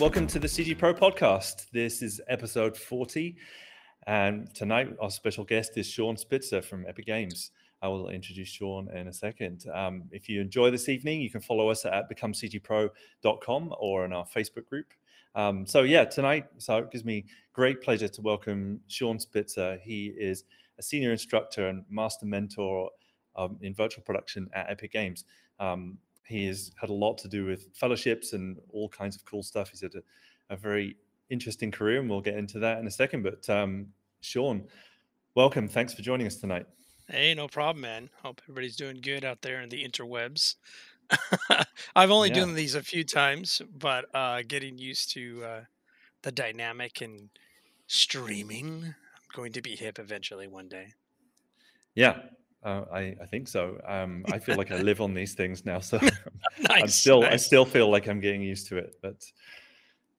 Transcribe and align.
Welcome 0.00 0.28
to 0.28 0.38
the 0.38 0.46
CG 0.46 0.78
Pro 0.78 0.94
podcast. 0.94 1.70
This 1.72 2.02
is 2.02 2.20
episode 2.28 2.76
40. 2.76 3.36
And 4.06 4.54
tonight, 4.54 4.94
our 5.02 5.10
special 5.10 5.42
guest 5.42 5.76
is 5.76 5.88
Sean 5.88 6.16
Spitzer 6.16 6.62
from 6.62 6.86
Epic 6.86 7.04
Games. 7.04 7.50
I 7.82 7.88
will 7.88 8.08
introduce 8.08 8.46
Sean 8.46 8.88
in 8.94 9.08
a 9.08 9.12
second. 9.12 9.64
Um, 9.74 10.04
if 10.12 10.28
you 10.28 10.40
enjoy 10.40 10.70
this 10.70 10.88
evening, 10.88 11.20
you 11.20 11.30
can 11.30 11.40
follow 11.40 11.68
us 11.68 11.84
at 11.84 12.08
becomecgpro.com 12.08 13.74
or 13.80 14.04
in 14.04 14.12
our 14.12 14.24
Facebook 14.24 14.66
group. 14.66 14.86
Um, 15.34 15.66
so, 15.66 15.82
yeah, 15.82 16.04
tonight, 16.04 16.46
so 16.58 16.76
it 16.76 16.92
gives 16.92 17.04
me 17.04 17.24
great 17.52 17.82
pleasure 17.82 18.08
to 18.08 18.22
welcome 18.22 18.78
Sean 18.86 19.18
Spitzer. 19.18 19.80
He 19.82 20.14
is 20.16 20.44
a 20.78 20.82
senior 20.82 21.10
instructor 21.10 21.66
and 21.66 21.84
master 21.90 22.24
mentor 22.24 22.88
um, 23.34 23.58
in 23.62 23.74
virtual 23.74 24.04
production 24.04 24.48
at 24.52 24.70
Epic 24.70 24.92
Games. 24.92 25.24
Um, 25.58 25.98
he 26.28 26.46
has 26.46 26.70
had 26.80 26.90
a 26.90 26.94
lot 26.94 27.18
to 27.18 27.28
do 27.28 27.46
with 27.46 27.74
fellowships 27.74 28.34
and 28.34 28.58
all 28.70 28.88
kinds 28.88 29.16
of 29.16 29.24
cool 29.24 29.42
stuff. 29.42 29.70
He's 29.70 29.80
had 29.80 29.94
a, 29.94 30.02
a 30.54 30.56
very 30.56 30.96
interesting 31.30 31.70
career, 31.70 32.00
and 32.00 32.08
we'll 32.08 32.20
get 32.20 32.36
into 32.36 32.58
that 32.60 32.78
in 32.78 32.86
a 32.86 32.90
second. 32.90 33.22
But 33.22 33.48
um, 33.48 33.88
Sean, 34.20 34.64
welcome. 35.34 35.68
Thanks 35.68 35.94
for 35.94 36.02
joining 36.02 36.26
us 36.26 36.36
tonight. 36.36 36.66
Hey, 37.08 37.34
no 37.34 37.48
problem, 37.48 37.80
man. 37.80 38.10
Hope 38.22 38.42
everybody's 38.44 38.76
doing 38.76 39.00
good 39.00 39.24
out 39.24 39.40
there 39.40 39.62
in 39.62 39.70
the 39.70 39.82
interwebs. 39.82 40.56
I've 41.96 42.10
only 42.10 42.28
yeah. 42.28 42.34
done 42.34 42.54
these 42.54 42.74
a 42.74 42.82
few 42.82 43.04
times, 43.04 43.62
but 43.78 44.14
uh, 44.14 44.42
getting 44.46 44.76
used 44.76 45.10
to 45.12 45.42
uh, 45.42 45.60
the 46.22 46.32
dynamic 46.32 47.00
and 47.00 47.30
streaming, 47.86 48.84
I'm 48.84 49.34
going 49.34 49.52
to 49.52 49.62
be 49.62 49.74
hip 49.74 49.98
eventually 49.98 50.46
one 50.46 50.68
day. 50.68 50.92
Yeah, 51.94 52.18
uh, 52.64 52.84
I, 52.92 53.16
I 53.20 53.26
think 53.26 53.48
so. 53.48 53.80
Um, 53.86 54.24
I 54.32 54.38
feel 54.38 54.56
like 54.56 54.70
I 54.70 54.78
live 54.78 55.00
on 55.00 55.14
these 55.14 55.34
things 55.34 55.64
now, 55.64 55.78
so 55.78 55.98
nice, 56.68 56.82
I'm 56.82 56.88
still 56.88 57.22
nice. 57.22 57.32
I 57.32 57.36
still 57.36 57.64
feel 57.64 57.90
like 57.90 58.08
I'm 58.08 58.20
getting 58.20 58.42
used 58.42 58.66
to 58.68 58.78
it. 58.78 58.96
But 59.00 59.24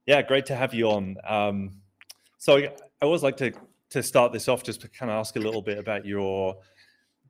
yeah, 0.05 0.21
great 0.21 0.45
to 0.47 0.55
have 0.55 0.73
you 0.73 0.89
on. 0.89 1.17
Um, 1.27 1.81
so 2.37 2.57
I 2.57 2.71
always 3.01 3.23
like 3.23 3.37
to 3.37 3.51
to 3.89 4.03
start 4.03 4.31
this 4.31 4.47
off 4.47 4.63
just 4.63 4.81
to 4.81 4.87
kind 4.87 5.11
of 5.11 5.17
ask 5.17 5.35
a 5.35 5.39
little 5.39 5.61
bit 5.61 5.77
about 5.77 6.05
your 6.05 6.57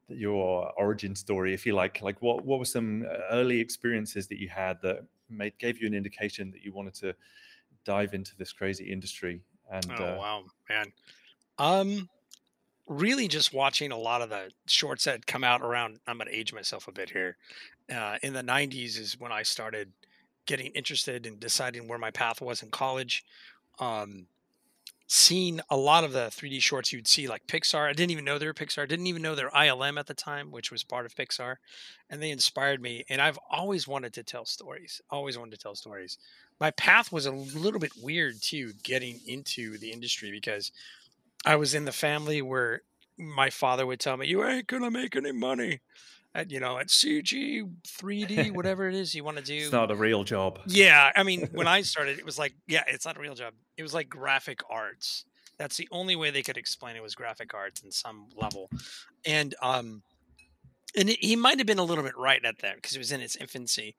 your 0.07 0.71
origin 0.77 1.15
story, 1.15 1.53
if 1.53 1.65
you 1.65 1.73
like. 1.73 2.01
Like 2.01 2.21
what 2.21 2.45
what 2.45 2.59
were 2.59 2.65
some 2.65 3.05
early 3.31 3.59
experiences 3.59 4.27
that 4.27 4.39
you 4.39 4.49
had 4.49 4.77
that 4.83 5.05
made 5.29 5.57
gave 5.57 5.81
you 5.81 5.87
an 5.87 5.93
indication 5.93 6.51
that 6.51 6.61
you 6.61 6.71
wanted 6.71 6.93
to 6.95 7.15
dive 7.83 8.13
into 8.13 8.35
this 8.37 8.53
crazy 8.53 8.91
industry? 8.91 9.41
And 9.71 9.85
oh 9.97 10.03
uh, 10.03 10.17
wow, 10.17 10.43
man. 10.69 10.93
Um, 11.57 12.09
really 12.89 13.27
just 13.27 13.53
watching 13.53 13.91
a 13.91 13.97
lot 13.97 14.21
of 14.21 14.29
the 14.29 14.49
shorts 14.65 15.05
that 15.05 15.25
come 15.27 15.43
out 15.43 15.61
around 15.61 15.99
i'm 16.07 16.17
going 16.17 16.27
to 16.27 16.35
age 16.35 16.51
myself 16.51 16.87
a 16.87 16.91
bit 16.91 17.09
here 17.09 17.37
uh, 17.93 18.17
in 18.23 18.33
the 18.33 18.41
90s 18.41 18.99
is 18.99 19.15
when 19.19 19.31
i 19.31 19.43
started 19.43 19.91
getting 20.47 20.71
interested 20.71 21.27
in 21.27 21.37
deciding 21.37 21.87
where 21.87 21.99
my 21.99 22.09
path 22.09 22.41
was 22.41 22.63
in 22.63 22.69
college 22.69 23.23
um, 23.79 24.25
seeing 25.05 25.61
a 25.69 25.77
lot 25.77 26.03
of 26.03 26.13
the 26.13 26.27
3d 26.31 26.61
shorts 26.61 26.91
you'd 26.91 27.07
see 27.07 27.27
like 27.27 27.45
pixar 27.45 27.87
i 27.87 27.93
didn't 27.93 28.11
even 28.11 28.25
know 28.25 28.39
they 28.39 28.47
were 28.47 28.53
pixar 28.55 28.81
I 28.81 28.87
didn't 28.87 29.07
even 29.07 29.21
know 29.21 29.35
they're 29.35 29.51
ilm 29.51 29.99
at 29.99 30.07
the 30.07 30.15
time 30.15 30.49
which 30.49 30.71
was 30.71 30.83
part 30.83 31.05
of 31.05 31.13
pixar 31.13 31.57
and 32.09 32.21
they 32.21 32.31
inspired 32.31 32.81
me 32.81 33.05
and 33.07 33.21
i've 33.21 33.39
always 33.51 33.87
wanted 33.87 34.13
to 34.13 34.23
tell 34.23 34.45
stories 34.45 34.99
always 35.11 35.37
wanted 35.37 35.51
to 35.51 35.57
tell 35.57 35.75
stories. 35.75 36.17
My 36.59 36.71
path 36.71 37.11
was 37.11 37.25
a 37.25 37.31
little 37.31 37.79
bit 37.79 37.93
weird 38.01 38.41
too 38.41 38.73
getting 38.83 39.21
into 39.25 39.77
the 39.77 39.91
industry 39.91 40.29
because 40.29 40.71
I 41.45 41.55
was 41.55 41.73
in 41.73 41.85
the 41.85 41.91
family 41.91 42.41
where 42.41 42.81
my 43.17 43.49
father 43.49 43.85
would 43.85 43.99
tell 43.99 44.17
me, 44.17 44.27
"You 44.27 44.45
ain't 44.45 44.67
gonna 44.67 44.91
make 44.91 45.15
any 45.15 45.31
money." 45.31 45.81
At, 46.35 46.51
you 46.51 46.59
know, 46.59 46.77
at 46.77 46.89
CG, 46.89 47.67
3D, 47.87 48.51
whatever 48.55 48.87
it 48.87 48.93
is 48.93 49.15
you 49.15 49.23
want 49.23 49.37
to 49.37 49.43
do. 49.43 49.55
It's 49.55 49.71
not 49.71 49.89
a 49.89 49.95
real 49.95 50.23
job. 50.23 50.59
Yeah. 50.67 51.11
I 51.15 51.23
mean, 51.23 51.49
when 51.53 51.67
I 51.77 51.81
started, 51.81 52.19
it 52.19 52.25
was 52.25 52.37
like, 52.37 52.53
yeah, 52.67 52.83
it's 52.85 53.03
not 53.03 53.17
a 53.17 53.19
real 53.19 53.33
job. 53.33 53.55
It 53.77 53.83
was 53.83 53.95
like 53.95 54.09
graphic 54.09 54.61
arts. 54.69 55.25
That's 55.57 55.75
the 55.75 55.87
only 55.91 56.15
way 56.15 56.29
they 56.29 56.43
could 56.43 56.55
explain 56.55 56.95
it 56.95 57.01
was 57.01 57.15
graphic 57.15 57.55
arts 57.55 57.81
in 57.81 57.91
some 57.91 58.27
level. 58.35 58.69
And, 59.25 59.55
um, 59.63 60.03
and 60.95 61.09
it, 61.09 61.17
he 61.19 61.35
might 61.35 61.57
have 61.57 61.65
been 61.65 61.79
a 61.79 61.83
little 61.83 62.03
bit 62.03 62.15
right 62.15 62.45
at 62.45 62.59
that 62.59 62.75
because 62.75 62.95
it 62.95 62.99
was 62.99 63.11
in 63.11 63.21
its 63.21 63.35
infancy. 63.35 63.95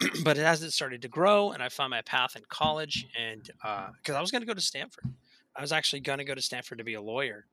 but 0.24 0.38
as 0.38 0.62
it 0.62 0.70
started 0.70 1.02
to 1.02 1.08
grow 1.08 1.50
and 1.50 1.64
I 1.64 1.68
found 1.68 1.90
my 1.90 2.02
path 2.02 2.36
in 2.36 2.42
college 2.48 3.08
and, 3.20 3.50
uh, 3.64 3.88
cause 4.04 4.14
I 4.14 4.20
was 4.20 4.30
going 4.30 4.42
to 4.42 4.46
go 4.46 4.54
to 4.54 4.60
Stanford 4.60 5.12
I 5.56 5.60
was 5.60 5.72
actually 5.72 6.00
going 6.00 6.18
to 6.18 6.24
go 6.24 6.34
to 6.34 6.42
Stanford 6.42 6.78
to 6.78 6.84
be 6.84 6.94
a 6.94 7.02
lawyer. 7.02 7.46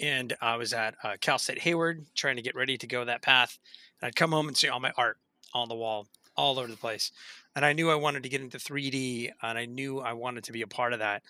And 0.00 0.36
I 0.40 0.56
was 0.56 0.72
at 0.72 0.94
uh, 1.02 1.16
Cal 1.20 1.38
State 1.38 1.58
Hayward 1.60 2.06
trying 2.14 2.36
to 2.36 2.42
get 2.42 2.54
ready 2.54 2.78
to 2.78 2.86
go 2.86 3.04
that 3.04 3.22
path. 3.22 3.58
And 4.00 4.08
I'd 4.08 4.16
come 4.16 4.32
home 4.32 4.48
and 4.48 4.56
see 4.56 4.68
all 4.68 4.80
my 4.80 4.92
art 4.96 5.18
on 5.54 5.68
the 5.68 5.74
wall, 5.74 6.06
all 6.36 6.58
over 6.58 6.68
the 6.68 6.76
place. 6.76 7.10
And 7.56 7.64
I 7.64 7.72
knew 7.72 7.90
I 7.90 7.96
wanted 7.96 8.22
to 8.22 8.28
get 8.28 8.40
into 8.40 8.58
3D 8.58 9.32
and 9.42 9.58
I 9.58 9.64
knew 9.64 9.98
I 9.98 10.12
wanted 10.12 10.44
to 10.44 10.52
be 10.52 10.62
a 10.62 10.68
part 10.68 10.92
of 10.92 11.00
that. 11.00 11.22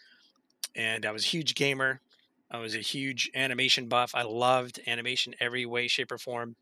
And 0.76 1.06
I 1.06 1.12
was 1.12 1.24
a 1.24 1.28
huge 1.28 1.54
gamer. 1.54 2.00
I 2.50 2.58
was 2.58 2.74
a 2.74 2.80
huge 2.80 3.30
animation 3.34 3.88
buff. 3.88 4.14
I 4.14 4.22
loved 4.22 4.80
animation 4.86 5.34
every 5.40 5.66
way, 5.66 5.88
shape, 5.88 6.12
or 6.12 6.18
form. 6.18 6.56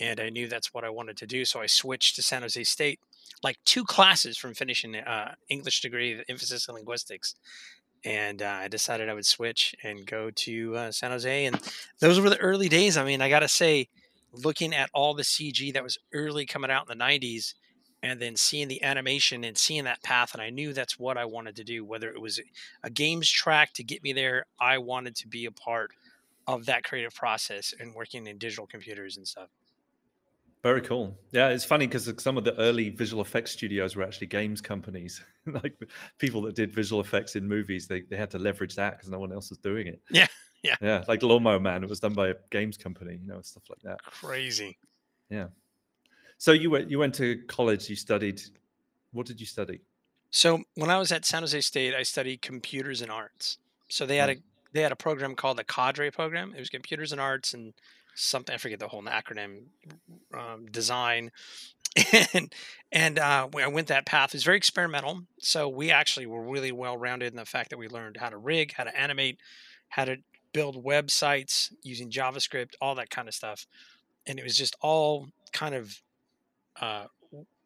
And 0.00 0.20
I 0.20 0.30
knew 0.30 0.48
that's 0.48 0.72
what 0.72 0.84
I 0.84 0.90
wanted 0.90 1.16
to 1.18 1.26
do. 1.26 1.44
So 1.44 1.60
I 1.60 1.66
switched 1.66 2.16
to 2.16 2.22
San 2.22 2.42
Jose 2.42 2.62
State, 2.64 3.00
like 3.42 3.58
two 3.64 3.84
classes 3.84 4.38
from 4.38 4.54
finishing 4.54 4.94
uh, 4.96 5.34
English 5.48 5.80
degree, 5.80 6.22
emphasis 6.28 6.68
in 6.68 6.74
linguistics 6.74 7.34
and 8.04 8.42
uh, 8.42 8.60
I 8.62 8.68
decided 8.68 9.08
I 9.08 9.14
would 9.14 9.26
switch 9.26 9.74
and 9.82 10.06
go 10.06 10.30
to 10.30 10.76
uh, 10.76 10.92
San 10.92 11.10
Jose. 11.10 11.46
And 11.46 11.58
those 12.00 12.20
were 12.20 12.30
the 12.30 12.38
early 12.38 12.68
days. 12.68 12.96
I 12.96 13.04
mean, 13.04 13.20
I 13.20 13.28
got 13.28 13.40
to 13.40 13.48
say, 13.48 13.88
looking 14.32 14.74
at 14.74 14.90
all 14.92 15.14
the 15.14 15.22
CG 15.22 15.72
that 15.72 15.82
was 15.82 15.98
early 16.12 16.46
coming 16.46 16.70
out 16.70 16.88
in 16.88 16.98
the 16.98 17.04
90s 17.04 17.54
and 18.02 18.20
then 18.20 18.36
seeing 18.36 18.68
the 18.68 18.82
animation 18.82 19.42
and 19.42 19.58
seeing 19.58 19.84
that 19.84 20.02
path, 20.02 20.32
and 20.34 20.42
I 20.42 20.50
knew 20.50 20.72
that's 20.72 20.98
what 20.98 21.16
I 21.16 21.24
wanted 21.24 21.56
to 21.56 21.64
do. 21.64 21.84
Whether 21.84 22.10
it 22.10 22.20
was 22.20 22.40
a 22.84 22.90
games 22.90 23.28
track 23.28 23.72
to 23.74 23.82
get 23.82 24.02
me 24.04 24.12
there, 24.12 24.44
I 24.60 24.78
wanted 24.78 25.16
to 25.16 25.28
be 25.28 25.46
a 25.46 25.50
part 25.50 25.90
of 26.46 26.66
that 26.66 26.84
creative 26.84 27.14
process 27.14 27.74
and 27.78 27.94
working 27.94 28.26
in 28.26 28.38
digital 28.38 28.66
computers 28.66 29.16
and 29.16 29.26
stuff. 29.26 29.48
Very 30.62 30.80
cool. 30.80 31.16
Yeah, 31.30 31.48
it's 31.48 31.64
funny 31.64 31.86
because 31.86 32.12
some 32.18 32.36
of 32.36 32.44
the 32.44 32.58
early 32.58 32.90
visual 32.90 33.22
effects 33.22 33.52
studios 33.52 33.94
were 33.94 34.02
actually 34.02 34.26
games 34.26 34.60
companies, 34.60 35.22
like 35.46 35.74
people 36.18 36.42
that 36.42 36.56
did 36.56 36.72
visual 36.72 37.00
effects 37.00 37.36
in 37.36 37.46
movies. 37.46 37.86
They 37.86 38.02
they 38.02 38.16
had 38.16 38.30
to 38.32 38.38
leverage 38.38 38.74
that 38.74 38.96
because 38.96 39.08
no 39.08 39.20
one 39.20 39.32
else 39.32 39.50
was 39.50 39.58
doing 39.58 39.86
it. 39.86 40.00
Yeah, 40.10 40.26
yeah, 40.64 40.74
yeah. 40.80 41.04
Like 41.06 41.22
Lawnmower 41.22 41.60
Man, 41.60 41.84
it 41.84 41.88
was 41.88 42.00
done 42.00 42.14
by 42.14 42.28
a 42.28 42.34
games 42.50 42.76
company, 42.76 43.18
you 43.22 43.28
know, 43.28 43.40
stuff 43.42 43.62
like 43.68 43.80
that. 43.82 44.02
Crazy. 44.02 44.76
Yeah. 45.30 45.46
So 46.38 46.52
you 46.52 46.70
went 46.70 46.90
you 46.90 46.98
went 46.98 47.14
to 47.16 47.40
college. 47.46 47.88
You 47.88 47.96
studied. 47.96 48.42
What 49.12 49.26
did 49.26 49.38
you 49.40 49.46
study? 49.46 49.80
So 50.30 50.62
when 50.74 50.90
I 50.90 50.98
was 50.98 51.12
at 51.12 51.24
San 51.24 51.42
Jose 51.42 51.60
State, 51.60 51.94
I 51.94 52.02
studied 52.02 52.42
computers 52.42 53.00
and 53.00 53.10
arts. 53.10 53.58
So 53.88 54.06
they 54.06 54.16
had 54.16 54.30
a 54.30 54.36
they 54.72 54.82
had 54.82 54.92
a 54.92 54.96
program 54.96 55.34
called 55.34 55.58
the 55.58 55.64
Cadre 55.64 56.10
program. 56.10 56.52
It 56.54 56.58
was 56.58 56.68
computers 56.68 57.12
and 57.12 57.20
arts 57.20 57.54
and 57.54 57.72
something 58.18 58.54
I 58.54 58.58
forget 58.58 58.78
the 58.78 58.88
whole 58.88 59.02
acronym 59.02 59.64
um, 60.34 60.66
design 60.66 61.30
and 62.34 62.52
and 62.90 63.18
uh, 63.18 63.48
I 63.58 63.68
went 63.68 63.88
that 63.88 64.06
path. 64.06 64.30
It 64.30 64.34
was 64.34 64.44
very 64.44 64.56
experimental. 64.56 65.22
So 65.40 65.68
we 65.68 65.90
actually 65.90 66.26
were 66.26 66.42
really 66.42 66.72
well 66.72 66.96
rounded 66.96 67.32
in 67.32 67.36
the 67.36 67.44
fact 67.44 67.70
that 67.70 67.78
we 67.78 67.88
learned 67.88 68.16
how 68.16 68.30
to 68.30 68.36
rig, 68.36 68.72
how 68.72 68.84
to 68.84 68.98
animate, 68.98 69.38
how 69.88 70.04
to 70.04 70.16
build 70.52 70.82
websites 70.82 71.72
using 71.82 72.10
JavaScript, 72.10 72.74
all 72.80 72.94
that 72.94 73.10
kind 73.10 73.28
of 73.28 73.34
stuff. 73.34 73.66
And 74.26 74.38
it 74.38 74.42
was 74.42 74.56
just 74.56 74.76
all 74.80 75.28
kind 75.52 75.74
of 75.74 76.00
uh, 76.80 77.04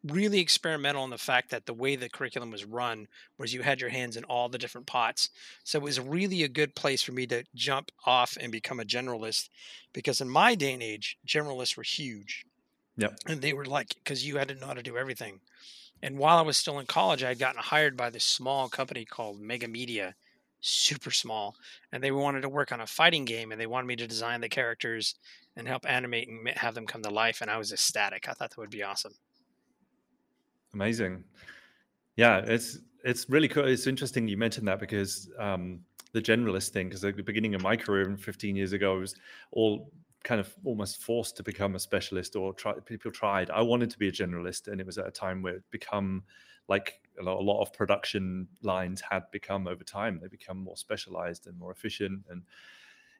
really 0.03 0.39
experimental 0.39 1.03
in 1.03 1.09
the 1.09 1.17
fact 1.17 1.49
that 1.51 1.65
the 1.65 1.73
way 1.73 1.95
the 1.95 2.09
curriculum 2.09 2.51
was 2.51 2.65
run 2.65 3.07
was 3.37 3.53
you 3.53 3.61
had 3.61 3.79
your 3.79 3.89
hands 3.89 4.17
in 4.17 4.23
all 4.25 4.49
the 4.49 4.57
different 4.57 4.87
pots. 4.87 5.29
So 5.63 5.77
it 5.77 5.83
was 5.83 5.99
really 5.99 6.43
a 6.43 6.49
good 6.49 6.75
place 6.75 7.01
for 7.01 7.13
me 7.13 7.25
to 7.27 7.43
jump 7.55 7.91
off 8.05 8.37
and 8.39 8.51
become 8.51 8.79
a 8.79 8.85
generalist 8.85 9.49
because 9.93 10.19
in 10.19 10.29
my 10.29 10.55
day 10.55 10.73
and 10.73 10.83
age, 10.83 11.17
generalists 11.25 11.77
were 11.77 11.83
huge. 11.83 12.45
Yep. 12.97 13.17
And 13.27 13.41
they 13.41 13.53
were 13.53 13.65
like, 13.65 13.95
because 13.95 14.25
you 14.27 14.37
had 14.37 14.49
to 14.49 14.55
know 14.55 14.67
how 14.67 14.73
to 14.73 14.83
do 14.83 14.97
everything. 14.97 15.39
And 16.01 16.17
while 16.17 16.37
I 16.37 16.41
was 16.41 16.57
still 16.57 16.79
in 16.79 16.85
college, 16.85 17.23
I 17.23 17.29
had 17.29 17.39
gotten 17.39 17.61
hired 17.61 17.95
by 17.95 18.09
this 18.09 18.25
small 18.25 18.67
company 18.67 19.05
called 19.05 19.39
Mega 19.39 19.69
Media, 19.69 20.15
super 20.59 21.11
small. 21.11 21.55
And 21.91 22.03
they 22.03 22.11
wanted 22.11 22.41
to 22.41 22.49
work 22.49 22.73
on 22.73 22.81
a 22.81 22.87
fighting 22.87 23.23
game 23.23 23.51
and 23.51 23.59
they 23.59 23.67
wanted 23.67 23.87
me 23.87 23.95
to 23.95 24.07
design 24.07 24.41
the 24.41 24.49
characters 24.49 25.15
and 25.55 25.67
help 25.67 25.89
animate 25.89 26.27
and 26.27 26.47
have 26.49 26.75
them 26.75 26.87
come 26.87 27.03
to 27.03 27.09
life. 27.09 27.39
And 27.41 27.49
I 27.49 27.57
was 27.57 27.71
ecstatic. 27.71 28.27
I 28.27 28.33
thought 28.33 28.49
that 28.49 28.57
would 28.57 28.69
be 28.69 28.83
awesome. 28.83 29.13
Amazing. 30.73 31.23
Yeah, 32.15 32.39
it's 32.39 32.79
it's 33.03 33.29
really 33.29 33.47
cool. 33.47 33.67
It's 33.67 33.87
interesting 33.87 34.27
you 34.27 34.37
mentioned 34.37 34.67
that 34.67 34.79
because 34.79 35.29
um, 35.39 35.81
the 36.13 36.21
generalist 36.21 36.69
thing, 36.69 36.89
because 36.89 37.03
at 37.03 37.17
the 37.17 37.23
beginning 37.23 37.55
of 37.55 37.61
my 37.61 37.75
career 37.75 38.15
15 38.17 38.55
years 38.55 38.73
ago, 38.73 38.95
I 38.95 38.99
was 38.99 39.15
all 39.51 39.91
kind 40.23 40.39
of 40.39 40.53
almost 40.63 41.01
forced 41.03 41.35
to 41.37 41.43
become 41.43 41.75
a 41.75 41.79
specialist 41.79 42.35
or 42.35 42.53
try, 42.53 42.73
people 42.85 43.11
tried. 43.11 43.49
I 43.49 43.61
wanted 43.61 43.89
to 43.91 43.99
be 43.99 44.07
a 44.07 44.11
generalist, 44.11 44.67
and 44.67 44.79
it 44.79 44.85
was 44.85 44.97
at 44.97 45.07
a 45.07 45.11
time 45.11 45.41
where 45.41 45.55
it 45.55 45.63
become 45.71 46.23
like 46.69 47.01
a 47.19 47.23
lot, 47.23 47.39
a 47.39 47.43
lot 47.43 47.61
of 47.61 47.73
production 47.73 48.47
lines 48.61 49.01
had 49.01 49.23
become 49.31 49.67
over 49.67 49.83
time. 49.83 50.19
They 50.21 50.29
become 50.29 50.57
more 50.57 50.77
specialized 50.77 51.47
and 51.47 51.57
more 51.59 51.71
efficient 51.71 52.23
and 52.29 52.43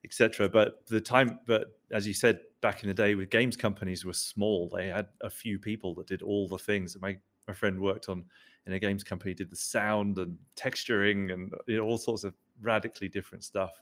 etc. 0.06 0.50
But 0.50 0.86
the 0.88 1.02
time, 1.02 1.40
but 1.46 1.80
as 1.92 2.08
you 2.08 2.14
said 2.14 2.40
back 2.62 2.84
in 2.84 2.90
the 2.90 2.94
day, 2.94 3.16
with 3.16 3.30
games 3.30 3.58
companies 3.58 4.06
were 4.06 4.14
small. 4.14 4.70
They 4.70 4.88
had 4.88 5.08
a 5.22 5.30
few 5.30 5.60
people 5.60 5.94
that 5.96 6.08
did 6.08 6.22
all 6.22 6.48
the 6.48 6.58
things. 6.58 6.98
My 7.02 7.18
my 7.48 7.54
friend 7.54 7.80
worked 7.80 8.10
on 8.10 8.26
in 8.66 8.74
a 8.74 8.80
games 8.80 9.04
company 9.04 9.34
did 9.34 9.50
the 9.50 9.56
sound 9.56 10.18
and 10.18 10.38
texturing 10.56 11.34
and 11.34 11.54
you 11.68 11.78
know, 11.78 11.84
all 11.84 11.98
sorts 11.98 12.24
of 12.24 12.34
radically 12.62 13.10
different 13.10 13.44
stuff. 13.44 13.82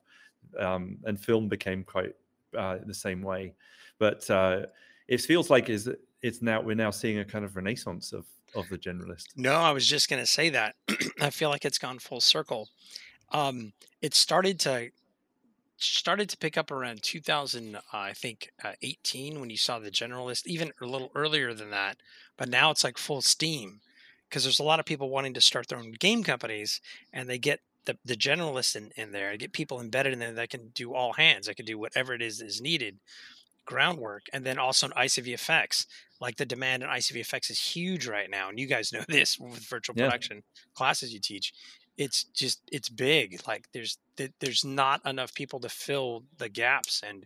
Um, 0.57 0.97
and 1.05 1.19
film 1.19 1.47
became 1.47 1.83
quite 1.83 2.13
uh, 2.57 2.79
the 2.85 2.93
same 2.93 3.21
way. 3.21 3.53
But 3.99 4.27
uh, 4.29 4.65
it 5.07 5.21
feels 5.21 5.49
like 5.49 5.69
is 5.69 5.89
it's 6.21 6.41
now 6.41 6.61
we're 6.61 6.75
now 6.75 6.91
seeing 6.91 7.19
a 7.19 7.25
kind 7.25 7.45
of 7.45 7.55
renaissance 7.55 8.13
of 8.13 8.25
of 8.55 8.67
the 8.69 8.77
generalist. 8.77 9.25
No, 9.35 9.53
I 9.53 9.71
was 9.71 9.87
just 9.87 10.09
going 10.09 10.21
to 10.21 10.25
say 10.25 10.49
that. 10.49 10.75
I 11.21 11.29
feel 11.29 11.49
like 11.49 11.63
it's 11.63 11.77
gone 11.77 11.99
full 11.99 12.21
circle. 12.21 12.69
Um, 13.31 13.73
it 14.01 14.13
started 14.13 14.59
to 14.61 14.91
started 15.77 16.29
to 16.29 16.37
pick 16.37 16.57
up 16.57 16.69
around 16.69 17.01
2000, 17.01 17.75
uh, 17.75 17.79
I 17.91 18.13
think, 18.13 18.51
uh, 18.63 18.73
18 18.83 19.39
when 19.39 19.49
you 19.49 19.57
saw 19.57 19.79
the 19.79 19.89
generalist, 19.89 20.45
even 20.45 20.71
a 20.81 20.85
little 20.85 21.11
earlier 21.15 21.53
than 21.53 21.71
that. 21.71 21.97
But 22.41 22.49
now 22.49 22.71
it's 22.71 22.83
like 22.83 22.97
full 22.97 23.21
steam 23.21 23.81
because 24.27 24.41
there's 24.41 24.57
a 24.57 24.63
lot 24.63 24.79
of 24.79 24.85
people 24.87 25.11
wanting 25.11 25.35
to 25.35 25.41
start 25.41 25.67
their 25.67 25.77
own 25.77 25.91
game 25.91 26.23
companies 26.23 26.81
and 27.13 27.29
they 27.29 27.37
get 27.37 27.59
the, 27.85 27.99
the 28.03 28.15
generalist 28.15 28.75
in, 28.75 28.89
in 28.95 29.11
there, 29.11 29.37
get 29.37 29.53
people 29.53 29.79
embedded 29.79 30.11
in 30.11 30.17
there 30.17 30.33
that 30.33 30.49
can 30.49 30.69
do 30.69 30.91
all 30.95 31.13
hands, 31.13 31.45
that 31.45 31.55
can 31.55 31.67
do 31.67 31.77
whatever 31.77 32.15
it 32.15 32.21
is 32.23 32.41
is 32.41 32.59
needed, 32.59 32.97
groundwork. 33.65 34.23
And 34.33 34.43
then 34.43 34.57
also 34.57 34.87
in 34.87 34.93
ICVFX. 34.93 35.85
like 36.19 36.37
the 36.37 36.47
demand 36.47 36.81
in 36.81 36.89
ICVFX 36.89 37.51
is 37.51 37.59
huge 37.59 38.07
right 38.07 38.27
now. 38.27 38.49
And 38.49 38.57
you 38.57 38.65
guys 38.65 38.91
know 38.91 39.03
this 39.07 39.37
with 39.37 39.59
virtual 39.59 39.95
yeah. 39.95 40.05
production 40.05 40.41
classes 40.73 41.13
you 41.13 41.19
teach 41.19 41.53
it's 41.97 42.23
just 42.23 42.61
it's 42.71 42.87
big 42.89 43.41
like 43.47 43.67
there's 43.73 43.97
there's 44.39 44.63
not 44.63 45.05
enough 45.05 45.33
people 45.35 45.59
to 45.59 45.67
fill 45.69 46.23
the 46.37 46.47
gaps 46.49 47.03
and 47.05 47.25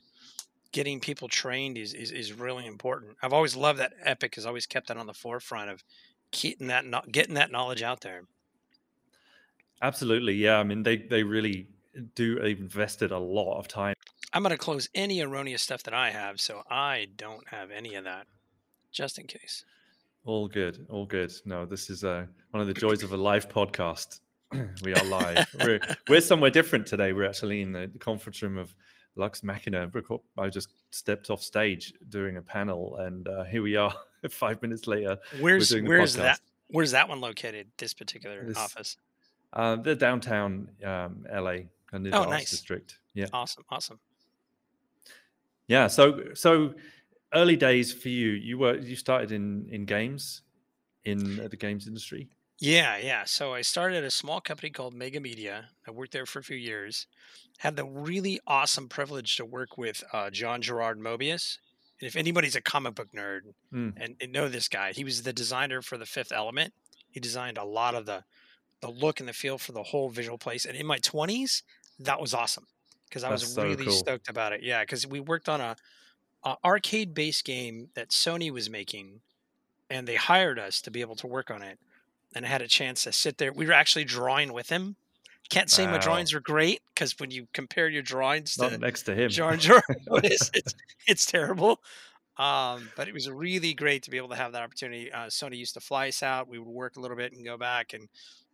getting 0.76 1.00
people 1.00 1.30
trained 1.30 1.78
is, 1.78 1.94
is, 1.94 2.12
is 2.12 2.34
really 2.34 2.66
important. 2.66 3.16
I've 3.24 3.32
always 3.32 3.56
loved 3.56 3.80
that 3.80 3.94
epic 4.04 4.36
has 4.36 4.46
always 4.46 4.66
kept 4.66 4.90
that 4.90 4.98
on 4.98 5.08
the 5.08 5.14
forefront 5.14 5.70
of 5.70 5.82
getting 6.32 6.68
that 6.68 6.84
getting 7.10 7.36
that 7.36 7.50
knowledge 7.50 7.82
out 7.82 8.02
there. 8.02 8.24
Absolutely 9.82 10.34
yeah 10.34 10.58
i 10.58 10.64
mean 10.64 10.84
they 10.84 10.98
they 10.98 11.24
really 11.24 11.68
do 12.14 12.38
invested 12.40 13.12
a 13.12 13.18
lot 13.18 13.58
of 13.58 13.70
time. 13.70 13.96
I'm 14.34 14.44
going 14.44 14.52
to 14.52 14.58
close 14.58 14.90
any 14.94 15.22
erroneous 15.22 15.62
stuff 15.62 15.82
that 15.84 15.94
i 15.94 16.12
have 16.12 16.42
so 16.42 16.62
i 16.70 17.08
don't 17.16 17.48
have 17.48 17.72
any 17.72 17.96
of 17.96 18.04
that 18.04 18.28
just 18.92 19.18
in 19.18 19.28
case. 19.28 19.64
All 20.26 20.50
good 20.50 20.86
all 20.90 21.06
good. 21.06 21.32
No 21.46 21.66
this 21.66 21.90
is 21.90 22.04
uh, 22.04 22.26
one 22.52 22.60
of 22.60 22.68
the 22.68 22.74
joys 22.74 23.02
of 23.02 23.14
a 23.14 23.18
live 23.18 23.48
podcast. 23.48 24.20
We 24.84 24.94
are 24.94 25.06
live. 25.06 25.48
we're, 25.64 25.80
we're 26.10 26.22
somewhere 26.22 26.52
different 26.52 26.86
today. 26.86 27.14
We're 27.14 27.30
actually 27.30 27.62
in 27.62 27.72
the 27.72 27.90
conference 28.00 28.42
room 28.42 28.58
of 28.58 28.74
Lux 29.16 29.44
Machina. 29.44 29.90
I 30.38 30.50
just 30.50 30.70
stepped 30.92 31.30
off 31.30 31.42
stage 31.42 31.94
doing 32.10 32.38
a 32.38 32.42
panel, 32.42 32.98
and 32.98 33.28
uh, 33.28 33.44
here 33.44 33.62
we 33.62 33.76
are. 33.76 33.94
Five 34.30 34.62
minutes 34.62 34.88
later, 34.88 35.20
where's 35.40 35.72
where's 35.72 36.16
that? 36.16 36.40
Where's 36.70 36.92
that 36.92 37.08
one 37.08 37.22
located? 37.22 37.68
This 37.78 37.94
particular 37.94 38.44
this, 38.44 38.58
office? 38.58 38.98
Uh, 39.54 39.76
the 39.76 39.96
downtown 39.96 40.68
um, 40.84 41.26
LA, 41.32 41.58
kind 41.90 42.08
of 42.08 42.14
oh, 42.14 42.30
nice. 42.30 42.50
district. 42.50 42.98
Yeah, 43.14 43.28
awesome, 43.32 43.64
awesome. 43.70 44.00
Yeah, 45.68 45.88
so 45.88 46.34
so 46.34 46.74
early 47.34 47.56
days 47.56 47.94
for 47.94 48.10
you. 48.10 48.30
You 48.32 48.58
were 48.58 48.78
you 48.78 48.96
started 48.96 49.32
in 49.32 49.68
in 49.72 49.86
games 49.86 50.42
in 51.04 51.48
the 51.50 51.56
games 51.56 51.88
industry. 51.88 52.28
Yeah, 52.60 52.98
yeah. 52.98 53.24
So 53.26 53.54
I 53.54 53.62
started 53.62 54.04
a 54.04 54.12
small 54.12 54.40
company 54.40 54.70
called 54.70 54.94
Mega 54.94 55.20
Media. 55.20 55.70
I 55.88 55.92
worked 55.92 56.14
there 56.14 56.26
for 56.26 56.40
a 56.40 56.44
few 56.44 56.56
years. 56.56 57.08
Had 57.58 57.76
the 57.76 57.86
really 57.86 58.40
awesome 58.48 58.88
privilege 58.88 59.36
to 59.38 59.46
work 59.46 59.78
with 59.78 60.04
uh, 60.14 60.30
John 60.30 60.62
Gerard 60.62 61.00
Moebius. 61.00 61.58
And 62.00 62.08
if 62.08 62.16
anybody's 62.16 62.56
a 62.56 62.62
comic 62.62 62.96
book 62.96 63.10
nerd 63.16 63.42
mm. 63.74 63.94
and, 63.98 64.16
and, 64.20 64.32
know 64.32 64.50
this 64.50 64.68
guy, 64.68 64.92
he 64.92 65.06
was 65.06 65.24
the 65.24 65.32
designer 65.32 65.82
for 65.82 65.98
the 65.98 66.06
Fifth 66.06 66.34
Element. 66.34 66.74
He 67.10 67.20
designed 67.20 67.58
a 67.58 67.64
lot 67.64 67.96
of 67.96 68.06
the 68.06 68.24
the 68.82 68.90
look 68.90 69.22
and 69.22 69.30
the 69.30 69.34
feel 69.34 69.58
for 69.58 69.72
the 69.72 69.84
whole 69.84 70.10
visual 70.10 70.38
place. 70.38 70.66
And 70.66 70.76
in 70.76 70.86
my 70.86 70.98
twenties, 70.98 71.64
that 72.00 72.20
was 72.20 72.34
awesome 72.34 72.68
because 73.08 73.24
I 73.24 73.30
That's 73.30 73.44
was 73.44 73.54
so 73.54 73.64
really 73.64 73.86
cool. 73.86 73.94
stoked 73.94 74.30
about 74.30 74.52
it. 74.52 74.62
Yeah, 74.64 74.82
because 74.82 75.08
we 75.08 75.22
worked 75.22 75.48
on 75.48 75.62
a, 75.62 75.78
a 76.44 76.56
arcade 76.64 77.14
based 77.14 77.46
game 77.46 77.90
that 77.96 78.10
Sony 78.10 78.52
was 78.52 78.70
making, 78.70 79.22
and 79.90 80.06
they 80.06 80.16
hired 80.16 80.60
us 80.60 80.82
to 80.82 80.92
be 80.92 81.00
able 81.00 81.16
to 81.16 81.28
work 81.28 81.50
on 81.50 81.62
it 81.62 81.80
and 82.36 82.46
I 82.46 82.50
had 82.50 82.62
a 82.62 82.68
chance 82.68 83.04
to 83.06 83.12
sit 83.12 83.38
there. 83.38 83.54
We 83.54 83.66
were 83.66 83.74
actually 83.74 84.04
drawing 84.04 84.54
with 84.54 84.70
him. 84.70 84.98
Can't 85.50 85.70
say 85.70 85.86
wow. 85.86 85.94
my 85.94 85.98
drawings 86.00 86.34
were 86.34 86.40
great 86.40 86.82
because 86.94 87.18
when 87.20 87.32
you 87.32 87.48
compare 87.54 87.88
your 87.88 88.02
drawings 88.02 88.58
Not 88.58 88.72
to 88.72 88.78
next 88.78 89.04
to 89.04 89.16
him, 89.16 89.30
George, 89.30 89.70
it's, 90.08 90.52
it's, 90.54 90.76
it's 91.08 91.26
terrible. 91.26 91.80
Um, 92.38 92.90
but 92.98 93.08
it 93.08 93.14
was 93.14 93.30
really 93.30 93.74
great 93.74 94.04
to 94.04 94.12
be 94.12 94.18
able 94.18 94.30
to 94.30 94.36
have 94.36 94.52
that 94.52 94.64
opportunity. 94.64 95.12
Uh, 95.12 95.28
Sony 95.28 95.58
used 95.58 95.76
to 95.76 95.80
fly 95.80 96.10
us 96.10 96.22
out. 96.22 96.50
We 96.50 96.60
would 96.60 96.68
work 96.68 96.98
a 96.98 97.00
little 97.00 97.16
bit 97.16 97.32
and 97.32 97.46
go 97.46 97.58
back, 97.58 97.94
and 97.94 98.10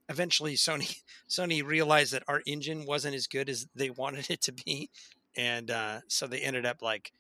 eventually 0.09 0.55
Sony 0.55 0.95
Sony 1.29 1.65
realized 1.65 2.13
that 2.13 2.23
our 2.27 2.43
engine 2.45 2.85
wasn't 2.85 3.15
as 3.15 3.25
good 3.25 3.49
as 3.49 3.65
they 3.73 3.89
wanted 3.89 4.29
it 4.29 4.41
to 4.41 4.51
be, 4.51 4.89
and 5.35 5.71
uh, 5.71 6.01
so 6.07 6.27
they 6.27 6.41
ended 6.41 6.65
up 6.65 6.83
like 6.83 7.11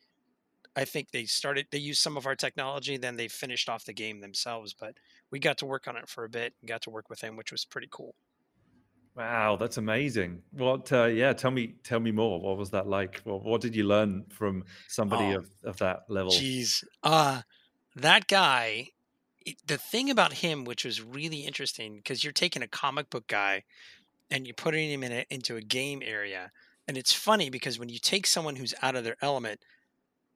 I 0.75 0.85
think 0.85 1.11
they 1.11 1.25
started 1.25 1.65
they 1.71 1.79
used 1.79 2.01
some 2.01 2.17
of 2.17 2.25
our 2.25 2.35
technology, 2.35 2.97
then 2.97 3.15
they 3.15 3.27
finished 3.27 3.67
off 3.67 3.85
the 3.85 3.93
game 3.93 4.19
themselves. 4.19 4.73
But 4.73 4.95
we 5.31 5.39
got 5.39 5.57
to 5.59 5.65
work 5.65 5.87
on 5.87 5.97
it 5.97 6.07
for 6.07 6.23
a 6.25 6.29
bit 6.29 6.53
and 6.61 6.67
got 6.67 6.81
to 6.83 6.89
work 6.89 7.09
with 7.09 7.21
him, 7.21 7.35
which 7.35 7.51
was 7.51 7.65
pretty 7.65 7.87
cool. 7.89 8.15
Wow, 9.15 9.57
that's 9.57 9.77
amazing. 9.77 10.41
What? 10.51 10.91
Uh, 10.91 11.05
yeah, 11.05 11.33
tell 11.33 11.51
me, 11.51 11.75
tell 11.83 11.99
me 11.99 12.11
more. 12.11 12.39
What 12.39 12.57
was 12.57 12.69
that 12.69 12.87
like? 12.87 13.21
Well, 13.25 13.39
what 13.39 13.59
did 13.59 13.75
you 13.75 13.83
learn 13.83 14.25
from 14.29 14.63
somebody 14.87 15.35
oh, 15.35 15.39
of, 15.39 15.49
of 15.63 15.77
that 15.77 16.03
level? 16.07 16.31
Jeez, 16.31 16.83
uh, 17.03 17.41
that 17.95 18.27
guy. 18.27 18.89
The 19.65 19.79
thing 19.79 20.11
about 20.11 20.33
him, 20.33 20.65
which 20.65 20.85
was 20.85 21.01
really 21.01 21.39
interesting, 21.39 21.95
because 21.95 22.23
you're 22.23 22.31
taking 22.31 22.61
a 22.61 22.67
comic 22.67 23.09
book 23.09 23.27
guy 23.27 23.63
and 24.29 24.45
you're 24.45 24.53
putting 24.53 24.91
him 24.91 25.03
in 25.03 25.11
a, 25.11 25.25
into 25.31 25.57
a 25.57 25.61
game 25.61 26.03
area, 26.05 26.51
and 26.87 26.95
it's 26.95 27.11
funny 27.11 27.49
because 27.49 27.79
when 27.79 27.89
you 27.89 27.97
take 27.97 28.27
someone 28.27 28.55
who's 28.55 28.75
out 28.83 28.95
of 28.95 29.03
their 29.03 29.17
element, 29.19 29.59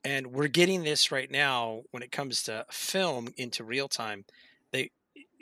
and 0.03 0.27
we're 0.27 0.47
getting 0.47 0.83
this 0.83 1.11
right 1.11 1.31
now 1.31 1.83
when 1.91 2.03
it 2.03 2.11
comes 2.11 2.43
to 2.43 2.65
film 2.71 3.29
into 3.37 3.63
real 3.63 3.87
time 3.87 4.25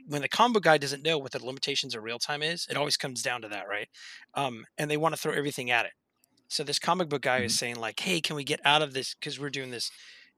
when 0.08 0.22
the 0.22 0.30
combo 0.30 0.60
guy 0.60 0.78
doesn't 0.78 1.04
know 1.04 1.18
what 1.18 1.32
the 1.32 1.46
limitations 1.46 1.96
of 1.96 2.04
real 2.04 2.20
time 2.20 2.44
is, 2.44 2.68
it 2.70 2.78
always 2.78 2.98
comes 2.98 3.22
down 3.22 3.42
to 3.42 3.48
that, 3.50 3.68
right? 3.68 3.88
Um, 4.34 4.66
and 4.78 4.90
they 4.90 4.98
want 4.98 5.16
to 5.16 5.22
throw 5.22 5.34
everything 5.34 5.72
at 5.72 5.86
it. 5.86 5.92
So 6.48 6.64
this 6.64 6.80
comic 6.80 7.10
book 7.10 7.22
guy 7.22 7.38
mm-hmm. 7.38 7.46
is 7.46 7.58
saying 7.58 7.78
like, 7.78 8.00
"Hey, 8.00 8.22
can 8.22 8.36
we 8.36 8.44
get 8.44 8.60
out 8.66 8.82
of 8.82 8.94
this? 8.94 9.16
Because 9.16 9.40
we're 9.40 9.50
doing 9.50 9.72
this. 9.72 9.90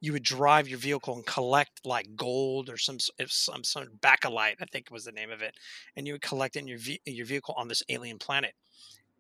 You 0.01 0.13
would 0.13 0.23
drive 0.23 0.67
your 0.67 0.77
vehicle 0.77 1.15
and 1.15 1.25
collect 1.25 1.81
like 1.83 2.15
gold 2.15 2.69
or 2.69 2.77
some 2.77 2.97
some 3.27 3.63
some 3.63 3.87
bakelite, 4.01 4.55
I 4.61 4.65
think 4.71 4.91
was 4.91 5.05
the 5.05 5.11
name 5.11 5.31
of 5.31 5.41
it, 5.41 5.55
and 5.95 6.07
you 6.07 6.13
would 6.13 6.21
collect 6.21 6.55
in 6.55 6.67
your 6.67 6.79
your 7.05 7.25
vehicle 7.25 7.55
on 7.57 7.67
this 7.67 7.83
alien 7.89 8.17
planet. 8.17 8.53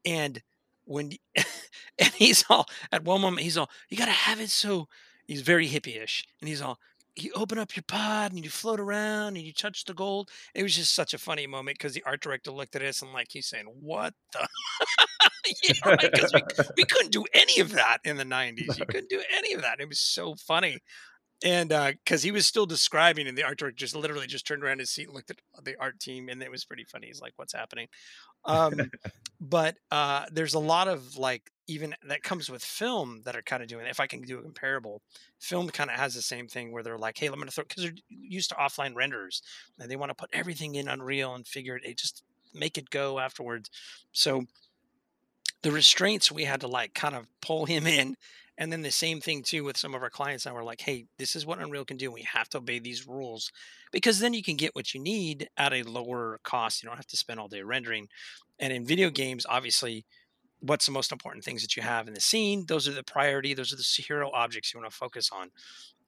And 0.05 0.41
when 0.85 1.11
and 1.35 2.13
he's 2.13 2.45
all 2.49 2.65
at 2.91 3.03
one 3.03 3.21
moment 3.21 3.43
he's 3.43 3.57
all, 3.57 3.69
you 3.89 3.97
got 3.97 4.05
to 4.05 4.11
have 4.11 4.39
it 4.39 4.49
so 4.49 4.87
he's 5.25 5.41
very 5.41 5.67
hippie-ish, 5.67 6.23
and 6.39 6.47
he's 6.47 6.61
all, 6.61 6.79
you 7.15 7.31
open 7.35 7.57
up 7.57 7.75
your 7.75 7.83
pod 7.87 8.33
and 8.33 8.43
you 8.43 8.49
float 8.49 8.79
around 8.79 9.37
and 9.37 9.45
you 9.45 9.53
touch 9.53 9.85
the 9.85 9.93
gold. 9.93 10.29
It 10.53 10.63
was 10.63 10.75
just 10.75 10.93
such 10.93 11.13
a 11.13 11.17
funny 11.17 11.47
moment 11.47 11.77
because 11.77 11.93
the 11.93 12.03
art 12.05 12.21
director 12.21 12.51
looked 12.51 12.75
at 12.75 12.81
us 12.81 13.01
and 13.01 13.13
like 13.13 13.27
he's 13.31 13.47
saying, 13.47 13.65
"What 13.65 14.13
the?" 14.33 14.47
yeah, 15.63 15.73
right. 15.85 16.11
Because 16.11 16.33
we, 16.33 16.41
we 16.77 16.85
couldn't 16.85 17.11
do 17.11 17.25
any 17.33 17.59
of 17.59 17.71
that 17.73 17.99
in 18.03 18.17
the 18.17 18.23
'90s. 18.23 18.77
You 18.77 18.85
couldn't 18.89 19.09
do 19.09 19.21
any 19.35 19.53
of 19.53 19.61
that. 19.61 19.79
It 19.79 19.87
was 19.87 19.99
so 19.99 20.35
funny, 20.35 20.79
and 21.43 21.69
because 21.69 22.23
uh, 22.23 22.25
he 22.25 22.31
was 22.31 22.45
still 22.45 22.65
describing, 22.65 23.27
and 23.27 23.37
the 23.37 23.43
art 23.43 23.57
director 23.57 23.77
just 23.77 23.95
literally 23.95 24.27
just 24.27 24.47
turned 24.47 24.63
around 24.63 24.79
his 24.79 24.89
seat 24.89 25.07
and 25.07 25.15
looked 25.15 25.31
at 25.31 25.37
the 25.63 25.75
art 25.79 25.99
team, 25.99 26.29
and 26.29 26.41
it 26.41 26.51
was 26.51 26.65
pretty 26.65 26.85
funny. 26.85 27.07
He's 27.07 27.21
like, 27.21 27.33
"What's 27.35 27.53
happening?" 27.53 27.87
Um, 28.45 28.73
but 29.41 29.75
uh, 29.91 30.25
there's 30.31 30.53
a 30.53 30.59
lot 30.59 30.87
of 30.87 31.17
like 31.17 31.51
even 31.67 31.95
that 32.07 32.23
comes 32.23 32.49
with 32.49 32.63
film 32.63 33.21
that 33.25 33.35
are 33.35 33.41
kind 33.41 33.61
of 33.61 33.67
doing. 33.67 33.85
If 33.85 33.99
I 33.99 34.07
can 34.07 34.21
do 34.21 34.39
a 34.39 34.43
comparable, 34.43 35.01
film 35.39 35.69
kind 35.69 35.89
of 35.89 35.97
has 35.97 36.13
the 36.13 36.21
same 36.21 36.47
thing 36.47 36.71
where 36.71 36.83
they're 36.83 36.97
like, 36.97 37.17
"Hey, 37.17 37.27
i'm 37.27 37.35
gonna 37.35 37.51
throw," 37.51 37.65
because 37.67 37.83
they're 37.83 37.93
used 38.09 38.49
to 38.49 38.55
offline 38.55 38.95
renders 38.95 39.41
and 39.79 39.89
they 39.89 39.95
want 39.97 40.11
to 40.11 40.15
put 40.15 40.29
everything 40.33 40.75
in 40.75 40.87
Unreal 40.87 41.35
and 41.35 41.47
figure 41.47 41.79
it, 41.83 41.97
just 41.97 42.23
make 42.53 42.77
it 42.77 42.89
go 42.89 43.19
afterwards. 43.19 43.69
So 44.11 44.45
the 45.61 45.71
restraints 45.71 46.31
we 46.31 46.45
had 46.45 46.61
to 46.61 46.67
like 46.67 46.93
kind 46.93 47.15
of 47.15 47.27
pull 47.41 47.65
him 47.65 47.87
in 47.87 48.15
and 48.57 48.71
then 48.71 48.81
the 48.81 48.91
same 48.91 49.19
thing 49.19 49.43
too 49.43 49.63
with 49.63 49.77
some 49.77 49.93
of 49.93 50.01
our 50.01 50.09
clients 50.09 50.45
now 50.45 50.53
we're 50.53 50.63
like 50.63 50.81
hey 50.81 51.05
this 51.17 51.35
is 51.35 51.45
what 51.45 51.59
unreal 51.59 51.85
can 51.85 51.97
do 51.97 52.11
we 52.11 52.23
have 52.23 52.49
to 52.49 52.57
obey 52.57 52.79
these 52.79 53.07
rules 53.07 53.51
because 53.91 54.19
then 54.19 54.33
you 54.33 54.43
can 54.43 54.55
get 54.55 54.75
what 54.75 54.93
you 54.93 54.99
need 54.99 55.47
at 55.57 55.73
a 55.73 55.83
lower 55.83 56.39
cost 56.43 56.81
you 56.81 56.89
don't 56.89 56.97
have 56.97 57.07
to 57.07 57.17
spend 57.17 57.39
all 57.39 57.47
day 57.47 57.61
rendering. 57.61 58.07
And 58.59 58.71
in 58.73 58.85
video 58.85 59.09
games 59.09 59.45
obviously 59.47 60.05
what's 60.59 60.85
the 60.85 60.91
most 60.91 61.11
important 61.11 61.43
things 61.43 61.61
that 61.61 61.75
you 61.75 61.83
have 61.83 62.07
in 62.07 62.13
the 62.13 62.21
scene? 62.21 62.65
Those 62.67 62.87
are 62.87 62.93
the 62.93 63.03
priority 63.03 63.53
those 63.53 63.71
are 63.71 63.77
the 63.77 64.03
hero 64.05 64.31
objects 64.33 64.73
you 64.73 64.79
want 64.79 64.91
to 64.91 64.97
focus 64.97 65.29
on. 65.31 65.49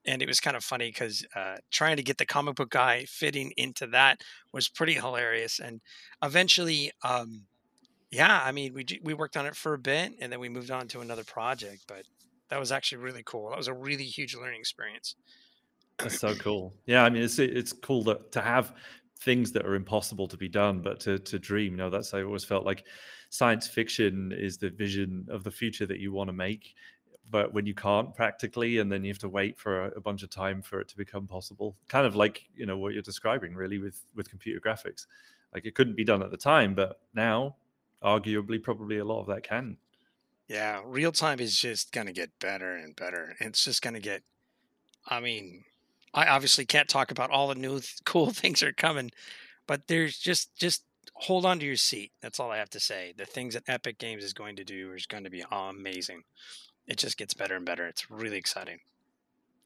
And 0.04 0.22
it 0.22 0.28
was 0.28 0.40
kind 0.40 0.56
of 0.56 0.64
funny 0.64 0.90
because 0.90 1.26
uh, 1.34 1.56
trying 1.70 1.96
to 1.96 2.02
get 2.02 2.18
the 2.18 2.24
comic 2.24 2.54
book 2.54 2.70
guy 2.70 3.04
fitting 3.06 3.52
into 3.56 3.86
that 3.88 4.22
was 4.52 4.68
pretty 4.68 4.94
hilarious. 4.94 5.58
And 5.58 5.80
eventually 6.22 6.92
um, 7.02 7.46
yeah 8.10 8.40
i 8.44 8.52
mean 8.52 8.72
we 8.72 8.86
we 9.02 9.14
worked 9.14 9.36
on 9.36 9.46
it 9.46 9.54
for 9.54 9.74
a 9.74 9.78
bit 9.78 10.12
and 10.20 10.32
then 10.32 10.40
we 10.40 10.48
moved 10.48 10.70
on 10.70 10.88
to 10.88 11.00
another 11.00 11.24
project 11.24 11.82
but 11.86 12.04
that 12.50 12.58
was 12.58 12.72
actually 12.72 12.98
really 12.98 13.22
cool. 13.24 13.50
That 13.50 13.58
was 13.58 13.68
a 13.68 13.74
really 13.74 14.04
huge 14.04 14.34
learning 14.34 14.60
experience. 14.60 15.16
That's 15.98 16.18
so 16.18 16.34
cool. 16.36 16.74
Yeah, 16.86 17.04
I 17.04 17.10
mean, 17.10 17.22
it's 17.22 17.38
it's 17.38 17.72
cool 17.72 18.04
that 18.04 18.32
to 18.32 18.40
have 18.40 18.74
things 19.20 19.50
that 19.52 19.66
are 19.66 19.74
impossible 19.74 20.28
to 20.28 20.36
be 20.36 20.48
done, 20.48 20.80
but 20.80 21.00
to 21.00 21.18
to 21.18 21.38
dream. 21.38 21.72
You 21.72 21.78
know, 21.78 21.90
that's 21.90 22.14
I 22.14 22.22
always 22.22 22.44
felt 22.44 22.64
like 22.64 22.84
science 23.30 23.66
fiction 23.66 24.32
is 24.32 24.56
the 24.56 24.70
vision 24.70 25.26
of 25.30 25.44
the 25.44 25.50
future 25.50 25.86
that 25.86 25.98
you 25.98 26.12
want 26.12 26.28
to 26.28 26.32
make 26.32 26.74
but 27.30 27.52
when 27.52 27.66
you 27.66 27.74
can't 27.74 28.14
practically 28.14 28.78
and 28.78 28.90
then 28.90 29.04
you 29.04 29.10
have 29.10 29.18
to 29.18 29.28
wait 29.28 29.58
for 29.58 29.86
a, 29.86 29.88
a, 29.96 30.00
bunch 30.00 30.22
of 30.22 30.30
time 30.30 30.62
for 30.62 30.80
it 30.80 30.88
to 30.88 30.96
become 30.96 31.26
possible 31.26 31.76
kind 31.88 32.06
of 32.06 32.16
like 32.16 32.44
you 32.54 32.66
know 32.66 32.78
what 32.78 32.92
you're 32.92 33.02
describing 33.02 33.54
really 33.54 33.78
with 33.78 34.04
with 34.14 34.30
computer 34.30 34.60
graphics 34.60 35.06
like 35.52 35.64
it 35.64 35.74
couldn't 35.74 35.96
be 35.96 36.04
done 36.04 36.22
at 36.22 36.30
the 36.30 36.36
time 36.36 36.74
but 36.74 37.00
now 37.14 37.54
arguably 38.02 38.62
probably 38.62 38.98
a 38.98 39.04
lot 39.04 39.20
of 39.20 39.26
that 39.26 39.42
can 39.42 39.76
yeah 40.48 40.80
real 40.84 41.12
time 41.12 41.40
is 41.40 41.58
just 41.58 41.92
going 41.92 42.06
to 42.06 42.12
get 42.12 42.30
better 42.40 42.76
and 42.76 42.96
better 42.96 43.34
it's 43.40 43.64
just 43.64 43.82
going 43.82 43.94
to 43.94 44.00
get 44.00 44.22
i 45.08 45.20
mean 45.20 45.64
i 46.14 46.26
obviously 46.26 46.64
can't 46.64 46.88
talk 46.88 47.10
about 47.10 47.30
all 47.30 47.48
the 47.48 47.54
new 47.54 47.80
th- 47.80 47.96
cool 48.04 48.30
things 48.30 48.60
that 48.60 48.68
are 48.68 48.72
coming 48.72 49.10
but 49.66 49.86
there's 49.86 50.18
just 50.18 50.54
just 50.56 50.84
hold 51.14 51.44
on 51.44 51.58
to 51.58 51.66
your 51.66 51.76
seat 51.76 52.12
that's 52.22 52.38
all 52.38 52.50
i 52.50 52.56
have 52.56 52.70
to 52.70 52.80
say 52.80 53.12
the 53.16 53.26
things 53.26 53.54
that 53.54 53.62
epic 53.66 53.98
games 53.98 54.22
is 54.22 54.32
going 54.32 54.56
to 54.56 54.64
do 54.64 54.92
is 54.92 55.06
going 55.06 55.24
to 55.24 55.30
be 55.30 55.44
amazing 55.50 56.22
it 56.88 56.96
just 56.96 57.18
gets 57.18 57.34
better 57.34 57.54
and 57.54 57.66
better. 57.66 57.86
It's 57.86 58.10
really 58.10 58.38
exciting. 58.38 58.78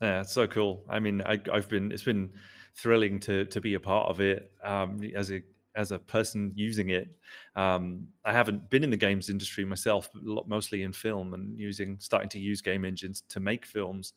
Yeah, 0.02 0.20
it's 0.20 0.32
so 0.32 0.46
cool. 0.48 0.82
I 0.90 0.98
mean, 0.98 1.22
I, 1.22 1.38
have 1.54 1.68
been 1.68 1.92
it's 1.92 2.02
been 2.02 2.30
thrilling 2.74 3.20
to 3.20 3.44
to 3.46 3.60
be 3.60 3.74
a 3.74 3.80
part 3.80 4.08
of 4.08 4.20
it 4.20 4.50
um, 4.64 5.00
as 5.14 5.30
a 5.30 5.42
as 5.74 5.92
a 5.92 5.98
person 5.98 6.52
using 6.54 6.90
it. 6.90 7.08
Um, 7.56 8.08
I 8.24 8.32
haven't 8.32 8.68
been 8.70 8.84
in 8.84 8.90
the 8.90 8.96
games 8.96 9.30
industry 9.30 9.64
myself, 9.64 10.10
but 10.12 10.48
mostly 10.48 10.82
in 10.82 10.92
film 10.92 11.34
and 11.34 11.58
using 11.58 11.96
starting 11.98 12.28
to 12.30 12.38
use 12.38 12.60
game 12.60 12.84
engines 12.84 13.22
to 13.28 13.40
make 13.40 13.64
films. 13.64 14.12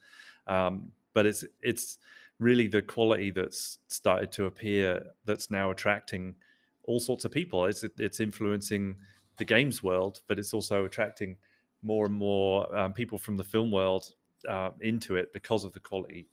Um, 0.47 0.91
but 1.13 1.25
it's 1.25 1.45
it's 1.61 1.97
really 2.39 2.67
the 2.67 2.81
quality 2.81 3.31
that's 3.31 3.79
started 3.87 4.31
to 4.33 4.45
appear 4.45 5.01
that's 5.23 5.49
now 5.49 5.71
attracting 5.71 6.35
all 6.83 6.99
sorts 6.99 7.25
of 7.25 7.31
people. 7.31 7.65
It's 7.65 7.83
it's 7.97 8.19
influencing 8.19 8.95
the 9.37 9.45
games 9.45 9.83
world, 9.83 10.21
but 10.27 10.39
it's 10.39 10.53
also 10.53 10.85
attracting 10.85 11.37
more 11.81 12.05
and 12.05 12.15
more 12.15 12.75
um, 12.75 12.93
people 12.93 13.17
from 13.17 13.37
the 13.37 13.43
film 13.43 13.71
world 13.71 14.11
uh, 14.47 14.71
into 14.81 15.15
it 15.15 15.31
because 15.33 15.63
of 15.63 15.73
the 15.73 15.79
quality 15.79 16.27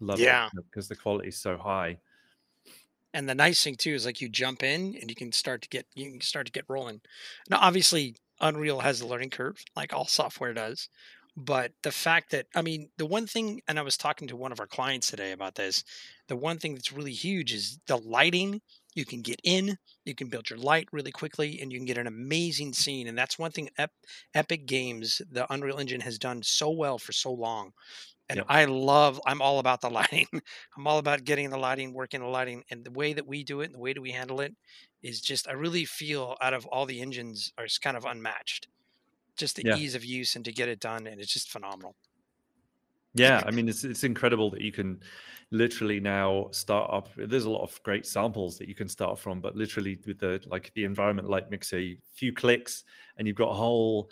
level. 0.00 0.24
Yeah, 0.24 0.48
because 0.54 0.88
the 0.88 0.96
quality 0.96 1.28
is 1.28 1.38
so 1.38 1.56
high. 1.56 1.98
And 3.14 3.28
the 3.28 3.34
nice 3.34 3.62
thing 3.62 3.76
too 3.76 3.94
is 3.94 4.04
like 4.04 4.20
you 4.20 4.28
jump 4.28 4.62
in 4.64 4.96
and 5.00 5.08
you 5.08 5.14
can 5.14 5.32
start 5.32 5.62
to 5.62 5.68
get 5.68 5.86
you 5.94 6.10
can 6.10 6.20
start 6.20 6.46
to 6.46 6.52
get 6.52 6.64
rolling. 6.68 7.00
Now, 7.48 7.58
obviously, 7.60 8.16
Unreal 8.40 8.80
has 8.80 9.00
a 9.00 9.06
learning 9.06 9.30
curve, 9.30 9.64
like 9.76 9.94
all 9.94 10.06
software 10.06 10.52
does. 10.52 10.88
But 11.36 11.72
the 11.82 11.92
fact 11.92 12.30
that 12.32 12.46
I 12.54 12.62
mean, 12.62 12.90
the 12.98 13.06
one 13.06 13.26
thing, 13.28 13.62
and 13.68 13.78
I 13.78 13.82
was 13.82 13.96
talking 13.96 14.28
to 14.28 14.36
one 14.36 14.52
of 14.52 14.60
our 14.60 14.66
clients 14.66 15.08
today 15.08 15.32
about 15.32 15.54
this. 15.54 15.84
The 16.26 16.36
one 16.36 16.58
thing 16.58 16.74
that's 16.74 16.92
really 16.92 17.12
huge 17.12 17.52
is 17.52 17.78
the 17.86 17.98
lighting 17.98 18.60
you 18.94 19.04
can 19.04 19.22
get 19.22 19.40
in, 19.44 19.76
you 20.04 20.14
can 20.14 20.28
build 20.28 20.48
your 20.48 20.58
light 20.58 20.88
really 20.92 21.10
quickly, 21.10 21.60
and 21.60 21.72
you 21.72 21.78
can 21.78 21.86
get 21.86 21.98
an 21.98 22.06
amazing 22.06 22.72
scene. 22.72 23.08
And 23.08 23.18
that's 23.18 23.38
one 23.38 23.50
thing 23.50 23.68
Ep- 23.78 23.90
Epic 24.34 24.66
Games, 24.66 25.20
the 25.30 25.52
Unreal 25.52 25.78
Engine, 25.78 26.00
has 26.00 26.18
done 26.18 26.42
so 26.42 26.70
well 26.70 26.98
for 26.98 27.12
so 27.12 27.32
long. 27.32 27.72
And 28.28 28.38
yep. 28.38 28.46
I 28.48 28.64
love, 28.64 29.20
I'm 29.26 29.42
all 29.42 29.58
about 29.58 29.80
the 29.80 29.90
lighting. 29.90 30.26
I'm 30.76 30.86
all 30.86 30.98
about 30.98 31.24
getting 31.24 31.50
the 31.50 31.58
lighting, 31.58 31.92
working 31.92 32.20
the 32.20 32.26
lighting. 32.26 32.64
And 32.70 32.84
the 32.84 32.90
way 32.90 33.12
that 33.12 33.26
we 33.26 33.44
do 33.44 33.60
it 33.60 33.66
and 33.66 33.74
the 33.74 33.80
way 33.80 33.92
that 33.92 34.00
we 34.00 34.12
handle 34.12 34.40
it 34.40 34.54
is 35.02 35.20
just, 35.20 35.46
I 35.48 35.52
really 35.52 35.84
feel 35.84 36.36
out 36.40 36.54
of 36.54 36.64
all 36.66 36.86
the 36.86 37.02
engines 37.02 37.52
are 37.58 37.66
kind 37.82 37.96
of 37.96 38.06
unmatched. 38.06 38.68
Just 39.36 39.56
the 39.56 39.64
yeah. 39.66 39.76
ease 39.76 39.94
of 39.94 40.04
use 40.04 40.36
and 40.36 40.44
to 40.44 40.52
get 40.52 40.68
it 40.68 40.80
done. 40.80 41.06
And 41.06 41.20
it's 41.20 41.32
just 41.32 41.50
phenomenal. 41.50 41.96
Yeah. 43.14 43.42
I 43.44 43.50
mean, 43.50 43.68
it's, 43.68 43.84
it's 43.84 44.04
incredible 44.04 44.50
that 44.50 44.62
you 44.62 44.72
can 44.72 45.00
literally 45.54 46.00
now 46.00 46.48
start 46.50 46.90
up 46.92 47.08
there's 47.16 47.44
a 47.44 47.50
lot 47.50 47.62
of 47.62 47.80
great 47.84 48.04
samples 48.04 48.58
that 48.58 48.68
you 48.68 48.74
can 48.74 48.88
start 48.88 49.16
from 49.18 49.40
but 49.40 49.54
literally 49.54 49.98
with 50.04 50.18
the 50.18 50.42
like 50.46 50.72
the 50.74 50.84
environment 50.84 51.30
light 51.30 51.48
mixer 51.48 51.78
a 51.78 51.96
few 52.12 52.32
clicks 52.32 52.82
and 53.16 53.26
you've 53.28 53.36
got 53.36 53.50
a 53.50 53.54
whole 53.54 54.10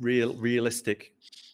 real 0.00 0.34
realistic 0.34 1.12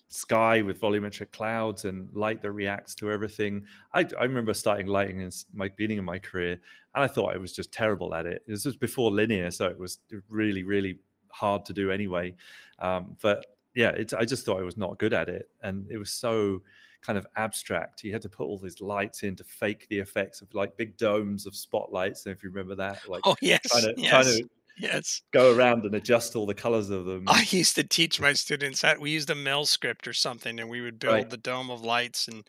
sky 0.08 0.62
with 0.62 0.80
volumetric 0.80 1.30
clouds 1.30 1.84
and 1.84 2.08
light 2.14 2.40
that 2.40 2.52
reacts 2.52 2.94
to 2.94 3.12
everything. 3.12 3.62
I, 3.92 4.06
I 4.18 4.22
remember 4.22 4.54
starting 4.54 4.86
lighting 4.86 5.20
in 5.20 5.30
my 5.52 5.68
beginning 5.68 5.98
of 5.98 6.06
my 6.06 6.18
career 6.18 6.52
and 6.94 7.04
i 7.04 7.06
thought 7.06 7.34
i 7.34 7.36
was 7.36 7.52
just 7.52 7.70
terrible 7.70 8.14
at 8.14 8.24
it. 8.24 8.42
This 8.46 8.64
was 8.64 8.76
before 8.76 9.10
linear 9.10 9.50
so 9.50 9.66
it 9.66 9.78
was 9.78 9.98
really 10.30 10.62
really 10.62 10.98
hard 11.30 11.66
to 11.66 11.74
do 11.74 11.90
anyway. 11.90 12.34
Um, 12.78 13.16
but 13.20 13.44
yeah 13.74 13.90
it's, 13.90 14.14
i 14.14 14.24
just 14.24 14.46
thought 14.46 14.58
i 14.58 14.64
was 14.64 14.78
not 14.78 14.98
good 14.98 15.12
at 15.12 15.28
it 15.28 15.50
and 15.62 15.86
it 15.90 15.98
was 15.98 16.10
so 16.10 16.62
kind 17.02 17.18
of 17.18 17.26
abstract. 17.36 18.04
You 18.04 18.12
had 18.12 18.22
to 18.22 18.28
put 18.28 18.44
all 18.44 18.58
these 18.58 18.80
lights 18.80 19.22
in 19.22 19.36
to 19.36 19.44
fake 19.44 19.86
the 19.88 19.98
effects 19.98 20.40
of 20.40 20.52
like 20.54 20.76
big 20.76 20.96
domes 20.96 21.46
of 21.46 21.54
spotlights. 21.54 22.26
And 22.26 22.34
if 22.34 22.42
you 22.42 22.50
remember 22.50 22.74
that, 22.76 23.08
like 23.08 23.22
oh 23.24 23.36
yes, 23.40 23.60
trying 23.70 23.94
to, 23.94 24.00
yes. 24.00 24.10
trying 24.10 24.24
to 24.24 24.48
yes 24.78 25.22
go 25.32 25.56
around 25.56 25.84
and 25.84 25.94
adjust 25.96 26.36
all 26.36 26.46
the 26.46 26.54
colors 26.54 26.90
of 26.90 27.04
them. 27.04 27.24
I 27.26 27.46
used 27.50 27.74
to 27.76 27.84
teach 27.84 28.20
my 28.20 28.32
students 28.32 28.82
that 28.82 29.00
we 29.00 29.10
used 29.10 29.30
a 29.30 29.34
Mel 29.34 29.66
script 29.66 30.06
or 30.06 30.12
something, 30.12 30.60
and 30.60 30.68
we 30.68 30.80
would 30.80 30.98
build 30.98 31.14
right. 31.14 31.30
the 31.30 31.36
dome 31.36 31.70
of 31.70 31.82
lights 31.82 32.28
and 32.28 32.44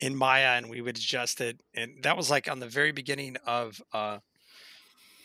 in 0.00 0.16
Maya, 0.16 0.56
and 0.56 0.68
we 0.68 0.80
would 0.80 0.96
adjust 0.96 1.40
it. 1.40 1.60
And 1.74 2.02
that 2.02 2.16
was 2.16 2.30
like 2.30 2.50
on 2.50 2.60
the 2.60 2.68
very 2.68 2.92
beginning 2.92 3.36
of 3.46 3.80
uh, 3.92 4.18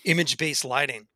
image 0.06 0.38
based 0.38 0.65
lighting 0.65 1.08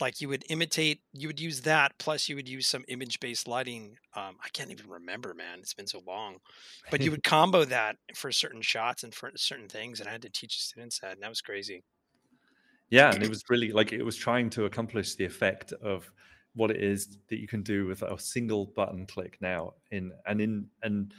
like 0.00 0.20
you 0.20 0.28
would 0.28 0.44
imitate 0.48 1.00
you 1.12 1.28
would 1.28 1.40
use 1.40 1.62
that 1.62 1.92
plus 1.98 2.28
you 2.28 2.36
would 2.36 2.48
use 2.48 2.66
some 2.66 2.84
image 2.88 3.20
based 3.20 3.46
lighting 3.46 3.96
um, 4.16 4.36
i 4.44 4.48
can't 4.52 4.70
even 4.70 4.88
remember 4.88 5.34
man 5.34 5.58
it's 5.58 5.74
been 5.74 5.86
so 5.86 6.02
long 6.06 6.36
but 6.90 7.00
you 7.00 7.10
would 7.10 7.22
combo 7.24 7.64
that 7.64 7.96
for 8.14 8.32
certain 8.32 8.62
shots 8.62 9.04
and 9.04 9.14
for 9.14 9.30
certain 9.36 9.68
things 9.68 10.00
and 10.00 10.08
i 10.08 10.12
had 10.12 10.22
to 10.22 10.30
teach 10.30 10.60
students 10.60 10.98
that 11.00 11.12
and 11.12 11.22
that 11.22 11.28
was 11.28 11.40
crazy. 11.40 11.82
Yeah 12.90 13.12
and 13.12 13.22
it 13.22 13.28
was 13.28 13.42
really 13.48 13.72
like 13.72 13.92
it 13.92 14.02
was 14.02 14.16
trying 14.16 14.50
to 14.50 14.66
accomplish 14.66 15.14
the 15.14 15.24
effect 15.24 15.72
of 15.72 16.10
what 16.54 16.70
it 16.70 16.82
is 16.82 17.18
that 17.28 17.40
you 17.40 17.48
can 17.48 17.62
do 17.62 17.86
with 17.86 18.02
a 18.02 18.18
single 18.18 18.66
button 18.66 19.06
click 19.06 19.38
now 19.40 19.74
in 19.90 20.12
and 20.26 20.40
in 20.40 20.66
and 20.82 21.14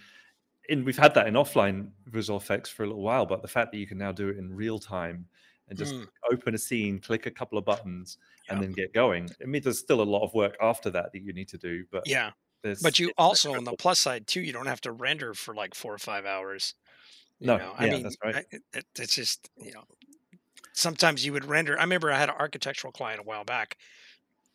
in 0.70 0.86
we've 0.86 0.98
had 0.98 1.14
that 1.16 1.28
in 1.28 1.34
offline 1.34 1.90
visual 2.06 2.38
effects 2.38 2.70
for 2.70 2.84
a 2.84 2.88
little 2.88 3.02
while 3.02 3.26
but 3.26 3.42
the 3.42 3.48
fact 3.48 3.72
that 3.72 3.78
you 3.78 3.88
can 3.88 3.98
now 3.98 4.12
do 4.12 4.30
it 4.30 4.38
in 4.38 4.54
real 4.54 4.80
time 4.80 5.26
and 5.70 5.78
just 5.78 5.96
mm. 5.96 6.08
open 6.32 6.54
a 6.54 6.58
scene, 6.58 7.00
click 7.00 7.26
a 7.26 7.32
couple 7.32 7.58
of 7.58 7.66
buttons, 7.66 8.18
and 8.50 8.62
then 8.62 8.72
get 8.72 8.94
going. 8.94 9.30
I 9.42 9.46
mean, 9.46 9.62
there's 9.62 9.80
still 9.80 10.02
a 10.02 10.04
lot 10.04 10.24
of 10.24 10.34
work 10.34 10.56
after 10.62 10.90
that 10.92 11.12
that 11.12 11.20
you 11.22 11.34
need 11.34 11.48
to 11.50 11.58
do, 11.58 11.86
but 11.92 12.08
yeah. 12.08 12.32
But 12.82 12.98
you 12.98 13.12
also, 13.18 13.54
on 13.54 13.64
the 13.64 13.74
plus 13.74 14.00
side 14.00 14.26
too, 14.26 14.42
you 14.42 14.52
don't 14.52 14.66
have 14.66 14.82
to 14.82 14.92
render 14.92 15.36
for 15.36 15.54
like 15.54 15.76
four 15.76 15.94
or 15.94 16.00
five 16.00 16.26
hours. 16.26 16.74
no, 17.40 17.58
know? 17.58 17.74
I 17.78 17.86
yeah, 17.86 17.92
mean, 17.92 18.04
that's 18.04 18.18
right. 18.24 18.46
it, 18.52 18.86
it's 18.98 19.16
just 19.16 19.50
you 19.58 19.72
know, 19.72 19.84
sometimes 20.74 21.26
you 21.26 21.34
would 21.34 21.46
render. 21.46 21.78
I 21.78 21.84
remember 21.84 22.12
I 22.12 22.18
had 22.18 22.30
an 22.30 22.36
architectural 22.40 22.92
client 22.92 23.20
a 23.20 23.24
while 23.24 23.44
back, 23.44 23.78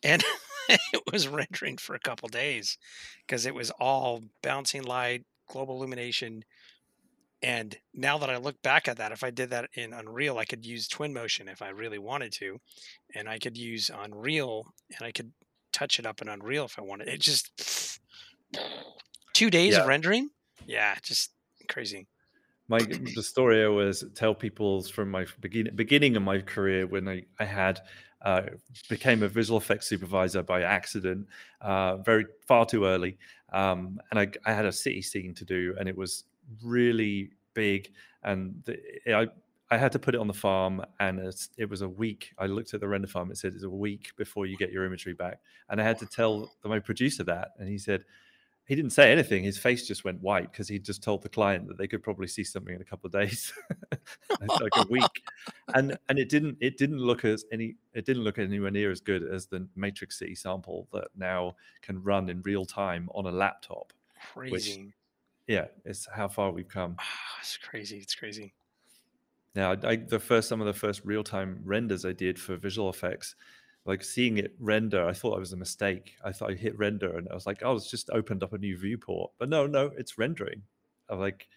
and 0.03 0.23
it 0.69 1.01
was 1.11 1.27
rendering 1.27 1.77
for 1.77 1.95
a 1.95 1.99
couple 1.99 2.27
days 2.27 2.77
because 3.25 3.45
it 3.45 3.55
was 3.55 3.71
all 3.71 4.23
bouncing 4.41 4.83
light, 4.83 5.23
global 5.47 5.77
illumination, 5.77 6.43
and 7.43 7.75
now 7.93 8.17
that 8.19 8.29
I 8.29 8.37
look 8.37 8.61
back 8.61 8.87
at 8.87 8.97
that, 8.97 9.11
if 9.11 9.23
I 9.23 9.31
did 9.31 9.49
that 9.49 9.69
in 9.73 9.93
Unreal, 9.93 10.37
I 10.37 10.45
could 10.45 10.65
use 10.65 10.87
Twinmotion 10.87 11.51
if 11.51 11.61
I 11.61 11.69
really 11.69 11.97
wanted 11.97 12.31
to, 12.33 12.59
and 13.15 13.27
I 13.27 13.39
could 13.39 13.57
use 13.57 13.89
Unreal 13.93 14.65
and 14.97 15.07
I 15.07 15.11
could 15.11 15.31
touch 15.73 15.97
it 15.97 16.05
up 16.05 16.21
in 16.21 16.29
Unreal 16.29 16.65
if 16.65 16.77
I 16.77 16.83
wanted. 16.83 17.07
It 17.07 17.19
just 17.19 17.99
two 19.33 19.49
days 19.49 19.73
yeah. 19.73 19.81
of 19.81 19.87
rendering, 19.87 20.29
yeah, 20.67 20.95
just 21.01 21.31
crazy. 21.67 22.07
My 22.67 22.79
the 22.79 23.23
story 23.23 23.63
I 23.63 23.65
always 23.65 24.03
tell 24.15 24.35
people 24.35 24.83
from 24.83 25.09
my 25.11 25.25
beginning 25.41 25.75
beginning 25.75 26.15
of 26.15 26.23
my 26.23 26.39
career 26.39 26.87
when 26.87 27.09
I 27.09 27.25
I 27.39 27.45
had 27.45 27.81
uh, 28.21 28.43
became 28.87 29.23
a 29.23 29.27
visual 29.27 29.57
effects 29.57 29.87
supervisor 29.87 30.43
by 30.43 30.61
accident, 30.61 31.27
uh, 31.61 31.97
very 31.97 32.25
far 32.47 32.65
too 32.65 32.85
early, 32.85 33.17
um, 33.51 33.99
and 34.11 34.19
I, 34.19 34.31
I 34.45 34.53
had 34.53 34.65
a 34.65 34.71
city 34.71 35.01
scene 35.01 35.33
to 35.35 35.43
do, 35.43 35.75
and 35.79 35.89
it 35.89 35.97
was 35.97 36.23
really 36.63 37.31
big, 37.53 37.91
and 38.23 38.61
the, 38.65 38.79
eh, 39.05 39.13
I 39.13 39.27
I 39.73 39.77
had 39.77 39.93
to 39.93 39.99
put 39.99 40.15
it 40.15 40.19
on 40.19 40.27
the 40.27 40.33
farm, 40.33 40.83
and 40.99 41.19
it 41.57 41.69
was 41.69 41.81
a 41.81 41.87
week. 41.87 42.33
I 42.37 42.47
looked 42.47 42.73
at 42.73 42.81
the 42.81 42.87
render 42.87 43.07
farm; 43.07 43.31
it 43.31 43.37
said 43.37 43.53
it's 43.53 43.63
a 43.63 43.69
week 43.69 44.11
before 44.17 44.45
you 44.45 44.57
get 44.57 44.71
your 44.71 44.85
imagery 44.85 45.13
back, 45.13 45.39
and 45.69 45.79
I 45.79 45.83
had 45.83 45.97
to 45.99 46.05
tell 46.05 46.51
my 46.63 46.79
producer 46.79 47.23
that, 47.23 47.51
and 47.57 47.69
he 47.69 47.77
said 47.77 48.03
he 48.71 48.75
didn't 48.75 48.91
say 48.91 49.11
anything. 49.11 49.43
His 49.43 49.57
face 49.57 49.87
just 49.87 50.03
went 50.03 50.21
white 50.21 50.51
because 50.51 50.67
he 50.67 50.79
just 50.79 51.03
told 51.03 51.23
the 51.23 51.29
client 51.29 51.67
that 51.67 51.77
they 51.77 51.87
could 51.87 52.03
probably 52.03 52.27
see 52.27 52.43
something 52.43 52.75
in 52.75 52.81
a 52.81 52.85
couple 52.85 53.07
of 53.07 53.13
days, 53.13 53.51
like 54.41 54.71
a 54.77 54.85
week, 54.89 55.23
and 55.73 55.97
and 56.09 56.19
it 56.19 56.29
didn't 56.29 56.57
it 56.61 56.77
didn't 56.77 56.99
look 56.99 57.25
as 57.25 57.43
any 57.51 57.75
it 57.93 58.05
didn't 58.05 58.23
look 58.23 58.39
anywhere 58.39 58.71
near 58.71 58.91
as 58.91 59.01
good 59.01 59.23
as 59.23 59.47
the 59.47 59.67
Matrix 59.75 60.19
City 60.19 60.35
sample 60.35 60.87
that 60.93 61.07
now 61.17 61.55
can 61.81 62.01
run 62.03 62.29
in 62.29 62.41
real 62.43 62.65
time 62.65 63.09
on 63.13 63.25
a 63.25 63.31
laptop. 63.31 63.93
Crazy. 64.33 64.51
Which, 64.51 64.93
yeah, 65.47 65.65
it's 65.85 66.07
how 66.13 66.27
far 66.27 66.51
we've 66.51 66.69
come. 66.69 66.95
Oh, 66.99 67.37
it's 67.41 67.57
crazy. 67.57 67.97
It's 67.97 68.15
crazy. 68.15 68.53
Now, 69.55 69.75
I, 69.83 69.97
the 69.97 70.19
first 70.19 70.47
some 70.47 70.61
of 70.61 70.67
the 70.67 70.73
first 70.73 71.01
real 71.03 71.23
time 71.23 71.61
renders 71.65 72.05
I 72.05 72.13
did 72.13 72.39
for 72.39 72.55
visual 72.55 72.89
effects, 72.89 73.35
like 73.85 74.03
seeing 74.03 74.37
it 74.37 74.55
render, 74.59 75.05
I 75.05 75.13
thought 75.13 75.35
it 75.35 75.41
was 75.41 75.53
a 75.53 75.57
mistake. 75.57 76.15
I 76.23 76.31
thought 76.31 76.51
I 76.51 76.53
hit 76.53 76.77
render 76.77 77.17
and 77.17 77.27
I 77.29 77.33
was 77.33 77.45
like, 77.45 77.61
oh, 77.63 77.75
it's 77.75 77.89
just 77.89 78.09
opened 78.11 78.43
up 78.43 78.53
a 78.53 78.57
new 78.57 78.77
viewport. 78.77 79.31
But 79.39 79.49
no, 79.49 79.67
no, 79.67 79.91
it's 79.97 80.17
rendering. 80.17 80.61
I'm 81.09 81.19
like, 81.19 81.47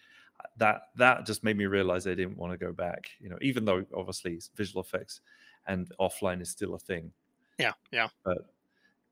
that 0.57 0.89
that 0.97 1.25
just 1.25 1.43
made 1.43 1.57
me 1.57 1.65
realize 1.65 2.05
I 2.05 2.15
didn't 2.15 2.37
want 2.37 2.51
to 2.51 2.57
go 2.57 2.73
back. 2.73 3.09
You 3.19 3.29
know, 3.29 3.37
even 3.41 3.63
though 3.63 3.85
obviously 3.95 4.39
visual 4.55 4.81
effects 4.81 5.21
and 5.67 5.89
offline 5.99 6.41
is 6.41 6.49
still 6.49 6.75
a 6.75 6.79
thing. 6.79 7.11
Yeah, 7.57 7.73
yeah. 7.91 8.09
But 8.23 8.49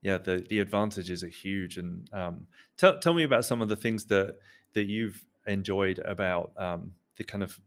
yeah, 0.02 0.18
the 0.18 0.46
the 0.50 0.60
advantages 0.60 1.24
are 1.24 1.28
huge. 1.28 1.78
And 1.78 2.08
um, 2.12 2.46
tell 2.76 2.98
tell 2.98 3.14
me 3.14 3.22
about 3.22 3.44
some 3.44 3.62
of 3.62 3.68
the 3.68 3.76
things 3.76 4.04
that 4.06 4.36
that 4.74 4.84
you've 4.84 5.24
enjoyed 5.46 5.98
about 6.00 6.52
um, 6.56 6.92
the 7.16 7.24
kind 7.24 7.42
of 7.42 7.60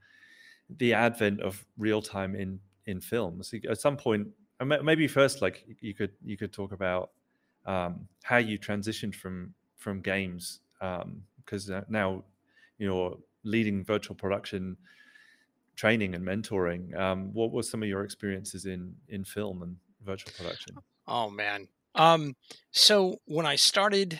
the 0.69 0.93
advent 0.93 1.41
of 1.41 1.65
real 1.77 2.01
time 2.01 2.35
in 2.35 2.59
in 2.85 3.01
films. 3.01 3.53
At 3.69 3.79
some 3.79 3.97
point, 3.97 4.29
maybe 4.63 5.07
first, 5.07 5.41
like 5.41 5.65
you 5.81 5.93
could 5.93 6.11
you 6.23 6.37
could 6.37 6.53
talk 6.53 6.71
about 6.71 7.11
um, 7.65 8.07
how 8.23 8.37
you 8.37 8.57
transitioned 8.57 9.15
from 9.15 9.53
from 9.75 10.01
games 10.01 10.61
because 10.79 11.69
um, 11.69 11.85
now 11.89 12.23
you're 12.77 13.17
leading 13.43 13.83
virtual 13.83 14.15
production 14.15 14.77
training 15.75 16.15
and 16.15 16.25
mentoring. 16.25 16.97
Um, 16.97 17.33
what 17.33 17.51
were 17.51 17.63
some 17.63 17.83
of 17.83 17.89
your 17.89 18.03
experiences 18.03 18.65
in 18.65 18.95
in 19.09 19.23
film 19.23 19.61
and 19.61 19.77
virtual 20.03 20.33
production? 20.37 20.75
Oh 21.07 21.29
man, 21.29 21.67
um, 21.95 22.35
so 22.71 23.21
when 23.25 23.45
I 23.45 23.55
started 23.55 24.19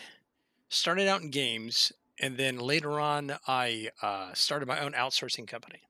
started 0.68 1.08
out 1.08 1.22
in 1.22 1.30
games, 1.30 1.92
and 2.20 2.36
then 2.36 2.58
later 2.58 3.00
on, 3.00 3.36
I 3.46 3.90
uh, 4.02 4.32
started 4.34 4.66
my 4.66 4.80
own 4.80 4.92
outsourcing 4.92 5.46
company, 5.46 5.82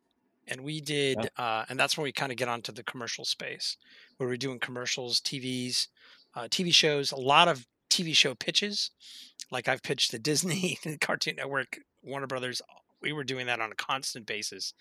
and 0.46 0.62
we 0.62 0.80
did, 0.80 1.18
yeah. 1.22 1.44
uh, 1.44 1.64
and 1.68 1.78
that's 1.78 1.96
when 1.96 2.04
we 2.04 2.12
kind 2.12 2.32
of 2.32 2.38
get 2.38 2.48
onto 2.48 2.72
the 2.72 2.82
commercial 2.82 3.24
space, 3.24 3.76
where 4.16 4.28
we're 4.28 4.36
doing 4.36 4.58
commercials, 4.58 5.20
TVs, 5.20 5.88
uh, 6.34 6.42
TV 6.42 6.72
shows, 6.72 7.12
a 7.12 7.16
lot 7.16 7.48
of 7.48 7.66
TV 7.90 8.14
show 8.14 8.34
pitches. 8.34 8.90
Like 9.50 9.68
I've 9.68 9.82
pitched 9.82 10.10
to 10.10 10.18
Disney, 10.18 10.78
Cartoon 11.00 11.36
Network, 11.36 11.78
Warner 12.02 12.26
Brothers, 12.26 12.60
we 13.00 13.12
were 13.12 13.24
doing 13.24 13.46
that 13.46 13.60
on 13.60 13.72
a 13.72 13.76
constant 13.76 14.26
basis. 14.26 14.74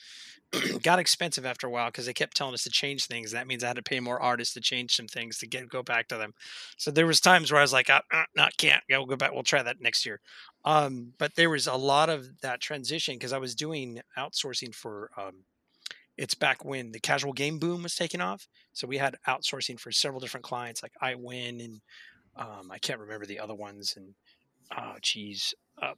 Got 0.83 0.99
expensive 0.99 1.45
after 1.45 1.67
a 1.67 1.69
while 1.69 1.89
because 1.89 2.05
they 2.05 2.13
kept 2.13 2.35
telling 2.35 2.53
us 2.53 2.63
to 2.63 2.69
change 2.69 3.05
things. 3.05 3.31
That 3.31 3.47
means 3.47 3.63
I 3.63 3.67
had 3.67 3.75
to 3.75 3.83
pay 3.83 3.99
more 3.99 4.21
artists 4.21 4.53
to 4.55 4.61
change 4.61 4.95
some 4.95 5.07
things 5.07 5.37
to 5.39 5.47
get 5.47 5.69
go 5.69 5.83
back 5.83 6.07
to 6.09 6.17
them. 6.17 6.33
So 6.77 6.91
there 6.91 7.07
was 7.07 7.19
times 7.19 7.51
where 7.51 7.59
I 7.59 7.63
was 7.63 7.73
like, 7.73 7.89
uh, 7.89 8.01
uh, 8.11 8.23
not 8.35 8.57
can't. 8.57 8.83
Yeah, 8.89 8.97
we'll 8.97 9.07
go 9.07 9.15
back. 9.15 9.33
We'll 9.33 9.43
try 9.43 9.61
that 9.63 9.81
next 9.81 10.05
year. 10.05 10.19
Um, 10.65 11.13
but 11.17 11.35
there 11.35 11.49
was 11.49 11.67
a 11.67 11.75
lot 11.75 12.09
of 12.09 12.41
that 12.41 12.61
transition 12.61 13.15
because 13.15 13.33
I 13.33 13.37
was 13.37 13.55
doing 13.55 14.01
outsourcing 14.17 14.73
for. 14.73 15.11
Um, 15.17 15.43
it's 16.17 16.33
back 16.33 16.65
when 16.65 16.91
the 16.91 16.99
casual 16.99 17.31
game 17.31 17.59
boom 17.59 17.83
was 17.83 17.93
taking 17.93 18.21
off. 18.21 18.47
So 18.73 18.87
we 18.87 18.97
had 18.97 19.17
outsourcing 19.27 19.79
for 19.79 19.91
several 19.91 20.19
different 20.19 20.43
clients 20.43 20.81
like 20.81 20.93
iWin 21.01 21.63
and 21.63 21.81
um, 22.35 22.71
I 22.71 22.79
can't 22.79 22.99
remember 22.99 23.25
the 23.25 23.39
other 23.39 23.55
ones 23.55 23.95
and 23.97 24.13
oh 24.75 24.95
geez 25.01 25.53
uh, 25.81 25.93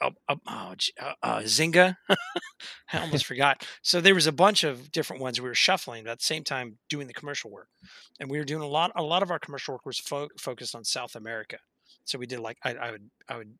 uh, 0.00 0.10
uh, 0.28 0.34
oh, 0.46 0.74
uh, 1.00 1.12
uh, 1.22 1.38
Zynga. 1.40 1.96
I 2.92 2.98
almost 2.98 3.26
forgot. 3.26 3.66
So 3.82 4.00
there 4.00 4.14
was 4.14 4.26
a 4.26 4.32
bunch 4.32 4.64
of 4.64 4.90
different 4.90 5.22
ones 5.22 5.40
we 5.40 5.48
were 5.48 5.54
shuffling 5.54 6.06
at 6.06 6.18
the 6.18 6.24
same 6.24 6.44
time 6.44 6.78
doing 6.88 7.06
the 7.06 7.12
commercial 7.12 7.50
work, 7.50 7.68
and 8.18 8.30
we 8.30 8.38
were 8.38 8.44
doing 8.44 8.62
a 8.62 8.66
lot. 8.66 8.92
A 8.96 9.02
lot 9.02 9.22
of 9.22 9.30
our 9.30 9.38
commercial 9.38 9.74
work 9.74 9.86
was 9.86 9.98
fo- 9.98 10.28
focused 10.38 10.74
on 10.74 10.84
South 10.84 11.14
America. 11.14 11.58
So 12.04 12.18
we 12.18 12.26
did 12.26 12.40
like 12.40 12.58
I, 12.64 12.74
I 12.74 12.90
would 12.90 13.10
I 13.28 13.36
would 13.36 13.54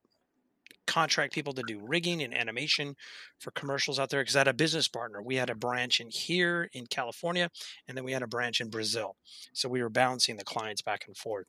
contract 0.86 1.32
people 1.32 1.52
to 1.52 1.62
do 1.62 1.80
rigging 1.80 2.20
and 2.20 2.36
animation 2.36 2.96
for 3.38 3.52
commercials 3.52 4.00
out 4.00 4.10
there 4.10 4.22
because 4.22 4.34
I 4.34 4.40
had 4.40 4.48
a 4.48 4.52
business 4.52 4.88
partner. 4.88 5.22
We 5.22 5.36
had 5.36 5.48
a 5.48 5.54
branch 5.54 6.00
in 6.00 6.10
here 6.10 6.68
in 6.72 6.86
California, 6.86 7.48
and 7.86 7.96
then 7.96 8.04
we 8.04 8.12
had 8.12 8.22
a 8.22 8.26
branch 8.26 8.60
in 8.60 8.70
Brazil. 8.70 9.16
So 9.52 9.68
we 9.68 9.82
were 9.82 9.88
balancing 9.88 10.36
the 10.36 10.44
clients 10.44 10.82
back 10.82 11.04
and 11.06 11.16
forth. 11.16 11.46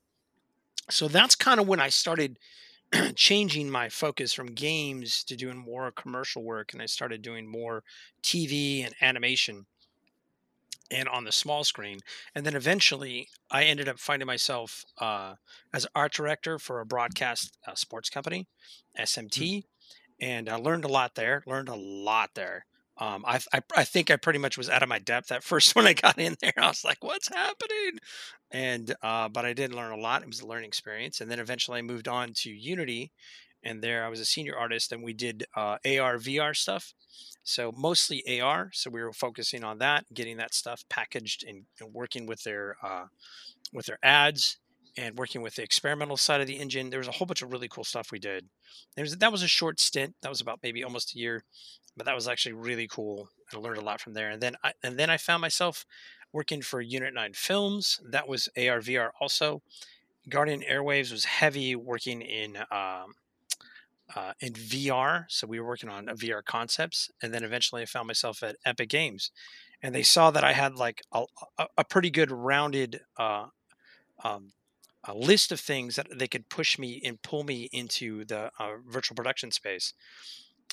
So 0.92 1.08
that's 1.08 1.36
kind 1.36 1.60
of 1.60 1.68
when 1.68 1.80
I 1.80 1.90
started 1.90 2.38
changing 3.16 3.70
my 3.70 3.90
focus 3.90 4.34
from 4.34 4.48
games 4.48 5.24
to 5.24 5.36
doing 5.36 5.58
more 5.58 5.92
commercial 5.92 6.44
work 6.44 6.74
and 6.74 6.82
I 6.82 6.86
started 6.86 7.22
doing 7.22 7.48
more 7.48 7.84
TV 8.22 8.86
and 8.86 8.94
animation 9.01 9.66
and 10.92 11.08
on 11.08 11.24
the 11.24 11.32
small 11.32 11.64
screen. 11.64 12.00
And 12.36 12.46
then 12.46 12.56
eventually 12.56 13.30
I 13.50 13.64
ended 13.64 13.88
up 13.88 13.98
finding 13.98 14.27
myself 14.27 14.84
uh, 15.00 15.36
as 15.74 15.88
art 15.96 16.14
director 16.14 16.60
for 16.60 16.82
a 16.82 16.86
broadcast 16.86 17.58
uh, 17.66 17.75
sports 17.75 18.10
company, 18.10 18.48
SMT. 19.00 19.30
Mm-hmm. 19.30 19.60
And 20.20 20.50
I 20.50 20.56
learned 20.56 20.86
a 20.86 20.90
lot 20.90 21.16
there, 21.16 21.44
learned 21.48 21.70
a 21.70 21.75
lot 21.75 22.32
there. 22.36 22.66
Um, 23.01 23.25
I, 23.27 23.40
I, 23.51 23.61
I 23.75 23.83
think 23.83 24.11
I 24.11 24.16
pretty 24.16 24.40
much 24.40 24.59
was 24.59 24.70
out 24.70 24.83
of 24.83 24.90
my 24.90 25.00
depth 25.00 25.31
at 25.31 25.44
first 25.44 25.75
when 25.77 25.87
I 25.87 25.94
got 25.94 26.20
in 26.20 26.37
there. 26.42 26.53
I 26.57 26.68
was 26.68 26.85
like, 26.85 27.03
"What's 27.03 27.29
happening?" 27.29 28.00
And 28.51 28.96
uh, 29.01 29.27
but 29.29 29.44
I 29.46 29.53
did 29.53 29.74
learn 29.74 29.92
a 29.92 29.98
lot. 29.98 30.22
It 30.22 30.27
was 30.27 30.42
a 30.42 30.48
learning 30.48 30.68
experience. 30.68 31.20
And 31.20 31.29
then 31.31 31.40
eventually 31.40 31.79
I 31.79 31.81
moved 31.81 32.07
on 32.07 32.33
to 32.35 32.51
Unity, 32.51 33.11
and 33.64 33.81
there 33.81 34.05
I 34.05 34.09
was 34.09 34.20
a 34.20 34.25
senior 34.25 34.55
artist, 34.55 34.92
and 34.92 35.03
we 35.03 35.14
did 35.14 35.46
uh, 35.55 35.77
AR 35.85 36.18
VR 36.20 36.55
stuff. 36.55 36.94
So 37.44 37.74
mostly 37.75 38.40
AR. 38.40 38.70
So 38.74 38.92
we 38.92 39.01
were 39.01 39.14
focusing 39.14 39.64
on 39.64 39.79
that, 39.79 40.05
getting 40.14 40.37
that 40.37 40.53
stuff 40.53 40.83
packaged, 40.90 41.44
and, 41.48 41.66
and 41.79 41.94
working 41.94 42.27
with 42.27 42.44
their 42.44 42.77
uh, 42.83 43.05
with 43.74 43.87
their 43.87 44.00
ads 44.03 44.57
and 44.98 45.18
working 45.18 45.42
with 45.42 45.56
the 45.56 45.64
experimental 45.64 46.18
side 46.18 46.42
of 46.42 46.48
the 46.48 46.60
engine. 46.60 46.90
There 46.90 47.00
was 47.00 47.08
a 47.08 47.12
whole 47.12 47.25
bunch 47.25 47.42
of 47.42 47.51
really 47.51 47.68
cool 47.68 47.84
stuff 47.84 48.12
we 48.12 48.20
did. 48.20 48.48
Was 48.98 49.18
that 49.18 49.32
was 49.32 49.44
a 49.44 49.48
short 49.48 49.80
stint. 49.80 50.16
That 50.22 50.30
was 50.30 50.42
about 50.42 50.60
maybe 50.62 50.84
almost 50.84 51.16
a 51.16 51.20
year 51.20 51.44
but 51.98 52.06
that 52.06 52.16
was 52.16 52.27
actually 52.27 52.54
really 52.54 52.88
cool. 52.88 53.30
I 53.54 53.58
learned 53.58 53.77
a 53.77 53.84
lot 53.86 54.01
from 54.01 54.14
there. 54.14 54.30
And 54.30 54.42
then 54.42 54.56
I, 54.64 54.74
and 54.84 54.98
then 54.98 55.10
I 55.10 55.18
found 55.18 55.42
myself 55.42 55.86
working 56.32 56.62
for 56.62 56.82
Unit 56.82 57.14
9 57.14 57.34
Films. 57.34 58.00
That 58.10 58.27
was 58.27 58.50
ARVR 58.58 59.12
also. 59.20 59.62
Guardian 60.30 60.62
Airwaves 60.62 61.12
was 61.12 61.25
heavy 61.25 61.75
working 61.75 62.22
in 62.22 62.58
um, 62.72 63.16
uh, 64.16 64.34
in 64.40 64.54
VR. 64.54 65.25
So 65.30 65.48
we 65.48 65.60
were 65.60 65.68
working 65.68 65.90
on 65.90 66.06
VR 66.08 66.44
concepts. 66.44 67.10
And 67.22 67.34
then 67.34 67.44
eventually 67.44 67.82
I 67.82 67.86
found 67.86 68.08
myself 68.08 68.44
at 68.44 68.58
Epic 68.66 68.90
Games. 68.90 69.32
And 69.82 69.96
they 69.96 70.04
saw 70.04 70.32
that 70.32 70.44
I 70.44 70.54
had 70.54 70.75
like 70.75 71.01
a, 71.12 71.25
a 71.77 71.84
pretty 71.84 72.12
good 72.12 72.32
rounded 72.32 73.01
uh, 73.18 73.48
um, 74.24 74.51
a 75.05 75.14
list 75.14 75.51
of 75.51 75.59
things 75.59 75.96
that 75.96 76.07
they 76.14 76.27
could 76.27 76.50
push 76.50 76.77
me 76.77 77.01
and 77.03 77.22
pull 77.22 77.44
me 77.44 77.70
into 77.72 78.24
the 78.25 78.51
uh, 78.59 78.75
virtual 78.87 79.16
production 79.16 79.51
space 79.51 79.94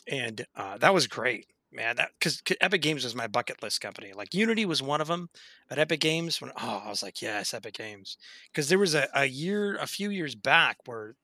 and 0.07 0.47
uh, 0.57 0.79
that 0.79 0.95
was 0.95 1.07
great, 1.07 1.47
man. 1.73 1.97
That 1.97 2.11
because 2.19 2.43
Epic 2.61 2.83
Games 2.83 3.05
was 3.05 3.15
my 3.15 3.27
bucket 3.27 3.63
list 3.63 3.81
company. 3.81 4.13
Like 4.15 4.35
Unity 4.35 4.65
was 4.67 4.83
one 4.83 5.01
of 5.01 5.09
them, 5.09 5.29
but 5.69 5.79
Epic 5.79 6.01
Games, 6.01 6.41
when 6.41 6.51
oh, 6.57 6.83
I 6.85 6.89
was 6.89 7.03
like, 7.03 7.21
yes, 7.21 7.55
Epic 7.55 7.75
Games, 7.75 8.17
because 8.53 8.69
there 8.69 8.79
was 8.79 8.95
a, 8.95 9.09
a 9.15 9.27
year, 9.27 9.77
a 9.77 9.87
few 9.87 10.11
years 10.11 10.35
back 10.35 10.79
where 10.87 11.15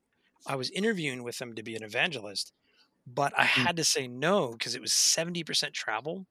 I 0.46 0.56
was 0.56 0.70
interviewing 0.70 1.22
with 1.22 1.38
them 1.38 1.54
to 1.54 1.62
be 1.62 1.76
an 1.76 1.82
evangelist, 1.82 2.52
but 3.06 3.32
I 3.38 3.46
hmm. 3.46 3.62
had 3.62 3.76
to 3.76 3.84
say 3.84 4.06
no 4.06 4.52
because 4.52 4.74
it 4.74 4.82
was 4.82 4.92
seventy 4.92 5.44
percent 5.44 5.72
travel, 5.72 6.26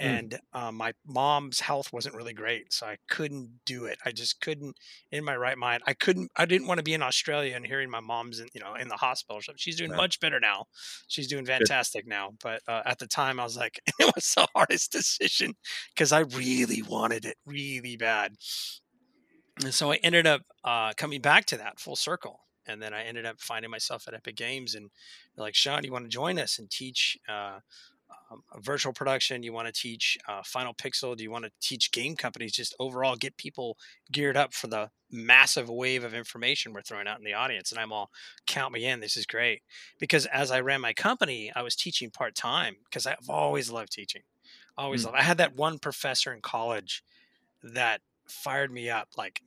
Mm. 0.00 0.06
and 0.06 0.40
um, 0.52 0.74
my 0.74 0.92
mom's 1.06 1.60
health 1.60 1.90
wasn't 1.90 2.14
really 2.14 2.34
great 2.34 2.70
so 2.70 2.86
i 2.86 2.98
couldn't 3.08 3.60
do 3.64 3.86
it 3.86 3.98
i 4.04 4.12
just 4.12 4.42
couldn't 4.42 4.76
in 5.10 5.24
my 5.24 5.34
right 5.34 5.56
mind 5.56 5.82
i 5.86 5.94
couldn't 5.94 6.30
i 6.36 6.44
didn't 6.44 6.66
want 6.66 6.76
to 6.76 6.84
be 6.84 6.92
in 6.92 7.02
australia 7.02 7.56
and 7.56 7.66
hearing 7.66 7.88
my 7.88 8.00
mom's 8.00 8.38
in 8.38 8.46
you 8.52 8.60
know 8.60 8.74
in 8.74 8.88
the 8.88 8.96
hospital 8.96 9.40
she's 9.56 9.76
doing 9.76 9.90
right. 9.90 9.96
much 9.96 10.20
better 10.20 10.38
now 10.38 10.66
she's 11.08 11.26
doing 11.26 11.46
fantastic 11.46 12.04
Good. 12.04 12.10
now 12.10 12.32
but 12.42 12.60
uh, 12.68 12.82
at 12.84 12.98
the 12.98 13.06
time 13.06 13.40
i 13.40 13.44
was 13.44 13.56
like 13.56 13.80
it 13.98 14.12
was 14.14 14.34
the 14.34 14.46
hardest 14.54 14.92
decision 14.92 15.54
because 15.94 16.12
i 16.12 16.20
really 16.20 16.82
wanted 16.82 17.24
it 17.24 17.36
really 17.46 17.96
bad 17.96 18.34
and 19.64 19.72
so 19.72 19.92
i 19.92 19.96
ended 19.96 20.26
up 20.26 20.42
uh, 20.64 20.92
coming 20.98 21.22
back 21.22 21.46
to 21.46 21.56
that 21.56 21.80
full 21.80 21.96
circle 21.96 22.40
and 22.66 22.82
then 22.82 22.92
i 22.92 23.02
ended 23.02 23.24
up 23.24 23.40
finding 23.40 23.70
myself 23.70 24.06
at 24.06 24.12
epic 24.12 24.36
games 24.36 24.74
and 24.74 24.90
like 25.38 25.54
sean 25.54 25.84
you 25.84 25.92
want 25.92 26.04
to 26.04 26.10
join 26.10 26.38
us 26.38 26.58
and 26.58 26.70
teach 26.70 27.16
uh, 27.30 27.60
um, 28.30 28.42
virtual 28.60 28.92
production? 28.92 29.42
You 29.42 29.52
want 29.52 29.66
to 29.66 29.72
teach 29.72 30.18
uh, 30.28 30.42
Final 30.44 30.74
Pixel? 30.74 31.16
Do 31.16 31.22
you 31.22 31.30
want 31.30 31.44
to 31.44 31.50
teach 31.60 31.92
game 31.92 32.16
companies 32.16 32.52
just 32.52 32.74
overall 32.78 33.16
get 33.16 33.36
people 33.36 33.76
geared 34.12 34.36
up 34.36 34.52
for 34.52 34.66
the 34.66 34.90
massive 35.10 35.68
wave 35.68 36.04
of 36.04 36.14
information 36.14 36.72
we're 36.72 36.82
throwing 36.82 37.06
out 37.06 37.18
in 37.18 37.24
the 37.24 37.34
audience? 37.34 37.70
And 37.70 37.80
I'm 37.80 37.92
all, 37.92 38.10
count 38.46 38.72
me 38.72 38.86
in. 38.86 39.00
This 39.00 39.16
is 39.16 39.26
great. 39.26 39.62
Because 39.98 40.26
as 40.26 40.50
I 40.50 40.60
ran 40.60 40.80
my 40.80 40.92
company, 40.92 41.52
I 41.54 41.62
was 41.62 41.76
teaching 41.76 42.10
part 42.10 42.34
time 42.34 42.76
because 42.84 43.06
I've 43.06 43.28
always 43.28 43.70
loved 43.70 43.92
teaching. 43.92 44.22
Always 44.76 45.02
mm. 45.02 45.06
loved. 45.06 45.18
I 45.18 45.22
had 45.22 45.38
that 45.38 45.56
one 45.56 45.78
professor 45.78 46.32
in 46.32 46.40
college 46.40 47.02
that 47.62 48.00
fired 48.26 48.72
me 48.72 48.90
up. 48.90 49.08
Like 49.16 49.42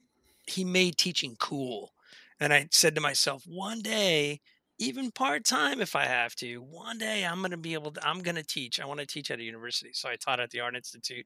he 0.45 0.63
made 0.63 0.97
teaching 0.97 1.35
cool. 1.39 1.93
And 2.39 2.53
I 2.53 2.67
said 2.71 2.95
to 2.95 3.01
myself, 3.01 3.43
one 3.45 3.81
day 3.81 4.41
even 4.79 5.11
part 5.11 5.43
time 5.43 5.81
if 5.81 5.95
I 5.95 6.05
have 6.05 6.35
to. 6.37 6.57
One 6.57 6.97
day 6.97 7.25
I'm 7.25 7.39
going 7.39 7.51
to 7.51 7.57
be 7.57 7.73
able 7.73 7.91
to, 7.91 8.07
I'm 8.07 8.21
going 8.21 8.35
to 8.35 8.43
teach. 8.43 8.79
I 8.79 8.85
want 8.85 8.99
to 9.01 9.05
teach 9.05 9.29
at 9.29 9.39
a 9.39 9.43
university. 9.43 9.91
So 9.93 10.09
I 10.09 10.15
taught 10.15 10.39
at 10.39 10.49
the 10.49 10.61
Art 10.61 10.75
Institute 10.75 11.25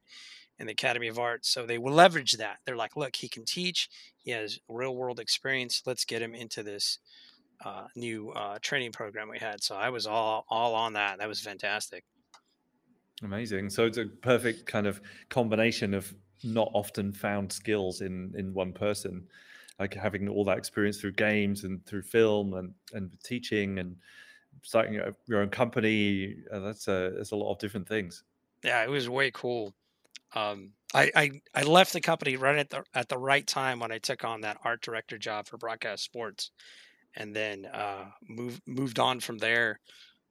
and 0.59 0.67
the 0.67 0.73
Academy 0.73 1.07
of 1.07 1.19
Art. 1.19 1.45
So 1.45 1.65
they 1.65 1.77
will 1.77 1.93
leverage 1.93 2.33
that. 2.33 2.57
They're 2.65 2.75
like, 2.75 2.95
look, 2.95 3.15
he 3.15 3.29
can 3.29 3.45
teach, 3.45 3.89
he 4.17 4.31
has 4.31 4.59
real 4.67 4.95
world 4.95 5.19
experience. 5.19 5.83
Let's 5.85 6.03
get 6.03 6.21
him 6.21 6.33
into 6.33 6.63
this 6.63 6.99
uh, 7.63 7.85
new 7.95 8.31
uh, 8.31 8.57
training 8.61 8.91
program 8.91 9.29
we 9.29 9.39
had. 9.39 9.63
So 9.63 9.75
I 9.75 9.89
was 9.89 10.07
all, 10.07 10.45
all 10.49 10.75
on 10.75 10.93
that. 10.93 11.19
That 11.19 11.27
was 11.27 11.39
fantastic. 11.39 12.03
Amazing. 13.23 13.69
So 13.69 13.85
it's 13.85 13.99
a 13.99 14.05
perfect 14.05 14.65
kind 14.65 14.87
of 14.87 14.99
combination 15.29 15.93
of 15.93 16.13
not 16.43 16.69
often 16.73 17.13
found 17.13 17.51
skills 17.51 18.01
in 18.01 18.33
in 18.35 18.53
one 18.53 18.73
person 18.73 19.25
like 19.79 19.93
having 19.93 20.27
all 20.29 20.45
that 20.45 20.57
experience 20.57 20.99
through 20.99 21.13
games 21.13 21.63
and 21.63 21.85
through 21.85 22.03
film 22.03 22.53
and 22.53 22.73
and 22.93 23.11
teaching 23.23 23.79
and 23.79 23.95
starting 24.61 24.99
your 25.27 25.41
own 25.41 25.49
company. 25.49 26.35
Uh, 26.51 26.59
that's 26.59 26.87
a 26.87 27.13
that's 27.15 27.31
a 27.31 27.35
lot 27.35 27.51
of 27.51 27.59
different 27.59 27.87
things. 27.87 28.23
Yeah, 28.63 28.83
it 28.83 28.89
was 28.89 29.09
way 29.09 29.31
cool. 29.31 29.73
Um, 30.35 30.71
I, 30.93 31.11
I 31.15 31.41
I 31.53 31.63
left 31.63 31.93
the 31.93 32.01
company 32.01 32.37
right 32.37 32.57
at 32.57 32.69
the 32.69 32.83
at 32.93 33.09
the 33.09 33.17
right 33.17 33.45
time 33.45 33.79
when 33.79 33.91
I 33.91 33.97
took 33.97 34.23
on 34.23 34.41
that 34.41 34.57
art 34.63 34.81
director 34.81 35.17
job 35.17 35.47
for 35.47 35.57
broadcast 35.57 36.03
sports, 36.03 36.51
and 37.15 37.35
then 37.35 37.65
uh, 37.65 38.05
moved 38.27 38.61
moved 38.67 38.99
on 38.99 39.19
from 39.19 39.39
there. 39.39 39.79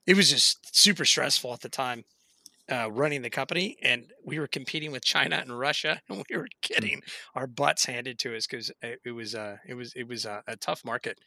It 0.07 0.17
was 0.17 0.31
just 0.31 0.77
super 0.77 1.05
stressful 1.05 1.53
at 1.53 1.61
the 1.61 1.69
time 1.69 2.05
uh, 2.71 2.91
running 2.91 3.23
the 3.23 3.31
company, 3.31 3.77
and 3.83 4.13
we 4.25 4.39
were 4.39 4.47
competing 4.47 4.93
with 4.93 5.05
China 5.05 5.37
and 5.37 5.59
Russia, 5.59 6.01
and 6.09 6.25
we 6.29 6.37
were 6.37 6.49
hmm. 6.63 6.75
getting 6.75 7.03
our 7.35 7.47
butts 7.47 7.87
handed 7.87 8.19
to 8.21 8.37
us 8.37 8.47
because 8.47 8.71
it, 8.83 9.13
was 9.13 9.35
uh, 9.35 9.57
it 9.67 9.75
was 9.75 9.93
it 9.95 10.09
was 10.09 10.25
a, 10.25 10.43
a 10.47 10.57
tough 10.57 10.85
market. 10.85 11.19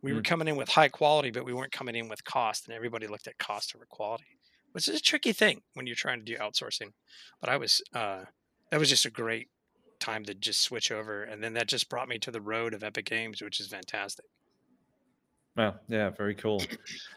We 0.00 0.12
mm. 0.12 0.16
were 0.16 0.22
coming 0.22 0.46
in 0.46 0.56
with 0.56 0.68
high 0.68 0.88
quality, 0.88 1.32
but 1.32 1.44
we 1.44 1.52
weren't 1.52 1.72
coming 1.72 1.96
in 1.96 2.08
with 2.08 2.24
cost, 2.24 2.66
and 2.66 2.74
everybody 2.74 3.08
looked 3.08 3.26
at 3.26 3.38
cost 3.38 3.74
over 3.74 3.84
quality, 3.84 4.38
which 4.70 4.86
is 4.86 4.96
a 4.96 5.02
tricky 5.02 5.32
thing 5.32 5.62
when 5.74 5.86
you're 5.88 5.96
trying 5.96 6.20
to 6.20 6.24
do 6.24 6.36
outsourcing. 6.36 6.92
But 7.40 7.50
I 7.50 7.56
was 7.56 7.82
uh, 7.94 8.24
that 8.70 8.78
was 8.78 8.88
just 8.88 9.06
a 9.06 9.10
great 9.10 9.48
time 9.98 10.24
to 10.26 10.34
just 10.34 10.60
switch 10.60 10.92
over, 10.92 11.24
and 11.24 11.42
then 11.42 11.54
that 11.54 11.66
just 11.66 11.88
brought 11.88 12.08
me 12.08 12.18
to 12.20 12.30
the 12.30 12.40
road 12.40 12.74
of 12.74 12.84
Epic 12.84 13.06
Games, 13.06 13.42
which 13.42 13.58
is 13.58 13.66
fantastic. 13.66 14.26
Wow, 15.58 15.74
yeah, 15.88 16.10
very 16.10 16.36
cool. 16.36 16.62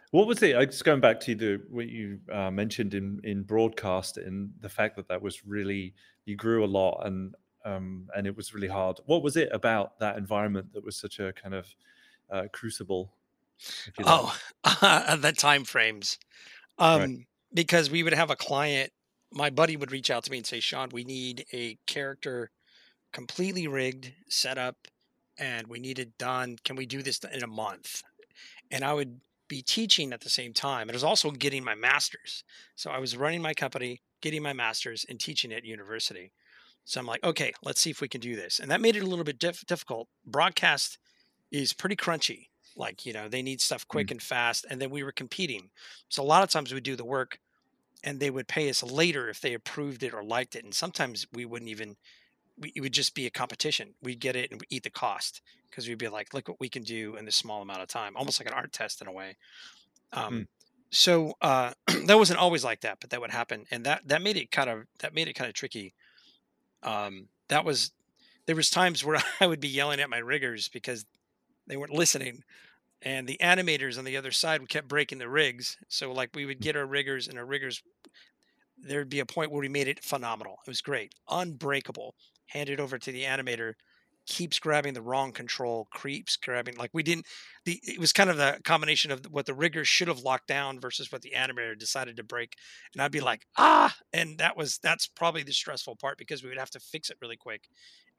What 0.10 0.26
was 0.26 0.42
it? 0.42 0.58
I 0.58 0.66
just 0.66 0.84
going 0.84 1.00
back 1.00 1.20
to 1.22 1.36
the 1.36 1.62
what 1.70 1.88
you 1.88 2.20
uh, 2.32 2.50
mentioned 2.50 2.96
in 2.96 3.22
in 3.24 3.44
broadcast 3.44 4.18
and 4.18 4.52
the 4.62 4.68
fact 4.68 4.96
that 4.96 5.08
that 5.10 5.22
was 5.22 5.46
really 5.46 5.94
you 6.26 6.36
grew 6.36 6.66
a 6.66 6.72
lot 6.80 7.06
and 7.06 7.36
um, 7.66 8.10
and 8.16 8.26
it 8.26 8.36
was 8.36 8.52
really 8.52 8.68
hard. 8.68 9.00
What 9.06 9.22
was 9.22 9.38
it 9.38 9.50
about 9.52 10.00
that 10.00 10.18
environment 10.18 10.74
that 10.74 10.84
was 10.84 10.96
such 10.96 11.20
a 11.20 11.32
kind 11.34 11.54
of 11.54 11.68
uh, 12.32 12.48
crucible? 12.52 13.14
Oh, 14.04 14.36
uh, 14.64 15.16
the 15.18 15.34
time 15.34 15.64
frames. 15.64 16.18
Um, 16.80 17.00
right. 17.00 17.20
Because 17.54 17.92
we 17.92 18.02
would 18.02 18.14
have 18.14 18.32
a 18.32 18.36
client, 18.36 18.92
my 19.32 19.52
buddy 19.52 19.78
would 19.78 19.92
reach 19.92 20.10
out 20.10 20.24
to 20.24 20.32
me 20.32 20.38
and 20.38 20.48
say, 20.48 20.60
"Sean, 20.60 20.90
we 20.92 21.04
need 21.04 21.46
a 21.54 21.78
character 21.86 22.50
completely 23.14 23.68
rigged, 23.68 24.14
set 24.30 24.58
up, 24.58 24.88
and 25.38 25.68
we 25.68 25.80
need 25.80 26.00
it 26.00 26.18
done. 26.18 26.58
Can 26.66 26.76
we 26.76 26.88
do 26.88 27.04
this 27.04 27.20
in 27.32 27.44
a 27.44 27.48
month?" 27.48 28.02
And 28.72 28.84
I 28.84 28.94
would 28.94 29.20
be 29.48 29.62
teaching 29.62 30.14
at 30.14 30.22
the 30.22 30.30
same 30.30 30.54
time. 30.54 30.90
It 30.90 30.94
was 30.94 31.04
also 31.04 31.30
getting 31.30 31.64
my 31.64 31.76
master's. 31.76 32.44
So 32.76 32.90
I 32.90 33.00
was 33.00 33.18
running 33.18 33.42
my 33.42 33.54
company, 33.54 34.02
getting 34.22 34.42
my 34.42 34.54
master's, 34.54 35.06
and 35.10 35.20
teaching 35.20 35.52
at 35.52 35.66
university. 35.66 36.32
So 36.86 37.00
I'm 37.00 37.06
like, 37.06 37.24
okay, 37.24 37.54
let's 37.64 37.82
see 37.82 37.90
if 37.90 38.02
we 38.02 38.08
can 38.08 38.22
do 38.22 38.36
this. 38.36 38.60
And 38.60 38.72
that 38.72 38.82
made 38.82 38.96
it 38.96 39.04
a 39.04 39.08
little 39.08 39.26
bit 39.26 39.40
diff- 39.40 39.66
difficult. 39.66 40.08
Broadcast 40.26 40.98
is 41.52 41.74
pretty 41.74 41.98
crunchy. 41.98 42.48
Like, 42.78 43.06
you 43.06 43.12
know, 43.12 43.28
they 43.28 43.42
need 43.42 43.60
stuff 43.60 43.86
quick 43.88 44.08
mm. 44.08 44.12
and 44.12 44.22
fast. 44.22 44.66
And 44.70 44.82
then 44.82 44.90
we 44.90 45.04
were 45.04 45.12
competing. 45.12 45.70
So 46.08 46.24
a 46.24 46.26
lot 46.26 46.44
of 46.44 46.50
times 46.50 46.74
we'd 46.74 46.84
do 46.84 46.96
the 46.96 47.06
work 47.06 47.40
and 48.04 48.20
they 48.20 48.30
would 48.30 48.48
pay 48.48 48.70
us 48.70 48.82
later 48.82 49.30
if 49.30 49.42
they 49.42 49.54
approved 49.54 50.02
it 50.02 50.14
or 50.14 50.24
liked 50.24 50.56
it. 50.56 50.64
And 50.64 50.74
sometimes 50.74 51.28
we 51.34 51.46
wouldn't 51.46 51.70
even, 51.70 51.98
we, 52.62 52.72
it 52.76 52.82
would 52.82 52.94
just 52.94 53.16
be 53.16 53.26
a 53.26 53.32
competition. 53.32 53.96
We'd 54.02 54.20
get 54.20 54.36
it 54.36 54.52
and 54.52 54.62
eat 54.70 54.84
the 54.84 54.90
cost 54.90 55.42
because 55.70 55.88
we'd 55.88 55.98
be 55.98 56.08
like, 56.08 56.34
look 56.34 56.48
what 56.48 56.60
we 56.60 56.70
can 56.70 56.84
do 56.84 57.16
in 57.16 57.26
this 57.26 57.36
small 57.36 57.62
amount 57.62 57.82
of 57.82 57.88
time, 57.88 58.16
almost 58.16 58.40
like 58.40 58.48
an 58.48 58.54
art 58.54 58.72
test 58.72 59.02
in 59.02 59.08
a 59.08 59.12
way. 59.12 59.38
Um, 60.14 60.34
mm. 60.34 60.48
So 60.92 61.34
uh, 61.42 61.72
that 62.06 62.18
wasn't 62.18 62.40
always 62.40 62.64
like 62.64 62.82
that, 62.82 63.00
but 63.02 63.10
that 63.10 63.22
would 63.22 63.32
happen, 63.32 63.66
and 63.72 63.86
that 63.86 64.08
that 64.08 64.22
made 64.22 64.38
it 64.38 64.52
kind 64.52 64.70
of 64.70 64.84
that 65.00 65.14
made 65.14 65.28
it 65.28 65.34
kind 65.34 65.48
of 65.48 65.56
tricky. 65.56 65.94
Um, 66.84 67.28
that 67.48 67.66
was 67.66 67.92
there 68.46 68.56
was 68.56 68.70
times 68.70 69.04
where 69.04 69.22
I 69.40 69.48
would 69.48 69.60
be 69.62 69.70
yelling 69.70 70.00
at 70.00 70.10
my 70.10 70.18
riggers 70.18 70.70
because 70.70 71.06
they 71.68 71.78
weren't 71.78 71.94
listening, 71.94 72.44
and 73.02 73.26
the 73.26 73.40
animators 73.42 73.98
on 73.98 74.04
the 74.04 74.18
other 74.18 74.32
side 74.32 74.60
would 74.60 74.70
kept 74.70 74.88
breaking 74.88 75.18
the 75.18 75.30
rigs. 75.30 75.78
So 75.88 76.12
like 76.12 76.36
we 76.36 76.46
would 76.46 76.60
get 76.60 76.76
our 76.76 76.86
riggers, 76.86 77.28
and 77.28 77.40
our 77.40 77.46
riggers, 77.46 77.82
there'd 78.78 79.10
be 79.10 79.20
a 79.20 79.26
point 79.26 79.52
where 79.52 79.62
we 79.62 79.70
made 79.70 79.88
it 79.88 80.04
phenomenal. 80.04 80.58
It 80.66 80.70
was 80.70 80.82
great, 80.82 81.16
unbreakable. 81.30 82.16
Hand 82.52 82.70
it 82.70 82.80
over 82.80 82.98
to 82.98 83.12
the 83.12 83.24
animator 83.24 83.74
keeps 84.28 84.60
grabbing 84.60 84.94
the 84.94 85.02
wrong 85.02 85.32
control, 85.32 85.88
creeps 85.92 86.36
grabbing 86.36 86.78
like 86.78 86.92
we 86.94 87.04
didn't. 87.04 87.26
The 87.66 87.80
it 87.84 88.00
was 88.00 88.14
kind 88.14 88.30
of 88.30 88.38
the 88.38 88.60
combination 88.64 89.12
of 89.12 89.26
what 89.30 89.46
the 89.46 89.54
rigger 89.54 89.84
should 89.84 90.08
have 90.08 90.20
locked 90.20 90.48
down 90.48 90.80
versus 90.80 91.12
what 91.12 91.22
the 91.22 91.34
animator 91.36 91.78
decided 91.78 92.18
to 92.18 92.24
break, 92.24 92.56
and 92.94 93.02
I'd 93.02 93.12
be 93.12 93.20
like 93.20 93.46
ah, 93.58 93.96
and 94.14 94.38
that 94.38 94.56
was 94.56 94.80
that's 94.80 95.08
probably 95.08 95.44
the 95.44 95.54
stressful 95.54 95.96
part 95.98 96.18
because 96.18 96.44
we 96.44 96.50
would 96.50 96.58
have 96.58 96.70
to 96.72 96.80
fix 96.80 97.10
it 97.10 97.18
really 97.22 97.38
quick, 97.38 97.68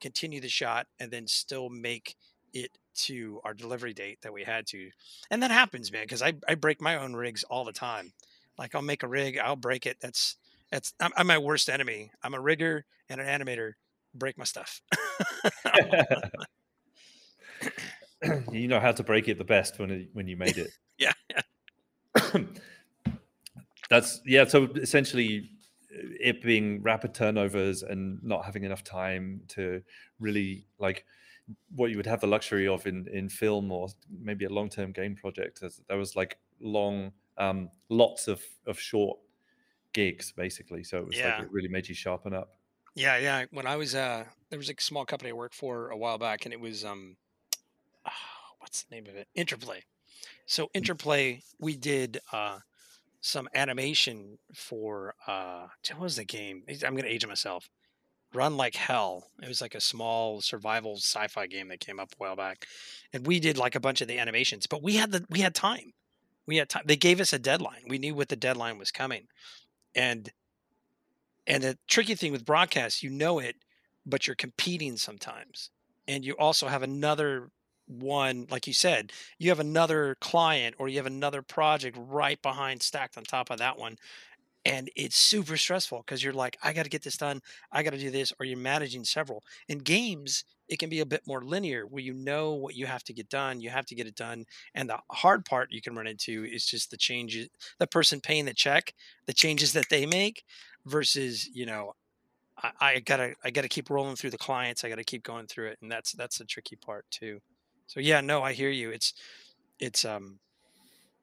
continue 0.00 0.40
the 0.40 0.48
shot, 0.48 0.86
and 0.98 1.10
then 1.10 1.26
still 1.26 1.68
make 1.68 2.16
it 2.52 2.70
to 2.94 3.40
our 3.44 3.54
delivery 3.54 3.94
date 3.94 4.18
that 4.22 4.32
we 4.32 4.44
had 4.44 4.66
to, 4.66 4.90
and 5.30 5.42
that 5.42 5.50
happens, 5.50 5.92
man, 5.92 6.02
because 6.02 6.22
I 6.22 6.34
I 6.48 6.54
break 6.56 6.80
my 6.80 6.96
own 6.96 7.14
rigs 7.14 7.44
all 7.44 7.64
the 7.64 7.72
time. 7.72 8.12
Like 8.58 8.74
I'll 8.74 8.82
make 8.82 9.02
a 9.02 9.08
rig, 9.08 9.38
I'll 9.38 9.56
break 9.56 9.86
it. 9.86 9.98
That's 10.00 10.36
that's 10.70 10.92
I'm, 11.00 11.12
I'm 11.16 11.26
my 11.26 11.38
worst 11.38 11.68
enemy. 11.68 12.10
I'm 12.22 12.34
a 12.34 12.40
rigger 12.40 12.84
and 13.08 13.20
an 13.20 13.26
animator 13.26 13.74
break 14.14 14.38
my 14.38 14.44
stuff. 14.44 14.82
you 18.52 18.68
know 18.68 18.80
how 18.80 18.92
to 18.92 19.02
break 19.02 19.28
it 19.28 19.38
the 19.38 19.44
best 19.44 19.78
when 19.78 19.90
it, 19.90 20.08
when 20.12 20.28
you 20.28 20.36
made 20.36 20.58
it. 20.58 20.70
yeah. 20.98 21.12
That's 23.90 24.20
yeah. 24.24 24.46
So 24.46 24.64
essentially, 24.76 25.50
it 25.90 26.42
being 26.42 26.82
rapid 26.82 27.14
turnovers 27.14 27.82
and 27.82 28.22
not 28.22 28.44
having 28.44 28.64
enough 28.64 28.84
time 28.84 29.42
to 29.48 29.82
really 30.18 30.66
like 30.78 31.04
what 31.74 31.90
you 31.90 31.96
would 31.96 32.06
have 32.06 32.20
the 32.20 32.26
luxury 32.26 32.68
of 32.68 32.86
in 32.86 33.06
in 33.12 33.28
film 33.28 33.70
or 33.72 33.88
maybe 34.20 34.44
a 34.44 34.50
long 34.50 34.68
term 34.68 34.92
game 34.92 35.16
project. 35.16 35.62
There 35.88 35.98
was 35.98 36.16
like 36.16 36.38
long, 36.60 37.12
um, 37.36 37.70
lots 37.88 38.28
of 38.28 38.42
of 38.66 38.78
short 38.78 39.18
gigs 39.92 40.32
basically. 40.32 40.84
So 40.84 40.98
it 40.98 41.06
was 41.06 41.18
yeah. 41.18 41.36
like 41.36 41.44
it 41.44 41.52
really 41.52 41.68
made 41.68 41.88
you 41.88 41.94
sharpen 41.94 42.32
up. 42.32 42.56
Yeah, 42.94 43.16
yeah. 43.18 43.44
When 43.50 43.66
I 43.66 43.76
was 43.76 43.94
uh 43.94 44.24
there 44.50 44.58
was 44.58 44.70
a 44.70 44.74
small 44.78 45.04
company 45.06 45.30
I 45.30 45.34
worked 45.34 45.54
for 45.54 45.90
a 45.90 45.96
while 45.96 46.18
back 46.18 46.44
and 46.44 46.52
it 46.52 46.60
was 46.60 46.84
um 46.84 47.16
oh, 48.06 48.10
what's 48.58 48.82
the 48.82 48.94
name 48.94 49.06
of 49.06 49.16
it? 49.16 49.28
Interplay. 49.34 49.84
So 50.46 50.66
mm. 50.66 50.70
Interplay 50.74 51.42
we 51.58 51.76
did 51.76 52.20
uh 52.32 52.58
some 53.20 53.48
animation 53.54 54.38
for 54.54 55.14
uh 55.26 55.66
what 55.92 56.00
was 56.00 56.16
the 56.16 56.24
game? 56.24 56.64
I'm 56.68 56.94
going 56.94 57.04
to 57.04 57.12
age 57.12 57.26
myself. 57.26 57.68
Run 58.34 58.56
Like 58.56 58.74
Hell. 58.74 59.28
It 59.42 59.48
was 59.48 59.60
like 59.60 59.74
a 59.74 59.80
small 59.80 60.40
survival 60.40 60.96
sci-fi 60.96 61.46
game 61.46 61.68
that 61.68 61.80
came 61.80 62.00
up 62.00 62.12
a 62.12 62.16
while 62.16 62.36
back. 62.36 62.66
And 63.12 63.26
we 63.26 63.40
did 63.40 63.58
like 63.58 63.74
a 63.74 63.80
bunch 63.80 64.00
of 64.00 64.08
the 64.08 64.18
animations, 64.18 64.66
but 64.66 64.82
we 64.82 64.96
had 64.96 65.12
the 65.12 65.24
we 65.30 65.40
had 65.40 65.54
time. 65.54 65.92
We 66.46 66.56
had 66.56 66.68
time. 66.68 66.84
They 66.86 66.96
gave 66.96 67.20
us 67.20 67.32
a 67.32 67.38
deadline. 67.38 67.82
We 67.88 67.98
knew 67.98 68.14
what 68.14 68.28
the 68.28 68.36
deadline 68.36 68.78
was 68.78 68.90
coming. 68.90 69.28
And 69.94 70.30
and 71.46 71.62
the 71.62 71.78
tricky 71.88 72.14
thing 72.14 72.32
with 72.32 72.44
broadcast, 72.44 73.02
you 73.02 73.10
know 73.10 73.38
it, 73.38 73.56
but 74.06 74.26
you're 74.26 74.36
competing 74.36 74.96
sometimes. 74.96 75.70
And 76.08 76.24
you 76.24 76.34
also 76.34 76.68
have 76.68 76.82
another 76.82 77.50
one, 77.86 78.46
like 78.50 78.66
you 78.66 78.72
said, 78.72 79.12
you 79.38 79.50
have 79.50 79.60
another 79.60 80.16
client 80.20 80.76
or 80.78 80.88
you 80.88 80.96
have 80.98 81.06
another 81.06 81.42
project 81.42 81.96
right 81.98 82.40
behind, 82.42 82.82
stacked 82.82 83.16
on 83.16 83.24
top 83.24 83.50
of 83.50 83.58
that 83.58 83.78
one. 83.78 83.96
And 84.64 84.88
it's 84.94 85.16
super 85.16 85.56
stressful 85.56 86.04
because 86.06 86.22
you're 86.22 86.32
like, 86.32 86.56
I 86.62 86.72
got 86.72 86.84
to 86.84 86.88
get 86.88 87.02
this 87.02 87.16
done. 87.16 87.40
I 87.72 87.82
got 87.82 87.90
to 87.90 87.98
do 87.98 88.12
this. 88.12 88.32
Or 88.38 88.46
you're 88.46 88.56
managing 88.56 89.02
several. 89.02 89.42
In 89.68 89.78
games, 89.78 90.44
it 90.68 90.78
can 90.78 90.88
be 90.88 91.00
a 91.00 91.06
bit 91.06 91.22
more 91.26 91.42
linear 91.42 91.84
where 91.84 92.02
you 92.02 92.14
know 92.14 92.52
what 92.52 92.76
you 92.76 92.86
have 92.86 93.02
to 93.04 93.12
get 93.12 93.28
done. 93.28 93.60
You 93.60 93.70
have 93.70 93.86
to 93.86 93.96
get 93.96 94.06
it 94.06 94.14
done. 94.14 94.44
And 94.76 94.88
the 94.88 94.98
hard 95.10 95.44
part 95.44 95.72
you 95.72 95.82
can 95.82 95.96
run 95.96 96.06
into 96.06 96.44
is 96.44 96.64
just 96.64 96.92
the 96.92 96.96
changes, 96.96 97.48
the 97.80 97.88
person 97.88 98.20
paying 98.20 98.44
the 98.44 98.54
check, 98.54 98.94
the 99.26 99.32
changes 99.32 99.72
that 99.72 99.88
they 99.90 100.06
make 100.06 100.44
versus 100.86 101.48
you 101.52 101.66
know 101.66 101.94
I, 102.62 102.70
I, 102.80 103.00
gotta 103.00 103.34
I 103.44 103.50
gotta 103.50 103.68
keep 103.68 103.90
rolling 103.90 104.16
through 104.16 104.30
the 104.30 104.38
clients. 104.38 104.84
I 104.84 104.88
gotta 104.88 105.04
keep 105.04 105.22
going 105.22 105.46
through 105.46 105.68
it, 105.68 105.78
and 105.82 105.90
that's 105.90 106.12
that's 106.12 106.38
the 106.38 106.44
tricky 106.44 106.76
part 106.76 107.06
too. 107.10 107.40
So 107.86 108.00
yeah, 108.00 108.20
no, 108.20 108.42
I 108.42 108.52
hear 108.52 108.70
you. 108.70 108.90
It's 108.90 109.14
it's 109.78 110.04
um 110.04 110.38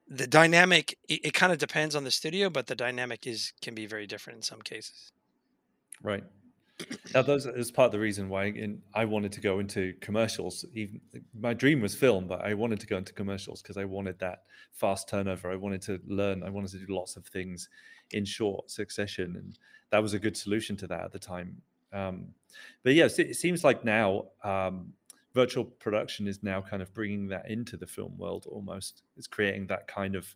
the 0.08 0.28
dynamic. 0.28 0.98
It, 1.08 1.26
it 1.26 1.34
kind 1.34 1.52
of 1.52 1.60
depends 1.60 1.96
on 1.96 2.04
the 2.04 2.12
studio, 2.12 2.50
but 2.50 2.68
the 2.68 2.76
dynamic 2.76 3.28
is 3.28 3.54
can 3.62 3.76
be 3.76 3.86
very 3.86 4.08
different 4.08 4.38
in 4.38 4.44
some 4.44 4.62
cases. 4.62 5.12
Right. 6.02 6.24
Now, 7.14 7.22
those 7.24 7.46
is 7.46 7.72
part 7.72 7.88
of 7.88 7.92
the 7.92 8.00
reason 8.00 8.30
why 8.30 8.54
I 8.94 9.06
wanted 9.06 9.32
to 9.34 9.42
go 9.42 9.60
into 9.60 9.94
commercials. 10.00 10.66
Even 10.74 11.02
my 11.38 11.54
dream 11.54 11.82
was 11.82 11.96
film, 11.96 12.28
but 12.28 12.42
I 12.42 12.54
wanted 12.54 12.80
to 12.82 12.88
go 12.88 12.98
into 12.98 13.14
commercials 13.14 13.62
because 13.62 13.78
I 13.78 13.86
wanted 13.86 14.20
that 14.20 14.44
fast 14.74 15.10
turnover. 15.10 15.52
I 15.52 15.56
wanted 15.56 15.82
to 15.84 16.00
learn. 16.08 16.44
I 16.44 16.50
wanted 16.50 16.72
to 16.72 16.86
do 16.86 16.96
lots 16.96 17.16
of 17.16 17.26
things 17.26 17.70
in 18.12 18.26
short 18.26 18.70
succession, 18.70 19.36
and 19.36 19.58
that 19.92 20.02
was 20.02 20.14
a 20.14 20.20
good 20.20 20.38
solution 20.38 20.78
to 20.78 20.88
that 20.88 21.04
at 21.04 21.12
the 21.12 21.20
time. 21.20 21.62
Um, 21.92 22.28
but 22.84 22.94
yes, 22.94 23.20
it, 23.20 23.36
seems 23.36 23.64
like 23.64 23.84
now 23.84 24.26
um, 24.44 24.94
virtual 25.34 25.66
production 25.66 26.28
is 26.28 26.44
now 26.44 26.62
kind 26.62 26.82
of 26.82 26.94
bringing 26.94 27.28
that 27.30 27.50
into 27.50 27.76
the 27.78 27.88
film 27.88 28.18
world. 28.18 28.46
Almost, 28.48 29.04
it's 29.18 29.28
creating 29.28 29.68
that 29.68 29.88
kind 29.88 30.16
of 30.16 30.36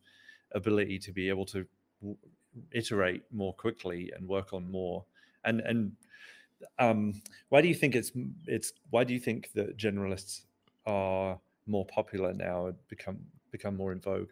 ability 0.53 0.99
to 0.99 1.11
be 1.11 1.29
able 1.29 1.45
to 1.47 1.65
iterate 2.71 3.23
more 3.31 3.53
quickly 3.53 4.11
and 4.15 4.27
work 4.27 4.53
on 4.53 4.69
more. 4.69 5.05
And 5.45 5.61
and 5.61 5.91
um, 6.79 7.21
why 7.49 7.61
do 7.61 7.67
you 7.67 7.75
think 7.75 7.95
it's 7.95 8.11
it's 8.45 8.73
why 8.89 9.03
do 9.03 9.13
you 9.13 9.19
think 9.19 9.51
that 9.53 9.77
generalists 9.77 10.45
are 10.85 11.39
more 11.65 11.85
popular 11.85 12.33
now 12.33 12.67
and 12.67 12.87
become 12.87 13.25
become 13.51 13.75
more 13.75 13.91
in 13.91 13.99
vogue? 14.01 14.29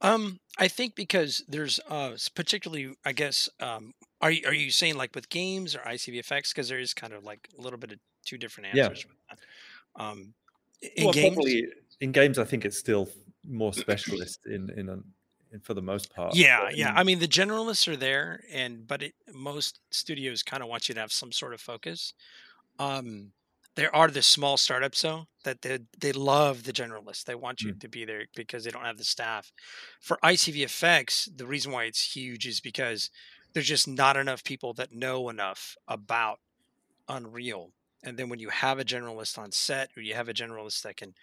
Um, 0.00 0.40
I 0.58 0.68
think 0.68 0.94
because 0.94 1.42
there's 1.48 1.80
uh 1.88 2.16
particularly, 2.34 2.96
I 3.04 3.12
guess, 3.12 3.48
um, 3.60 3.94
are 4.20 4.30
you 4.30 4.46
are 4.46 4.52
you 4.54 4.70
saying 4.70 4.96
like 4.96 5.14
with 5.14 5.28
games 5.30 5.74
or 5.74 5.80
ICVFX? 5.80 6.50
Because 6.52 6.68
there 6.68 6.78
is 6.78 6.92
kind 6.94 7.12
of 7.12 7.24
like 7.24 7.48
a 7.58 7.60
little 7.60 7.78
bit 7.78 7.92
of 7.92 7.98
two 8.24 8.38
different 8.38 8.68
Yeah. 8.70 8.90
answers 8.90 9.06
with 9.06 9.16
that. 9.30 9.38
Um, 10.02 10.34
in 10.96 11.06
Well, 11.06 11.12
games, 11.12 11.38
probably 11.44 11.68
in 12.00 12.12
games, 12.12 12.38
I 12.38 12.44
think 12.44 12.64
it's 12.64 12.78
still 12.78 13.08
more 13.44 13.72
specialist 13.72 14.46
in 14.46 14.70
in, 14.70 15.04
an, 15.56 15.60
in 15.60 15.60
for 15.60 15.74
the 15.74 15.82
most 15.82 16.14
part. 16.14 16.34
yeah, 16.34 16.64
But 16.64 16.76
yeah. 16.76 16.92
I 16.94 17.02
mean, 17.02 17.18
the 17.18 17.28
generalists 17.28 17.88
are 17.88 17.96
there, 17.96 18.42
and 18.52 18.86
but 18.86 19.02
it, 19.02 19.14
most 19.32 19.80
studios 19.90 20.42
kind 20.42 20.62
of 20.62 20.68
want 20.68 20.88
you 20.88 20.94
to 20.94 21.00
have 21.00 21.12
some 21.12 21.32
sort 21.32 21.54
of 21.54 21.60
focus. 21.60 22.14
Um, 22.78 23.32
there 23.76 23.94
are 23.94 24.08
the 24.08 24.22
small 24.22 24.56
startups 24.56 25.02
though 25.02 25.26
that 25.44 25.62
they 25.62 25.78
they 25.98 26.12
love 26.12 26.64
the 26.64 26.72
generalists. 26.72 27.24
They 27.24 27.34
want 27.34 27.62
you 27.62 27.74
mm, 27.74 27.80
to 27.80 27.88
be 27.88 28.04
there 28.04 28.24
because 28.34 28.64
they 28.64 28.70
don't 28.70 28.84
have 28.84 28.98
the 28.98 29.04
staff. 29.04 29.52
For 30.00 30.18
ICVFX, 30.24 31.36
the 31.36 31.46
reason 31.46 31.72
why 31.72 31.84
it's 31.84 32.16
huge 32.16 32.46
is 32.46 32.60
because 32.60 33.10
there's 33.52 33.68
just 33.68 33.88
not 33.88 34.16
enough 34.16 34.44
people 34.44 34.74
that 34.74 34.92
know 34.92 35.28
enough 35.28 35.76
about 35.88 36.40
Unreal. 37.08 37.70
And 38.02 38.18
then 38.18 38.28
when 38.28 38.38
you 38.38 38.50
have 38.50 38.78
a 38.78 38.84
generalist 38.84 39.38
on 39.38 39.52
set, 39.52 39.90
or 39.96 40.02
you 40.02 40.14
have 40.14 40.28
a 40.28 40.34
generalist 40.34 40.82
that 40.82 40.96
can, 40.96 41.14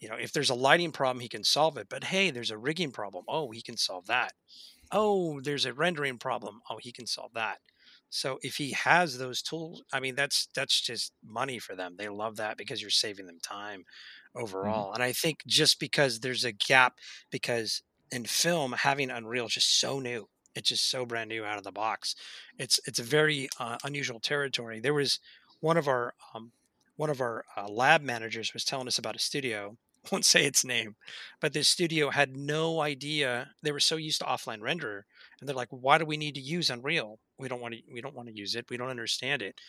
you 0.00 0.08
know, 0.08 0.16
if 0.16 0.32
there's 0.32 0.50
a 0.50 0.54
lighting 0.54 0.92
problem, 0.92 1.20
he 1.20 1.28
can 1.28 1.44
solve 1.44 1.76
it. 1.78 1.88
But 1.88 2.04
hey, 2.04 2.30
there's 2.30 2.50
a 2.50 2.58
rigging 2.58 2.92
problem. 2.92 3.24
Oh, 3.28 3.50
he 3.50 3.62
can 3.62 3.76
solve 3.76 4.06
that 4.06 4.32
oh, 4.92 5.40
there's 5.40 5.64
a 5.66 5.74
rendering 5.74 6.18
problem. 6.18 6.60
Oh, 6.70 6.78
he 6.80 6.92
can 6.92 7.06
solve 7.06 7.32
that. 7.34 7.58
So 8.10 8.38
if 8.42 8.56
he 8.56 8.72
has 8.72 9.18
those 9.18 9.42
tools, 9.42 9.82
I 9.92 10.00
mean, 10.00 10.14
that's 10.14 10.48
that's 10.54 10.80
just 10.80 11.12
money 11.22 11.58
for 11.58 11.76
them. 11.76 11.96
They 11.96 12.08
love 12.08 12.36
that 12.36 12.56
because 12.56 12.80
you're 12.80 12.90
saving 12.90 13.26
them 13.26 13.38
time 13.40 13.84
mhm, 14.62 14.84
overall. 14.84 14.92
And 14.94 15.02
I 15.02 15.12
think 15.12 15.40
just 15.46 15.78
because 15.78 16.20
there's 16.20 16.44
a 16.44 16.52
gap, 16.52 16.98
because 17.30 17.82
in 18.10 18.24
film 18.24 18.72
having 18.72 19.10
Unreal 19.10 19.46
is 19.46 19.54
just 19.54 19.78
so 19.78 20.00
new. 20.00 20.28
It's 20.54 20.70
just 20.70 20.88
so 20.90 21.04
brand 21.06 21.28
new 21.28 21.44
out 21.44 21.58
of 21.58 21.64
the 21.64 21.72
box. 21.72 22.14
It's 22.58 22.80
it's 22.86 22.98
a 22.98 23.02
very 23.04 23.48
uh, 23.60 23.76
unusual 23.84 24.20
territory. 24.20 24.80
There 24.80 24.94
was 24.94 25.20
one 25.60 25.76
of 25.76 25.86
our 25.86 26.14
um, 26.34 26.52
one 26.96 27.10
of 27.10 27.20
our 27.20 27.44
uh, 27.56 27.68
lab 27.68 28.02
managers 28.02 28.54
was 28.54 28.64
telling 28.64 28.88
us 28.88 28.98
about 28.98 29.16
a 29.16 29.20
studio. 29.20 29.76
Won't 30.12 30.24
say 30.24 30.44
its 30.44 30.64
name, 30.64 30.96
but 31.40 31.52
this 31.52 31.68
studio 31.68 32.10
had 32.10 32.36
no 32.36 32.80
idea. 32.80 33.50
They 33.62 33.72
were 33.72 33.80
so 33.80 33.96
used 33.96 34.20
to 34.20 34.26
offline 34.26 34.60
render, 34.60 35.06
and 35.40 35.48
they're 35.48 35.56
like, 35.56 35.68
"Why 35.70 35.98
do 35.98 36.04
we 36.04 36.16
need 36.16 36.34
to 36.34 36.40
use 36.40 36.70
Unreal? 36.70 37.18
We 37.38 37.48
don't 37.48 37.60
want 37.60 37.74
to. 37.74 37.80
We 37.92 38.00
don't 38.00 38.14
want 38.14 38.28
to 38.28 38.34
use 38.34 38.54
it. 38.54 38.66
We 38.70 38.76
don't 38.76 38.90
understand 38.90 39.42
it." 39.42 39.60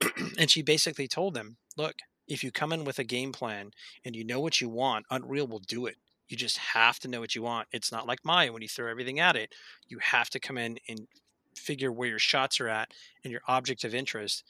and 0.38 0.50
she 0.50 0.62
basically 0.62 1.08
told 1.08 1.34
them, 1.34 1.56
"Look, 1.76 1.96
if 2.26 2.42
you 2.42 2.50
come 2.50 2.72
in 2.72 2.84
with 2.84 2.98
a 2.98 3.04
game 3.04 3.32
plan 3.32 3.70
and 4.04 4.16
you 4.16 4.24
know 4.24 4.40
what 4.40 4.60
you 4.60 4.68
want, 4.68 5.06
Unreal 5.10 5.46
will 5.46 5.60
do 5.60 5.86
it. 5.86 5.96
You 6.28 6.36
just 6.36 6.58
have 6.58 6.98
to 7.00 7.08
know 7.08 7.20
what 7.20 7.34
you 7.34 7.42
want. 7.42 7.68
It's 7.72 7.92
not 7.92 8.06
like 8.06 8.24
Maya 8.24 8.52
when 8.52 8.62
you 8.62 8.68
throw 8.68 8.90
everything 8.90 9.20
at 9.20 9.36
it. 9.36 9.54
You 9.88 9.98
have 9.98 10.30
to 10.30 10.40
come 10.40 10.56
in 10.56 10.78
and 10.88 11.06
figure 11.54 11.92
where 11.92 12.08
your 12.08 12.18
shots 12.18 12.60
are 12.60 12.68
at 12.68 12.92
and 13.22 13.30
your 13.30 13.42
object 13.46 13.84
of 13.84 13.94
interest 13.94 14.44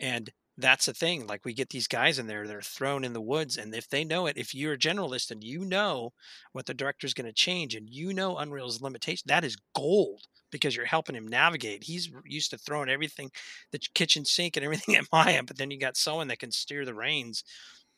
and 0.00 0.30
that's 0.62 0.86
the 0.86 0.94
thing. 0.94 1.26
Like 1.26 1.44
we 1.44 1.52
get 1.52 1.70
these 1.70 1.88
guys 1.88 2.18
in 2.18 2.26
there, 2.26 2.46
they're 2.46 2.62
thrown 2.62 3.04
in 3.04 3.12
the 3.12 3.20
woods. 3.20 3.56
And 3.56 3.74
if 3.74 3.88
they 3.88 4.04
know 4.04 4.26
it, 4.26 4.36
if 4.38 4.54
you're 4.54 4.74
a 4.74 4.78
generalist 4.78 5.30
and 5.30 5.42
you 5.42 5.64
know 5.64 6.12
what 6.52 6.66
the 6.66 6.74
director's 6.74 7.14
going 7.14 7.26
to 7.26 7.32
change 7.32 7.74
and 7.74 7.90
you 7.90 8.12
know 8.14 8.36
Unreal's 8.36 8.80
limitation, 8.80 9.24
that 9.26 9.44
is 9.44 9.56
gold 9.74 10.22
because 10.50 10.76
you're 10.76 10.86
helping 10.86 11.16
him 11.16 11.26
navigate. 11.26 11.84
He's 11.84 12.10
used 12.24 12.50
to 12.50 12.58
throwing 12.58 12.88
everything, 12.88 13.30
the 13.72 13.80
kitchen 13.94 14.24
sink 14.24 14.56
and 14.56 14.64
everything 14.64 14.96
at 14.96 15.06
Maya, 15.12 15.42
but 15.46 15.58
then 15.58 15.70
you 15.70 15.78
got 15.78 15.96
someone 15.96 16.28
that 16.28 16.38
can 16.38 16.52
steer 16.52 16.84
the 16.84 16.94
reins. 16.94 17.44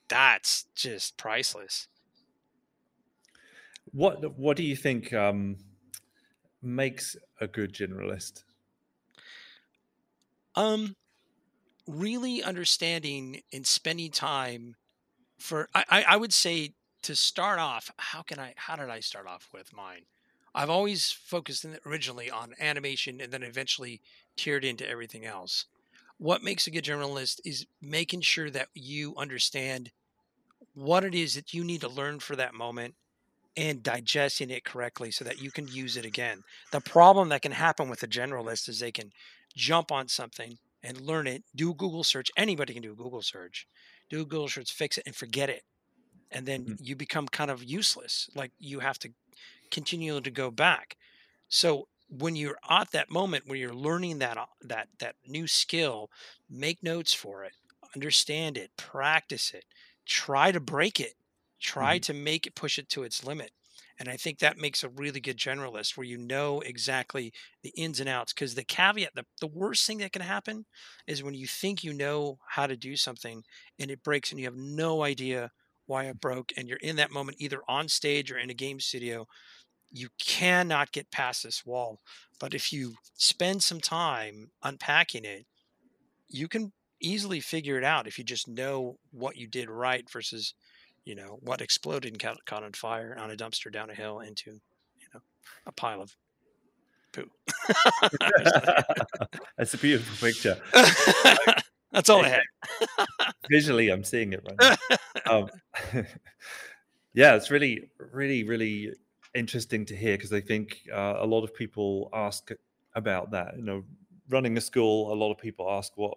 That's 0.09 0.67
just 0.75 1.17
priceless. 1.17 1.89
what 3.93 4.37
what 4.39 4.57
do 4.57 4.63
you 4.63 4.77
think 4.77 5.13
um, 5.13 5.57
makes 6.63 7.17
a 7.41 7.47
good 7.47 7.73
generalist? 7.73 8.43
Um, 10.57 10.97
really 11.87 12.43
understanding 12.43 13.43
and 13.53 13.67
spending 13.67 14.11
time 14.11 14.77
for 15.39 15.69
I, 15.75 16.05
I 16.09 16.17
would 16.17 16.33
say 16.33 16.73
to 17.03 17.15
start 17.15 17.59
off, 17.59 17.91
how 17.99 18.23
can 18.23 18.39
I 18.39 18.55
how 18.57 18.77
did 18.77 18.89
I 18.89 19.01
start 19.01 19.27
off 19.27 19.49
with 19.53 19.73
mine? 19.73 20.03
I've 20.55 20.71
always 20.71 21.11
focused 21.11 21.67
originally 21.85 22.31
on 22.31 22.55
animation 22.61 23.21
and 23.21 23.33
then 23.33 23.43
eventually 23.43 24.01
tiered 24.37 24.65
into 24.65 24.89
everything 24.89 25.25
else. 25.25 25.67
What 26.19 26.45
makes 26.45 26.67
a 26.67 26.71
good 26.71 26.85
journalist 26.85 27.41
is 27.45 27.67
making 27.83 28.21
sure 28.21 28.49
that 28.51 28.69
you 28.73 29.15
understand 29.17 29.91
what 30.75 31.05
it 31.05 31.15
is 31.15 31.35
that 31.35 31.53
you 31.53 31.65
need 31.65 31.81
to 31.81 31.89
learn 31.89 32.21
for 32.21 32.37
that 32.37 32.55
moment 32.55 32.95
and 33.57 33.83
digesting 33.83 34.51
it 34.51 34.65
correctly 34.65 35.11
so 35.11 35.25
that 35.25 35.41
you 35.41 35.51
can 35.51 35.69
use 35.69 35.97
it 35.97 36.05
again. 36.05 36.43
The 36.73 36.81
problem 36.81 37.29
that 37.29 37.43
can 37.43 37.53
happen 37.53 37.89
with 37.89 38.03
a 38.03 38.09
generalist 38.09 38.69
is 38.69 38.79
they 38.79 38.93
can 38.93 39.13
jump 39.55 39.93
on 39.93 40.09
something 40.09 40.59
and 40.85 41.01
learn 41.03 41.29
it, 41.29 41.45
do 41.57 41.73
a 41.73 41.77
Google 41.77 42.05
search. 42.05 42.31
Anybody 42.37 42.75
can 42.75 42.83
do 42.85 42.93
a 42.93 42.97
Google 42.97 43.23
search, 43.23 43.69
do 44.11 44.23
a 44.23 44.27
Google 44.27 44.49
search, 44.51 44.73
fix 44.73 44.99
it, 44.99 45.05
and 45.07 45.17
forget 45.17 45.51
it. 45.51 45.65
And 46.31 46.47
then 46.47 46.67
Mhm, 46.67 46.77
you 46.79 46.97
become 46.97 47.29
kind 47.29 47.51
of 47.51 47.63
useless. 47.65 48.29
Like 48.35 48.53
you 48.59 48.81
have 48.81 48.99
to 49.01 49.13
continue 49.71 50.21
to 50.21 50.31
go 50.31 50.51
back. 50.51 50.97
So 51.49 51.89
when 52.09 52.37
you're 52.37 52.59
at 52.71 52.93
that 52.93 53.11
moment 53.11 53.47
where 53.47 53.59
you're 53.59 53.75
learning 53.75 54.19
that 54.21 54.39
uh, 54.39 54.47
that 54.63 54.89
that 55.01 55.17
new 55.27 55.47
skill, 55.47 56.11
make 56.49 56.83
notes 56.83 57.15
for 57.15 57.45
it, 57.45 57.55
understand 57.95 58.59
it, 58.59 58.73
practice 58.77 59.53
it, 59.55 59.65
try 60.07 60.53
to 60.53 60.61
break 60.61 61.01
it, 61.01 61.15
try 61.61 61.99
mhm, 61.99 62.01
to 62.01 62.15
make 62.15 62.47
it 62.47 62.55
push 62.55 62.79
it 62.79 62.89
to 62.91 63.05
its 63.05 63.25
limit. 63.25 63.53
And 63.99 64.09
I 64.09 64.17
think 64.17 64.39
that 64.39 64.59
makes 64.59 64.83
a 64.83 64.89
really 64.89 65.21
good 65.21 65.37
generalist 65.37 65.97
where 65.97 66.07
you 66.07 66.19
know 66.19 66.61
exactly 66.61 67.33
the 67.63 67.73
ins 67.77 68.01
and 68.01 68.09
outs. 68.09 68.33
Because 68.33 68.55
the 68.55 68.65
caveat, 68.65 69.15
the, 69.15 69.25
the 69.41 69.47
worst 69.47 69.87
thing 69.87 69.99
that 69.99 70.13
can 70.13 70.23
happen 70.23 70.67
is 71.07 71.23
when 71.23 71.35
you 71.35 71.47
think 71.47 71.85
you 71.85 71.93
know 71.93 72.39
how 72.51 72.67
to 72.67 72.77
do 72.77 72.97
something 72.97 73.45
and 73.79 73.91
it 73.91 74.03
breaks 74.03 74.31
and 74.31 74.41
you 74.41 74.47
have 74.47 74.57
no 74.57 75.03
idea 75.05 75.53
why 75.87 76.05
it 76.05 76.21
broke. 76.21 76.53
And 76.57 76.69
you're 76.69 76.79
in 76.79 76.97
that 76.97 77.13
moment, 77.13 77.37
either 77.41 77.61
on 77.69 77.89
stage 77.89 78.33
or 78.33 78.39
in 78.39 78.51
a 78.51 78.55
game 78.55 78.81
studio, 78.81 79.27
you 79.91 80.09
cannot 80.19 80.93
get 80.93 81.13
past 81.13 81.45
this 81.45 81.65
wall. 81.65 82.01
But 82.41 82.53
if 82.53 82.73
you 82.73 82.95
spend 83.15 83.63
some 83.63 83.81
time 83.81 84.51
unpacking 84.63 85.25
it, 85.25 85.47
you 86.29 86.49
can 86.49 86.73
easily 87.01 87.39
figure 87.39 87.79
it 87.79 87.85
out 87.85 88.07
if 88.07 88.19
you 88.19 88.25
just 88.25 88.49
know 88.49 88.99
what 89.13 89.37
you 89.37 89.47
did 89.47 89.71
right 89.71 90.11
versus, 90.11 90.55
you 91.05 91.15
know, 91.15 91.39
what 91.43 91.61
exploded 91.61 92.13
and 92.13 92.21
caught, 92.21 92.45
caught 92.47 92.65
on 92.65 92.73
fire 92.73 93.17
on 93.19 93.31
a 93.31 93.37
dumpster 93.37 93.73
down 93.73 93.91
a 93.91 93.95
hill 93.95 94.21
into, 94.21 94.53
you 94.53 95.07
know, 95.13 95.21
a 95.67 95.73
pile 95.73 96.01
of 96.01 96.15
poo. 97.13 97.31
That's 99.57 99.75
a 99.75 99.79
beautiful 99.79 100.29
picture. 100.29 100.59
That's 101.93 102.09
all 102.09 102.25
I 102.25 102.27
I, 102.27 102.29
had. 102.29 103.35
visually, 103.51 103.91
I'm 103.91 104.03
seeing 104.03 104.33
it 104.33 104.45
right 104.45 104.77
now. 105.27 105.33
Um, 105.33 105.49
yeah, 107.13 107.37
it's 107.37 107.51
really, 107.51 107.91
really, 108.13 108.43
really 108.43 108.93
interesting 109.35 109.87
to 109.87 109.97
hear 109.97 110.17
because 110.17 110.33
I 110.33 110.41
think 110.41 110.81
uh, 110.93 111.17
a 111.19 111.27
lot 111.27 111.45
of 111.45 111.55
people 111.55 112.11
ask 112.13 112.51
about 112.95 113.31
that. 113.31 113.57
You 113.57 113.63
know, 113.63 113.85
running 114.29 114.57
a 114.57 114.61
school, 114.61 115.13
a 115.13 115.15
lot 115.15 115.31
of 115.31 115.39
people 115.39 115.71
ask 115.71 115.93
what 115.97 116.17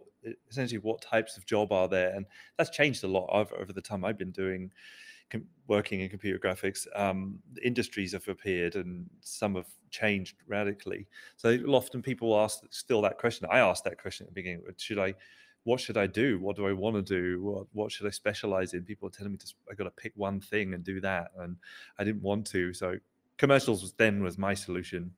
essentially 0.50 0.80
what 0.80 1.02
types 1.02 1.38
of 1.38 1.46
job 1.46 1.72
are 1.72 1.88
there, 1.88 2.14
and 2.16 2.26
that's 2.58 2.70
changed 2.70 3.04
a 3.04 3.08
lot 3.08 3.28
over, 3.32 3.56
over 3.56 3.74
the 3.74 3.82
time 3.82 4.06
I've 4.06 4.18
been 4.18 4.32
doing 4.32 4.72
working 5.68 6.00
in 6.00 6.10
computer 6.10 6.40
graphics. 6.40 6.88
Um, 6.96 7.40
industries 7.62 8.14
have 8.14 8.28
appeared, 8.28 8.76
and 8.76 9.10
some 9.22 9.56
have 9.56 9.68
changed 9.90 10.36
radically. 10.48 11.08
So 11.36 11.58
often 11.68 12.02
people 12.02 12.40
ask 12.40 12.60
still 12.70 13.02
that 13.02 13.18
question. 13.18 13.48
I 13.52 13.60
asked 13.60 13.84
that 13.84 14.02
question 14.02 14.26
at 14.26 14.30
the 14.30 14.42
beginning: 14.42 14.64
Should 14.78 15.00
I? 15.00 15.16
what 15.68 15.82
should 15.82 15.98
I 15.98 16.08
do? 16.08 16.40
What 16.40 16.56
do 16.56 16.66
I 16.66 16.72
want 16.72 16.96
to 16.96 17.02
do? 17.02 17.42
What 17.42 17.68
what 17.74 17.92
should 17.92 18.08
I 18.08 18.12
specialize 18.12 18.74
in? 18.74 18.84
People 18.84 19.10
are 19.10 19.12
telling 19.12 19.34
me 19.34 19.38
to 19.40 19.54
I 19.70 19.74
got 19.74 19.84
to 19.84 19.92
pick 19.92 20.14
one 20.16 20.40
thing 20.40 20.74
and 20.74 20.82
do 20.82 21.02
that, 21.02 21.32
and 21.38 21.58
I 22.00 22.06
didn't 22.06 22.22
want 22.22 22.48
to. 22.48 22.74
So 22.74 22.96
commercials 23.38 23.82
was 23.82 23.92
then 23.92 24.24
was 24.24 24.38
my 24.38 24.54
solution, 24.54 25.12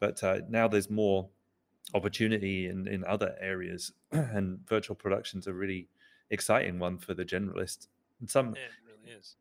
but 0.00 0.20
uh, 0.24 0.40
now 0.48 0.66
there's 0.66 0.90
more 0.90 1.28
opportunity 1.94 2.68
in 2.68 2.86
in 2.86 3.04
other 3.04 3.34
areas, 3.40 3.92
and 4.12 4.66
virtual 4.68 4.96
productions 4.96 5.46
are 5.46 5.54
really 5.54 5.88
exciting 6.30 6.78
one 6.78 6.98
for 6.98 7.14
the 7.14 7.24
generalist. 7.24 7.88
And 8.20 8.30
some 8.30 8.54
it 8.54 8.70
really 8.86 9.18
is. 9.18 9.36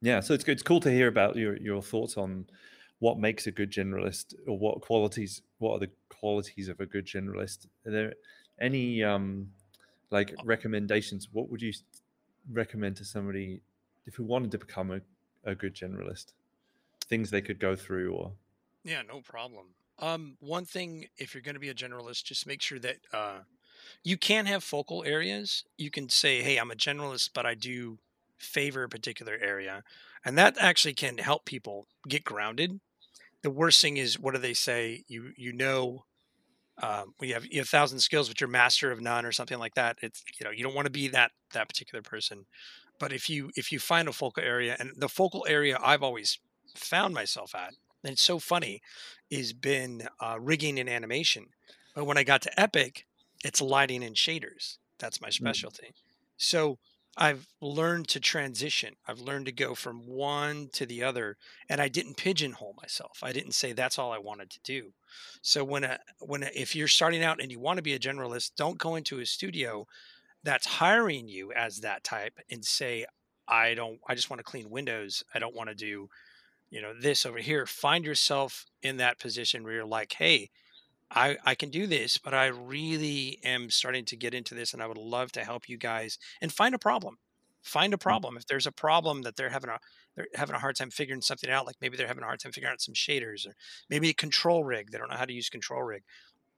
yeah, 0.00 0.20
so 0.20 0.34
it's. 0.34 0.44
It's 0.44 0.62
cool 0.62 0.80
to 0.80 0.90
hear 0.90 1.08
about 1.08 1.36
your 1.36 1.56
your 1.56 1.82
thoughts 1.82 2.16
on 2.16 2.46
what 2.98 3.18
makes 3.18 3.46
a 3.46 3.50
good 3.50 3.70
generalist 3.70 4.34
or 4.46 4.58
what 4.58 4.80
qualities 4.80 5.42
what 5.58 5.72
are 5.72 5.78
the 5.78 5.90
qualities 6.08 6.68
of 6.68 6.80
a 6.80 6.86
good 6.86 7.06
generalist. 7.06 7.66
Are 7.86 7.92
there 7.92 8.14
any 8.60 9.02
um 9.02 9.50
like 10.10 10.34
recommendations? 10.44 11.28
What 11.32 11.50
would 11.50 11.62
you 11.62 11.72
recommend 12.50 12.96
to 12.96 13.04
somebody 13.04 13.60
if 14.06 14.14
who 14.14 14.24
wanted 14.24 14.50
to 14.52 14.58
become 14.58 14.90
a, 14.90 15.00
a 15.44 15.54
good 15.54 15.74
generalist? 15.74 16.32
Things 17.06 17.30
they 17.30 17.42
could 17.42 17.60
go 17.60 17.76
through 17.76 18.14
or 18.14 18.32
Yeah, 18.84 19.02
no 19.02 19.20
problem. 19.20 19.66
Um, 19.98 20.36
one 20.40 20.64
thing, 20.64 21.06
if 21.16 21.34
you're 21.34 21.42
going 21.42 21.54
to 21.54 21.60
be 21.60 21.68
a 21.68 21.74
generalist, 21.74 22.24
just 22.24 22.46
make 22.46 22.60
sure 22.62 22.78
that 22.80 22.96
uh, 23.12 23.40
you 24.04 24.16
can 24.16 24.46
have 24.46 24.64
focal 24.64 25.04
areas. 25.04 25.64
You 25.78 25.90
can 25.90 26.08
say, 26.08 26.42
"Hey, 26.42 26.58
I'm 26.58 26.70
a 26.70 26.76
generalist, 26.76 27.30
but 27.34 27.46
I 27.46 27.54
do 27.54 27.98
favor 28.38 28.84
a 28.84 28.88
particular 28.88 29.38
area, 29.40 29.84
and 30.24 30.36
that 30.38 30.56
actually 30.60 30.94
can 30.94 31.18
help 31.18 31.44
people 31.44 31.86
get 32.08 32.24
grounded. 32.24 32.80
The 33.42 33.50
worst 33.50 33.82
thing 33.82 33.96
is, 33.98 34.18
what 34.18 34.34
do 34.34 34.40
they 34.40 34.54
say? 34.54 35.04
You 35.08 35.32
you 35.36 35.52
know, 35.52 36.04
um, 36.82 37.14
you 37.20 37.34
have 37.34 37.46
you 37.46 37.60
have 37.60 37.68
thousand 37.68 38.00
skills, 38.00 38.28
but 38.28 38.40
you're 38.40 38.48
master 38.48 38.90
of 38.90 39.00
none, 39.00 39.24
or 39.24 39.32
something 39.32 39.58
like 39.58 39.74
that. 39.74 39.98
It's 40.02 40.22
you 40.40 40.44
know 40.44 40.50
you 40.50 40.64
don't 40.64 40.74
want 40.74 40.86
to 40.86 40.92
be 40.92 41.08
that 41.08 41.32
that 41.52 41.68
particular 41.68 42.02
person. 42.02 42.46
But 43.00 43.12
if 43.12 43.30
you 43.30 43.50
if 43.56 43.72
you 43.72 43.78
find 43.80 44.08
a 44.08 44.12
focal 44.12 44.42
area, 44.42 44.76
and 44.80 44.92
the 44.96 45.08
focal 45.08 45.46
area 45.48 45.78
I've 45.82 46.02
always 46.02 46.38
found 46.76 47.14
myself 47.14 47.54
at, 47.54 47.74
and 48.04 48.12
it's 48.12 48.22
so 48.22 48.38
funny, 48.38 48.80
is 49.30 49.52
been 49.52 50.08
uh, 50.20 50.36
rigging 50.38 50.78
and 50.78 50.88
animation. 50.88 51.46
But 51.94 52.04
when 52.04 52.18
I 52.18 52.24
got 52.24 52.42
to 52.42 52.60
Epic, 52.60 53.06
it's 53.44 53.60
lighting 53.60 54.04
and 54.04 54.16
shaders. 54.16 54.78
That's 54.98 55.20
my 55.20 55.28
mm. 55.28 55.34
specialty. 55.34 55.88
Mm. 55.88 56.02
So 56.36 56.78
I've 57.16 57.46
learned 57.60 58.08
to 58.08 58.20
transition. 58.20 58.94
I've 59.06 59.20
learned 59.20 59.46
to 59.46 59.52
go 59.52 59.74
from 59.74 60.06
one 60.06 60.68
to 60.72 60.84
the 60.84 61.04
other, 61.04 61.36
and 61.68 61.80
I 61.80 61.88
didn't 61.88 62.16
pigeonhole 62.16 62.74
myself. 62.80 63.20
I 63.22 63.32
didn't 63.32 63.52
say 63.52 63.72
that's 63.72 63.98
all 63.98 64.12
I 64.12 64.18
wanted 64.18 64.50
to 64.50 64.60
do. 64.64 64.92
So 65.40 65.62
when 65.62 65.84
a 65.84 65.98
when 66.20 66.42
a, 66.42 66.50
if 66.54 66.74
you're 66.74 66.88
starting 66.88 67.22
out 67.22 67.40
and 67.40 67.52
you 67.52 67.60
want 67.60 67.76
to 67.76 67.82
be 67.82 67.94
a 67.94 67.98
generalist, 67.98 68.52
don't 68.56 68.78
go 68.78 68.96
into 68.96 69.20
a 69.20 69.26
studio 69.26 69.86
that's 70.42 70.66
hiring 70.66 71.28
you 71.28 71.52
as 71.52 71.80
that 71.80 72.04
type 72.04 72.38
and 72.50 72.64
say 72.64 73.06
I 73.46 73.74
don't. 73.74 74.00
I 74.08 74.14
just 74.14 74.30
want 74.30 74.40
to 74.40 74.44
clean 74.44 74.70
windows. 74.70 75.22
I 75.34 75.38
don't 75.38 75.54
want 75.54 75.68
to 75.68 75.74
do, 75.74 76.08
you 76.74 76.82
know, 76.82 76.92
this 76.92 77.24
over 77.24 77.38
here. 77.38 77.66
Find 77.66 78.04
yourself 78.04 78.66
in 78.82 78.96
that 78.96 79.20
position 79.20 79.62
where 79.62 79.74
you're 79.74 79.84
like, 79.84 80.12
hey, 80.14 80.50
I, 81.08 81.36
I 81.44 81.54
can 81.54 81.70
do 81.70 81.86
this, 81.86 82.18
but 82.18 82.34
I 82.34 82.46
really 82.46 83.38
am 83.44 83.70
starting 83.70 84.04
to 84.06 84.16
get 84.16 84.34
into 84.34 84.56
this 84.56 84.72
and 84.72 84.82
I 84.82 84.88
would 84.88 84.98
love 84.98 85.30
to 85.32 85.44
help 85.44 85.68
you 85.68 85.78
guys 85.78 86.18
and 86.42 86.52
find 86.52 86.74
a 86.74 86.78
problem. 86.78 87.18
Find 87.62 87.94
a 87.94 87.96
mm. 87.96 88.00
problem. 88.00 88.36
If 88.36 88.46
there's 88.46 88.66
a 88.66 88.72
problem 88.72 89.22
that 89.22 89.36
they're 89.36 89.50
having 89.50 89.70
a 89.70 89.78
they're 90.16 90.26
having 90.34 90.56
a 90.56 90.58
hard 90.58 90.74
time 90.74 90.90
figuring 90.90 91.22
something 91.22 91.48
out, 91.48 91.64
like 91.64 91.76
maybe 91.80 91.96
they're 91.96 92.08
having 92.08 92.24
a 92.24 92.26
hard 92.26 92.40
time 92.40 92.50
figuring 92.50 92.72
out 92.72 92.80
some 92.80 92.94
shaders 92.94 93.46
or 93.46 93.54
maybe 93.88 94.08
a 94.08 94.14
control 94.14 94.64
rig. 94.64 94.90
They 94.90 94.98
don't 94.98 95.10
know 95.10 95.16
how 95.16 95.24
to 95.24 95.32
use 95.32 95.48
control 95.48 95.82
rig. 95.82 96.02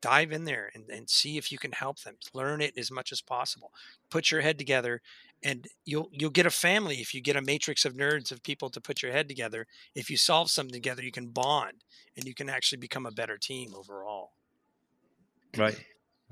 Dive 0.02 0.32
in 0.32 0.44
there 0.44 0.70
and, 0.74 0.88
and 0.90 1.08
see 1.08 1.36
if 1.38 1.50
you 1.50 1.58
can 1.58 1.72
help 1.72 2.00
them. 2.00 2.16
Learn 2.34 2.60
it 2.60 2.76
as 2.76 2.90
much 2.90 3.12
as 3.12 3.20
possible. 3.20 3.72
Put 4.10 4.30
your 4.30 4.42
head 4.42 4.58
together 4.58 5.00
and 5.42 5.66
you'll 5.84 6.08
you'll 6.12 6.30
get 6.30 6.46
a 6.46 6.50
family 6.50 6.96
if 6.96 7.14
you 7.14 7.20
get 7.20 7.36
a 7.36 7.42
matrix 7.42 7.84
of 7.84 7.94
nerds 7.94 8.32
of 8.32 8.42
people 8.42 8.70
to 8.70 8.80
put 8.80 9.02
your 9.02 9.12
head 9.12 9.28
together. 9.28 9.66
If 9.94 10.10
you 10.10 10.16
solve 10.16 10.50
something 10.50 10.72
together, 10.72 11.02
you 11.02 11.12
can 11.12 11.28
bond 11.28 11.84
and 12.16 12.24
you 12.24 12.34
can 12.34 12.48
actually 12.48 12.78
become 12.78 13.06
a 13.06 13.10
better 13.10 13.38
team 13.38 13.74
overall. 13.74 14.32
Right. 15.56 15.78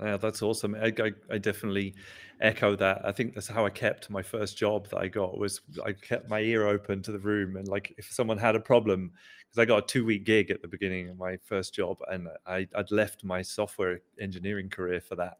Yeah, 0.01 0.17
that's 0.17 0.41
awesome. 0.41 0.75
I, 0.75 0.91
I, 0.99 1.11
I, 1.31 1.37
definitely 1.37 1.95
echo 2.41 2.75
that. 2.75 3.01
I 3.05 3.13
think 3.13 3.33
that's 3.33 3.47
how 3.47 3.65
I 3.65 3.69
kept 3.69 4.09
my 4.09 4.21
first 4.21 4.57
job 4.57 4.89
that 4.89 4.97
I 4.97 5.07
got 5.07 5.37
was 5.37 5.61
I 5.85 5.93
kept 5.93 6.29
my 6.29 6.41
ear 6.41 6.67
open 6.67 7.01
to 7.03 7.13
the 7.13 7.19
room 7.19 7.55
and 7.55 7.65
like 7.69 7.95
if 7.97 8.11
someone 8.11 8.37
had 8.37 8.57
a 8.57 8.59
problem 8.59 9.11
because 9.45 9.57
I 9.57 9.65
got 9.65 9.83
a 9.85 9.87
two 9.87 10.03
week 10.03 10.25
gig 10.25 10.51
at 10.51 10.61
the 10.61 10.67
beginning 10.67 11.07
of 11.07 11.17
my 11.17 11.37
first 11.37 11.73
job 11.73 11.97
and 12.11 12.27
I, 12.45 12.67
would 12.75 12.91
left 12.91 13.23
my 13.23 13.41
software 13.41 14.01
engineering 14.19 14.69
career 14.69 14.99
for 14.99 15.15
that. 15.15 15.37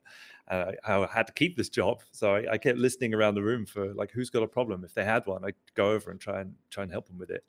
Uh, 0.47 0.71
I 0.87 1.05
had 1.13 1.27
to 1.27 1.33
keep 1.33 1.57
this 1.57 1.69
job, 1.69 2.03
so 2.11 2.35
I, 2.35 2.53
I, 2.53 2.57
kept 2.57 2.77
listening 2.77 3.13
around 3.13 3.35
the 3.35 3.41
room 3.43 3.65
for 3.65 3.93
like 3.93 4.11
who's 4.11 4.29
got 4.29 4.43
a 4.43 4.47
problem. 4.47 4.85
If 4.85 4.93
they 4.93 5.03
had 5.03 5.25
one, 5.25 5.43
I'd 5.43 5.55
go 5.73 5.91
over 5.91 6.11
and 6.11 6.19
try 6.19 6.41
and 6.41 6.53
try 6.69 6.83
and 6.83 6.91
help 6.91 7.07
them 7.07 7.17
with 7.17 7.31
it. 7.31 7.43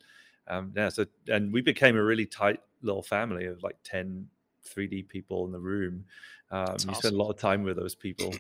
Um, 0.49 0.73
yeah, 0.75 0.89
so 0.89 1.05
and 1.29 1.53
we 1.53 1.61
became 1.61 1.97
a 1.97 2.03
really 2.03 2.27
tight 2.27 2.61
little 2.83 3.03
family 3.03 3.47
of 3.47 3.63
like 3.63 3.77
10 3.85 4.27
3D 4.67 5.09
people 5.09 5.45
in 5.47 5.53
the 5.53 5.59
room. 5.59 6.05
Um, 6.51 6.61
you 6.61 6.73
awesome. 6.73 6.95
spend 6.95 7.15
a 7.15 7.19
lot 7.19 7.31
of 7.31 7.39
time 7.39 7.63
with 7.63 7.77
those 7.77 7.95
people. 7.95 8.35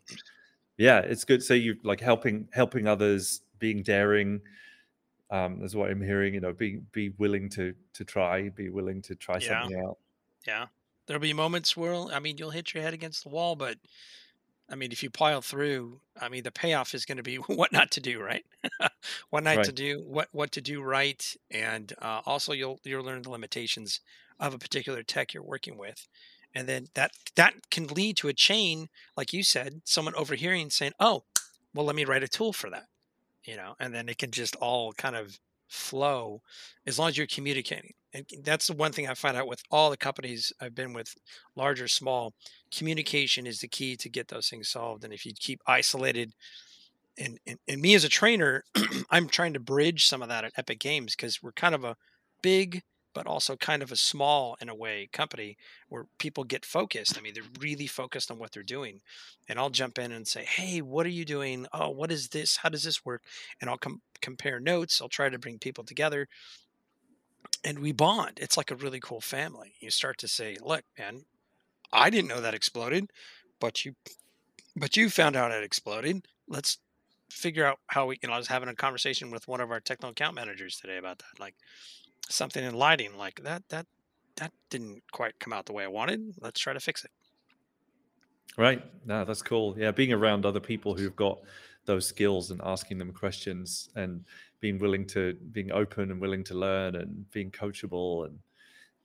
yeah, 0.77 0.99
it's 0.99 1.25
good. 1.25 1.43
So 1.43 1.55
you 1.55 1.77
like 1.83 2.01
helping 2.01 2.49
helping 2.53 2.87
others, 2.87 3.43
being 3.59 3.83
daring. 3.83 4.41
Um, 5.29 5.61
is 5.65 5.75
what 5.75 5.91
I'm 5.91 6.01
hearing. 6.01 6.35
You 6.35 6.41
know, 6.41 6.53
be 6.53 6.81
be 6.93 7.11
willing 7.19 7.49
to 7.51 7.75
to 7.95 8.05
try, 8.05 8.49
be 8.51 8.69
willing 8.69 9.03
to 9.03 9.15
try 9.15 9.39
yeah. 9.39 9.63
something 9.63 9.81
out. 9.85 9.99
Yeah, 10.47 10.67
there'll 11.07 11.21
be 11.21 11.33
moments 11.33 11.77
where 11.77 11.95
I 11.95 12.21
mean 12.21 12.39
you'll 12.39 12.51
hit 12.51 12.75
your 12.75 12.83
head 12.83 12.95
against 12.95 13.25
the 13.25 13.31
wall, 13.31 13.57
but 13.57 13.79
I 14.69 14.75
mean, 14.75 14.91
if 14.91 15.03
you 15.03 15.11
pile 15.11 15.43
through, 15.43 16.01
I 16.21 16.29
mean, 16.29 16.43
the 16.43 16.51
payoff 16.51 16.95
is 16.95 17.05
going 17.05 17.19
to 17.19 17.23
be 17.23 17.37
what 17.47 17.73
not 17.73 17.91
to 17.93 18.01
do, 18.01 18.21
right? 18.21 18.45
what 19.31 19.45
not 19.45 19.57
right. 19.57 19.65
to 19.65 19.73
do, 19.73 20.03
what 20.07 20.29
what 20.33 20.53
to 20.53 20.61
do 20.61 20.83
right, 20.83 21.37
and 21.51 21.93
uh, 22.01 22.21
also 22.27 22.53
you'll 22.53 22.81
you'll 22.85 23.05
learn 23.05 23.23
the 23.23 23.31
limitations 23.31 24.01
of 24.39 24.55
a 24.55 24.59
particular 24.59 25.03
tech 25.03 25.33
you're 25.33 25.43
working 25.43 25.77
with 25.79 26.07
and 26.57 26.67
then 26.67 26.87
that 26.95 27.13
that 27.37 27.55
can 27.71 27.87
lead 27.89 28.17
to 28.17 28.29
a 28.29 28.33
chain 28.33 28.89
like 29.17 29.33
you 29.33 29.43
said 29.43 29.81
someone 29.85 30.15
overhearing 30.15 30.71
saying 30.71 30.93
oh 30.99 31.23
well 31.75 31.85
let 31.85 31.95
me 31.95 32.05
write 32.05 32.23
a 32.23 32.29
tool 32.29 32.53
for 32.53 32.71
that 32.71 32.87
you 33.45 33.55
know 33.55 33.75
and 33.79 33.95
then 33.95 34.09
it 34.09 34.19
can 34.19 34.31
just 34.31 34.57
all 34.57 34.93
kind 34.95 35.15
of 35.15 35.39
flow 35.69 36.41
as 36.87 36.99
long 36.99 37.09
as 37.09 37.19
you're 37.19 37.27
communicating 37.27 37.93
and 38.15 38.25
that's 38.45 38.69
the 38.69 38.73
one 38.73 38.93
thing 38.93 39.09
i 39.09 39.15
find 39.15 39.37
out 39.37 39.49
with 39.49 39.63
all 39.71 39.91
the 39.91 39.97
companies 39.97 40.53
i've 40.61 40.75
been 40.75 40.93
with 40.93 41.15
large 41.57 41.81
or 41.81 41.89
small 41.89 42.33
communication 42.75 43.47
is 43.47 43.61
the 43.61 43.69
key 43.69 43.97
to 43.97 44.09
get 44.09 44.29
those 44.29 44.49
things 44.49 44.69
solved 44.69 45.05
and 45.05 45.13
if 45.13 45.27
you 45.27 45.33
keep 45.39 45.61
isolated 45.67 46.33
and, 47.19 47.39
and, 47.47 47.59
and 47.67 47.81
me 47.81 47.95
as 47.95 48.05
a 48.05 48.09
trainer 48.09 48.63
i'm 49.11 49.29
trying 49.29 49.53
to 49.53 49.61
bridge 49.61 50.07
some 50.07 50.23
of 50.23 50.29
that 50.29 50.45
at 50.45 50.53
epic 50.57 50.79
games 50.79 51.17
because 51.17 51.43
we're 51.43 51.53
kind 51.53 51.75
of 51.75 51.85
a 51.85 51.97
big 52.43 52.83
but 53.17 53.27
also 53.27 53.57
kind 53.57 53.83
of 53.83 53.91
a 53.91 53.97
small, 53.97 54.59
in 54.61 54.69
a 54.69 54.75
way, 54.75 55.09
company 55.11 55.57
where 55.89 56.05
people 56.19 56.45
get 56.45 56.67
focused. 56.67 57.17
I 57.17 57.23
mean, 57.23 57.33
they're 57.33 57.43
really 57.59 57.87
focused 57.87 58.31
on 58.31 58.39
what 58.39 58.53
they're 58.53 58.63
doing. 58.63 59.01
And 59.49 59.59
I'll 59.59 59.71
jump 59.71 59.99
in 59.99 60.13
and 60.13 60.29
say, 60.29 60.45
Hey, 60.45 60.83
what 60.83 61.07
are 61.07 61.09
you 61.09 61.25
doing? 61.25 61.67
Oh, 61.73 61.89
what 61.89 62.13
is 62.13 62.29
this? 62.29 62.59
How 62.59 62.69
does 62.69 62.83
this 62.83 63.07
work? 63.07 63.23
And 63.59 63.71
I'll 63.71 63.79
com- 63.79 64.03
compare 64.21 64.61
notes. 64.61 65.01
I'll 65.01 65.09
try 65.09 65.31
to 65.31 65.39
bring 65.39 65.59
people 65.59 65.83
together 65.83 66.29
and 67.65 67.79
we 67.79 67.91
bond. 67.91 68.33
It's 68.37 68.59
like 68.59 68.71
a 68.71 68.77
really 68.77 69.01
cool 69.01 69.23
family. 69.23 69.73
You 69.81 69.91
start 69.91 70.19
to 70.19 70.29
say, 70.29 70.59
Look, 70.63 70.85
man, 70.99 71.25
I 71.91 72.11
didn't 72.11 72.29
know 72.29 72.43
that 72.43 72.53
exploded, 72.53 73.11
but 73.59 73.87
you 73.87 73.95
but 74.77 74.95
you 74.95 75.09
found 75.09 75.37
out 75.37 75.53
it 75.53 75.65
exploded. 75.65 76.27
Let's 76.47 76.77
figure 77.31 77.65
out 77.65 77.79
how 77.87 78.09
we 78.09 78.19
you 78.23 78.29
know 78.29 78.35
I 78.35 78.39
was 78.39 78.49
having 78.49 78.69
a 78.69 78.75
conversation 78.75 79.31
with 79.31 79.49
one 79.49 79.63
of 79.63 79.71
our 79.71 79.81
technical 79.81 80.11
account 80.11 80.35
managers 80.35 80.77
today 80.77 80.99
about 80.99 81.21
that. 81.21 81.41
Like 81.41 81.55
something 82.29 82.65
in 82.65 82.75
lighting 82.75 83.17
like 83.17 83.43
that 83.43 83.63
that 83.69 83.87
that 84.37 84.53
didn't 84.71 85.03
quite 85.13 85.39
come 85.41 85.53
out 85.53 85.67
the 85.67 85.73
way 85.73 85.85
I 85.85 85.89
wanted. 85.89 86.35
Let's 86.41 86.61
try 86.61 86.73
to 86.73 86.81
fix 86.81 87.05
it. 87.05 87.11
Right. 88.59 88.83
No, 89.07 89.25
that's 89.25 89.43
cool. 89.43 89.75
Yeah, 89.79 89.91
being 89.91 90.13
around 90.13 90.45
other 90.45 90.61
people 90.61 90.95
who've 90.95 91.17
got 91.17 91.41
those 91.87 92.07
skills 92.07 92.51
and 92.51 92.61
asking 92.65 92.99
them 92.99 93.13
questions 93.13 93.89
and 93.97 94.25
being 94.61 94.79
willing 94.79 95.07
to 95.07 95.35
being 95.53 95.71
open 95.73 96.11
and 96.11 96.21
willing 96.21 96.45
to 96.45 96.55
learn 96.55 96.97
and 96.97 97.31
being 97.31 97.51
coachable 97.51 98.27
and 98.27 98.39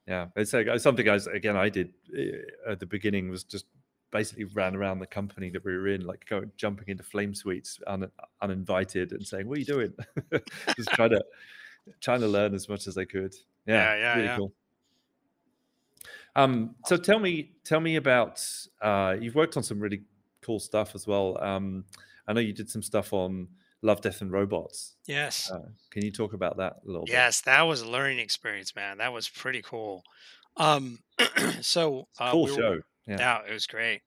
yeah, 0.07 0.27
it's 0.35 0.51
like 0.51 0.67
something 0.79 1.07
I 1.07 1.19
again 1.31 1.55
I 1.55 1.69
did 1.69 1.93
eh, 2.17 2.31
at 2.67 2.79
the 2.79 2.85
beginning 2.85 3.29
was 3.29 3.43
just 3.43 3.65
basically 4.11 4.45
ran 4.45 4.75
around 4.75 4.99
the 4.99 5.07
company 5.07 5.49
that 5.51 5.63
we 5.63 5.73
were 5.73 5.87
in, 5.87 6.05
like 6.05 6.25
going 6.27 6.51
jumping 6.57 6.89
into 6.89 7.03
flame 7.03 7.33
suites 7.33 7.79
un, 7.87 8.09
uninvited 8.41 9.11
and 9.11 9.25
saying, 9.25 9.47
"What 9.47 9.57
are 9.57 9.59
you 9.59 9.65
doing?" 9.65 9.93
just 10.75 10.89
try 10.89 11.07
to 11.07 11.23
trying 11.99 12.21
to 12.21 12.27
learn 12.27 12.53
as 12.53 12.69
much 12.69 12.87
as 12.87 12.97
I 12.97 13.05
could. 13.05 13.33
Yeah, 13.65 13.75
yeah, 13.75 13.95
yeah 13.95 14.13
really 14.15 14.27
yeah. 14.27 14.37
cool. 14.37 14.53
Um, 16.35 16.75
so 16.85 16.97
tell 16.97 17.19
me, 17.19 17.51
tell 17.63 17.79
me 17.79 17.95
about. 17.97 18.43
Uh, 18.81 19.15
you've 19.19 19.35
worked 19.35 19.57
on 19.57 19.63
some 19.63 19.79
really 19.79 20.01
cool 20.41 20.59
stuff 20.59 20.95
as 20.95 21.05
well. 21.07 21.41
Um, 21.41 21.85
I 22.27 22.33
know 22.33 22.39
you 22.39 22.53
did 22.53 22.69
some 22.69 22.81
stuff 22.81 23.13
on 23.13 23.47
Love, 23.81 24.01
Death, 24.01 24.21
and 24.21 24.31
Robots. 24.31 24.95
Yes. 25.07 25.51
Uh, 25.51 25.69
can 25.89 26.05
you 26.05 26.11
talk 26.11 26.33
about 26.33 26.57
that 26.57 26.77
a 26.85 26.87
little 26.87 27.05
yes, 27.07 27.41
bit? 27.41 27.45
That 27.45 27.61
was 27.63 27.81
a 27.81 27.89
learning 27.89 28.19
experience, 28.19 28.75
man. 28.75 28.99
That 28.99 29.11
was 29.11 29.27
pretty 29.27 29.61
cool. 29.61 30.03
Um, 30.57 30.99
so 31.61 32.07
uh, 32.19 32.31
cool 32.31 32.45
we 32.45 32.51
were, 32.51 32.57
show. 32.57 32.79
Yeah. 33.07 33.17
yeah, 33.19 33.39
it 33.49 33.53
was 33.53 33.67
great. 33.67 34.01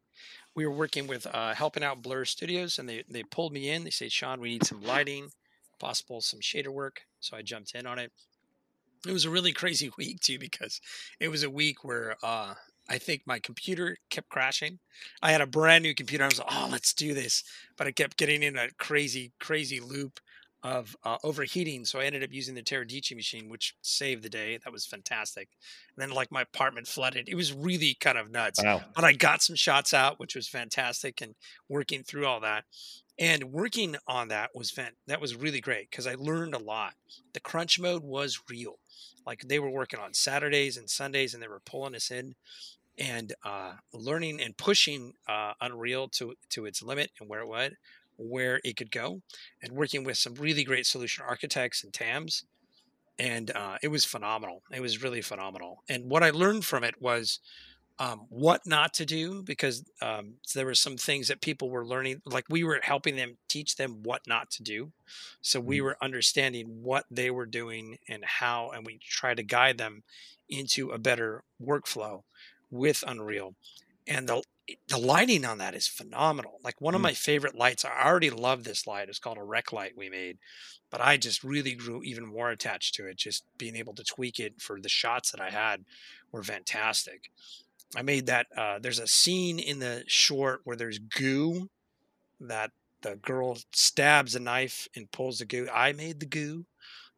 We 0.55 0.67
were 0.67 0.75
working 0.75 1.09
with 1.09 1.27
uh, 1.27 1.55
helping 1.55 1.83
out 1.83 2.03
Blur 2.03 2.25
Studios, 2.25 2.79
and 2.79 2.89
they 2.89 3.03
they 3.09 3.25
pulled 3.25 3.53
me 3.53 3.71
in. 3.71 3.83
They 3.83 3.91
said, 3.91 4.13
"Sean, 4.13 4.41
we 4.41 4.51
need 4.51 4.65
some 4.65 4.83
lighting, 4.83 5.31
possible 5.85 6.21
some 6.21 6.41
shader 6.41 6.69
work." 6.69 7.03
So 7.21 7.37
I 7.37 7.43
jumped 7.43 7.75
in 7.75 7.87
on 7.87 7.99
it. 7.99 8.11
It 9.07 9.13
was 9.13 9.25
a 9.27 9.31
really 9.31 9.53
crazy 9.53 9.91
week 9.99 10.21
too 10.21 10.39
because 10.39 10.81
it 11.21 11.29
was 11.29 11.43
a 11.43 11.51
week 11.51 11.85
where 11.85 12.17
uh, 12.23 12.55
I 12.89 12.99
think 12.99 13.23
my 13.27 13.39
computer 13.39 13.97
kept 14.11 14.29
crashing. 14.29 14.79
I 15.23 15.33
had 15.33 15.41
a 15.41 15.47
brand 15.47 15.85
new 15.85 15.95
computer. 15.95 16.25
I 16.25 16.29
was 16.29 16.39
like, 16.39 16.49
oh, 16.51 16.69
let's 16.71 16.93
do 16.93 17.15
this. 17.15 17.43
But 17.77 17.87
I 17.87 17.93
kept 17.93 18.17
getting 18.17 18.43
in 18.43 18.57
a 18.57 18.69
crazy, 18.79 19.33
crazy 19.41 19.81
loop 19.81 20.21
of 20.63 20.97
uh, 21.05 21.19
overheating. 21.23 21.85
So 21.85 22.01
I 22.01 22.05
ended 22.05 22.25
up 22.25 22.33
using 22.33 22.55
the 22.55 22.63
Teradici 22.63 23.15
machine, 23.15 23.51
which 23.51 23.75
saved 23.83 24.23
the 24.23 24.31
day. 24.31 24.59
That 24.65 24.73
was 24.73 24.87
fantastic. 24.87 25.49
And 25.95 26.03
then, 26.03 26.17
like, 26.17 26.33
my 26.33 26.41
apartment 26.43 26.87
flooded. 26.87 27.29
It 27.29 27.35
was 27.35 27.53
really 27.53 27.97
kind 28.01 28.17
of 28.17 28.31
nuts. 28.31 28.63
Wow. 28.63 28.83
But 28.95 29.05
I 29.05 29.13
got 29.13 29.43
some 29.43 29.57
shots 29.57 29.93
out, 29.93 30.19
which 30.19 30.35
was 30.35 30.49
fantastic. 30.49 31.21
And 31.21 31.35
working 31.69 32.03
through 32.03 32.27
all 32.27 32.41
that 32.41 32.65
and 33.19 33.53
working 33.53 33.97
on 34.07 34.29
that 34.29 34.51
was 34.55 34.71
fan- 34.71 34.97
that 35.07 35.21
was 35.21 35.37
really 35.37 35.61
great 35.61 35.91
because 35.91 36.07
I 36.07 36.15
learned 36.17 36.55
a 36.55 36.59
lot. 36.59 36.95
The 37.33 37.41
crunch 37.41 37.79
mode 37.79 38.03
was 38.03 38.41
real. 38.49 38.79
Like 39.27 39.43
they 39.43 39.59
were 39.59 39.71
working 39.71 40.01
on 40.01 40.15
Saturdays 40.15 40.77
and 40.77 40.91
Sundays, 40.91 41.35
and 41.35 41.43
they 41.43 41.49
were 41.49 41.61
pulling 41.65 41.95
us 41.95 42.11
in 42.11 42.35
and 42.99 43.33
uh, 43.45 43.73
learning 43.93 44.41
and 44.41 44.57
pushing 44.57 45.15
uh, 45.29 45.53
Unreal 45.61 46.09
to 46.09 46.35
to 46.51 46.67
its 46.67 46.83
limit 46.83 47.11
and 47.21 47.29
where 47.29 47.41
it 47.41 47.49
would, 47.49 47.77
where 48.17 48.61
it 48.65 48.77
could 48.77 48.91
go 48.91 49.23
and 49.63 49.73
working 49.73 50.05
with 50.05 50.19
some 50.19 50.35
really 50.35 50.65
great 50.65 50.87
solution 50.87 51.25
architects 51.27 51.85
and 51.85 51.93
TAMs. 51.93 52.45
And 53.17 53.53
uh, 53.53 53.79
it 53.81 53.89
was 53.89 54.05
phenomenal. 54.05 54.63
It 54.73 54.81
was 54.81 55.03
really 55.03 55.23
phenomenal. 55.23 55.85
And 55.89 56.11
what 56.11 56.25
I 56.25 56.31
learned 56.31 56.65
from 56.65 56.83
it 56.83 57.01
was 57.01 57.39
um, 57.99 58.27
what 58.29 58.67
not 58.67 58.93
to 58.95 59.07
do 59.07 59.43
because 59.43 59.85
um, 60.03 60.35
so 60.43 60.59
there 60.59 60.67
were 60.67 60.75
some 60.75 60.97
things 60.97 61.29
that 61.29 61.41
people 61.41 61.71
were 61.71 61.87
learning 61.87 62.21
like 62.27 62.45
we 62.49 62.65
were 62.65 62.81
helping 62.83 63.17
them 63.17 63.37
teach 63.49 63.77
them 63.77 64.03
what 64.03 64.23
not 64.27 64.51
to 64.51 64.63
do 64.63 64.93
so 65.41 65.61
we 65.61 65.77
mm-hmm. 65.77 65.87
were 65.87 65.97
understanding 66.03 66.83
what 66.83 67.05
they 67.11 67.31
were 67.31 67.47
doing 67.47 67.99
and 68.09 68.25
how 68.25 68.71
and 68.71 68.85
we 68.85 68.99
try 68.99 69.35
to 69.35 69.43
guide 69.43 69.79
them 69.79 70.03
into 70.49 70.91
a 70.91 70.99
better 70.99 71.45
workflow 71.63 72.23
with 72.71 73.05
unreal 73.07 73.55
and 74.07 74.29
the 74.29 74.43
the 74.89 74.99
lighting 74.99 75.45
on 75.45 75.59
that 75.59 75.75
is 75.75 75.87
phenomenal 75.87 76.59
like 76.65 76.81
one 76.81 76.95
of 76.95 76.99
mm-hmm. 76.99 77.05
my 77.05 77.15
favorite 77.15 77.55
lights 77.55 77.85
i 77.85 78.05
already 78.05 78.31
love 78.31 78.65
this 78.65 78.87
light 78.87 79.09
it's 79.09 79.19
called 79.21 79.39
a 79.39 79.43
rect 79.43 79.73
light 79.73 79.97
we 79.97 80.09
made 80.11 80.39
but 80.91 81.01
i 81.01 81.17
just 81.17 81.45
really 81.45 81.75
grew 81.75 82.03
even 82.03 82.27
more 82.27 82.51
attached 82.51 82.95
to 82.95 83.07
it 83.07 83.17
just 83.17 83.45
being 83.57 83.77
able 83.77 83.95
to 83.95 84.03
tweak 84.03 84.41
it 84.41 84.61
for 84.61 84.81
the 84.81 84.89
shots 84.89 85.31
that 85.31 85.41
i 85.41 85.51
had 85.51 85.85
were 86.33 86.43
fantastic 86.43 87.31
I 87.97 88.03
made 88.03 88.27
that. 88.27 88.47
Uh, 88.57 88.79
there's 88.79 88.99
a 88.99 89.07
scene 89.07 89.59
in 89.59 89.79
the 89.79 90.05
short 90.07 90.61
where 90.65 90.77
there's 90.77 90.99
goo 90.99 91.69
that 92.41 92.71
the 93.03 93.17
girl 93.17 93.59
stabs 93.73 94.35
a 94.35 94.41
knife 94.41 94.89
and 94.97 95.11
pulls 95.13 95.39
the 95.39 95.45
goo. 95.45 95.69
I 95.73 95.93
made 95.93 96.21
the 96.21 96.27
goo, 96.27 96.67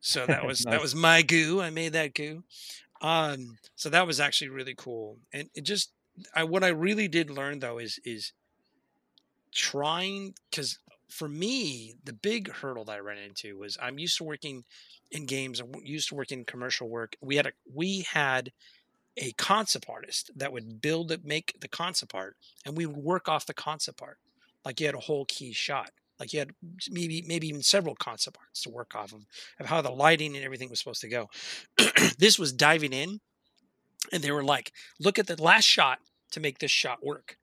so 0.00 0.26
that 0.26 0.44
was 0.46 0.64
nice. 0.64 0.74
that 0.74 0.82
was 0.82 0.94
my 0.94 1.22
goo. 1.22 1.60
I 1.60 1.70
made 1.70 1.92
that 1.92 2.14
goo. 2.14 2.44
Um, 3.00 3.58
so 3.74 3.88
that 3.90 4.06
was 4.06 4.20
actually 4.20 4.48
really 4.48 4.74
cool. 4.76 5.18
And 5.32 5.48
it 5.54 5.62
just, 5.62 5.92
I 6.34 6.44
what 6.44 6.64
I 6.64 6.68
really 6.68 7.08
did 7.08 7.30
learn 7.30 7.60
though 7.60 7.78
is 7.78 7.98
is 8.04 8.32
trying 9.52 10.34
because 10.50 10.78
for 11.08 11.28
me 11.28 11.94
the 12.04 12.12
big 12.12 12.50
hurdle 12.50 12.84
that 12.84 12.96
I 12.96 12.98
ran 12.98 13.18
into 13.18 13.58
was 13.58 13.78
I'm 13.80 13.98
used 13.98 14.18
to 14.18 14.24
working 14.24 14.64
in 15.10 15.26
games. 15.26 15.60
I'm 15.60 15.72
used 15.82 16.08
to 16.08 16.14
working 16.14 16.40
in 16.40 16.44
commercial 16.44 16.88
work. 16.88 17.16
We 17.20 17.36
had 17.36 17.46
a 17.46 17.52
we 17.72 18.06
had 18.10 18.52
a 19.16 19.32
concept 19.32 19.86
artist 19.88 20.30
that 20.36 20.52
would 20.52 20.80
build 20.80 21.10
it, 21.10 21.24
make 21.24 21.54
the 21.60 21.68
concept 21.68 22.14
art, 22.14 22.36
and 22.64 22.76
we 22.76 22.86
would 22.86 22.96
work 22.96 23.28
off 23.28 23.46
the 23.46 23.54
concept 23.54 24.02
art. 24.02 24.18
Like 24.64 24.80
you 24.80 24.86
had 24.86 24.94
a 24.94 25.00
whole 25.00 25.24
key 25.26 25.52
shot. 25.52 25.90
Like 26.18 26.32
you 26.32 26.38
had 26.38 26.50
maybe 26.90 27.22
maybe 27.26 27.48
even 27.48 27.62
several 27.62 27.94
concept 27.94 28.38
arts 28.40 28.62
to 28.62 28.70
work 28.70 28.94
off 28.94 29.12
of, 29.12 29.26
of 29.60 29.66
how 29.66 29.82
the 29.82 29.90
lighting 29.90 30.34
and 30.34 30.44
everything 30.44 30.70
was 30.70 30.78
supposed 30.78 31.02
to 31.02 31.08
go. 31.08 31.28
this 32.18 32.38
was 32.38 32.52
diving 32.52 32.92
in, 32.92 33.20
and 34.12 34.22
they 34.22 34.30
were 34.30 34.44
like, 34.44 34.72
"Look 34.98 35.18
at 35.18 35.26
the 35.26 35.40
last 35.40 35.64
shot 35.64 35.98
to 36.32 36.40
make 36.40 36.58
this 36.58 36.70
shot 36.70 37.04
work." 37.04 37.38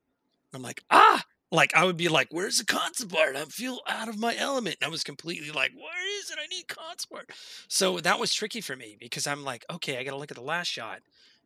I'm 0.53 0.61
like, 0.61 0.83
ah, 0.89 1.23
like 1.51 1.75
I 1.75 1.85
would 1.85 1.97
be 1.97 2.09
like, 2.09 2.27
"Where's 2.31 2.57
the 2.57 2.65
concept 2.65 3.15
art?" 3.15 3.35
I 3.35 3.45
feel 3.45 3.79
out 3.87 4.09
of 4.09 4.19
my 4.19 4.35
element. 4.35 4.77
And 4.81 4.87
I 4.87 4.91
was 4.91 5.03
completely 5.03 5.51
like, 5.51 5.71
"Where 5.75 6.19
is 6.19 6.31
it? 6.31 6.39
I 6.41 6.47
need 6.47 6.67
concept 6.67 7.13
art." 7.13 7.29
So 7.67 7.99
that 7.99 8.19
was 8.19 8.33
tricky 8.33 8.61
for 8.61 8.75
me 8.75 8.97
because 8.99 9.27
I'm 9.27 9.43
like, 9.43 9.65
"Okay, 9.71 9.97
I 9.97 10.03
got 10.03 10.11
to 10.11 10.17
look 10.17 10.31
at 10.31 10.37
the 10.37 10.43
last 10.43 10.67
shot 10.67 11.01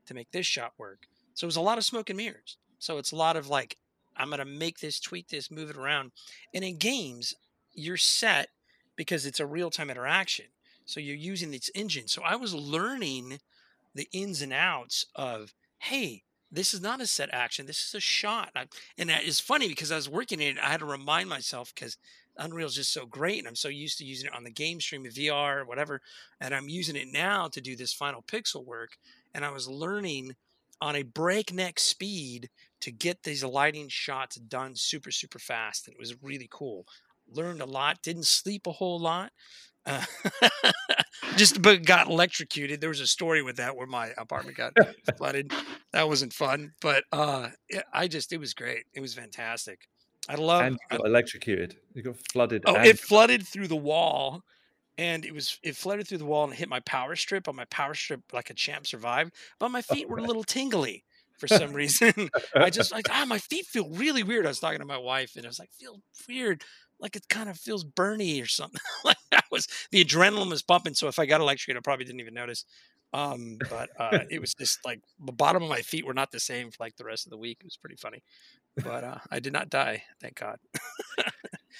to 0.07 0.13
make 0.13 0.31
this 0.31 0.45
shot 0.45 0.73
work. 0.77 1.07
So 1.33 1.45
it 1.45 1.49
was 1.49 1.55
a 1.55 1.61
lot 1.61 1.77
of 1.77 1.85
smoke 1.85 2.09
and 2.09 2.17
mirrors. 2.17 2.57
So 2.79 2.97
it's 2.97 3.11
a 3.11 3.15
lot 3.15 3.35
of 3.35 3.47
like, 3.47 3.77
I'm 4.15 4.29
going 4.29 4.39
to 4.39 4.45
make 4.45 4.79
this, 4.79 4.99
tweak 4.99 5.27
this, 5.27 5.51
move 5.51 5.69
it 5.69 5.77
around. 5.77 6.11
And 6.53 6.63
in 6.63 6.77
games, 6.77 7.35
you're 7.73 7.97
set 7.97 8.49
because 8.95 9.25
it's 9.25 9.39
a 9.39 9.45
real 9.45 9.69
time 9.69 9.89
interaction. 9.89 10.45
So 10.85 10.99
you're 10.99 11.15
using 11.15 11.51
this 11.51 11.69
engine. 11.75 12.07
So 12.07 12.23
I 12.23 12.35
was 12.35 12.55
learning 12.55 13.39
the 13.93 14.07
ins 14.11 14.41
and 14.41 14.53
outs 14.53 15.05
of, 15.15 15.53
hey, 15.79 16.23
this 16.51 16.73
is 16.73 16.81
not 16.81 17.01
a 17.01 17.07
set 17.07 17.29
action. 17.33 17.65
This 17.65 17.85
is 17.85 17.93
a 17.93 17.99
shot. 17.99 18.51
And 18.97 19.11
it's 19.11 19.39
funny 19.39 19.67
because 19.67 19.91
I 19.91 19.97
was 19.97 20.09
working 20.09 20.39
in 20.39 20.57
it. 20.57 20.63
I 20.63 20.69
had 20.69 20.79
to 20.79 20.85
remind 20.85 21.29
myself 21.29 21.73
because 21.75 21.97
Unreal 22.37 22.67
is 22.67 22.75
just 22.75 22.93
so 22.93 23.05
great. 23.05 23.39
And 23.39 23.47
I'm 23.47 23.55
so 23.55 23.67
used 23.67 23.97
to 23.97 24.05
using 24.05 24.27
it 24.27 24.35
on 24.35 24.43
the 24.43 24.49
game 24.49 24.79
stream 24.79 25.03
VR 25.03 25.67
whatever. 25.67 26.01
And 26.39 26.55
I'm 26.55 26.69
using 26.69 26.95
it 26.95 27.11
now 27.11 27.47
to 27.49 27.59
do 27.59 27.75
this 27.75 27.91
final 27.93 28.21
pixel 28.21 28.65
work 28.65 28.97
and 29.37 29.45
I 29.45 29.51
was 29.51 29.69
learning 29.69 30.35
on 30.81 30.95
a 30.95 31.03
breakneck 31.03 31.79
speed 31.79 32.49
to 32.81 32.91
get 32.91 33.23
these 33.23 33.43
lighting 33.43 33.87
shots 33.87 34.35
done 34.35 34.75
super 34.75 35.11
super 35.11 35.39
fast 35.39 35.87
and 35.87 35.93
it 35.93 35.99
was 35.99 36.21
really 36.21 36.49
cool. 36.51 36.85
Learned 37.31 37.61
a 37.61 37.65
lot 37.65 38.01
didn't 38.01 38.25
sleep 38.25 38.67
a 38.67 38.71
whole 38.71 38.99
lot 38.99 39.31
uh, 39.85 40.03
just 41.37 41.61
but 41.61 41.85
got 41.85 42.07
electrocuted. 42.07 42.81
There 42.81 42.89
was 42.89 42.99
a 42.99 43.07
story 43.07 43.41
with 43.41 43.57
that 43.57 43.75
where 43.77 43.87
my 43.87 44.11
apartment 44.17 44.57
got 44.57 44.73
flooded. 45.17 45.53
That 45.93 46.07
wasn't 46.09 46.33
fun 46.33 46.73
but 46.81 47.05
uh 47.13 47.49
i 47.93 48.07
just 48.07 48.33
it 48.33 48.39
was 48.39 48.53
great. 48.53 48.85
It 48.93 48.99
was 48.99 49.13
fantastic. 49.13 49.87
I 50.27 50.35
love 50.35 50.63
and 50.63 50.77
got 50.89 51.05
electrocuted. 51.05 51.77
You 51.93 52.01
got 52.01 52.17
flooded 52.31 52.63
oh 52.65 52.75
it 52.75 52.99
flooded 52.99 53.47
through 53.47 53.67
the 53.67 53.75
wall 53.75 54.43
and 54.97 55.25
it 55.25 55.33
was 55.33 55.59
it 55.63 55.75
flooded 55.75 56.07
through 56.07 56.17
the 56.19 56.25
wall 56.25 56.43
and 56.45 56.53
hit 56.53 56.69
my 56.69 56.79
power 56.81 57.15
strip. 57.15 57.47
On 57.47 57.55
my 57.55 57.65
power 57.65 57.93
strip, 57.93 58.21
like 58.33 58.49
a 58.49 58.53
champ 58.53 58.87
survived, 58.87 59.33
but 59.59 59.69
my 59.69 59.81
feet 59.81 60.09
were 60.09 60.17
a 60.17 60.23
little 60.23 60.43
tingly 60.43 61.03
for 61.37 61.47
some 61.47 61.73
reason. 61.73 62.29
I 62.55 62.69
just 62.69 62.91
like 62.91 63.07
ah, 63.09 63.25
my 63.27 63.37
feet 63.37 63.65
feel 63.65 63.89
really 63.89 64.23
weird. 64.23 64.45
I 64.45 64.49
was 64.49 64.59
talking 64.59 64.79
to 64.79 64.85
my 64.85 64.97
wife, 64.97 65.35
and 65.35 65.45
I 65.45 65.49
was 65.49 65.59
like, 65.59 65.71
feel 65.71 66.01
weird, 66.27 66.63
like 66.99 67.15
it 67.15 67.27
kind 67.29 67.49
of 67.49 67.57
feels 67.57 67.85
burny 67.85 68.41
or 68.41 68.47
something. 68.47 68.81
like 69.05 69.17
that 69.31 69.45
was 69.51 69.67
the 69.91 70.03
adrenaline 70.03 70.49
was 70.49 70.63
pumping. 70.63 70.93
So 70.93 71.07
if 71.07 71.19
I 71.19 71.25
got 71.25 71.41
electrocuted, 71.41 71.79
I 71.79 71.83
probably 71.83 72.05
didn't 72.05 72.21
even 72.21 72.33
notice. 72.33 72.65
Um, 73.13 73.57
but 73.69 73.89
uh, 73.99 74.19
it 74.29 74.39
was 74.39 74.53
just 74.53 74.85
like 74.85 75.01
the 75.23 75.31
bottom 75.31 75.63
of 75.63 75.69
my 75.69 75.81
feet 75.81 76.05
were 76.05 76.13
not 76.13 76.31
the 76.31 76.39
same 76.39 76.71
for 76.71 76.83
like 76.83 76.95
the 76.97 77.05
rest 77.05 77.25
of 77.25 77.31
the 77.31 77.37
week. 77.37 77.57
It 77.61 77.65
was 77.65 77.77
pretty 77.77 77.95
funny, 77.95 78.23
but 78.83 79.03
uh, 79.03 79.17
I 79.31 79.39
did 79.39 79.53
not 79.53 79.69
die, 79.69 80.03
thank 80.21 80.39
God. 80.39 80.59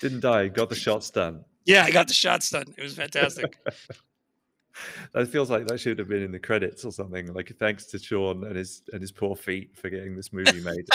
Didn't 0.01 0.21
die. 0.21 0.47
Got 0.47 0.69
the 0.69 0.75
shots 0.87 1.09
done. 1.09 1.43
Yeah, 1.65 1.83
I 1.83 1.91
got 1.91 2.07
the 2.07 2.13
shots 2.13 2.49
done. 2.49 2.65
It 2.77 2.83
was 2.83 2.95
fantastic. 2.95 3.57
that 5.13 5.27
feels 5.27 5.49
like 5.49 5.67
that 5.67 5.79
should 5.79 5.99
have 5.99 6.07
been 6.07 6.23
in 6.23 6.31
the 6.31 6.39
credits 6.39 6.85
or 6.85 6.91
something. 6.91 7.33
Like 7.33 7.51
thanks 7.59 7.85
to 7.87 7.99
Sean 7.99 8.43
and 8.45 8.55
his 8.55 8.83
and 8.93 9.01
his 9.01 9.11
poor 9.11 9.35
feet 9.35 9.75
for 9.75 9.89
getting 9.89 10.15
this 10.15 10.31
movie 10.31 10.61
made. 10.61 10.87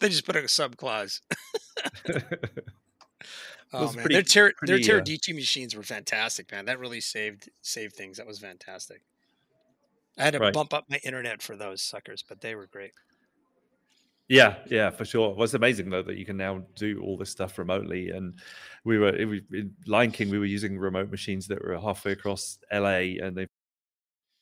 they 0.00 0.08
just 0.08 0.26
put 0.26 0.36
a 0.36 0.46
sub 0.48 0.76
clause. 0.76 1.20
Oh 3.74 3.86
man, 3.86 3.94
pretty, 3.94 4.14
their 4.14 4.22
ter- 4.22 4.54
their 4.62 4.78
Terra 4.78 5.00
uh, 5.00 5.34
machines 5.34 5.74
were 5.74 5.82
fantastic, 5.82 6.50
man. 6.52 6.64
That 6.66 6.78
really 6.78 7.00
saved 7.00 7.50
saved 7.62 7.94
things. 7.94 8.18
That 8.18 8.26
was 8.26 8.38
fantastic. 8.38 9.02
I 10.18 10.24
had 10.24 10.34
to 10.34 10.38
right. 10.38 10.54
bump 10.54 10.72
up 10.72 10.84
my 10.88 11.00
internet 11.04 11.42
for 11.42 11.56
those 11.56 11.82
suckers, 11.82 12.24
but 12.26 12.40
they 12.40 12.54
were 12.54 12.66
great. 12.66 12.92
Yeah, 14.28 14.56
yeah, 14.70 14.90
for 14.90 15.04
sure. 15.04 15.34
Well, 15.34 15.44
it's 15.44 15.54
amazing 15.54 15.90
though 15.90 16.02
that 16.02 16.16
you 16.16 16.24
can 16.24 16.36
now 16.36 16.62
do 16.76 17.02
all 17.02 17.18
this 17.18 17.30
stuff 17.30 17.58
remotely. 17.58 18.10
And 18.10 18.38
we 18.84 18.98
were 18.98 19.14
in 19.14 19.74
Lion 19.86 20.12
King, 20.12 20.30
we 20.30 20.38
were 20.38 20.46
using 20.46 20.78
remote 20.78 21.10
machines 21.10 21.46
that 21.48 21.62
were 21.62 21.78
halfway 21.78 22.12
across 22.12 22.58
LA, 22.72 23.18
and 23.22 23.36
they 23.36 23.46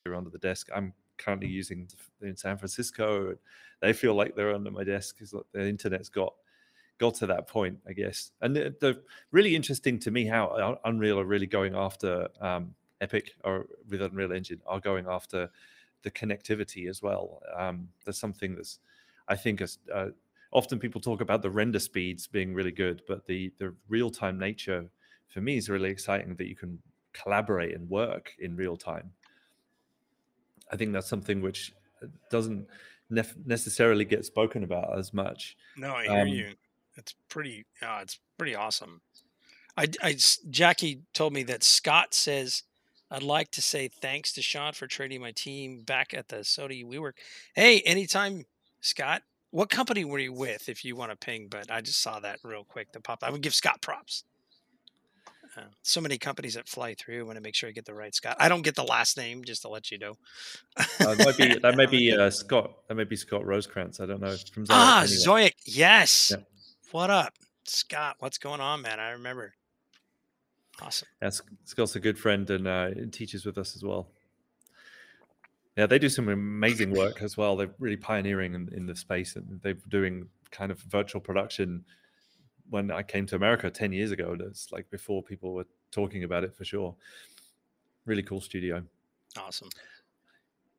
were 0.07 0.15
under 0.15 0.31
the 0.31 0.39
desk. 0.39 0.69
I'm 0.75 0.93
currently 1.19 1.49
using 1.49 1.89
in 2.21 2.37
San 2.37 2.59
Francisco. 2.59 3.35
They 3.81 3.93
feel 3.93 4.15
like 4.15 4.37
they're 4.37 4.55
under 4.55 4.71
my 4.71 4.85
desk 4.85 5.17
because 5.17 5.35
the 5.53 5.69
internet's 5.69 6.09
got 6.09 6.35
got 7.03 7.17
to 7.17 7.27
that 7.27 7.49
point, 7.49 7.77
I 7.89 7.93
guess. 7.95 8.31
And 8.43 8.55
the, 8.55 8.73
the 8.79 9.03
really 9.33 9.57
interesting 9.57 9.99
to 9.99 10.13
me 10.13 10.25
how 10.25 10.79
Unreal 10.85 11.19
are 11.19 11.25
really 11.25 11.49
going 11.49 11.75
after 11.75 12.29
um, 12.41 12.77
Epic 13.01 13.33
or 13.43 13.67
with 13.89 14.01
Unreal 14.01 14.31
Engine 14.31 14.61
are 14.67 14.79
going 14.79 15.07
after 15.09 15.51
the 16.05 16.13
connectivity 16.13 16.89
as 16.89 17.03
well. 17.03 17.43
Um, 17.59 17.89
there's 18.05 18.21
something 18.21 18.55
that's 18.55 18.79
I 19.27 19.35
think 19.35 19.61
uh, 19.93 20.07
often 20.53 20.79
people 20.79 21.01
talk 21.01 21.21
about 21.21 21.43
the 21.43 21.51
render 21.51 21.81
speeds 21.81 22.29
being 22.29 22.55
really 22.55 22.71
good, 22.71 23.03
but 23.09 23.27
the 23.27 23.53
the 23.59 23.75
real 23.89 24.11
time 24.11 24.39
nature 24.39 24.87
for 25.27 25.41
me 25.41 25.57
is 25.57 25.69
really 25.69 25.91
exciting 25.91 26.37
that 26.37 26.47
you 26.47 26.55
can 26.55 26.79
collaborate 27.13 27.75
and 27.75 27.91
work 27.91 28.33
in 28.39 28.55
real 28.55 28.77
time. 28.77 29.11
I 30.71 30.77
think 30.77 30.93
that's 30.93 31.09
something 31.09 31.43
which 31.43 31.73
doesn't 32.31 32.69
nef- 33.11 33.37
necessarily 33.45 34.05
get 34.05 34.25
spoken 34.25 34.63
about 34.63 34.97
as 34.97 35.13
much. 35.13 35.57
No, 35.77 35.95
I 35.95 36.05
hear 36.05 36.23
um, 36.23 36.29
you. 36.29 36.55
It's 36.97 37.15
pretty. 37.29 37.65
Uh, 37.83 38.01
it's 38.03 38.19
pretty 38.39 38.55
awesome. 38.55 39.01
I, 39.77 39.89
I, 40.03 40.17
Jackie 40.51 41.03
told 41.15 41.33
me 41.33 41.43
that 41.45 41.63
Scott 41.63 42.15
says, 42.15 42.63
"I'd 43.11 43.23
like 43.23 43.51
to 43.53 43.63
say 43.63 43.89
thanks 43.89 44.33
to 44.35 44.43
Sean 44.43 44.73
for 44.75 44.87
trading 44.87 45.21
my 45.21 45.33
team 45.33 45.83
back 45.83 46.13
at 46.13 46.29
the 46.29 46.37
Sony 46.37 46.85
WeWork. 46.85 47.13
Hey, 47.55 47.81
anytime 47.81 48.45
Scott, 48.81 49.23
what 49.51 49.71
company 49.71 50.05
were 50.05 50.19
you 50.19 50.33
with 50.33 50.69
if 50.69 50.85
you 50.85 50.97
want 50.97 51.11
to 51.11 51.17
ping? 51.17 51.49
But 51.49 51.71
I 51.71 51.81
just 51.81 52.03
saw 52.03 52.21
that 52.21 52.41
real 52.43 52.65
quick 52.65 52.93
to 52.93 53.01
pop. 53.01 53.23
I 53.23 53.31
would 53.31 53.43
give 53.43 53.55
Scott 53.55 53.81
props. 53.81 54.25
Uh, 55.57 55.63
so 55.83 56.01
many 56.01 56.17
companies 56.17 56.55
that 56.55 56.67
fly 56.67 56.95
through. 56.95 57.21
I 57.21 57.23
want 57.25 57.37
to 57.37 57.43
make 57.43 57.55
sure 57.55 57.69
I 57.69 57.73
get 57.73 57.85
the 57.85 57.93
right 57.93 58.15
Scott. 58.15 58.37
I 58.39 58.49
don't 58.49 58.63
get 58.63 58.75
the 58.75 58.85
last 58.85 59.19
name, 59.19 59.45
just 59.45 59.61
to 59.63 59.69
let 59.69 59.91
you 59.91 59.99
know. 59.99 60.15
uh, 60.79 60.85
that 61.15 61.27
might 61.27 61.37
be 61.37 61.59
that 61.59 61.77
might 61.77 61.91
be 61.91 62.13
uh, 62.13 62.31
Scott. 62.31 62.73
That 62.89 62.95
might 62.95 63.11
be 63.11 63.17
Scott 63.17 63.43
Rosekrantz. 63.43 64.01
I 64.01 64.07
don't 64.07 64.21
know. 64.21 64.35
From 64.53 64.65
ah, 64.71 65.03
anyway. 65.03 65.17
Zoic. 65.17 65.53
Yes. 65.67 66.33
Yeah. 66.35 66.43
What 66.93 67.09
up, 67.09 67.33
Scott? 67.65 68.17
What's 68.19 68.37
going 68.37 68.61
on, 68.61 68.83
man? 68.83 69.01
I 69.01 69.13
remember. 69.13 69.55
Awesome. 70.83 71.09
Yeah, 71.23 71.31
Scott's 71.65 71.97
a 71.97 72.01
good 72.01 72.19
friend 72.19 72.49
and 72.51 72.69
uh, 72.69 72.91
teaches 73.11 73.47
with 73.47 73.57
us 73.57 73.75
as 73.75 73.83
well. 73.83 74.09
Yeah, 75.75 75.87
they 75.87 75.99
do 75.99 76.11
some 76.11 76.29
amazing 76.29 76.91
work 76.91 77.23
as 77.23 77.35
well. 77.35 77.57
They're 77.57 77.75
really 77.79 77.97
pioneering 77.97 78.55
in, 78.55 78.69
in 78.75 78.85
the 78.85 78.95
space, 78.95 79.37
and 79.37 79.59
they're 79.63 79.79
doing 79.89 80.29
kind 80.51 80.71
of 80.71 80.81
virtual 80.81 81.23
production 81.23 81.83
when 82.69 82.91
I 82.91 83.03
came 83.03 83.25
to 83.29 83.37
America 83.37 83.71
10 83.71 83.91
years 83.93 84.11
ago. 84.11 84.37
That's 84.39 84.71
like 84.71 84.91
before 84.91 85.23
people 85.23 85.55
were 85.55 85.67
talking 85.93 86.25
about 86.25 86.45
it 86.45 86.55
for 86.55 86.67
sure. 86.67 86.95
Really 88.05 88.23
cool 88.23 88.43
studio. 88.43 88.83
Awesome. 89.39 89.71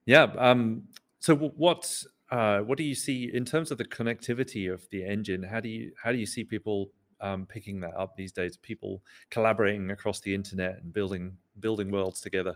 Yeah. 0.06 0.28
Um, 0.38 0.84
so 1.20 1.36
what 1.36 1.92
uh, 2.34 2.62
what 2.62 2.80
do 2.80 2.84
you 2.84 2.96
see 2.96 3.30
in 3.32 3.46
terms 3.46 3.70
of 3.70 3.78
the 3.78 3.86
connectivity 3.86 4.74
of 4.74 4.90
the 4.90 5.06
engine? 5.06 5.44
How 5.44 5.60
do 5.60 5.70
you 5.70 5.92
how 6.02 6.12
do 6.12 6.18
you 6.18 6.26
see 6.26 6.44
people 6.44 6.90
um, 7.22 7.46
picking 7.46 7.80
that 7.82 7.96
up 7.96 8.18
these 8.18 8.32
days? 8.32 8.58
People 8.58 9.04
collaborating 9.30 9.92
across 9.92 10.20
the 10.20 10.34
internet 10.34 10.80
and 10.82 10.92
building 10.92 11.38
building 11.60 11.92
worlds 11.92 12.22
together. 12.22 12.56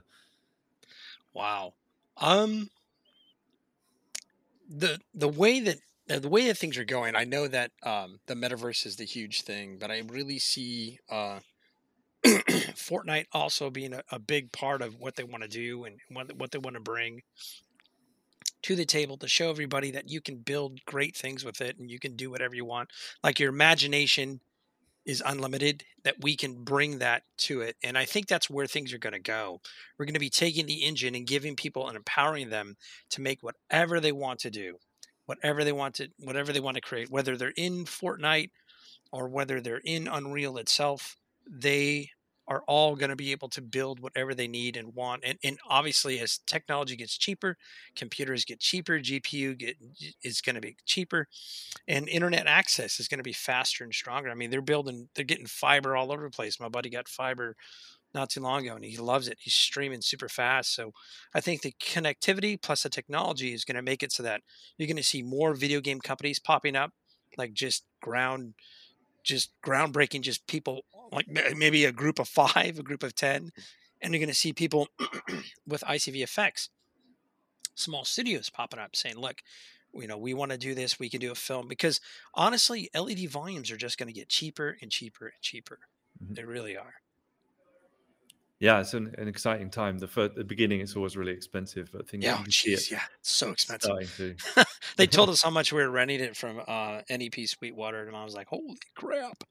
Wow. 1.32 1.76
Um, 2.20 2.72
the 4.68 5.00
the 5.14 5.28
way 5.28 5.60
that 5.60 5.78
the 6.08 6.28
way 6.28 6.48
that 6.48 6.58
things 6.58 6.80
are 6.80 6.86
going, 6.86 7.16
I 7.16 7.26
know 7.26 7.48
that 7.48 7.70
um, 7.84 8.20
the 8.26 8.34
metaverse 8.34 8.84
is 8.84 8.96
the 8.96 9.06
huge 9.06 9.44
thing, 9.44 9.78
but 9.80 9.92
I 9.92 10.02
really 10.08 10.40
see 10.40 10.98
uh, 11.08 11.42
Fortnite 12.26 13.28
also 13.32 13.70
being 13.70 13.94
a, 13.94 14.02
a, 14.12 14.18
big 14.18 14.52
part 14.52 14.82
of 14.82 14.96
what 15.00 15.18
they 15.18 15.24
want 15.24 15.44
to 15.44 15.50
do 15.50 15.84
and 15.84 16.00
what, 16.10 16.34
what 16.38 16.52
they 16.52 16.58
want 16.58 16.76
to 16.76 16.80
bring 16.80 17.22
to 18.68 18.76
the 18.76 18.86
table 18.86 19.16
to 19.16 19.30
show 19.30 19.50
everybody 19.50 19.92
that 19.92 20.10
you 20.10 20.20
can 20.20 20.36
build 20.36 20.84
great 20.84 21.16
things 21.16 21.46
with 21.46 21.62
it 21.62 21.80
and 21.80 21.90
you 21.90 22.00
can 22.00 22.18
do 22.18 22.30
whatever 22.30 22.54
you 22.54 22.66
want. 22.66 22.90
Like 23.24 23.40
your 23.40 23.48
imagination 23.48 24.42
is 25.06 25.24
unlimited, 25.26 25.86
that 26.04 26.16
we 26.20 26.36
can 26.36 26.66
bring 26.66 27.00
that 27.00 27.24
to 27.38 27.62
it. 27.62 27.78
And 27.82 27.98
I 27.98 28.04
think 28.04 28.28
that's 28.28 28.50
where 28.50 28.68
things 28.68 28.92
are 28.92 28.98
going 28.98 29.14
to 29.14 29.20
go. 29.20 29.62
We're 29.98 30.06
going 30.06 30.16
to 30.16 30.20
be 30.20 30.30
taking 30.30 30.66
the 30.66 30.84
engine 30.84 31.16
and 31.16 31.26
giving 31.26 31.56
people 31.56 31.88
and 31.88 31.96
empowering 31.96 32.50
them 32.50 32.76
to 33.12 33.22
make 33.22 33.40
whatever 33.42 34.02
they 34.02 34.12
want 34.12 34.42
to 34.42 34.50
do, 34.50 34.76
whatever 35.28 35.64
they 35.64 35.72
want 35.72 35.96
to, 35.96 36.10
whatever 36.20 36.52
they 36.52 36.60
want 36.60 36.76
to 36.76 36.82
create, 36.82 37.10
whether 37.10 37.38
they're 37.38 37.54
in 37.56 37.86
Fortnite 37.86 38.50
or 39.14 39.30
whether 39.30 39.62
they're 39.62 39.82
in 39.86 40.10
Unreal 40.10 40.58
itself. 40.58 41.16
They 41.50 42.10
are 42.48 42.64
all 42.68 42.96
going 42.96 43.10
to 43.10 43.16
be 43.16 43.32
able 43.32 43.50
to 43.50 43.62
build 43.62 44.00
whatever 44.00 44.34
they 44.34 44.48
need 44.48 44.78
and 44.78 44.96
want. 44.96 45.24
And, 45.26 45.38
and 45.44 45.58
obviously, 45.68 46.20
as 46.20 46.40
technology 46.48 46.96
gets 46.96 47.18
cheaper, 47.18 47.58
computers 47.96 48.46
get 48.46 48.60
cheaper, 48.60 49.00
GPU 49.00 49.58
get 49.58 49.78
is 50.24 50.42
going 50.42 50.56
to 50.56 50.62
be 50.62 50.78
cheaper, 50.86 51.28
and 51.88 52.08
internet 52.08 52.48
access 52.48 53.00
is 53.00 53.08
going 53.08 53.20
to 53.20 53.24
be 53.24 53.34
faster 53.34 53.84
and 53.84 53.94
stronger. 53.94 54.30
I 54.30 54.36
mean, 54.36 54.50
they're 54.50 54.62
building, 54.62 55.10
they're 55.16 55.26
getting 55.26 55.46
fiber 55.46 55.96
all 55.96 56.12
over 56.12 56.24
the 56.24 56.30
place. 56.30 56.60
My 56.60 56.70
buddy 56.70 56.90
got 56.90 57.10
fiber 57.10 57.56
not 58.14 58.30
too 58.30 58.42
long 58.42 58.66
ago, 58.66 58.76
and 58.76 58.86
he 58.86 58.98
loves 58.98 59.28
it. 59.28 59.38
He's 59.40 59.54
streaming 59.54 60.02
super 60.02 60.30
fast. 60.30 60.74
So 60.74 60.92
I 61.34 61.42
think 61.42 61.62
the 61.62 61.74
connectivity 61.80 62.62
plus 62.62 62.84
the 62.84 62.90
technology 62.90 63.54
is 63.54 63.66
going 63.66 63.76
to 63.76 63.82
make 63.82 64.04
it 64.04 64.12
so 64.12 64.24
that 64.24 64.42
you're 64.78 64.88
going 64.88 64.98
to 64.98 65.04
see 65.04 65.22
more 65.22 65.54
video 65.54 65.82
game 65.82 66.00
companies 66.00 66.40
popping 66.40 66.76
up, 66.76 66.92
like 67.38 67.54
just 67.54 67.84
ground 68.02 68.54
just 69.28 69.52
groundbreaking, 69.62 70.22
just 70.22 70.48
people 70.48 70.82
like 71.12 71.28
maybe 71.28 71.86
a 71.86 71.92
group 71.92 72.20
of 72.20 72.28
five, 72.28 72.80
a 72.80 72.84
group 72.84 73.04
of 73.04 73.14
10, 73.14 73.52
and 74.02 74.14
you're 74.14 74.20
going 74.20 74.30
to 74.30 74.34
see 74.34 74.54
people 74.54 74.88
with 75.68 75.82
ICVFX, 75.82 76.70
small 77.76 78.06
studios 78.06 78.50
popping 78.50 78.80
up 78.80 78.96
saying, 78.96 79.18
look, 79.18 79.42
you 79.94 80.08
know, 80.08 80.18
we 80.18 80.34
want 80.34 80.52
to 80.52 80.58
do 80.58 80.74
this, 80.74 81.00
we 81.00 81.10
can 81.10 81.20
do 81.20 81.32
a 81.32 81.36
film. 81.36 81.68
Because 81.68 82.00
honestly, 82.34 82.90
LED 82.96 83.30
volumes 83.30 83.72
are 83.72 83.78
just 83.78 83.98
going 83.98 84.08
to 84.08 84.14
get 84.14 84.30
cheaper 84.30 84.78
and 84.82 84.92
cheaper 84.92 85.26
and 85.26 85.42
cheaper. 85.42 85.80
Mm-hmm. 86.24 86.34
They 86.34 86.44
really 86.44 86.78
are. 86.78 86.96
Yeah, 88.60 88.80
it's 88.80 88.96
an, 88.96 89.14
an 89.20 89.28
exciting 89.28 89.70
time. 89.70 90.00
The 90.00 90.08
first, 90.08 90.36
the 90.36 90.44
beginning, 90.44 90.82
it's 90.82 90.96
always 90.96 91.16
really 91.16 91.32
expensive, 91.32 91.90
but 91.94 92.10
things 92.10 92.24
yeah, 92.24 92.44
yeah, 92.66 92.76
it's 92.76 93.06
so 93.22 93.52
expensive. 93.52 94.38
they 94.98 95.06
told 95.08 95.30
us 95.30 95.44
how 95.44 95.52
much 95.52 95.72
we 95.72 95.82
were 95.82 95.92
renting 95.92 96.22
it 96.22 96.36
from 96.36 96.62
uh, 96.68 97.02
NEP 97.10 97.46
Sweetwater, 97.46 98.08
and 98.08 98.18
I 98.18 98.24
was 98.24 98.34
like, 98.34 98.48
"Holy 98.48 98.80
crap!" 98.96 99.44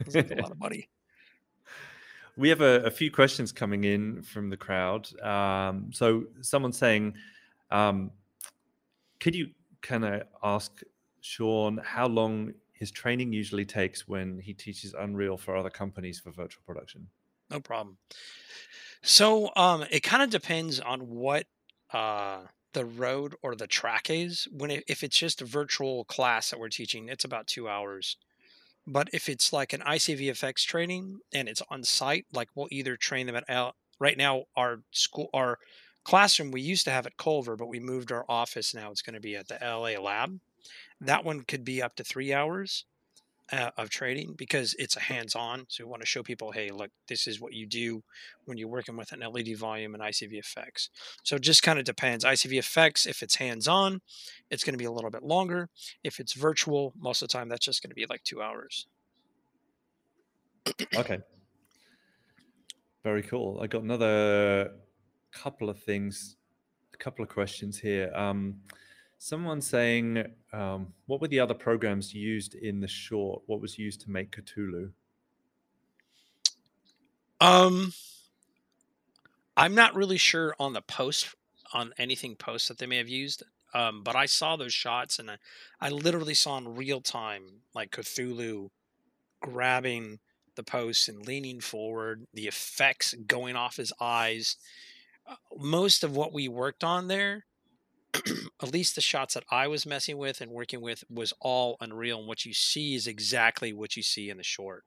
It's 0.00 0.14
like 0.14 0.30
a 0.30 0.36
lot 0.36 0.52
of 0.52 0.58
money. 0.60 0.88
We 2.38 2.48
have 2.48 2.62
a, 2.62 2.82
a, 2.84 2.90
few 2.90 3.10
questions 3.10 3.52
coming 3.52 3.84
in 3.84 4.22
from 4.22 4.50
the 4.50 4.56
crowd. 4.56 5.08
Um, 5.22 5.90
so, 5.92 6.24
someone's 6.40 6.78
saying, 6.78 7.14
um, 7.70 8.10
"Could 9.20 9.34
you 9.34 9.50
kind 9.82 10.04
of 10.06 10.22
ask 10.42 10.80
Sean 11.20 11.78
how 11.84 12.06
long 12.06 12.54
his 12.72 12.90
training 12.90 13.34
usually 13.34 13.66
takes 13.66 14.08
when 14.08 14.38
he 14.38 14.54
teaches 14.54 14.94
Unreal 14.98 15.36
for 15.36 15.56
other 15.56 15.70
companies 15.70 16.18
for 16.20 16.30
virtual 16.30 16.62
production?" 16.66 17.06
No 17.50 17.60
problem. 17.60 17.98
So 19.02 19.50
um, 19.56 19.84
it 19.90 20.00
kind 20.00 20.22
of 20.22 20.30
depends 20.30 20.80
on 20.80 21.00
what 21.08 21.46
uh, 21.92 22.38
the 22.72 22.84
road 22.84 23.34
or 23.42 23.54
the 23.54 23.66
track 23.66 24.10
is. 24.10 24.48
When 24.50 24.70
it, 24.70 24.84
if 24.88 25.04
it's 25.04 25.18
just 25.18 25.40
a 25.40 25.44
virtual 25.44 26.04
class 26.04 26.50
that 26.50 26.58
we're 26.58 26.68
teaching, 26.68 27.08
it's 27.08 27.24
about 27.24 27.46
two 27.46 27.68
hours. 27.68 28.16
But 28.86 29.08
if 29.12 29.28
it's 29.28 29.52
like 29.52 29.72
an 29.72 29.80
ICVFX 29.80 30.64
training 30.64 31.18
and 31.32 31.48
it's 31.48 31.62
on 31.70 31.84
site, 31.84 32.26
like 32.32 32.48
we'll 32.54 32.68
either 32.70 32.96
train 32.96 33.26
them 33.26 33.36
at 33.36 33.44
L. 33.48 33.74
Right 33.98 34.16
now, 34.16 34.44
our 34.56 34.82
school, 34.90 35.30
our 35.32 35.58
classroom 36.04 36.50
we 36.50 36.60
used 36.60 36.84
to 36.84 36.90
have 36.90 37.06
at 37.06 37.16
Culver, 37.16 37.56
but 37.56 37.68
we 37.68 37.80
moved 37.80 38.12
our 38.12 38.24
office 38.28 38.74
now. 38.74 38.90
It's 38.90 39.02
going 39.02 39.14
to 39.14 39.20
be 39.20 39.36
at 39.36 39.48
the 39.48 39.58
LA 39.60 40.00
lab. 40.00 40.38
That 41.00 41.24
one 41.24 41.42
could 41.42 41.64
be 41.64 41.82
up 41.82 41.96
to 41.96 42.04
three 42.04 42.32
hours 42.32 42.84
uh, 43.52 43.70
of 43.76 43.90
trading 43.90 44.34
because 44.36 44.74
it's 44.78 44.96
a 44.96 45.00
hands-on. 45.00 45.66
So 45.68 45.84
we 45.84 45.90
want 45.90 46.02
to 46.02 46.06
show 46.06 46.22
people, 46.22 46.52
hey, 46.52 46.70
look, 46.70 46.90
this 47.08 47.26
is 47.26 47.40
what 47.40 47.52
you 47.52 47.66
do 47.66 48.02
when 48.44 48.58
you're 48.58 48.68
working 48.68 48.96
with 48.96 49.12
an 49.12 49.20
LED 49.20 49.56
volume 49.56 49.94
and 49.94 50.02
ICVFX. 50.02 50.88
So 51.22 51.36
it 51.36 51.42
just 51.42 51.62
kind 51.62 51.78
of 51.78 51.84
depends. 51.84 52.24
ICVFX, 52.24 53.06
if 53.06 53.22
it's 53.22 53.36
hands-on, 53.36 54.00
it's 54.50 54.64
going 54.64 54.74
to 54.74 54.78
be 54.78 54.84
a 54.84 54.92
little 54.92 55.10
bit 55.10 55.22
longer. 55.22 55.68
If 56.02 56.18
it's 56.18 56.32
virtual, 56.32 56.92
most 56.98 57.22
of 57.22 57.28
the 57.28 57.32
time 57.32 57.48
that's 57.48 57.64
just 57.64 57.82
going 57.82 57.90
to 57.90 57.94
be 57.94 58.06
like 58.08 58.22
two 58.24 58.42
hours. 58.42 58.86
okay. 60.96 61.18
Very 63.04 63.22
cool. 63.22 63.60
I 63.62 63.68
got 63.68 63.82
another 63.82 64.72
couple 65.32 65.70
of 65.70 65.78
things, 65.78 66.36
a 66.92 66.96
couple 66.96 67.22
of 67.22 67.28
questions 67.28 67.78
here. 67.78 68.10
Um, 68.14 68.56
Someone 69.18 69.60
saying, 69.60 70.24
um, 70.52 70.92
what 71.06 71.20
were 71.20 71.28
the 71.28 71.40
other 71.40 71.54
programs 71.54 72.14
used 72.14 72.54
in 72.54 72.80
the 72.80 72.88
short? 72.88 73.42
What 73.46 73.60
was 73.60 73.78
used 73.78 74.02
to 74.02 74.10
make 74.10 74.36
Cthulhu? 74.36 74.90
Um, 77.40 77.92
I'm 79.56 79.74
not 79.74 79.94
really 79.94 80.18
sure 80.18 80.54
on 80.58 80.74
the 80.74 80.82
post 80.82 81.34
on 81.72 81.92
anything 81.98 82.36
post 82.36 82.68
that 82.68 82.78
they 82.78 82.86
may 82.86 82.98
have 82.98 83.08
used. 83.08 83.42
Um, 83.74 84.02
but 84.02 84.16
I 84.16 84.26
saw 84.26 84.56
those 84.56 84.72
shots 84.72 85.18
and 85.18 85.30
I, 85.30 85.36
I 85.80 85.88
literally 85.90 86.34
saw 86.34 86.56
in 86.58 86.76
real 86.76 87.00
time 87.00 87.62
like 87.74 87.90
Cthulhu 87.90 88.70
grabbing 89.40 90.18
the 90.54 90.62
post 90.62 91.08
and 91.08 91.26
leaning 91.26 91.60
forward, 91.60 92.26
the 92.32 92.46
effects 92.46 93.14
going 93.26 93.56
off 93.56 93.76
his 93.76 93.92
eyes. 94.00 94.56
Uh, 95.26 95.34
most 95.58 96.04
of 96.04 96.16
what 96.16 96.32
we 96.32 96.48
worked 96.48 96.84
on 96.84 97.08
there 97.08 97.45
at 98.62 98.72
least 98.72 98.94
the 98.94 99.00
shots 99.00 99.34
that 99.34 99.44
I 99.50 99.68
was 99.68 99.86
messing 99.86 100.18
with 100.18 100.40
and 100.40 100.50
working 100.50 100.80
with 100.80 101.04
was 101.10 101.32
all 101.40 101.76
unreal. 101.80 102.18
And 102.18 102.28
what 102.28 102.44
you 102.44 102.52
see 102.52 102.94
is 102.94 103.06
exactly 103.06 103.72
what 103.72 103.96
you 103.96 104.02
see 104.02 104.30
in 104.30 104.36
the 104.36 104.42
short. 104.42 104.84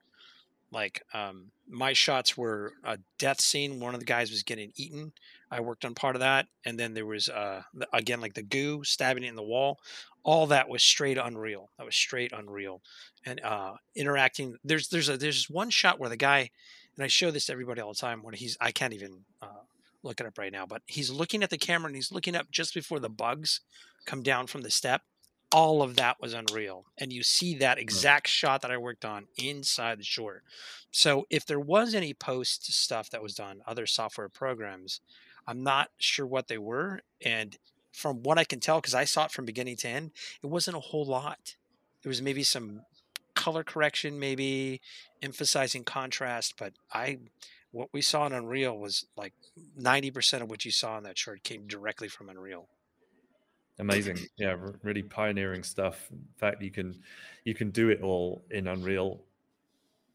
Like 0.72 1.02
um, 1.12 1.50
my 1.68 1.92
shots 1.92 2.36
were 2.36 2.74
a 2.84 2.98
death 3.18 3.40
scene. 3.40 3.80
One 3.80 3.94
of 3.94 4.00
the 4.00 4.06
guys 4.06 4.30
was 4.30 4.42
getting 4.42 4.72
eaten. 4.76 5.12
I 5.50 5.60
worked 5.60 5.84
on 5.84 5.94
part 5.94 6.14
of 6.14 6.20
that, 6.20 6.46
and 6.64 6.78
then 6.78 6.94
there 6.94 7.06
was 7.06 7.28
uh, 7.28 7.62
again 7.92 8.20
like 8.20 8.34
the 8.34 8.42
goo 8.42 8.84
stabbing 8.84 9.24
it 9.24 9.28
in 9.28 9.34
the 9.34 9.42
wall. 9.42 9.80
All 10.22 10.46
that 10.48 10.68
was 10.68 10.82
straight 10.82 11.18
unreal. 11.18 11.70
That 11.76 11.86
was 11.86 11.96
straight 11.96 12.32
unreal, 12.32 12.82
and 13.26 13.40
uh, 13.40 13.74
interacting. 13.96 14.56
There's 14.62 14.88
there's 14.88 15.08
a 15.08 15.16
there's 15.16 15.50
one 15.50 15.70
shot 15.70 15.98
where 15.98 16.08
the 16.08 16.16
guy, 16.16 16.50
and 16.96 17.04
I 17.04 17.08
show 17.08 17.32
this 17.32 17.46
to 17.46 17.52
everybody 17.52 17.80
all 17.80 17.92
the 17.92 17.98
time 17.98 18.22
when 18.22 18.34
he's 18.34 18.56
I 18.60 18.70
can't 18.70 18.92
even 18.92 19.24
uh, 19.42 19.64
look 20.02 20.20
it 20.20 20.26
up 20.26 20.38
right 20.38 20.52
now, 20.52 20.66
but 20.66 20.82
he's 20.86 21.10
looking 21.10 21.42
at 21.42 21.50
the 21.50 21.58
camera 21.58 21.88
and 21.88 21.96
he's 21.96 22.12
looking 22.12 22.34
up 22.34 22.50
just 22.50 22.74
before 22.74 23.00
the 23.00 23.08
bugs 23.08 23.60
come 24.06 24.22
down 24.22 24.46
from 24.46 24.62
the 24.62 24.70
step. 24.70 25.02
All 25.52 25.82
of 25.82 25.96
that 25.96 26.20
was 26.20 26.32
unreal. 26.32 26.86
And 26.96 27.12
you 27.12 27.22
see 27.22 27.56
that 27.56 27.78
hmm. 27.78 27.82
exact 27.82 28.28
shot 28.28 28.62
that 28.62 28.70
I 28.70 28.78
worked 28.78 29.04
on 29.04 29.26
inside 29.36 29.98
the 29.98 30.04
short. 30.04 30.44
So 30.90 31.26
if 31.30 31.44
there 31.44 31.60
was 31.60 31.94
any 31.94 32.14
post 32.14 32.72
stuff 32.72 33.10
that 33.10 33.22
was 33.22 33.34
done, 33.34 33.62
other 33.66 33.86
software 33.86 34.28
programs, 34.28 35.00
I'm 35.46 35.62
not 35.62 35.90
sure 35.98 36.26
what 36.26 36.48
they 36.48 36.58
were. 36.58 37.00
And 37.24 37.56
from 37.92 38.22
what 38.22 38.38
I 38.38 38.44
can 38.44 38.60
tell, 38.60 38.80
because 38.80 38.94
I 38.94 39.04
saw 39.04 39.24
it 39.24 39.32
from 39.32 39.44
beginning 39.44 39.76
to 39.78 39.88
end, 39.88 40.12
it 40.42 40.46
wasn't 40.46 40.76
a 40.76 40.80
whole 40.80 41.04
lot. 41.04 41.56
There 42.02 42.10
was 42.10 42.22
maybe 42.22 42.42
some 42.42 42.82
color 43.34 43.64
correction, 43.64 44.18
maybe 44.18 44.80
emphasizing 45.22 45.84
contrast, 45.84 46.54
but 46.58 46.74
I 46.92 47.18
what 47.72 47.88
we 47.92 48.02
saw 48.02 48.26
in 48.26 48.32
Unreal 48.32 48.76
was 48.76 49.06
like 49.16 49.32
90% 49.78 50.42
of 50.42 50.50
what 50.50 50.64
you 50.64 50.70
saw 50.70 50.98
in 50.98 51.04
that 51.04 51.18
short 51.18 51.42
came 51.42 51.66
directly 51.66 52.08
from 52.08 52.28
Unreal. 52.28 52.68
Amazing. 53.78 54.18
Yeah, 54.36 54.56
really 54.82 55.02
pioneering 55.02 55.62
stuff. 55.62 56.08
In 56.10 56.26
fact, 56.36 56.62
you 56.62 56.70
can 56.70 57.02
you 57.44 57.54
can 57.54 57.70
do 57.70 57.88
it 57.88 58.02
all 58.02 58.44
in 58.50 58.66
Unreal 58.66 59.22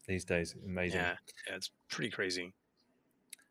these 0.06 0.24
days. 0.24 0.54
Amazing. 0.64 1.00
Yeah, 1.00 1.16
yeah 1.48 1.56
it's 1.56 1.70
pretty 1.88 2.10
crazy. 2.10 2.52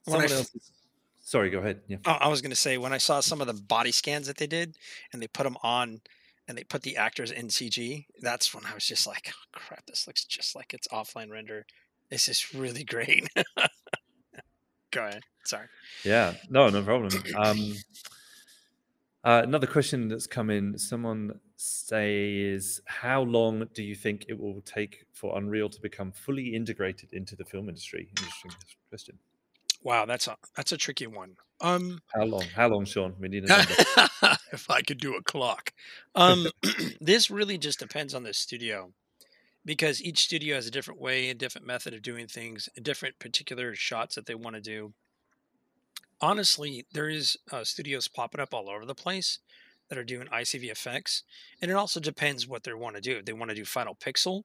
Someone 0.08 0.24
else 0.32 0.56
is, 0.56 0.72
sorry, 1.20 1.50
go 1.50 1.60
ahead. 1.60 1.82
Yeah. 1.88 1.98
Oh, 2.06 2.12
I 2.12 2.30
was 2.30 2.42
going 2.42 2.52
to 2.52 2.56
say 2.56 2.78
when 2.78 2.94
I 2.94 2.98
saw 2.98 3.20
some 3.20 3.42
of 3.42 3.48
the 3.48 3.54
body 3.54 3.92
scans 3.92 4.28
that 4.28 4.38
they 4.38 4.48
did 4.48 4.78
and 5.12 5.22
they 5.22 5.28
put 5.28 5.44
them 5.44 5.58
on 5.64 6.00
and 6.48 6.58
they 6.58 6.64
put 6.64 6.84
the 6.84 6.96
actors 6.96 7.32
in 7.32 7.48
CG, 7.48 8.06
that's 8.22 8.54
when 8.54 8.66
I 8.66 8.74
was 8.74 8.86
just 8.86 9.08
like, 9.08 9.34
oh, 9.34 9.60
crap, 9.60 9.86
this 9.88 10.08
looks 10.08 10.24
just 10.24 10.56
like 10.56 10.74
it's 10.74 10.88
offline 10.90 11.32
render. 11.32 11.66
This 12.10 12.30
is 12.30 12.54
really 12.54 12.84
great. 12.86 13.28
Go 14.96 15.06
ahead. 15.06 15.24
Sorry. 15.44 15.68
Yeah, 16.06 16.34
no, 16.50 16.70
no 16.70 16.82
problem. 16.82 17.12
Um, 17.36 17.76
uh, 19.26 19.42
another 19.44 19.68
question 19.68 20.08
that's 20.08 20.26
come 20.26 20.50
in 20.50 20.78
someone 20.78 21.40
says, 21.58 22.80
How 22.86 23.22
long 23.24 23.68
do 23.74 23.84
you 23.84 23.94
think 23.94 24.26
it 24.30 24.40
will 24.40 24.62
take 24.62 25.06
for 25.12 25.38
Unreal 25.38 25.68
to 25.68 25.82
become 25.82 26.14
fully 26.14 26.56
integrated 26.56 27.12
into 27.12 27.36
the 27.36 27.44
film 27.44 27.68
industry? 27.68 28.08
Interesting 28.18 28.52
question. 28.88 29.20
Wow, 29.84 30.06
that's 30.06 30.28
a 30.28 30.38
that's 30.56 30.72
a 30.72 30.78
tricky 30.78 31.08
one. 31.08 31.36
Um, 31.60 32.00
how 32.14 32.24
long? 32.24 32.44
How 32.56 32.70
long, 32.70 32.86
Sean? 32.86 33.16
We 33.20 33.28
need 33.28 33.44
a 33.44 33.48
number. 33.48 34.38
if 34.54 34.70
I 34.70 34.82
could 34.82 35.00
do 35.00 35.16
a 35.16 35.22
clock. 35.22 35.74
Um, 36.16 36.48
this 37.02 37.30
really 37.30 37.58
just 37.58 37.80
depends 37.80 38.16
on 38.16 38.24
the 38.24 38.34
studio, 38.34 38.94
because 39.66 40.02
each 40.02 40.20
studio 40.20 40.56
has 40.56 40.68
a 40.68 40.72
different 40.72 41.02
way, 41.02 41.30
a 41.30 41.34
different 41.34 41.68
method 41.68 41.94
of 41.94 42.02
doing 42.02 42.28
things, 42.28 42.70
different 42.82 43.18
particular 43.20 43.76
shots 43.76 44.16
that 44.16 44.26
they 44.26 44.36
want 44.36 44.56
to 44.56 44.62
do 44.62 44.94
honestly, 46.22 46.86
there 46.94 47.10
is 47.10 47.38
uh, 47.52 47.64
studios 47.64 48.08
popping 48.08 48.42
up 48.42 48.54
all 48.54 48.70
over 48.70 48.86
the 48.86 48.96
place 48.96 49.40
that 49.90 49.98
are 49.98 50.04
doing 50.04 50.28
ICVFX, 50.28 51.24
and 51.62 51.70
it 51.70 51.76
also 51.76 52.00
depends 52.00 52.48
what 52.48 52.64
they 52.64 52.74
want 52.74 52.96
to 52.96 53.02
do. 53.02 53.18
If 53.18 53.26
they 53.26 53.34
want 53.34 53.50
to 53.50 53.56
do 53.56 53.66
Final 53.66 53.96
Pixel, 53.96 54.44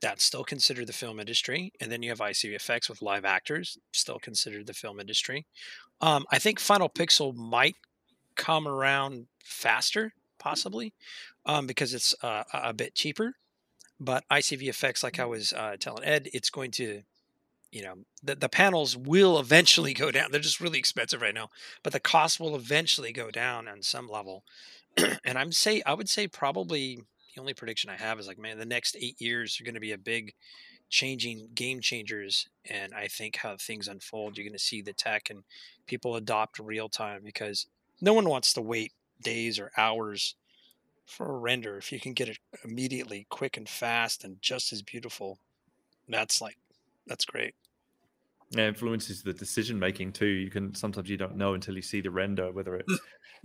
that's 0.00 0.24
still 0.24 0.44
considered 0.44 0.86
the 0.86 0.92
film 0.92 1.20
industry, 1.20 1.72
and 1.80 1.90
then 1.90 2.02
you 2.02 2.10
have 2.10 2.18
ICVFX 2.18 2.88
with 2.88 3.02
live 3.02 3.24
actors, 3.24 3.78
still 3.92 4.18
considered 4.18 4.66
the 4.66 4.74
film 4.74 5.00
industry. 5.00 5.46
Um, 6.00 6.24
I 6.30 6.38
think 6.38 6.60
Final 6.60 6.88
Pixel 6.88 7.34
might 7.34 7.76
come 8.36 8.66
around 8.66 9.26
faster, 9.44 10.12
possibly, 10.38 10.94
um, 11.46 11.66
because 11.66 11.94
it's 11.94 12.14
uh, 12.22 12.44
a 12.52 12.72
bit 12.72 12.94
cheaper. 12.94 13.34
But 14.00 14.24
ICVFX, 14.30 15.02
like 15.02 15.18
I 15.18 15.24
was 15.24 15.52
uh, 15.52 15.76
telling 15.78 16.04
Ed, 16.04 16.28
it's 16.32 16.50
going 16.50 16.70
to 16.72 17.02
you 17.70 17.82
know 17.82 17.94
the, 18.22 18.34
the 18.34 18.48
panels 18.48 18.96
will 18.96 19.38
eventually 19.38 19.92
go 20.04 20.10
down. 20.10 20.30
They're 20.30 20.40
just 20.40 20.60
really 20.60 20.78
expensive 20.78 21.20
right 21.20 21.34
now 21.34 21.50
but 21.82 21.92
the 21.92 22.00
cost 22.00 22.40
will 22.40 22.56
eventually 22.56 23.12
go 23.12 23.30
down 23.30 23.68
on 23.68 23.82
some 23.82 24.08
level. 24.08 24.44
And 25.24 25.38
i'm 25.38 25.52
say 25.52 25.82
i 25.86 25.94
would 25.94 26.08
say 26.08 26.26
probably 26.26 26.98
the 27.34 27.40
only 27.40 27.54
prediction 27.54 27.90
i 27.90 27.96
have 27.96 28.18
is 28.18 28.26
like 28.26 28.38
man 28.38 28.58
the 28.58 28.64
next 28.64 28.96
eight 28.98 29.20
years 29.20 29.60
are 29.60 29.64
going 29.64 29.74
to 29.74 29.80
be 29.80 29.92
a 29.92 29.98
big 29.98 30.34
changing 30.90 31.50
game 31.54 31.80
changers 31.80 32.48
and 32.68 32.94
i 32.94 33.06
think 33.06 33.36
how 33.36 33.56
things 33.56 33.88
unfold 33.88 34.36
you're 34.36 34.44
going 34.44 34.52
to 34.52 34.58
see 34.58 34.82
the 34.82 34.92
tech 34.92 35.30
and 35.30 35.44
people 35.86 36.16
adopt 36.16 36.58
real 36.58 36.88
time 36.88 37.20
because 37.24 37.66
no 38.00 38.12
one 38.12 38.28
wants 38.28 38.52
to 38.54 38.60
wait 38.62 38.92
days 39.22 39.58
or 39.58 39.70
hours 39.76 40.34
for 41.08 41.34
a 41.34 41.38
render 41.38 41.78
if 41.78 41.90
you 41.90 41.98
can 41.98 42.12
get 42.12 42.28
it 42.28 42.38
immediately 42.64 43.26
quick 43.30 43.56
and 43.56 43.68
fast 43.68 44.24
and 44.24 44.36
just 44.42 44.72
as 44.72 44.82
beautiful 44.82 45.38
that's 46.08 46.40
like 46.40 46.56
that's 47.06 47.24
great. 47.24 47.54
Yeah, 48.50 48.68
influences 48.68 49.22
the 49.22 49.32
decision 49.32 49.78
making 49.78 50.12
too. 50.12 50.26
You 50.26 50.50
can 50.50 50.74
sometimes 50.74 51.10
you 51.10 51.16
don't 51.16 51.36
know 51.36 51.54
until 51.54 51.76
you 51.76 51.82
see 51.82 52.00
the 52.00 52.10
render 52.10 52.50
whether 52.50 52.76
it 52.76 52.86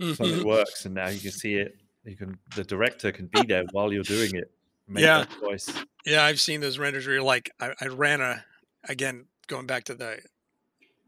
something 0.16 0.44
works, 0.44 0.86
and 0.86 0.94
now 0.94 1.08
you 1.08 1.20
can 1.20 1.30
see 1.30 1.54
it. 1.54 1.76
You 2.04 2.16
can 2.16 2.38
the 2.56 2.64
director 2.64 3.12
can 3.12 3.26
be 3.26 3.42
there 3.42 3.64
while 3.72 3.92
you're 3.92 4.02
doing 4.02 4.34
it. 4.34 4.50
yeah, 4.88 5.24
choice. 5.40 5.70
Yeah, 6.04 6.24
I've 6.24 6.40
seen 6.40 6.60
those 6.60 6.78
renders 6.78 7.06
where 7.06 7.16
you're 7.16 7.24
like, 7.24 7.50
I, 7.60 7.72
I 7.80 7.86
ran 7.86 8.20
a 8.20 8.44
again 8.88 9.26
going 9.46 9.66
back 9.66 9.84
to 9.84 9.94
the 9.94 10.18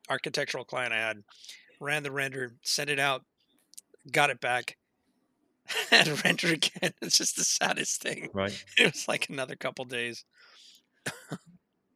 architectural 0.08 0.64
client 0.64 0.92
I 0.92 0.98
had, 0.98 1.22
ran 1.80 2.02
the 2.02 2.10
render, 2.10 2.52
sent 2.62 2.90
it 2.90 2.98
out, 2.98 3.24
got 4.10 4.30
it 4.30 4.40
back, 4.40 4.76
and 5.90 6.24
render 6.24 6.48
again. 6.48 6.92
It's 7.02 7.18
just 7.18 7.36
the 7.36 7.44
saddest 7.44 8.02
thing. 8.02 8.30
Right. 8.32 8.64
It 8.78 8.92
was 8.92 9.08
like 9.08 9.28
another 9.28 9.56
couple 9.56 9.84
days. 9.84 10.24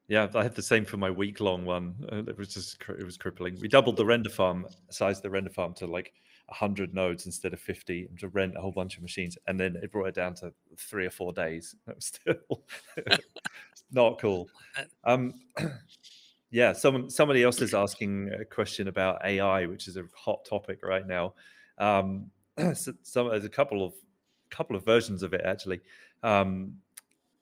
Yeah, 0.09 0.27
I 0.35 0.43
had 0.43 0.57
the 0.57 0.63
same 0.63 0.85
for 0.85 0.97
my 0.97 1.11
week 1.11 1.41
long 1.41 1.65
one. 1.65 1.95
Uh, 2.11 2.25
it 2.29 2.37
was 2.37 2.53
just 2.53 2.83
it 2.89 3.05
was 3.05 3.17
crippling. 3.17 3.59
We 3.61 3.69
doubled 3.69 3.97
the 3.97 4.05
render 4.05 4.31
farm 4.31 4.67
size 4.91 5.21
the 5.21 5.31
render 5.31 5.51
farm 5.51 5.73
to 5.75 5.87
like 5.87 6.13
100 6.51 6.93
nodes 6.95 7.27
instead 7.27 7.53
of 7.53 7.61
50 7.61 8.07
and 8.11 8.19
to 8.19 8.29
rent 8.29 8.57
a 8.57 8.61
whole 8.61 8.73
bunch 8.73 8.97
of 8.97 9.03
machines 9.03 9.39
and 9.47 9.59
then 9.59 9.77
it 9.83 9.93
brought 9.93 10.07
it 10.07 10.15
down 10.15 10.35
to 10.35 10.53
three 10.77 11.07
or 11.07 11.11
four 11.11 11.33
days 11.33 11.77
that 11.87 11.95
was 11.95 12.07
still 12.07 12.65
not 13.93 14.19
cool 14.19 14.49
uh, 14.77 14.83
um 15.05 15.33
yeah 16.51 16.73
someone 16.73 17.09
somebody 17.09 17.45
else 17.45 17.63
is 17.63 17.73
asking 17.73 18.31
a 18.41 18.45
question 18.45 18.89
about 18.89 19.25
ai 19.25 19.65
which 19.67 19.87
is 19.87 19.97
a 19.97 20.05
hot 20.17 20.45
topic 20.45 20.81
right 20.83 21.07
now 21.07 21.35
um 21.79 22.29
some 23.03 23.29
there's 23.29 23.45
a 23.45 23.49
couple 23.49 23.85
of 23.85 23.93
couple 24.51 24.75
of 24.75 24.85
versions 24.85 25.23
of 25.23 25.33
it 25.33 25.43
actually 25.45 25.81
um 26.23 26.75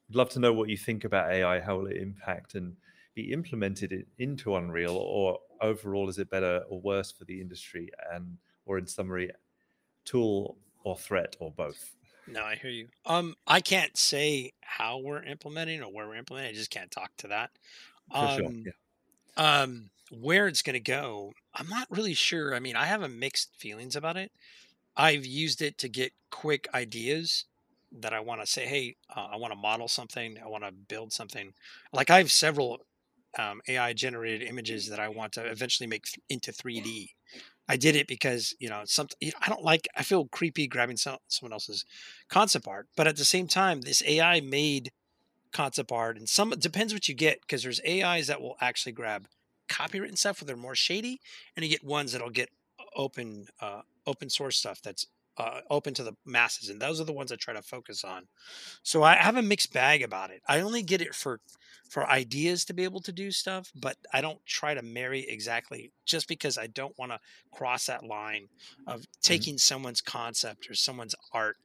I'd 0.09 0.15
love 0.15 0.29
to 0.29 0.39
know 0.39 0.53
what 0.53 0.69
you 0.69 0.77
think 0.77 1.03
about 1.03 1.31
AI. 1.31 1.59
How 1.59 1.77
will 1.77 1.85
it 1.85 1.97
impact 1.97 2.55
and 2.55 2.75
be 3.13 3.31
implemented 3.31 4.07
into 4.17 4.55
Unreal, 4.55 4.95
or 4.95 5.39
overall, 5.61 6.09
is 6.09 6.17
it 6.17 6.31
better 6.31 6.63
or 6.67 6.81
worse 6.81 7.11
for 7.11 7.25
the 7.25 7.39
industry? 7.39 7.89
And 8.11 8.37
or 8.65 8.79
in 8.79 8.87
summary, 8.87 9.29
tool 10.05 10.57
or 10.83 10.97
threat 10.97 11.35
or 11.39 11.51
both? 11.51 11.95
No, 12.27 12.43
I 12.43 12.55
hear 12.55 12.71
you. 12.71 12.87
Um, 13.05 13.35
I 13.45 13.59
can't 13.59 13.95
say 13.97 14.53
how 14.61 14.99
we're 14.99 15.23
implementing 15.23 15.81
or 15.81 15.91
where 15.91 16.07
we're 16.07 16.15
implementing. 16.15 16.51
I 16.51 16.57
just 16.57 16.71
can't 16.71 16.91
talk 16.91 17.11
to 17.17 17.27
that. 17.27 17.51
For 18.11 18.17
um, 18.17 18.37
sure. 18.37 18.51
Yeah. 18.65 18.71
Um, 19.37 19.89
where 20.11 20.47
it's 20.47 20.61
going 20.63 20.75
to 20.75 20.79
go, 20.79 21.33
I'm 21.53 21.67
not 21.67 21.87
really 21.89 22.13
sure. 22.15 22.55
I 22.55 22.59
mean, 22.59 22.75
I 22.75 22.85
have 22.85 23.03
a 23.03 23.09
mixed 23.09 23.55
feelings 23.57 23.95
about 23.95 24.17
it. 24.17 24.31
I've 24.99 25.25
used 25.25 25.61
it 25.61 25.77
to 25.77 25.87
get 25.87 26.11
quick 26.29 26.67
ideas 26.73 27.45
that 28.01 28.13
I 28.13 28.19
want 28.19 28.41
to 28.41 28.45
say, 28.45 28.65
hey, 28.65 28.97
uh, 29.15 29.29
I 29.31 29.37
want 29.37 29.53
to 29.53 29.57
model 29.57 29.87
something, 29.87 30.37
I 30.43 30.49
want 30.49 30.65
to 30.65 30.73
build 30.73 31.13
something. 31.13 31.53
Like 31.93 32.09
I 32.09 32.17
have 32.17 32.29
several 32.29 32.79
um, 33.37 33.61
AI 33.69 33.93
generated 33.93 34.45
images 34.45 34.89
that 34.89 34.99
I 34.99 35.07
want 35.07 35.31
to 35.33 35.45
eventually 35.45 35.87
make 35.87 36.03
th- 36.03 36.19
into 36.29 36.51
3D. 36.51 37.11
I 37.69 37.77
did 37.77 37.95
it 37.95 38.07
because 38.07 38.53
you 38.59 38.67
know 38.67 38.81
something 38.83 39.31
I 39.41 39.47
don't 39.47 39.63
like. 39.63 39.87
I 39.95 40.03
feel 40.03 40.25
creepy 40.25 40.67
grabbing 40.67 40.97
some, 40.97 41.17
someone 41.29 41.53
else's 41.53 41.85
concept 42.27 42.67
art, 42.67 42.87
but 42.97 43.07
at 43.07 43.15
the 43.15 43.23
same 43.23 43.47
time, 43.47 43.81
this 43.81 44.03
AI 44.05 44.41
made 44.41 44.91
concept 45.53 45.93
art, 45.93 46.17
and 46.17 46.27
some 46.27 46.49
depends 46.49 46.93
what 46.93 47.07
you 47.07 47.15
get 47.15 47.39
because 47.41 47.63
there's 47.63 47.79
AIs 47.87 48.27
that 48.27 48.41
will 48.41 48.57
actually 48.59 48.91
grab 48.91 49.27
copywritten 49.69 50.17
stuff 50.17 50.41
where 50.41 50.47
they're 50.47 50.57
more 50.57 50.75
shady, 50.75 51.21
and 51.55 51.63
you 51.63 51.69
get 51.69 51.85
ones 51.85 52.11
that'll 52.11 52.31
get 52.31 52.49
open 52.99 53.47
uh, 53.61 53.81
open 54.05 54.29
source 54.29 54.57
stuff 54.57 54.81
that's 54.81 55.07
uh, 55.37 55.61
open 55.69 55.93
to 55.93 56.03
the 56.03 56.13
masses, 56.25 56.69
and 56.69 56.81
those 56.81 56.99
are 56.99 57.05
the 57.05 57.13
ones 57.13 57.31
I 57.31 57.37
try 57.37 57.53
to 57.53 57.61
focus 57.61 58.03
on. 58.03 58.27
So 58.83 59.03
I 59.03 59.15
have 59.15 59.37
a 59.37 59.41
mixed 59.41 59.71
bag 59.71 60.03
about 60.03 60.31
it. 60.31 60.41
I 60.47 60.59
only 60.59 60.83
get 60.83 61.01
it 61.01 61.15
for 61.15 61.39
for 61.89 62.07
ideas 62.07 62.65
to 62.65 62.73
be 62.73 62.83
able 62.83 62.99
to 63.01 63.11
do 63.11 63.31
stuff, 63.31 63.71
but 63.73 63.95
I 64.13 64.21
don't 64.21 64.45
try 64.45 64.75
to 64.75 64.81
marry 64.83 65.25
exactly 65.27 65.91
just 66.05 66.27
because 66.27 66.57
I 66.57 66.67
don't 66.67 66.97
want 66.99 67.13
to 67.13 67.19
cross 67.51 67.87
that 67.87 68.03
line 68.03 68.49
of 68.85 68.99
mm-hmm. 68.99 69.11
taking 69.23 69.53
mm-hmm. 69.53 69.59
someone's 69.59 70.01
concept 70.01 70.69
or 70.69 70.75
someone's 70.75 71.15
art 71.33 71.57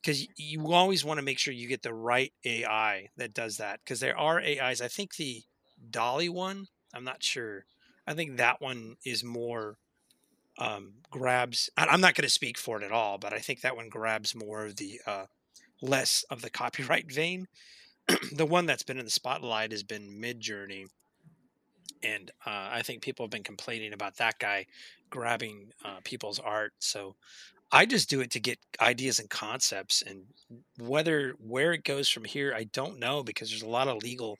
because 0.00 0.26
you 0.36 0.72
always 0.72 1.04
want 1.04 1.18
to 1.18 1.24
make 1.24 1.38
sure 1.38 1.54
you 1.54 1.68
get 1.68 1.82
the 1.82 1.94
right 1.94 2.32
AI 2.44 3.08
that 3.16 3.34
does 3.34 3.56
that 3.56 3.80
because 3.84 3.98
there 3.98 4.18
are 4.18 4.40
AIs. 4.40 4.80
I 4.80 4.88
think 4.88 5.16
the 5.16 5.42
DALL-E 5.90 6.28
one, 6.28 6.68
I'm 6.94 7.04
not 7.04 7.22
sure. 7.22 7.64
I 8.06 8.14
think 8.14 8.36
that 8.36 8.60
one 8.60 8.96
is 9.04 9.24
more 9.24 9.78
um, 10.58 10.94
grabs. 11.10 11.70
I'm 11.76 12.00
not 12.00 12.14
going 12.14 12.26
to 12.26 12.30
speak 12.30 12.58
for 12.58 12.80
it 12.80 12.84
at 12.84 12.92
all, 12.92 13.18
but 13.18 13.32
I 13.32 13.38
think 13.38 13.60
that 13.60 13.76
one 13.76 13.88
grabs 13.88 14.34
more 14.34 14.66
of 14.66 14.76
the 14.76 15.00
uh, 15.06 15.26
less 15.80 16.24
of 16.30 16.42
the 16.42 16.50
copyright 16.50 17.10
vein. 17.10 17.48
the 18.32 18.46
one 18.46 18.66
that's 18.66 18.82
been 18.82 18.98
in 18.98 19.04
the 19.04 19.10
spotlight 19.10 19.72
has 19.72 19.82
been 19.82 20.20
Midjourney, 20.20 20.86
and 22.02 22.30
uh, 22.46 22.68
I 22.72 22.82
think 22.82 23.02
people 23.02 23.24
have 23.24 23.30
been 23.30 23.42
complaining 23.42 23.92
about 23.92 24.16
that 24.16 24.38
guy 24.38 24.66
grabbing 25.10 25.70
uh, 25.84 25.98
people's 26.04 26.38
art. 26.38 26.72
So 26.78 27.14
I 27.70 27.86
just 27.86 28.10
do 28.10 28.20
it 28.20 28.30
to 28.32 28.40
get 28.40 28.58
ideas 28.80 29.18
and 29.18 29.30
concepts, 29.30 30.02
and 30.02 30.24
whether 30.78 31.34
where 31.38 31.72
it 31.72 31.84
goes 31.84 32.08
from 32.08 32.24
here, 32.24 32.52
I 32.54 32.64
don't 32.64 32.98
know 32.98 33.22
because 33.22 33.50
there's 33.50 33.62
a 33.62 33.68
lot 33.68 33.88
of 33.88 34.02
legal, 34.02 34.38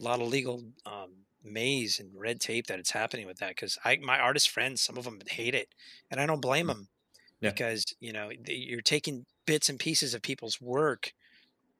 a 0.00 0.02
lot 0.02 0.20
of 0.20 0.28
legal 0.28 0.62
um, 0.86 1.10
maze 1.46 1.98
and 1.98 2.10
red 2.14 2.40
tape 2.40 2.66
that 2.66 2.78
it's 2.78 2.90
happening 2.90 3.26
with 3.26 3.38
that 3.38 3.50
because 3.50 3.78
I 3.84 3.98
my 4.02 4.18
artist 4.18 4.50
friends 4.50 4.82
some 4.82 4.96
of 4.96 5.04
them 5.04 5.18
hate 5.28 5.54
it 5.54 5.68
and 6.10 6.20
I 6.20 6.26
don't 6.26 6.40
blame 6.40 6.66
them 6.66 6.88
mm. 6.88 7.24
yeah. 7.40 7.50
because 7.50 7.84
you 8.00 8.12
know 8.12 8.30
you're 8.46 8.80
taking 8.80 9.24
bits 9.46 9.68
and 9.68 9.78
pieces 9.78 10.14
of 10.14 10.22
people's 10.22 10.60
work 10.60 11.12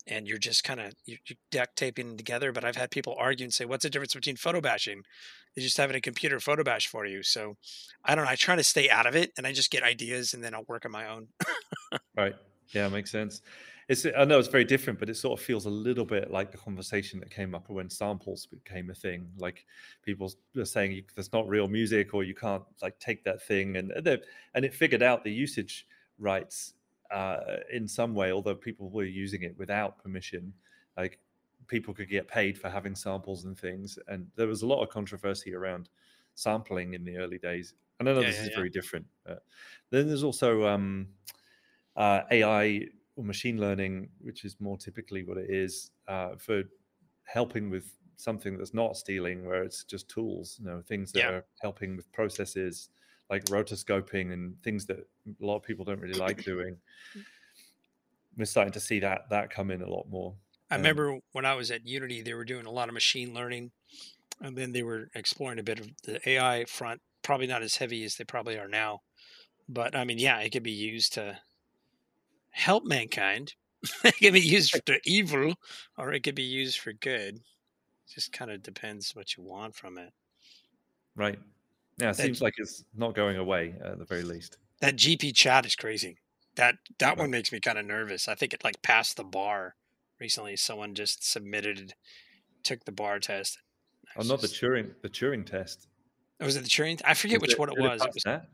and 0.06 0.28
you're 0.28 0.38
just 0.38 0.62
kind 0.62 0.80
of 0.80 0.94
you're, 1.04 1.18
you're 1.26 1.38
duct 1.50 1.76
taping 1.76 2.16
together 2.16 2.52
but 2.52 2.64
I've 2.64 2.76
had 2.76 2.90
people 2.90 3.16
argue 3.18 3.44
and 3.44 3.52
say 3.52 3.64
what's 3.64 3.82
the 3.82 3.90
difference 3.90 4.14
between 4.14 4.36
photo 4.36 4.60
bashing 4.60 5.02
is 5.56 5.64
just 5.64 5.76
having 5.76 5.96
a 5.96 6.00
computer 6.00 6.38
photo 6.38 6.62
bash 6.62 6.86
for 6.86 7.06
you 7.06 7.22
so 7.22 7.56
I 8.04 8.14
don't 8.14 8.24
know 8.24 8.30
I 8.30 8.36
try 8.36 8.56
to 8.56 8.64
stay 8.64 8.88
out 8.88 9.06
of 9.06 9.16
it 9.16 9.32
and 9.36 9.46
I 9.46 9.52
just 9.52 9.70
get 9.70 9.82
ideas 9.82 10.34
and 10.34 10.42
then 10.44 10.54
I'll 10.54 10.64
work 10.68 10.84
on 10.84 10.92
my 10.92 11.08
own 11.08 11.28
right 12.16 12.34
yeah 12.72 12.88
makes 12.88 13.10
sense 13.10 13.42
it's 13.88 14.04
I 14.04 14.24
know 14.24 14.38
it's 14.38 14.48
very 14.48 14.64
different, 14.64 14.98
but 14.98 15.08
it 15.08 15.14
sort 15.14 15.38
of 15.38 15.44
feels 15.44 15.64
a 15.66 15.70
little 15.70 16.04
bit 16.04 16.30
like 16.30 16.50
the 16.50 16.58
conversation 16.58 17.20
that 17.20 17.30
came 17.30 17.54
up 17.54 17.68
when 17.68 17.88
samples 17.88 18.46
became 18.46 18.90
a 18.90 18.94
thing. 18.94 19.32
Like 19.36 19.64
people 20.02 20.32
were 20.54 20.64
saying 20.64 21.04
there's 21.14 21.32
not 21.32 21.48
real 21.48 21.68
music, 21.68 22.12
or 22.12 22.24
you 22.24 22.34
can't 22.34 22.64
like 22.82 22.98
take 22.98 23.24
that 23.24 23.42
thing, 23.42 23.76
and 23.76 23.92
and 23.92 24.64
it 24.64 24.74
figured 24.74 25.02
out 25.02 25.22
the 25.24 25.32
usage 25.32 25.86
rights 26.18 26.74
uh, 27.10 27.58
in 27.70 27.86
some 27.86 28.14
way, 28.14 28.32
although 28.32 28.56
people 28.56 28.90
were 28.90 29.04
using 29.04 29.42
it 29.42 29.56
without 29.56 29.98
permission, 29.98 30.54
like 30.96 31.20
people 31.68 31.94
could 31.94 32.08
get 32.08 32.26
paid 32.28 32.58
for 32.58 32.68
having 32.70 32.94
samples 32.94 33.44
and 33.44 33.58
things. 33.58 33.98
And 34.08 34.30
there 34.34 34.46
was 34.48 34.62
a 34.62 34.66
lot 34.66 34.82
of 34.82 34.88
controversy 34.88 35.54
around 35.54 35.90
sampling 36.34 36.94
in 36.94 37.04
the 37.04 37.16
early 37.18 37.38
days. 37.38 37.74
And 37.98 38.08
I 38.08 38.12
know 38.14 38.22
Yeah, 38.22 38.24
this 38.24 38.42
yeah, 38.42 38.42
is 38.42 38.50
yeah. 38.50 38.52
very 38.54 38.70
different. 38.70 39.06
Then 39.90 40.08
there's 40.08 40.22
also 40.24 40.66
um, 40.66 41.14
uh, 41.96 42.22
AI 42.30 42.88
or 43.16 43.24
machine 43.24 43.58
learning, 43.58 44.10
which 44.20 44.44
is 44.44 44.60
more 44.60 44.78
typically 44.78 45.24
what 45.24 45.38
it 45.38 45.50
is 45.50 45.92
uh, 46.08 46.36
for 46.36 46.64
helping 47.24 47.70
with 47.70 47.98
something 48.16 48.56
that's 48.58 48.74
not 48.74 48.96
stealing, 48.96 49.44
where 49.46 49.62
it's 49.64 49.84
just 49.84 50.08
tools, 50.08 50.58
you 50.60 50.66
know, 50.66 50.82
things 50.82 51.12
that 51.12 51.24
Yeah. 51.24 51.32
are 51.32 51.46
helping 51.60 51.96
with 51.96 52.10
processes 52.12 52.90
like 53.28 53.46
rotoscoping 53.46 54.32
and 54.32 54.62
things 54.62 54.86
that 54.86 54.98
a 55.00 55.44
lot 55.44 55.56
of 55.56 55.62
people 55.64 55.84
don't 55.84 56.00
really 56.00 56.14
like 56.14 56.44
doing. 56.44 56.80
We're 58.36 58.44
starting 58.44 58.72
to 58.74 58.80
see 58.80 59.00
that 59.00 59.30
that 59.30 59.50
come 59.50 59.70
in 59.70 59.82
a 59.82 59.88
lot 59.88 60.08
more. 60.08 60.38
I 60.70 60.74
Um, 60.74 60.76
remember 60.76 61.18
when 61.32 61.44
I 61.46 61.54
was 61.54 61.70
at 61.70 61.86
Unity, 61.86 62.22
they 62.22 62.34
were 62.34 62.44
doing 62.44 62.66
a 62.66 62.70
lot 62.70 62.88
of 62.88 62.94
machine 62.94 63.32
learning, 63.34 63.72
and 64.40 64.56
then 64.58 64.72
they 64.72 64.82
were 64.84 65.08
exploring 65.14 65.58
a 65.58 65.64
bit 65.64 65.80
of 65.80 65.90
the 66.04 66.28
AI 66.28 66.64
front. 66.66 67.02
Probably 67.22 67.46
not 67.48 67.62
as 67.62 67.76
heavy 67.76 68.04
as 68.04 68.16
they 68.16 68.24
probably 68.24 68.58
are 68.58 68.68
now, 68.68 69.00
but 69.68 69.96
I 69.96 70.04
mean, 70.04 70.18
yeah, 70.18 70.40
it 70.40 70.50
could 70.50 70.62
be 70.64 70.72
used 70.72 71.14
to 71.14 71.40
help 72.56 72.84
mankind. 72.84 73.54
it 74.04 74.16
can 74.16 74.32
be 74.32 74.40
used 74.40 74.72
for 74.86 74.96
evil, 75.04 75.54
or 75.98 76.12
it 76.12 76.22
could 76.22 76.34
be 76.34 76.42
used 76.42 76.78
for 76.80 76.92
good. 76.92 77.40
Just 78.12 78.32
kind 78.32 78.50
of 78.50 78.62
depends 78.62 79.14
what 79.14 79.36
you 79.36 79.42
want 79.42 79.74
from 79.74 79.98
it. 79.98 80.12
Right. 81.14 81.38
Yeah, 81.98 82.10
it 82.10 82.16
That- 82.16 82.22
seems 82.24 82.40
like 82.40 82.54
it's 82.58 82.84
not 82.94 83.14
going 83.14 83.36
away 83.36 83.74
at 83.84 83.98
the 83.98 84.04
very 84.04 84.22
least. 84.22 84.58
That 84.80 84.96
GP 84.96 85.34
chat 85.34 85.64
is 85.66 85.74
crazy. 85.76 86.18
That 86.56 86.76
that 86.98 87.10
Right. 87.10 87.18
one 87.18 87.30
makes 87.30 87.52
me 87.52 87.60
kind 87.60 87.78
of 87.78 87.84
nervous. 87.84 88.28
I 88.28 88.34
think 88.34 88.54
it 88.54 88.64
like 88.64 88.80
passed 88.82 89.16
the 89.16 89.24
bar 89.24 89.76
recently. 90.18 90.56
Someone 90.56 90.94
just 90.94 91.22
submitted, 91.30 91.94
took 92.62 92.84
the 92.84 92.92
bar 92.92 93.18
test. 93.20 93.58
Oh, 94.16 94.22
not 94.22 94.40
the 94.40 94.46
Turing 94.48 94.94
the 95.02 95.08
Turing 95.10 95.44
test. 95.44 95.88
Oh, 96.40 96.46
was 96.46 96.56
it 96.56 96.62
the 96.64 96.68
Turing? 96.70 97.00
I 97.04 97.14
forget 97.14 97.40
Was 97.40 97.50
which 97.50 97.58
one 97.58 97.68
it 97.70 97.78
was. 97.78 98.02
It 98.02 98.14
was 98.14 98.22
that? 98.24 98.48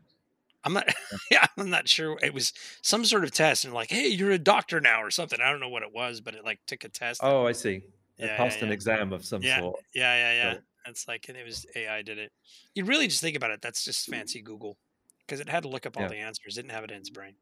I'm 0.63 0.73
not. 0.73 0.87
Yeah, 1.31 1.45
I'm 1.57 1.69
not 1.69 1.87
sure. 1.87 2.17
It 2.21 2.33
was 2.33 2.53
some 2.81 3.05
sort 3.05 3.23
of 3.23 3.31
test, 3.31 3.65
and 3.65 3.73
like, 3.73 3.89
hey, 3.89 4.07
you're 4.07 4.31
a 4.31 4.37
doctor 4.39 4.79
now, 4.81 5.01
or 5.01 5.11
something. 5.11 5.39
I 5.41 5.51
don't 5.51 5.59
know 5.59 5.69
what 5.69 5.83
it 5.83 5.93
was, 5.93 6.21
but 6.21 6.35
it 6.35 6.43
like 6.43 6.59
took 6.67 6.83
a 6.83 6.89
test. 6.89 7.21
Oh, 7.23 7.45
I 7.47 7.51
see. 7.51 7.83
It 8.17 8.25
Yeah, 8.25 8.37
passed 8.37 8.57
yeah, 8.57 8.63
an 8.65 8.69
yeah. 8.69 8.73
exam 8.73 9.13
of 9.13 9.25
some 9.25 9.41
sort. 9.43 9.79
yeah, 9.93 10.15
yeah, 10.15 10.33
yeah. 10.33 10.51
It. 10.53 10.63
It's 10.85 11.07
like, 11.07 11.29
and 11.29 11.37
it 11.37 11.45
was 11.45 11.65
AI 11.75 12.01
did 12.01 12.17
it. 12.17 12.31
You 12.75 12.83
really 12.85 13.07
just 13.07 13.21
think 13.21 13.37
about 13.37 13.51
it. 13.51 13.61
That's 13.61 13.85
just 13.85 14.07
fancy 14.09 14.41
Google, 14.41 14.77
because 15.25 15.39
it 15.39 15.47
had 15.49 15.63
to 15.63 15.69
look 15.69 15.85
up 15.85 15.97
all 15.97 16.07
the 16.07 16.17
answers. 16.17 16.55
Didn't 16.55 16.71
have 16.71 16.83
it 16.83 16.91
in 16.91 16.97
its 16.97 17.09
brain. 17.09 17.35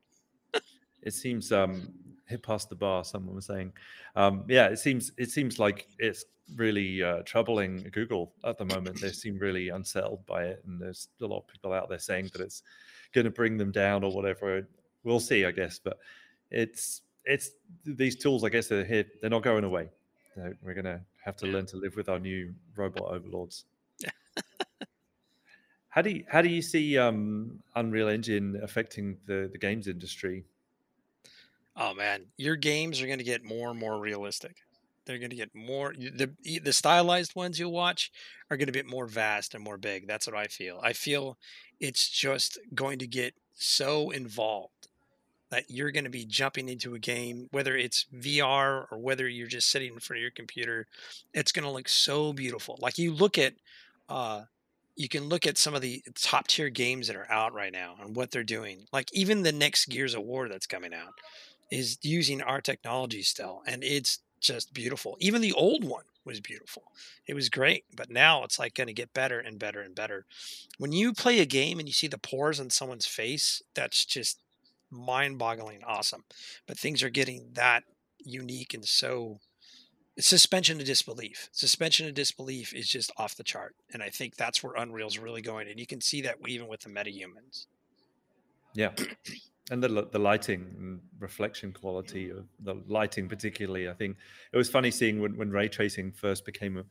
It 1.01 1.13
seems 1.13 1.51
um 1.51 1.93
hit 2.28 2.43
past 2.43 2.69
the 2.69 2.76
bar, 2.76 3.03
someone 3.03 3.36
was 3.36 3.45
saying. 3.45 3.74
Um 4.15 4.45
yeah, 4.47 4.67
it 4.67 4.78
seems 4.78 5.11
it 5.17 5.32
seems 5.32 5.57
like 5.59 5.88
it's 5.97 6.26
really 6.55 7.01
uh, 7.01 7.22
troubling 7.24 7.89
Google 7.91 8.36
at 8.43 8.57
the 8.57 8.65
moment. 8.65 8.99
They 8.99 9.11
seem 9.11 9.38
really 9.38 9.69
unsettled 9.69 10.26
by 10.26 10.45
it, 10.45 10.63
and 10.65 10.80
there's 10.82 11.07
a 11.22 11.26
lot 11.26 11.39
of 11.39 11.47
people 11.47 11.72
out 11.74 11.89
there 11.89 11.97
saying 11.99 12.30
that 12.34 12.41
it's 12.41 12.61
going 13.14 13.26
to 13.26 13.32
bring 13.32 13.57
them 13.57 13.72
down 13.72 14.03
or 14.03 14.12
whatever. 14.12 14.68
We'll 15.03 15.20
see, 15.20 15.45
I 15.45 15.51
guess. 15.51 15.80
But 15.80 15.97
it's 16.49 17.01
it's 17.26 17.51
these 17.86 18.16
tools. 18.16 18.43
I 18.43 18.49
guess 18.49 18.68
they're 18.68 18.86
here. 18.86 19.05
They're 19.22 19.30
not 19.30 19.43
going 19.43 19.64
away. 19.64 19.89
So 20.36 20.53
we're 20.64 20.74
going 20.74 20.86
to 20.86 21.01
have 21.24 21.36
to 21.38 21.47
learn 21.47 21.66
to 21.68 21.78
live 21.78 21.95
with 21.95 22.09
our 22.09 22.20
new 22.20 22.53
robot 22.76 23.12
overlords. 23.12 23.66
how 25.89 26.01
do 26.01 26.09
you, 26.09 26.24
how 26.30 26.41
do 26.41 26.49
you 26.49 26.62
see 26.62 26.97
um, 26.97 27.59
Unreal 27.76 28.07
Engine 28.07 28.59
affecting 28.64 29.18
the 29.26 29.49
the 29.51 29.57
games 29.57 29.88
industry? 29.88 30.45
Oh 31.76 31.93
man, 31.93 32.26
your 32.38 32.55
games 32.55 33.01
are 33.01 33.07
going 33.07 33.20
to 33.20 33.24
get 33.24 33.43
more 33.43 33.70
and 33.70 33.80
more 33.80 33.99
realistic. 33.99 34.57
They're 35.06 35.18
going 35.18 35.32
to 35.32 35.36
get 35.36 35.56
more 35.56 35.93
the 35.93 36.32
the 36.60 36.74
stylized 36.74 37.36
ones 37.36 37.60
you 37.60 37.70
watch 37.70 38.12
are 38.49 38.58
going 38.58 38.68
to 38.68 38.74
get 38.74 38.86
more 38.86 39.08
vast 39.08 39.56
and 39.56 39.64
more 39.64 39.78
big. 39.78 40.08
That's 40.08 40.28
what 40.28 40.36
I 40.36 40.45
feel. 40.45 40.80
I 40.84 40.93
feel 40.93 41.38
it's 41.80 42.10
just 42.10 42.60
going 42.76 42.99
to 42.99 43.08
get 43.08 43.34
so 43.54 44.12
involved 44.12 44.88
that 45.52 45.70
you're 45.70 45.91
going 45.91 46.06
to 46.06 46.10
be 46.10 46.26
jumping 46.26 46.70
into 46.70 46.95
a 46.95 46.99
game 46.99 47.47
whether 47.52 47.76
it's 47.76 48.06
VR 48.16 48.86
or 48.89 48.97
whether 48.97 49.28
you're 49.28 49.47
just 49.47 49.70
sitting 49.70 49.93
in 49.93 49.99
front 49.99 50.18
of 50.18 50.22
your 50.22 50.32
computer. 50.32 50.88
It's 51.34 51.52
going 51.52 51.66
to 51.66 51.72
look 51.72 51.89
so 51.89 52.34
beautiful. 52.34 52.80
Like 52.82 52.97
you 52.97 53.14
look 53.14 53.38
at 53.38 53.54
uh 54.10 54.43
you 54.95 55.08
can 55.08 55.30
look 55.30 55.47
at 55.47 55.58
some 55.58 55.74
of 55.74 55.82
the 55.82 56.04
top 56.16 56.47
tier 56.47 56.70
games 56.70 57.08
that 57.08 57.16
are 57.16 57.32
out 57.32 57.54
right 57.54 57.72
now 57.72 57.95
and 58.02 58.16
what 58.16 58.32
they're 58.32 58.43
doing. 58.43 58.86
Like 58.91 59.10
even 59.14 59.43
the 59.43 59.52
next 59.52 59.88
Gears 59.88 60.14
of 60.14 60.24
War 60.24 60.47
that's 60.49 60.68
coming 60.68 60.93
out 60.93 61.14
is 61.72 61.97
using 62.02 62.41
our 62.41 62.62
technology 62.62 63.22
still 63.22 63.62
and 63.66 63.84
it's 63.84 64.20
just 64.41 64.73
beautiful. 64.73 65.17
Even 65.19 65.41
the 65.41 65.53
old 65.53 65.83
one 65.83 66.03
was 66.25 66.39
beautiful. 66.39 66.83
It 67.25 67.33
was 67.33 67.49
great 67.49 67.85
but 67.95 68.09
now 68.09 68.43
it's 68.43 68.59
like 68.59 68.73
going 68.75 68.87
to 68.87 68.93
get 68.93 69.13
better 69.13 69.39
and 69.39 69.57
better 69.57 69.81
and 69.81 69.95
better. 69.95 70.25
When 70.77 70.91
you 70.91 71.13
play 71.13 71.39
a 71.39 71.45
game 71.45 71.79
and 71.79 71.87
you 71.87 71.93
see 71.93 72.07
the 72.07 72.17
pores 72.17 72.59
on 72.59 72.69
someone's 72.69 73.07
face 73.07 73.61
that's 73.73 74.05
just 74.05 74.39
mind-boggling 74.89 75.81
awesome 75.85 76.25
but 76.67 76.77
things 76.77 77.01
are 77.01 77.09
getting 77.09 77.51
that 77.53 77.83
unique 78.19 78.73
and 78.73 78.85
so 78.85 79.39
suspension 80.19 80.79
of 80.81 80.85
disbelief. 80.85 81.49
Suspension 81.53 82.07
of 82.07 82.13
disbelief 82.13 82.73
is 82.73 82.89
just 82.89 83.11
off 83.17 83.35
the 83.35 83.43
chart 83.43 83.75
and 83.93 84.03
i 84.03 84.09
think 84.09 84.35
that's 84.35 84.61
where 84.61 84.75
unreal's 84.75 85.17
really 85.17 85.41
going 85.41 85.69
and 85.69 85.79
you 85.79 85.87
can 85.87 86.01
see 86.01 86.21
that 86.21 86.35
even 86.47 86.67
with 86.67 86.81
the 86.81 86.89
metahumans. 86.89 87.67
Yeah, 88.73 88.91
and 89.72 89.82
the 89.82 90.07
the 90.11 90.19
lighting 90.19 90.76
and 90.78 90.99
reflection 91.19 91.72
quality 91.72 92.30
of 92.30 92.45
the 92.59 92.76
lighting, 92.88 93.28
particularly, 93.28 93.89
I 93.89 93.93
think 93.93 94.17
it 94.51 94.57
was 94.57 94.69
funny 94.69 94.91
seeing 94.91 95.22
when, 95.22 95.36
when 95.38 95.49
ray 95.49 95.69
tracing 95.69 96.11
first 96.11 96.45
became 96.45 96.78
a, 96.78 96.84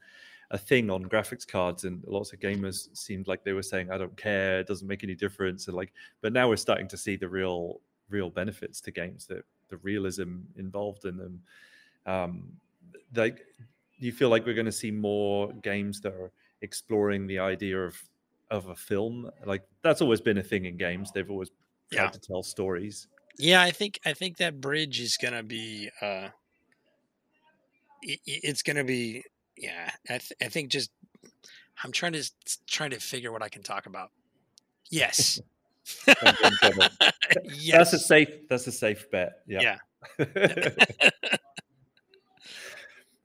a 0.51 0.59
thing 0.59 0.91
on 0.91 1.05
graphics 1.05 1.47
cards, 1.47 1.85
and 1.85 2.03
lots 2.07 2.33
of 2.33 2.41
gamers 2.41 2.89
seemed 2.97 3.28
like 3.28 3.45
they 3.45 3.53
were 3.53 3.62
saying, 3.62 3.91
"I 3.91 3.99
don't 3.99 4.16
care, 4.16 4.61
it 4.61 4.66
doesn't 4.66 4.89
make 4.89 5.05
any 5.05 5.14
difference." 5.14 5.68
And 5.68 5.76
like, 5.76 5.93
but 6.22 6.33
now 6.33 6.49
we're 6.49 6.57
starting 6.57 6.89
to 6.89 6.97
see 6.97 7.16
the 7.16 7.28
real 7.28 7.81
real 8.09 8.31
benefits 8.31 8.81
to 8.81 8.91
games, 8.91 9.26
that 9.26 9.45
the 9.68 9.76
realism 9.78 10.39
involved 10.57 11.05
in 11.05 11.16
them. 11.18 11.43
Um, 12.07 12.45
like, 13.14 13.45
you 13.99 14.11
feel 14.11 14.31
like 14.31 14.47
we're 14.47 14.55
going 14.55 14.66
to 14.66 14.72
see 14.72 14.91
more 14.91 15.53
games 15.53 16.01
that 16.01 16.14
are 16.14 16.33
exploring 16.62 17.26
the 17.26 17.39
idea 17.39 17.78
of 17.78 17.95
of 18.51 18.68
a 18.68 18.74
film? 18.74 19.31
Like 19.45 19.64
that's 19.83 20.01
always 20.01 20.22
been 20.22 20.39
a 20.39 20.43
thing 20.43 20.64
in 20.64 20.78
games. 20.78 21.12
They've 21.12 21.31
always 21.31 21.51
Yeah. 21.93 22.09
to 22.09 22.18
tell 22.20 22.43
stories. 22.43 23.09
Yeah, 23.38 23.62
I 23.62 23.70
think 23.70 23.99
I 24.05 24.12
think 24.12 24.36
that 24.38 24.61
bridge 24.61 25.01
is 25.01 25.16
gonna 25.16 25.43
be 25.43 25.91
uh 26.03 26.05
i- 26.05 26.30
i- 28.03 28.20
it's 28.24 28.62
gonna 28.62 28.84
be 28.84 29.24
yeah, 29.57 29.91
I, 30.09 30.18
th- 30.18 30.32
I 30.41 30.49
think 30.49 30.70
just 30.70 30.91
I'm 31.82 31.93
trying 31.93 32.12
to 32.12 32.30
trying 32.66 32.91
to 32.91 33.01
figure 33.01 33.32
what 33.32 33.43
I 33.43 33.49
can 33.49 33.62
talk 33.62 33.86
about. 33.86 34.11
Yes. 34.91 35.41
Don't 36.07 36.20
get 36.22 36.53
in 36.53 36.57
trouble. 36.59 36.84
yes. 37.45 37.76
That's 37.91 37.93
a 37.95 37.99
safe. 37.99 38.28
That's 38.49 38.66
a 38.66 38.72
safe 38.72 39.11
bet. 39.11 39.32
Yeah. 39.47 39.78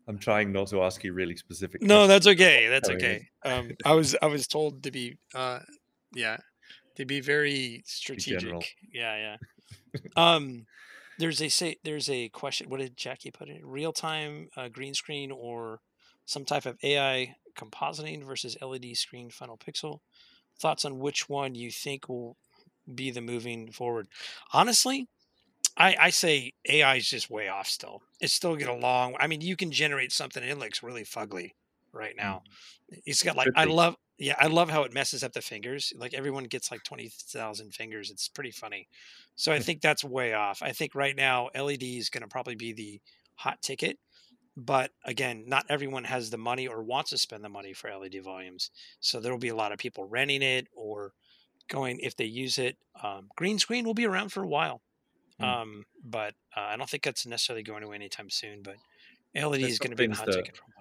I'm 0.07 0.19
trying 0.19 0.51
not 0.51 0.67
to 0.67 0.83
ask 0.83 1.03
you 1.03 1.13
really 1.13 1.35
specific. 1.35 1.81
no, 1.81 2.05
questions. 2.05 2.09
that's 2.09 2.27
okay. 2.27 2.67
That's 2.67 2.89
okay. 2.89 3.27
Um 3.43 3.71
I 3.83 3.93
was 3.93 4.15
I 4.21 4.27
was 4.27 4.47
told 4.47 4.83
to 4.83 4.91
be 4.91 5.17
uh 5.33 5.59
yeah, 6.13 6.37
to 6.95 7.05
be 7.05 7.19
very 7.19 7.83
strategic. 7.85 8.75
Yeah, 8.91 9.37
yeah. 9.95 9.99
um 10.15 10.65
there's 11.17 11.41
a 11.41 11.49
say 11.49 11.77
there's 11.83 12.09
a 12.09 12.29
question 12.29 12.69
what 12.69 12.79
did 12.79 12.97
Jackie 12.97 13.31
put 13.31 13.49
in? 13.49 13.65
Real 13.65 13.93
time 13.93 14.49
uh, 14.57 14.67
green 14.67 14.93
screen 14.93 15.31
or 15.31 15.79
some 16.25 16.45
type 16.45 16.65
of 16.65 16.77
AI 16.83 17.35
compositing 17.57 18.25
versus 18.25 18.57
LED 18.61 18.97
screen 18.97 19.29
final 19.29 19.57
pixel. 19.57 19.99
Thoughts 20.59 20.85
on 20.85 20.99
which 20.99 21.29
one 21.29 21.55
you 21.55 21.71
think 21.71 22.09
will 22.09 22.37
be 22.93 23.11
the 23.11 23.21
moving 23.21 23.71
forward? 23.71 24.07
Honestly, 24.53 25.07
I, 25.77 25.95
I 25.99 26.09
say 26.09 26.53
AI 26.67 26.95
is 26.95 27.09
just 27.09 27.29
way 27.29 27.49
off 27.49 27.67
still. 27.67 28.01
It's 28.21 28.33
still 28.33 28.55
get 28.55 28.69
along. 28.69 29.15
I 29.19 29.27
mean, 29.27 29.41
you 29.41 29.55
can 29.55 29.71
generate 29.71 30.13
something 30.13 30.41
and 30.41 30.51
it 30.51 30.57
looks 30.57 30.81
really 30.81 31.03
fugly 31.03 31.51
right 31.95 32.15
now. 32.15 32.43
It's 33.05 33.23
got 33.23 33.35
like 33.35 33.49
I 33.55 33.65
love 33.65 33.95
yeah, 34.17 34.35
I 34.39 34.47
love 34.47 34.69
how 34.69 34.83
it 34.83 34.93
messes 34.93 35.23
up 35.23 35.33
the 35.33 35.41
fingers. 35.41 35.91
Like 35.97 36.13
everyone 36.13 36.45
gets 36.45 36.71
like 36.71 36.83
twenty 36.83 37.09
thousand 37.09 37.73
fingers. 37.73 38.11
It's 38.11 38.27
pretty 38.27 38.51
funny. 38.51 38.87
So 39.35 39.51
I 39.51 39.59
think 39.65 39.81
that's 39.81 40.03
way 40.03 40.33
off. 40.33 40.61
I 40.61 40.71
think 40.71 40.95
right 40.95 41.15
now 41.15 41.49
LED 41.55 41.83
is 41.83 42.09
going 42.09 42.23
to 42.23 42.27
probably 42.27 42.55
be 42.55 42.73
the 42.73 43.01
hot 43.35 43.61
ticket. 43.61 43.97
But 44.57 44.91
again, 45.03 45.43
not 45.47 45.65
everyone 45.67 46.05
has 46.05 46.29
the 46.29 46.37
money 46.37 46.67
or 46.67 46.81
wants 46.81 47.09
to 47.09 47.17
spend 47.17 47.43
the 47.43 47.49
money 47.49 47.73
for 47.73 47.93
LED 47.93 48.23
volumes. 48.23 48.71
So 49.01 49.19
there 49.19 49.33
will 49.33 49.39
be 49.39 49.49
a 49.49 49.55
lot 49.55 49.73
of 49.73 49.79
people 49.79 50.05
renting 50.05 50.41
it 50.41 50.67
or 50.73 51.11
going 51.67 51.99
if 51.99 52.15
they 52.15 52.25
use 52.25 52.57
it. 52.57 52.77
Um, 53.03 53.27
green 53.35 53.59
screen 53.59 53.85
will 53.85 53.93
be 53.93 54.05
around 54.05 54.29
for 54.29 54.43
a 54.43 54.47
while. 54.47 54.81
Mm. 55.41 55.45
Um, 55.45 55.85
but 56.03 56.35
uh, 56.55 56.61
I 56.61 56.77
don't 56.77 56.89
think 56.89 57.03
that's 57.03 57.25
necessarily 57.25 57.63
going 57.63 57.83
away 57.83 57.95
anytime 57.95 58.29
soon. 58.29 58.61
But 58.63 58.75
LED 59.35 59.61
There's 59.61 59.73
is 59.73 59.79
going 59.79 59.91
to 59.91 59.97
be 59.97 60.07
the 60.07 60.15
hot 60.15 60.27
that- 60.27 60.35
ticket 60.35 60.59
while. 60.61 60.74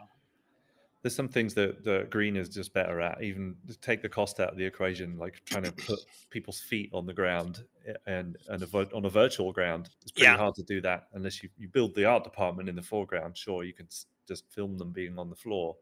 There's 1.05 1.15
some 1.15 1.29
things 1.29 1.53
that, 1.53 1.85
that 1.85 2.09
green 2.09 2.35
is 2.35 2.49
just 2.49 2.73
better 2.73 2.99
at 2.99 3.23
even 3.23 3.55
take 3.83 4.01
the 4.01 4.09
cost 4.09 4.41
out 4.41 4.49
of 4.49 4.57
the 4.57 4.65
equation 4.65 5.19
like 5.19 5.35
trying 5.45 5.63
to 5.63 5.71
put 5.73 5.99
people's 6.31 6.61
feet 6.61 6.89
on 6.95 7.05
the 7.05 7.13
ground 7.13 7.63
eh, 7.87 7.93
and 8.07 8.39
and 8.49 8.63
a, 8.63 8.97
on 8.97 9.05
a 9.05 9.11
virtual 9.11 9.53
ground 9.53 9.91
it's 10.01 10.11
pretty 10.11 10.25
yeah. 10.25 10.39
hard 10.39 10.55
to 10.55 10.63
do 10.63 10.81
that 10.81 11.09
unless 11.13 11.43
you, 11.43 11.51
you 11.59 11.69
build 11.69 11.95
the 11.95 12.07
art 12.07 12.25
department 12.25 12.71
in 12.71 12.75
the 12.75 12.83
foreground 12.83 13.37
sure 13.37 13.65
you 13.65 13.75
can 13.75 13.87
just 14.27 14.51
film 14.51 14.79
them 14.79 14.93
being 14.93 15.19
on 15.19 15.29
the 15.29 15.37
floor 15.37 15.77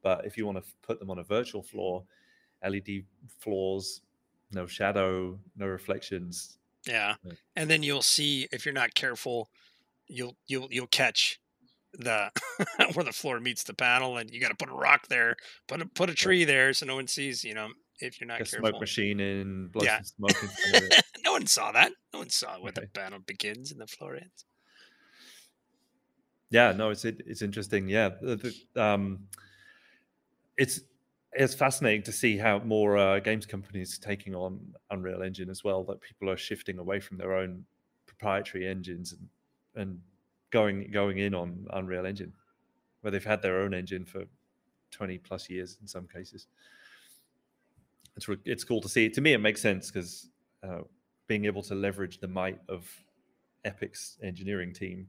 but 0.00 0.24
if 0.24 0.38
you 0.38 0.46
want 0.46 0.56
to 0.56 0.70
put 0.82 1.00
them 1.00 1.10
on 1.10 1.18
a 1.18 1.24
virtual 1.24 1.62
floor 1.62 2.04
led 2.62 2.88
floors 3.40 4.02
no 4.52 4.64
shadow 4.64 5.36
no 5.56 5.66
reflections 5.66 6.58
yeah 6.86 7.16
and 7.56 7.68
then 7.68 7.82
you'll 7.82 8.00
see 8.00 8.46
if 8.52 8.64
you're 8.64 8.72
not 8.72 8.94
careful 8.94 9.50
you'll 10.06 10.36
you'll 10.46 10.68
you'll 10.70 10.86
catch 10.86 11.40
the 11.98 12.30
where 12.94 13.04
the 13.04 13.12
floor 13.12 13.40
meets 13.40 13.64
the 13.64 13.74
panel, 13.74 14.16
and 14.16 14.30
you 14.30 14.40
got 14.40 14.48
to 14.48 14.54
put 14.54 14.70
a 14.70 14.74
rock 14.74 15.08
there, 15.08 15.36
put 15.66 15.82
a 15.82 15.86
put 15.86 16.10
a 16.10 16.14
tree 16.14 16.44
there, 16.44 16.72
so 16.72 16.86
no 16.86 16.94
one 16.94 17.06
sees. 17.06 17.44
You 17.44 17.54
know, 17.54 17.68
if 18.00 18.20
you're 18.20 18.28
not 18.28 18.40
a 18.40 18.44
careful. 18.44 18.68
smoke 18.68 18.80
machine 18.80 19.20
and 19.20 19.70
yeah. 19.82 20.00
smoke 20.02 20.36
no 21.24 21.32
one 21.32 21.46
saw 21.46 21.72
that. 21.72 21.92
No 22.12 22.20
one 22.20 22.30
saw 22.30 22.58
where 22.60 22.70
okay. 22.70 22.82
the 22.82 22.86
panel 22.88 23.18
begins 23.20 23.72
and 23.72 23.80
the 23.80 23.86
floor 23.86 24.14
ends. 24.14 24.44
Yeah, 26.50 26.72
no, 26.72 26.90
it's 26.90 27.04
it, 27.04 27.22
it's 27.26 27.42
interesting. 27.42 27.88
Yeah, 27.88 28.10
the, 28.20 28.36
the, 28.74 28.82
um, 28.82 29.26
it's 30.56 30.80
it's 31.32 31.54
fascinating 31.54 32.02
to 32.04 32.12
see 32.12 32.38
how 32.38 32.58
more 32.60 32.96
uh, 32.96 33.18
games 33.20 33.44
companies 33.44 33.98
taking 33.98 34.34
on 34.34 34.58
Unreal 34.90 35.22
Engine 35.22 35.50
as 35.50 35.62
well. 35.62 35.84
That 35.84 36.00
people 36.00 36.30
are 36.30 36.38
shifting 36.38 36.78
away 36.78 37.00
from 37.00 37.18
their 37.18 37.34
own 37.34 37.64
proprietary 38.06 38.66
engines 38.66 39.12
and 39.12 39.28
and 39.74 40.00
going 40.50 40.90
going 40.90 41.18
in 41.18 41.34
on 41.34 41.66
Unreal 41.72 42.06
Engine, 42.06 42.32
where 43.00 43.10
they've 43.10 43.24
had 43.24 43.42
their 43.42 43.60
own 43.60 43.74
engine 43.74 44.04
for 44.04 44.24
twenty 44.90 45.18
plus 45.18 45.48
years 45.48 45.78
in 45.80 45.86
some 45.86 46.06
cases. 46.06 46.46
It's 48.16 48.26
it's 48.44 48.64
cool 48.64 48.80
to 48.80 48.88
see. 48.88 49.08
To 49.10 49.20
me, 49.20 49.32
it 49.32 49.38
makes 49.38 49.60
sense 49.60 49.90
because 49.90 50.28
uh, 50.62 50.80
being 51.26 51.44
able 51.44 51.62
to 51.62 51.74
leverage 51.74 52.18
the 52.18 52.28
might 52.28 52.58
of 52.68 52.90
Epic's 53.64 54.18
engineering 54.22 54.72
team 54.72 55.06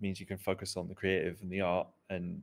means 0.00 0.20
you 0.20 0.26
can 0.26 0.38
focus 0.38 0.76
on 0.76 0.88
the 0.88 0.94
creative 0.94 1.40
and 1.42 1.50
the 1.50 1.60
art 1.60 1.88
and 2.08 2.42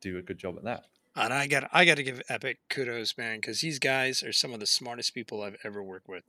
do 0.00 0.18
a 0.18 0.22
good 0.22 0.38
job 0.38 0.56
at 0.56 0.64
that. 0.64 0.84
And 1.16 1.32
I 1.32 1.46
got 1.46 1.68
I 1.72 1.84
got 1.84 1.96
to 1.96 2.02
give 2.02 2.22
Epic 2.28 2.58
kudos, 2.68 3.18
man, 3.18 3.38
because 3.38 3.60
these 3.60 3.78
guys 3.78 4.22
are 4.22 4.32
some 4.32 4.52
of 4.54 4.60
the 4.60 4.66
smartest 4.66 5.14
people 5.14 5.42
I've 5.42 5.56
ever 5.64 5.82
worked 5.82 6.08
with. 6.08 6.24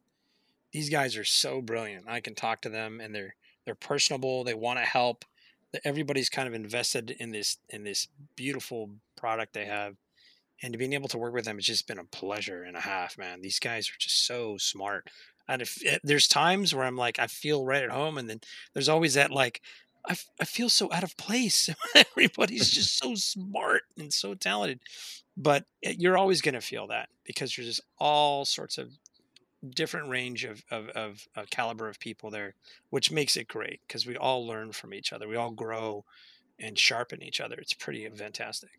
These 0.71 0.89
guys 0.89 1.17
are 1.17 1.25
so 1.25 1.61
brilliant. 1.61 2.05
I 2.07 2.19
can 2.19 2.33
talk 2.33 2.61
to 2.61 2.69
them, 2.69 2.99
and 2.99 3.13
they're 3.13 3.35
they're 3.65 3.75
personable. 3.75 4.43
They 4.43 4.53
want 4.53 4.79
to 4.79 4.85
help 4.85 5.25
everybody's 5.85 6.29
kind 6.29 6.47
of 6.47 6.53
invested 6.53 7.11
in 7.19 7.31
this 7.31 7.57
in 7.69 7.83
this 7.83 8.07
beautiful 8.35 8.89
product 9.15 9.53
they 9.53 9.65
have 9.65 9.95
and 10.63 10.73
to 10.73 10.77
being 10.77 10.93
able 10.93 11.09
to 11.09 11.17
work 11.17 11.33
with 11.33 11.45
them 11.45 11.57
has 11.57 11.65
just 11.65 11.87
been 11.87 11.99
a 11.99 12.03
pleasure 12.05 12.63
and 12.63 12.77
a 12.77 12.81
half 12.81 13.17
man. 13.17 13.41
These 13.41 13.59
guys 13.59 13.89
are 13.89 13.97
just 13.99 14.25
so 14.27 14.57
smart 14.57 15.09
and 15.47 15.61
if, 15.61 15.77
eh, 15.85 15.97
there's 16.03 16.27
times 16.27 16.73
where 16.73 16.85
i'm 16.85 16.95
like 16.97 17.19
i 17.19 17.27
feel 17.27 17.65
right 17.65 17.83
at 17.83 17.91
home 17.91 18.17
and 18.17 18.29
then 18.29 18.39
there's 18.73 18.89
always 18.89 19.15
that 19.15 19.31
like 19.31 19.61
I, 20.07 20.17
I 20.39 20.45
feel 20.45 20.69
so 20.69 20.91
out 20.91 21.03
of 21.03 21.15
place. 21.15 21.69
Everybody's 21.95 22.71
just 22.71 22.97
so 22.97 23.13
smart 23.15 23.83
and 23.97 24.11
so 24.11 24.33
talented 24.33 24.79
but 25.37 25.65
eh, 25.83 25.95
you're 25.97 26.17
always 26.17 26.41
going 26.41 26.55
to 26.55 26.61
feel 26.61 26.87
that 26.87 27.09
because 27.25 27.55
there's 27.55 27.67
just 27.67 27.81
all 27.99 28.45
sorts 28.45 28.77
of 28.77 28.91
different 29.69 30.09
range 30.09 30.43
of, 30.43 30.63
of, 30.71 30.89
of, 30.89 31.27
of 31.35 31.49
caliber 31.49 31.87
of 31.87 31.99
people 31.99 32.29
there, 32.29 32.55
which 32.89 33.11
makes 33.11 33.37
it 33.37 33.47
great 33.47 33.79
because 33.87 34.05
we 34.05 34.17
all 34.17 34.45
learn 34.45 34.71
from 34.71 34.93
each 34.93 35.13
other. 35.13 35.27
We 35.27 35.35
all 35.35 35.51
grow 35.51 36.03
and 36.59 36.77
sharpen 36.77 37.21
each 37.21 37.41
other. 37.41 37.55
It's 37.55 37.73
pretty 37.73 38.07
fantastic. 38.09 38.71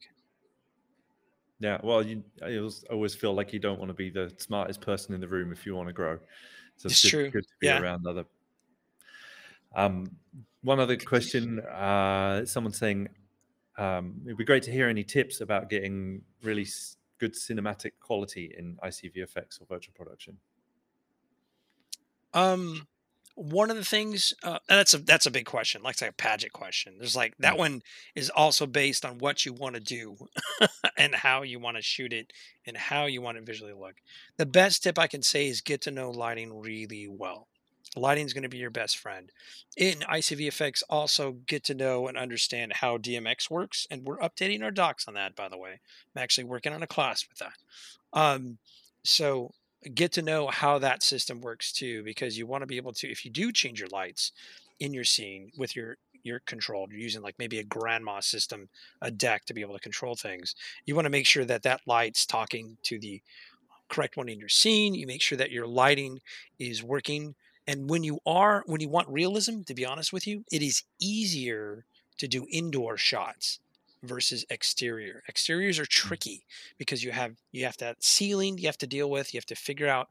Yeah, 1.60 1.78
well, 1.82 2.04
you 2.04 2.24
I 2.44 2.58
always 2.90 3.14
feel 3.14 3.34
like 3.34 3.52
you 3.52 3.60
don't 3.60 3.78
want 3.78 3.90
to 3.90 3.94
be 3.94 4.10
the 4.10 4.32
smartest 4.38 4.80
person 4.80 5.14
in 5.14 5.20
the 5.20 5.28
room 5.28 5.52
if 5.52 5.64
you 5.64 5.76
want 5.76 5.88
to 5.88 5.92
grow. 5.92 6.18
So 6.76 6.86
it's, 6.86 6.94
it's 6.94 7.02
good, 7.02 7.10
true. 7.10 7.30
good 7.30 7.44
to 7.44 7.54
be 7.60 7.66
yeah. 7.68 7.80
around 7.80 8.04
other. 8.04 8.24
Um, 9.76 10.10
one 10.62 10.80
other 10.80 10.96
question: 10.96 11.60
uh, 11.60 12.44
someone 12.46 12.72
saying 12.72 13.08
um, 13.78 14.20
it'd 14.24 14.38
be 14.38 14.44
great 14.44 14.64
to 14.64 14.72
hear 14.72 14.88
any 14.88 15.04
tips 15.04 15.40
about 15.40 15.70
getting 15.70 16.22
really 16.42 16.66
good 17.18 17.34
cinematic 17.34 17.92
quality 18.00 18.52
in 18.58 18.76
ICVFX 18.84 19.60
or 19.60 19.66
virtual 19.68 19.94
production. 19.94 20.36
Um, 22.34 22.86
one 23.34 23.70
of 23.70 23.76
the 23.76 23.84
things 23.84 24.34
uh, 24.42 24.58
that's 24.68 24.92
a 24.92 24.98
that's 24.98 25.26
a 25.26 25.30
big 25.30 25.46
question, 25.46 25.82
like, 25.82 26.00
like 26.00 26.10
a 26.10 26.14
Paget 26.14 26.52
question. 26.52 26.96
There's 26.98 27.16
like 27.16 27.34
that 27.38 27.56
one 27.56 27.82
is 28.14 28.30
also 28.30 28.66
based 28.66 29.04
on 29.04 29.18
what 29.18 29.46
you 29.46 29.52
want 29.52 29.74
to 29.74 29.80
do 29.80 30.16
and 30.98 31.14
how 31.14 31.42
you 31.42 31.58
want 31.58 31.76
to 31.76 31.82
shoot 31.82 32.12
it 32.12 32.32
and 32.66 32.76
how 32.76 33.06
you 33.06 33.22
want 33.22 33.38
it 33.38 33.46
visually 33.46 33.72
look. 33.72 33.96
The 34.36 34.46
best 34.46 34.82
tip 34.82 34.98
I 34.98 35.06
can 35.06 35.22
say 35.22 35.48
is 35.48 35.60
get 35.60 35.80
to 35.82 35.90
know 35.90 36.10
lighting 36.10 36.60
really 36.60 37.08
well. 37.08 37.48
Lighting 37.96 38.24
is 38.24 38.32
going 38.32 38.42
to 38.42 38.48
be 38.48 38.58
your 38.58 38.70
best 38.70 38.96
friend. 38.98 39.30
In 39.76 39.98
ICVFX, 40.00 40.82
also 40.88 41.32
get 41.46 41.64
to 41.64 41.74
know 41.74 42.08
and 42.08 42.16
understand 42.16 42.72
how 42.74 42.96
DMX 42.96 43.50
works, 43.50 43.86
and 43.90 44.04
we're 44.04 44.18
updating 44.18 44.62
our 44.62 44.70
docs 44.70 45.08
on 45.08 45.14
that. 45.14 45.36
By 45.36 45.48
the 45.48 45.58
way, 45.58 45.80
I'm 46.14 46.22
actually 46.22 46.44
working 46.44 46.72
on 46.72 46.82
a 46.82 46.86
class 46.86 47.26
with 47.28 47.38
that. 47.38 48.18
Um, 48.18 48.58
so 49.04 49.52
get 49.94 50.12
to 50.12 50.22
know 50.22 50.46
how 50.48 50.78
that 50.78 51.02
system 51.02 51.40
works 51.40 51.72
too 51.72 52.02
because 52.04 52.38
you 52.38 52.46
want 52.46 52.62
to 52.62 52.66
be 52.66 52.76
able 52.76 52.92
to 52.92 53.10
if 53.10 53.24
you 53.24 53.30
do 53.30 53.50
change 53.52 53.80
your 53.80 53.88
lights 53.88 54.32
in 54.80 54.94
your 54.94 55.04
scene 55.04 55.50
with 55.56 55.74
your 55.74 55.96
your 56.22 56.40
control 56.40 56.86
you're 56.90 57.00
using 57.00 57.22
like 57.22 57.34
maybe 57.38 57.58
a 57.58 57.64
grandMA 57.64 58.22
system 58.22 58.68
a 59.00 59.10
deck 59.10 59.44
to 59.44 59.54
be 59.54 59.60
able 59.60 59.74
to 59.74 59.80
control 59.80 60.14
things 60.14 60.54
you 60.86 60.94
want 60.94 61.04
to 61.04 61.10
make 61.10 61.26
sure 61.26 61.44
that 61.44 61.62
that 61.62 61.80
light's 61.86 62.24
talking 62.24 62.76
to 62.82 62.98
the 62.98 63.20
correct 63.88 64.16
one 64.16 64.28
in 64.28 64.38
your 64.38 64.48
scene 64.48 64.94
you 64.94 65.06
make 65.06 65.20
sure 65.22 65.38
that 65.38 65.50
your 65.50 65.66
lighting 65.66 66.20
is 66.58 66.82
working 66.82 67.34
and 67.66 67.90
when 67.90 68.04
you 68.04 68.18
are 68.24 68.62
when 68.66 68.80
you 68.80 68.88
want 68.88 69.08
realism 69.08 69.62
to 69.62 69.74
be 69.74 69.84
honest 69.84 70.12
with 70.12 70.26
you 70.26 70.44
it 70.52 70.62
is 70.62 70.84
easier 71.00 71.84
to 72.18 72.28
do 72.28 72.46
indoor 72.50 72.96
shots 72.96 73.58
versus 74.02 74.44
exterior. 74.50 75.22
Exteriors 75.28 75.78
are 75.78 75.84
mm. 75.84 75.88
tricky 75.88 76.46
because 76.78 77.02
you 77.04 77.12
have 77.12 77.34
you 77.52 77.64
have 77.64 77.76
that 77.78 78.02
ceiling 78.02 78.58
you 78.58 78.66
have 78.66 78.78
to 78.78 78.86
deal 78.86 79.10
with. 79.10 79.32
You 79.32 79.38
have 79.38 79.46
to 79.46 79.54
figure 79.54 79.88
out 79.88 80.08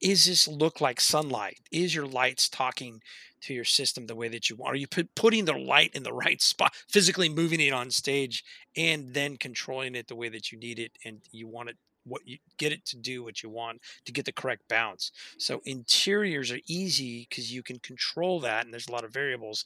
is 0.00 0.26
this 0.26 0.46
look 0.46 0.80
like 0.80 1.00
sunlight? 1.00 1.58
Is 1.72 1.94
your 1.94 2.06
lights 2.06 2.48
talking 2.48 3.02
to 3.40 3.54
your 3.54 3.64
system 3.64 4.06
the 4.06 4.14
way 4.14 4.28
that 4.28 4.48
you 4.48 4.56
want? 4.56 4.74
Are 4.74 4.78
you 4.78 4.86
put, 4.86 5.14
putting 5.14 5.44
the 5.44 5.58
light 5.58 5.92
in 5.94 6.02
the 6.04 6.12
right 6.24 6.40
spot, 6.40 6.74
physically 6.88 7.28
moving 7.28 7.60
it 7.60 7.72
on 7.72 7.90
stage, 7.90 8.44
and 8.76 9.12
then 9.14 9.36
controlling 9.36 9.94
it 9.94 10.08
the 10.08 10.16
way 10.16 10.28
that 10.28 10.52
you 10.52 10.58
need 10.58 10.78
it 10.78 10.92
and 11.04 11.20
you 11.32 11.48
want 11.48 11.70
it 11.70 11.76
what 12.08 12.22
you 12.26 12.38
get 12.58 12.72
it 12.72 12.84
to 12.86 12.96
do 12.96 13.22
what 13.22 13.42
you 13.42 13.48
want 13.48 13.80
to 14.04 14.12
get 14.12 14.24
the 14.24 14.32
correct 14.32 14.62
bounce. 14.68 15.12
So 15.38 15.60
interiors 15.64 16.50
are 16.50 16.60
easy 16.66 17.26
because 17.28 17.52
you 17.52 17.62
can 17.62 17.78
control 17.78 18.40
that, 18.40 18.64
and 18.64 18.72
there's 18.72 18.88
a 18.88 18.92
lot 18.92 19.04
of 19.04 19.12
variables, 19.12 19.64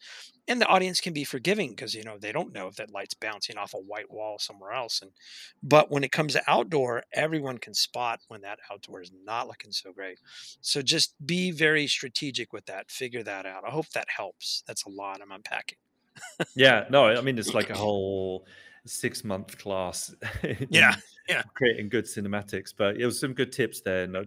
and 0.48 0.60
the 0.60 0.66
audience 0.66 1.00
can 1.00 1.12
be 1.12 1.24
forgiving 1.24 1.70
because 1.70 1.94
you 1.94 2.04
know 2.04 2.18
they 2.18 2.32
don't 2.32 2.52
know 2.52 2.66
if 2.66 2.76
that 2.76 2.92
light's 2.92 3.14
bouncing 3.14 3.56
off 3.56 3.74
a 3.74 3.78
white 3.78 4.10
wall 4.10 4.38
somewhere 4.38 4.72
else. 4.72 5.00
And 5.00 5.12
but 5.62 5.90
when 5.90 6.04
it 6.04 6.12
comes 6.12 6.32
to 6.34 6.42
outdoor, 6.46 7.02
everyone 7.12 7.58
can 7.58 7.74
spot 7.74 8.20
when 8.28 8.42
that 8.42 8.58
outdoor 8.70 9.02
is 9.02 9.12
not 9.24 9.48
looking 9.48 9.72
so 9.72 9.92
great. 9.92 10.18
So 10.60 10.82
just 10.82 11.14
be 11.24 11.50
very 11.50 11.86
strategic 11.86 12.52
with 12.52 12.66
that. 12.66 12.90
Figure 12.90 13.22
that 13.22 13.46
out. 13.46 13.64
I 13.66 13.70
hope 13.70 13.88
that 13.90 14.08
helps. 14.14 14.62
That's 14.66 14.84
a 14.84 14.90
lot 14.90 15.20
I'm 15.22 15.32
unpacking. 15.32 15.78
yeah, 16.54 16.84
no, 16.90 17.06
I 17.06 17.20
mean 17.20 17.38
it's 17.38 17.54
like 17.54 17.70
a 17.70 17.76
whole 17.76 18.46
six 18.86 19.24
month 19.24 19.58
class. 19.58 20.14
yeah, 20.70 20.94
yeah, 21.28 21.42
creating 21.54 21.88
good 21.88 22.04
cinematics. 22.04 22.72
But 22.76 22.96
it 22.96 23.06
was 23.06 23.18
some 23.18 23.32
good 23.32 23.52
tips 23.52 23.80
there. 23.80 24.06
No, 24.06 24.24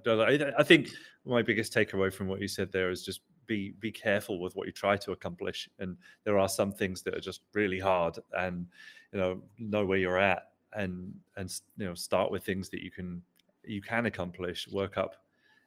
I 0.57 0.63
think 0.63 0.89
my 1.25 1.41
biggest 1.41 1.73
takeaway 1.73 2.13
from 2.13 2.27
what 2.27 2.41
you 2.41 2.47
said 2.47 2.71
there 2.71 2.89
is 2.89 3.03
just 3.03 3.21
be 3.47 3.73
be 3.79 3.91
careful 3.91 4.39
with 4.39 4.55
what 4.55 4.67
you 4.67 4.73
try 4.73 4.97
to 4.97 5.11
accomplish. 5.11 5.69
And 5.79 5.97
there 6.23 6.39
are 6.39 6.49
some 6.49 6.71
things 6.71 7.01
that 7.03 7.15
are 7.15 7.21
just 7.21 7.41
really 7.53 7.79
hard, 7.79 8.17
and 8.37 8.67
you 9.11 9.19
know 9.19 9.41
know 9.57 9.85
where 9.85 9.97
you're 9.97 10.19
at, 10.19 10.43
and 10.73 11.13
and 11.37 11.53
you 11.77 11.85
know 11.85 11.95
start 11.95 12.31
with 12.31 12.43
things 12.43 12.69
that 12.69 12.83
you 12.83 12.91
can 12.91 13.21
you 13.63 13.81
can 13.81 14.05
accomplish. 14.05 14.67
Work 14.71 14.97
up. 14.97 15.15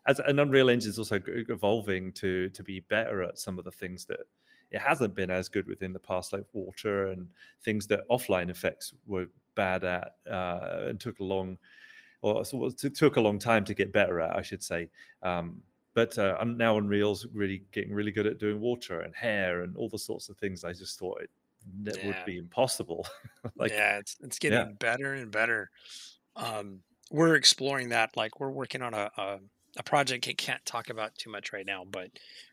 As 0.07 0.21
an 0.21 0.39
Unreal 0.39 0.71
Engine 0.71 0.91
is 0.91 0.99
also 0.99 1.21
evolving 1.27 2.13
to 2.13 2.49
to 2.51 2.63
be 2.63 2.81
better 2.81 3.23
at 3.23 3.39
some 3.39 3.59
of 3.59 3.65
the 3.65 3.71
things 3.71 4.07
that 4.07 4.21
it 4.71 4.81
hasn't 4.81 5.15
been 5.15 5.31
as 5.31 5.49
good 5.49 5.67
within 5.67 5.93
the 5.93 5.99
past, 5.99 6.33
like 6.33 6.45
water 6.53 7.09
and 7.09 7.29
things 7.63 7.87
that 7.87 8.09
offline 8.11 8.51
effects 8.51 8.93
were 9.07 9.27
bad 9.55 9.85
at 9.85 10.17
uh, 10.31 10.85
and 10.89 11.01
took 11.01 11.21
a 11.21 11.25
long, 11.25 11.59
or 12.23 12.45
took 12.45 13.17
a 13.17 13.21
long 13.21 13.39
time 13.39 13.65
to 13.65 13.75
get 13.75 13.93
better 13.93 14.21
at, 14.21 14.37
I 14.37 14.43
should 14.43 14.63
say. 14.63 14.89
Um, 15.23 15.63
but 15.95 16.19
uh, 16.19 16.37
I'm 16.39 16.57
now 16.57 16.77
Unreal's 16.79 17.27
really 17.33 17.65
getting 17.73 17.93
really 17.93 18.13
good 18.13 18.27
at 18.27 18.39
doing 18.39 18.61
water 18.61 19.01
and 19.01 19.15
hair 19.15 19.63
and 19.63 19.77
all 19.77 19.89
the 19.89 19.99
sorts 19.99 20.29
of 20.29 20.37
things. 20.37 20.65
I 20.65 20.73
just 20.73 20.99
thought 20.99 21.23
it, 21.23 21.31
it 21.87 21.99
yeah. 21.99 22.07
would 22.07 22.25
be 22.25 22.39
impossible. 22.39 23.07
like, 23.57 23.73
yeah, 23.73 23.99
it's 23.99 24.17
it's 24.23 24.39
getting 24.39 24.59
yeah. 24.59 24.73
better 24.79 25.15
and 25.15 25.31
better. 25.31 25.71
Um, 26.37 26.81
we're 27.11 27.35
exploring 27.35 27.89
that. 27.89 28.17
Like 28.17 28.39
we're 28.39 28.51
working 28.51 28.83
on 28.83 28.95
a, 28.95 29.11
a 29.17 29.39
a 29.77 29.83
project 29.83 30.29
I 30.29 30.35
can't 30.35 30.65
talk 30.65 30.91
about 30.91 31.15
too 31.15 31.31
much 31.31 31.53
right 31.53 31.67
now, 31.67 31.85
but 31.91 32.11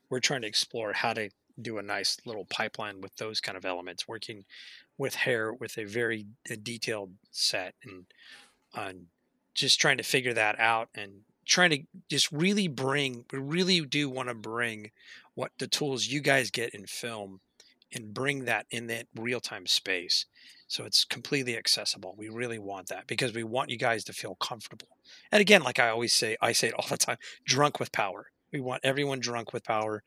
we're 0.09 0.19
trying 0.19 0.41
to 0.41 0.47
explore 0.47 0.93
how 0.93 1.13
to 1.13 1.29
do 1.61 1.77
a 1.77 1.83
nice 1.83 2.17
little 2.25 2.45
pipeline 2.45 3.01
with 3.01 3.15
those 3.15 3.39
kind 3.39 3.57
of 3.57 3.65
elements, 3.65 4.07
working 4.07 4.45
with 4.97 5.15
hair 5.15 5.53
with 5.53 5.77
a 5.77 5.85
very 5.85 6.25
uh, 6.49 6.55
detailed 6.61 7.11
set 7.31 7.75
and 7.83 8.05
on 8.73 9.07
just 9.53 9.79
trying 9.79 9.97
to 9.97 10.03
figure 10.03 10.33
that 10.33 10.59
out 10.59 10.89
and 10.95 11.21
trying 11.45 11.69
to 11.69 11.79
just 12.09 12.31
really 12.31 12.67
bring 12.67 13.25
we 13.31 13.39
really 13.39 13.81
do 13.81 14.09
want 14.09 14.29
to 14.29 14.35
bring 14.35 14.91
what 15.35 15.51
the 15.59 15.67
tools 15.67 16.07
you 16.07 16.21
guys 16.21 16.49
get 16.49 16.73
in 16.73 16.85
film 16.85 17.39
and 17.93 18.13
bring 18.13 18.45
that 18.45 18.65
in 18.71 18.87
that 18.87 19.07
real-time 19.15 19.65
space. 19.65 20.25
So 20.67 20.83
it's 20.83 21.05
completely 21.05 21.55
accessible. 21.55 22.15
We 22.17 22.29
really 22.29 22.57
want 22.57 22.87
that 22.87 23.05
because 23.05 23.33
we 23.33 23.43
want 23.43 23.69
you 23.69 23.77
guys 23.77 24.03
to 24.05 24.13
feel 24.13 24.35
comfortable. 24.35 24.87
And 25.31 25.41
again 25.41 25.61
like 25.63 25.79
i 25.79 25.89
always 25.89 26.13
say 26.13 26.37
i 26.41 26.51
say 26.51 26.69
it 26.69 26.73
all 26.73 26.87
the 26.89 26.97
time 26.97 27.17
drunk 27.45 27.79
with 27.79 27.91
power. 27.91 28.27
We 28.51 28.61
want 28.61 28.81
everyone 28.83 29.19
drunk 29.19 29.53
with 29.53 29.63
power 29.63 30.03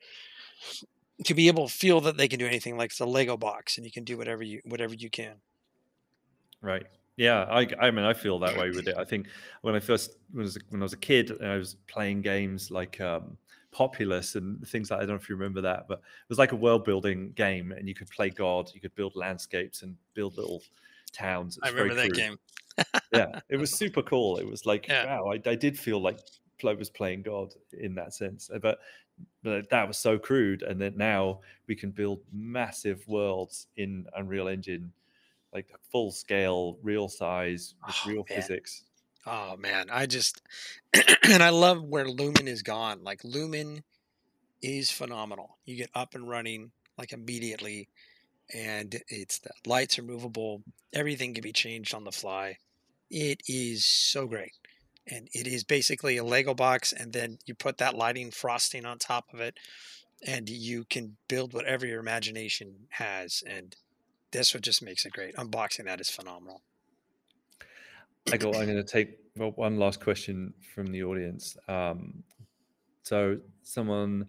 to 1.25 1.33
be 1.33 1.47
able 1.47 1.67
to 1.67 1.73
feel 1.73 2.01
that 2.01 2.17
they 2.17 2.27
can 2.27 2.39
do 2.39 2.47
anything 2.47 2.77
like 2.77 2.95
the 2.95 3.05
lego 3.05 3.37
box 3.37 3.77
and 3.77 3.85
you 3.85 3.91
can 3.91 4.03
do 4.03 4.17
whatever 4.17 4.43
you 4.43 4.61
whatever 4.65 4.93
you 4.93 5.09
can 5.09 5.35
right 6.61 6.87
yeah, 7.19 7.45
I, 7.51 7.67
I 7.81 7.91
mean, 7.91 8.05
I 8.05 8.13
feel 8.13 8.39
that 8.39 8.55
way 8.55 8.69
with 8.69 8.87
it. 8.87 8.95
I 8.97 9.03
think 9.03 9.27
when 9.61 9.75
I 9.75 9.81
first 9.81 10.15
when 10.31 10.43
I 10.43 10.45
was, 10.45 10.57
when 10.69 10.81
I 10.81 10.83
was 10.83 10.93
a 10.93 10.97
kid, 10.97 11.31
and 11.31 11.51
I 11.51 11.57
was 11.57 11.75
playing 11.87 12.21
games 12.21 12.71
like 12.71 13.01
um, 13.01 13.37
Populous 13.71 14.35
and 14.35 14.65
things 14.65 14.89
like 14.89 14.99
I 14.99 15.01
don't 15.01 15.09
know 15.09 15.15
if 15.15 15.27
you 15.27 15.35
remember 15.35 15.59
that, 15.59 15.89
but 15.89 15.95
it 15.99 16.29
was 16.29 16.37
like 16.37 16.53
a 16.53 16.55
world 16.55 16.85
building 16.85 17.33
game, 17.35 17.73
and 17.73 17.89
you 17.89 17.93
could 17.93 18.09
play 18.09 18.29
God, 18.29 18.71
you 18.73 18.79
could 18.79 18.95
build 18.95 19.17
landscapes 19.17 19.81
and 19.81 19.97
build 20.13 20.37
little 20.37 20.63
towns. 21.11 21.59
I 21.61 21.67
remember 21.67 21.95
that 21.95 22.13
game. 22.13 22.37
yeah, 23.13 23.41
it 23.49 23.57
was 23.59 23.77
super 23.77 24.01
cool. 24.01 24.37
It 24.37 24.47
was 24.47 24.65
like 24.65 24.87
yeah. 24.87 25.05
wow, 25.19 25.33
I, 25.33 25.49
I 25.49 25.55
did 25.55 25.77
feel 25.77 26.01
like 26.01 26.19
was 26.63 26.89
playing 26.89 27.23
God 27.23 27.53
in 27.73 27.95
that 27.95 28.13
sense, 28.13 28.49
uh, 28.53 28.59
but 28.59 28.79
but 29.43 29.69
that 29.69 29.87
was 29.87 29.97
so 29.97 30.17
crude. 30.17 30.61
And 30.61 30.79
then 30.79 30.95
now 30.95 31.41
we 31.67 31.75
can 31.75 31.91
build 31.91 32.21
massive 32.31 33.05
worlds 33.07 33.67
in 33.75 34.05
Unreal 34.15 34.47
Engine 34.47 34.93
like 35.53 35.67
full 35.91 36.11
scale, 36.11 36.77
real 36.83 37.09
size, 37.09 37.75
with 37.85 37.95
oh, 38.05 38.09
real 38.09 38.25
man. 38.29 38.41
physics. 38.41 38.83
Oh 39.25 39.57
man, 39.57 39.87
I 39.91 40.05
just 40.05 40.41
and 41.23 41.43
I 41.43 41.49
love 41.49 41.83
where 41.83 42.07
Lumen 42.07 42.47
is 42.47 42.61
gone. 42.61 43.03
Like 43.03 43.23
Lumen 43.23 43.83
is 44.61 44.91
phenomenal. 44.91 45.57
You 45.65 45.75
get 45.75 45.89
up 45.93 46.15
and 46.15 46.27
running 46.27 46.71
like 46.97 47.13
immediately, 47.13 47.89
and 48.53 48.95
it's 49.07 49.39
the 49.39 49.51
lights 49.65 49.99
are 49.99 50.03
movable. 50.03 50.63
Everything 50.93 51.33
can 51.33 51.41
be 51.41 51.51
changed 51.51 51.93
on 51.93 52.03
the 52.03 52.11
fly. 52.11 52.57
It 53.09 53.41
is 53.47 53.85
so 53.85 54.27
great. 54.27 54.53
And 55.11 55.27
it 55.33 55.47
is 55.47 55.63
basically 55.63 56.17
a 56.17 56.23
Lego 56.23 56.53
box, 56.53 56.93
and 56.93 57.13
then 57.13 57.39
you 57.45 57.55
put 57.55 57.77
that 57.79 57.95
lighting 57.95 58.31
frosting 58.31 58.85
on 58.85 58.99
top 58.99 59.25
of 59.33 59.39
it, 59.39 59.57
and 60.25 60.47
you 60.49 60.85
can 60.85 61.17
build 61.27 61.53
whatever 61.53 61.85
your 61.85 61.99
imagination 61.99 62.87
has. 62.89 63.43
And 63.47 63.75
this 64.31 64.53
what 64.53 64.61
just 64.61 64.83
makes 64.83 65.05
it 65.05 65.13
great. 65.13 65.35
Unboxing 65.35 65.85
that 65.85 65.99
is 65.99 66.09
phenomenal. 66.09 66.61
I 68.31 68.37
go. 68.37 68.49
I'm 68.49 68.65
going 68.65 68.75
to 68.75 68.83
take 68.83 69.17
well, 69.35 69.51
one 69.51 69.77
last 69.77 70.01
question 70.01 70.53
from 70.75 70.87
the 70.87 71.03
audience. 71.03 71.57
Um, 71.67 72.23
so 73.03 73.39
someone 73.63 74.27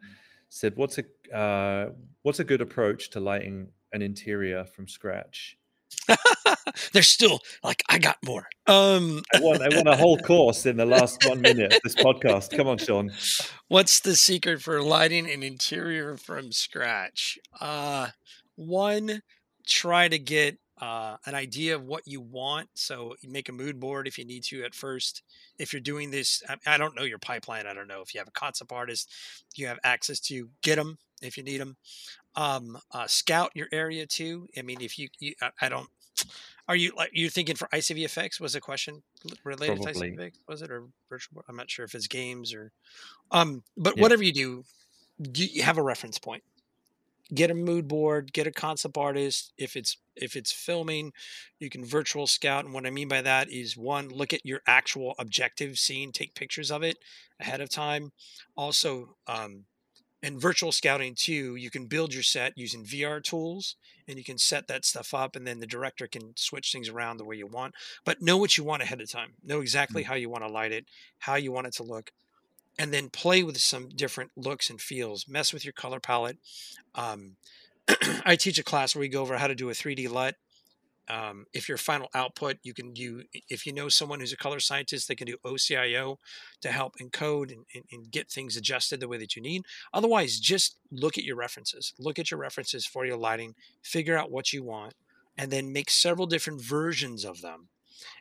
said, 0.48 0.76
"What's 0.76 0.98
a 0.98 1.36
uh, 1.36 1.90
what's 2.22 2.40
a 2.40 2.44
good 2.44 2.60
approach 2.60 3.10
to 3.10 3.20
lighting 3.20 3.68
an 3.92 4.02
interior 4.02 4.64
from 4.64 4.88
scratch?" 4.88 5.58
They're 6.92 7.02
still 7.02 7.40
like, 7.62 7.82
I 7.88 7.98
got 7.98 8.16
more. 8.24 8.46
Um, 8.66 9.22
I 9.34 9.40
want, 9.40 9.62
I 9.62 9.74
want 9.74 9.88
a 9.88 9.96
whole 9.96 10.18
course 10.18 10.66
in 10.66 10.76
the 10.76 10.86
last 10.86 11.26
one 11.26 11.40
minute 11.40 11.74
of 11.74 11.80
this 11.82 11.94
podcast. 11.94 12.56
Come 12.56 12.68
on, 12.68 12.78
Sean. 12.78 13.10
What's 13.68 14.00
the 14.00 14.16
secret 14.16 14.62
for 14.62 14.82
lighting 14.82 15.30
an 15.30 15.42
interior 15.42 16.16
from 16.16 16.52
scratch? 16.52 17.38
Uh, 17.60 18.08
one, 18.56 19.22
try 19.66 20.08
to 20.08 20.18
get 20.18 20.58
uh, 20.80 21.16
an 21.26 21.34
idea 21.34 21.74
of 21.74 21.84
what 21.84 22.06
you 22.06 22.20
want. 22.20 22.68
So 22.74 23.14
you 23.20 23.30
make 23.30 23.48
a 23.48 23.52
mood 23.52 23.78
board 23.78 24.08
if 24.08 24.18
you 24.18 24.24
need 24.24 24.44
to 24.44 24.64
at 24.64 24.74
first. 24.74 25.22
If 25.58 25.72
you're 25.72 25.80
doing 25.80 26.10
this, 26.10 26.42
I, 26.66 26.78
don't 26.78 26.96
know 26.96 27.02
your 27.02 27.18
pipeline. 27.18 27.66
I 27.66 27.74
don't 27.74 27.88
know 27.88 28.00
if 28.00 28.14
you 28.14 28.20
have 28.20 28.28
a 28.28 28.32
concept 28.32 28.72
artist, 28.72 29.12
you 29.54 29.66
have 29.66 29.78
access 29.84 30.20
to 30.20 30.48
get 30.62 30.76
them 30.76 30.96
if 31.20 31.36
you 31.36 31.42
need 31.42 31.60
them. 31.60 31.76
Um, 32.34 32.78
uh, 32.92 33.06
scout 33.06 33.50
your 33.54 33.68
area 33.72 34.06
too. 34.06 34.48
I 34.56 34.62
mean, 34.62 34.80
if 34.80 34.98
you, 34.98 35.08
you 35.18 35.34
I, 35.42 35.50
I, 35.60 35.68
don't. 35.68 35.88
Are 36.70 36.76
you 36.76 36.92
like 36.96 37.10
you're 37.12 37.30
thinking 37.30 37.56
for 37.56 37.66
ICVFX? 37.72 38.40
Was 38.40 38.54
a 38.54 38.60
question 38.60 39.02
related 39.42 39.82
Probably. 39.82 40.12
to 40.12 40.16
ICVFX? 40.16 40.32
Was 40.46 40.62
it 40.62 40.70
or 40.70 40.84
virtual? 41.08 41.42
I'm 41.48 41.56
not 41.56 41.68
sure 41.68 41.84
if 41.84 41.96
it's 41.96 42.06
games 42.06 42.54
or. 42.54 42.70
Um, 43.32 43.64
but 43.76 43.96
yeah. 43.96 44.02
whatever 44.02 44.22
you 44.22 44.32
do, 44.32 44.64
you 45.34 45.64
have 45.64 45.78
a 45.78 45.82
reference 45.82 46.20
point 46.20 46.44
get 47.32 47.50
a 47.50 47.54
mood 47.54 47.86
board 47.86 48.32
get 48.32 48.48
a 48.48 48.50
concept 48.50 48.96
artist 48.96 49.52
if 49.56 49.76
it's 49.76 49.98
if 50.16 50.34
it's 50.34 50.50
filming 50.50 51.12
you 51.60 51.70
can 51.70 51.84
virtual 51.84 52.26
scout 52.26 52.64
and 52.64 52.74
what 52.74 52.84
i 52.84 52.90
mean 52.90 53.06
by 53.06 53.22
that 53.22 53.48
is 53.52 53.76
one 53.76 54.08
look 54.08 54.32
at 54.32 54.44
your 54.44 54.60
actual 54.66 55.14
objective 55.16 55.78
scene 55.78 56.10
take 56.10 56.34
pictures 56.34 56.72
of 56.72 56.82
it 56.82 56.98
ahead 57.38 57.60
of 57.60 57.70
time 57.70 58.10
also 58.56 59.14
um, 59.28 59.64
in 60.22 60.38
virtual 60.38 60.72
scouting 60.72 61.14
too 61.14 61.56
you 61.56 61.70
can 61.70 61.86
build 61.86 62.12
your 62.12 62.22
set 62.22 62.52
using 62.56 62.84
vr 62.84 63.22
tools 63.22 63.76
and 64.06 64.18
you 64.18 64.24
can 64.24 64.38
set 64.38 64.68
that 64.68 64.84
stuff 64.84 65.14
up 65.14 65.34
and 65.34 65.46
then 65.46 65.60
the 65.60 65.66
director 65.66 66.06
can 66.06 66.32
switch 66.36 66.72
things 66.72 66.88
around 66.88 67.16
the 67.16 67.24
way 67.24 67.36
you 67.36 67.46
want 67.46 67.74
but 68.04 68.20
know 68.20 68.36
what 68.36 68.56
you 68.56 68.64
want 68.64 68.82
ahead 68.82 69.00
of 69.00 69.10
time 69.10 69.32
know 69.42 69.60
exactly 69.60 70.02
mm-hmm. 70.02 70.10
how 70.10 70.16
you 70.16 70.28
want 70.28 70.44
to 70.44 70.50
light 70.50 70.72
it 70.72 70.84
how 71.20 71.36
you 71.36 71.52
want 71.52 71.66
it 71.66 71.72
to 71.72 71.82
look 71.82 72.12
and 72.80 72.94
then 72.94 73.10
play 73.10 73.42
with 73.42 73.58
some 73.58 73.90
different 73.90 74.30
looks 74.36 74.70
and 74.70 74.80
feels. 74.80 75.28
Mess 75.28 75.52
with 75.52 75.66
your 75.66 75.72
color 75.72 76.00
palette. 76.00 76.38
Um, 76.94 77.36
I 78.24 78.36
teach 78.36 78.58
a 78.58 78.64
class 78.64 78.94
where 78.94 79.00
we 79.00 79.08
go 79.08 79.20
over 79.20 79.36
how 79.36 79.48
to 79.48 79.54
do 79.54 79.68
a 79.68 79.74
3D 79.74 80.10
LUT. 80.10 80.36
Um, 81.10 81.46
if 81.52 81.68
your 81.68 81.78
final 81.78 82.08
output, 82.14 82.58
you 82.62 82.72
can 82.72 82.92
do, 82.92 83.24
if 83.48 83.66
you 83.66 83.72
know 83.72 83.88
someone 83.88 84.20
who's 84.20 84.32
a 84.32 84.36
color 84.36 84.60
scientist, 84.60 85.08
they 85.08 85.16
can 85.16 85.26
do 85.26 85.36
OCIO 85.44 86.18
to 86.60 86.70
help 86.70 86.94
encode 87.02 87.50
and, 87.50 87.64
and, 87.74 87.84
and 87.90 88.10
get 88.12 88.30
things 88.30 88.56
adjusted 88.56 89.00
the 89.00 89.08
way 89.08 89.18
that 89.18 89.34
you 89.34 89.42
need. 89.42 89.62
Otherwise, 89.92 90.38
just 90.38 90.78
look 90.92 91.18
at 91.18 91.24
your 91.24 91.36
references. 91.36 91.94
Look 91.98 92.20
at 92.20 92.30
your 92.30 92.38
references 92.38 92.86
for 92.86 93.04
your 93.04 93.16
lighting, 93.16 93.56
figure 93.82 94.16
out 94.16 94.30
what 94.30 94.52
you 94.52 94.62
want, 94.62 94.94
and 95.36 95.50
then 95.50 95.72
make 95.72 95.90
several 95.90 96.26
different 96.26 96.62
versions 96.62 97.24
of 97.24 97.40
them 97.40 97.68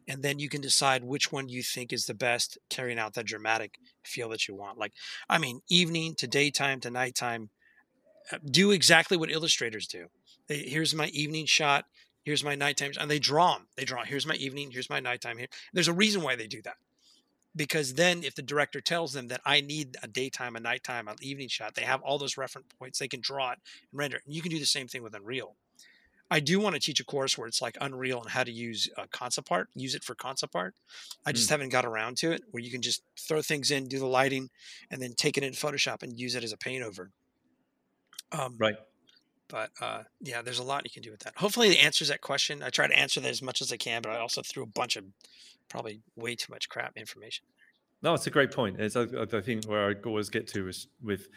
and 0.07 0.23
then 0.23 0.39
you 0.39 0.49
can 0.49 0.61
decide 0.61 1.03
which 1.03 1.31
one 1.31 1.47
you 1.47 1.63
think 1.63 1.93
is 1.93 2.05
the 2.05 2.13
best 2.13 2.57
carrying 2.69 2.99
out 2.99 3.13
that 3.13 3.25
dramatic 3.25 3.77
feel 4.03 4.29
that 4.29 4.47
you 4.47 4.55
want 4.55 4.77
like 4.77 4.93
i 5.29 5.37
mean 5.37 5.61
evening 5.69 6.15
to 6.15 6.27
daytime 6.27 6.79
to 6.79 6.89
nighttime 6.89 7.49
uh, 8.31 8.37
do 8.51 8.71
exactly 8.71 9.15
what 9.15 9.31
illustrators 9.31 9.87
do 9.87 10.07
here's 10.47 10.95
my 10.95 11.07
evening 11.07 11.45
shot 11.45 11.85
here's 12.23 12.43
my 12.43 12.55
nighttime 12.55 12.91
and 12.99 13.09
they 13.09 13.19
draw 13.19 13.53
them 13.53 13.67
they 13.77 13.85
draw 13.85 14.03
here's 14.03 14.25
my 14.25 14.35
evening 14.35 14.71
here's 14.71 14.89
my 14.89 14.99
nighttime 14.99 15.37
here 15.37 15.47
there's 15.73 15.87
a 15.87 15.93
reason 15.93 16.21
why 16.21 16.35
they 16.35 16.47
do 16.47 16.61
that 16.61 16.77
because 17.55 17.95
then 17.95 18.23
if 18.23 18.35
the 18.35 18.41
director 18.41 18.81
tells 18.81 19.13
them 19.13 19.27
that 19.27 19.41
i 19.45 19.61
need 19.61 19.97
a 20.03 20.07
daytime 20.07 20.55
a 20.55 20.59
nighttime 20.59 21.07
an 21.07 21.15
evening 21.21 21.47
shot 21.47 21.75
they 21.75 21.83
have 21.83 22.01
all 22.01 22.17
those 22.17 22.37
reference 22.37 22.67
points 22.77 22.99
they 22.99 23.07
can 23.07 23.21
draw 23.21 23.51
it 23.51 23.59
and 23.91 23.99
render 23.99 24.17
it 24.17 24.23
and 24.25 24.35
you 24.35 24.41
can 24.41 24.51
do 24.51 24.59
the 24.59 24.65
same 24.65 24.87
thing 24.87 25.03
with 25.03 25.15
unreal 25.15 25.55
I 26.31 26.39
do 26.39 26.59
want 26.59 26.75
to 26.75 26.79
teach 26.79 26.99
a 26.99 27.05
course 27.05 27.37
where 27.37 27.47
it's 27.47 27.61
like 27.61 27.75
Unreal 27.81 28.21
and 28.21 28.29
how 28.29 28.43
to 28.43 28.51
use 28.51 28.87
uh, 28.97 29.05
concept 29.11 29.51
art, 29.51 29.69
use 29.73 29.95
it 29.95 30.03
for 30.03 30.13
concept 30.13 30.55
art. 30.55 30.75
I 31.25 31.31
just 31.31 31.47
mm. 31.47 31.51
haven't 31.51 31.69
got 31.69 31.85
around 31.85 32.17
to 32.17 32.31
it 32.31 32.43
where 32.51 32.61
you 32.61 32.69
can 32.69 32.81
just 32.81 33.01
throw 33.17 33.41
things 33.41 33.71
in, 33.71 33.87
do 33.87 33.97
the 33.97 34.05
lighting, 34.05 34.49
and 34.91 35.01
then 35.01 35.13
take 35.13 35.37
it 35.37 35.43
in 35.43 35.53
Photoshop 35.53 36.03
and 36.03 36.19
use 36.19 36.35
it 36.35 36.43
as 36.43 36.51
a 36.51 36.57
paint 36.57 36.83
over. 36.83 37.11
Um, 38.31 38.55
right. 38.59 38.75
But 39.49 39.71
uh, 39.81 40.03
yeah, 40.21 40.41
there's 40.41 40.59
a 40.59 40.63
lot 40.63 40.85
you 40.85 40.91
can 40.91 41.01
do 41.01 41.11
with 41.11 41.21
that. 41.21 41.33
Hopefully, 41.37 41.69
it 41.69 41.83
answers 41.83 42.07
that 42.09 42.21
question. 42.21 42.63
I 42.63 42.69
try 42.69 42.87
to 42.87 42.97
answer 42.97 43.19
that 43.19 43.29
as 43.29 43.41
much 43.41 43.61
as 43.61 43.71
I 43.71 43.77
can, 43.77 44.01
but 44.01 44.11
I 44.11 44.19
also 44.19 44.41
threw 44.41 44.63
a 44.63 44.67
bunch 44.67 44.95
of 44.95 45.05
probably 45.69 46.01
way 46.15 46.35
too 46.35 46.51
much 46.51 46.69
crap 46.69 46.95
information. 46.95 47.45
No, 48.01 48.13
it's 48.13 48.27
a 48.27 48.31
great 48.31 48.51
point. 48.51 48.79
It's 48.79 48.95
I, 48.95 49.05
think 49.41 49.65
where 49.65 49.89
I 49.89 49.95
always 50.05 50.29
get 50.29 50.47
to 50.49 50.67
is 50.69 50.87
with 51.03 51.27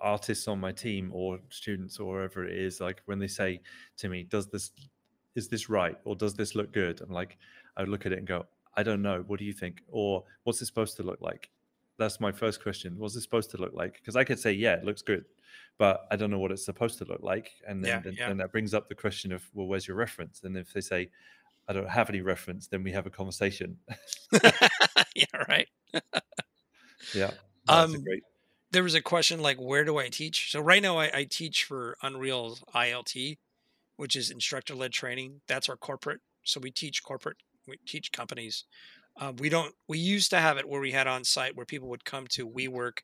artists 0.00 0.46
on 0.48 0.60
my 0.60 0.72
team 0.72 1.10
or 1.14 1.38
students 1.48 1.98
or 1.98 2.12
wherever 2.12 2.44
it 2.44 2.56
is 2.56 2.80
like 2.80 3.00
when 3.06 3.18
they 3.18 3.26
say 3.26 3.60
to 3.96 4.08
me 4.10 4.22
does 4.24 4.46
this 4.48 4.72
is 5.34 5.48
this 5.48 5.68
right 5.70 5.96
or 6.04 6.14
does 6.14 6.34
this 6.34 6.54
look 6.54 6.70
good 6.72 7.00
i'm 7.00 7.10
like 7.10 7.38
i 7.76 7.82
look 7.82 8.04
at 8.04 8.12
it 8.12 8.18
and 8.18 8.26
go 8.26 8.44
i 8.76 8.82
don't 8.82 9.00
know 9.00 9.24
what 9.26 9.38
do 9.38 9.44
you 9.44 9.52
think 9.52 9.82
or 9.88 10.22
what's 10.44 10.60
it 10.60 10.66
supposed 10.66 10.96
to 10.96 11.02
look 11.02 11.20
like 11.20 11.48
that's 11.98 12.20
my 12.20 12.32
first 12.32 12.62
question 12.62 12.98
what's 12.98 13.16
it 13.16 13.20
supposed 13.20 13.50
to 13.50 13.56
look 13.56 13.72
like 13.74 13.94
because 13.94 14.16
i 14.16 14.24
could 14.24 14.38
say 14.38 14.52
yeah 14.52 14.74
it 14.74 14.84
looks 14.84 15.02
good 15.02 15.24
but 15.78 16.06
i 16.10 16.16
don't 16.16 16.30
know 16.30 16.38
what 16.38 16.50
it's 16.50 16.64
supposed 16.64 16.98
to 16.98 17.04
look 17.04 17.22
like 17.22 17.52
and 17.66 17.84
then, 17.84 17.88
yeah, 17.88 18.00
then, 18.00 18.14
yeah. 18.18 18.28
then 18.28 18.36
that 18.36 18.52
brings 18.52 18.74
up 18.74 18.88
the 18.88 18.94
question 18.94 19.32
of 19.32 19.42
well 19.54 19.66
where's 19.66 19.86
your 19.86 19.96
reference 19.96 20.40
and 20.44 20.56
if 20.56 20.72
they 20.72 20.80
say 20.80 21.08
i 21.68 21.72
don't 21.72 21.88
have 21.88 22.08
any 22.10 22.20
reference 22.20 22.66
then 22.66 22.82
we 22.82 22.92
have 22.92 23.06
a 23.06 23.10
conversation 23.10 23.78
yeah 25.14 25.24
right 25.48 25.68
yeah 27.14 27.30
that's 27.66 27.94
um, 27.94 28.02
great 28.02 28.22
there 28.76 28.82
was 28.82 28.94
a 28.94 29.00
question 29.00 29.40
like, 29.40 29.58
where 29.58 29.84
do 29.84 29.96
I 29.96 30.08
teach? 30.08 30.50
So 30.52 30.60
right 30.60 30.82
now 30.82 30.98
I, 30.98 31.10
I 31.14 31.24
teach 31.24 31.64
for 31.64 31.96
Unreal 32.02 32.58
ILT, 32.74 33.38
which 33.96 34.16
is 34.16 34.30
instructor 34.30 34.74
led 34.74 34.92
training. 34.92 35.40
That's 35.46 35.68
our 35.68 35.76
corporate. 35.76 36.20
So 36.42 36.60
we 36.60 36.70
teach 36.70 37.02
corporate, 37.02 37.38
we 37.66 37.78
teach 37.86 38.12
companies. 38.12 38.64
Uh, 39.18 39.32
we 39.38 39.48
don't. 39.48 39.74
We 39.88 39.98
used 39.98 40.30
to 40.30 40.38
have 40.38 40.58
it 40.58 40.68
where 40.68 40.80
we 40.80 40.92
had 40.92 41.06
on 41.06 41.24
site 41.24 41.56
where 41.56 41.64
people 41.64 41.88
would 41.88 42.04
come 42.04 42.26
to 42.28 42.48
WeWork, 42.48 42.98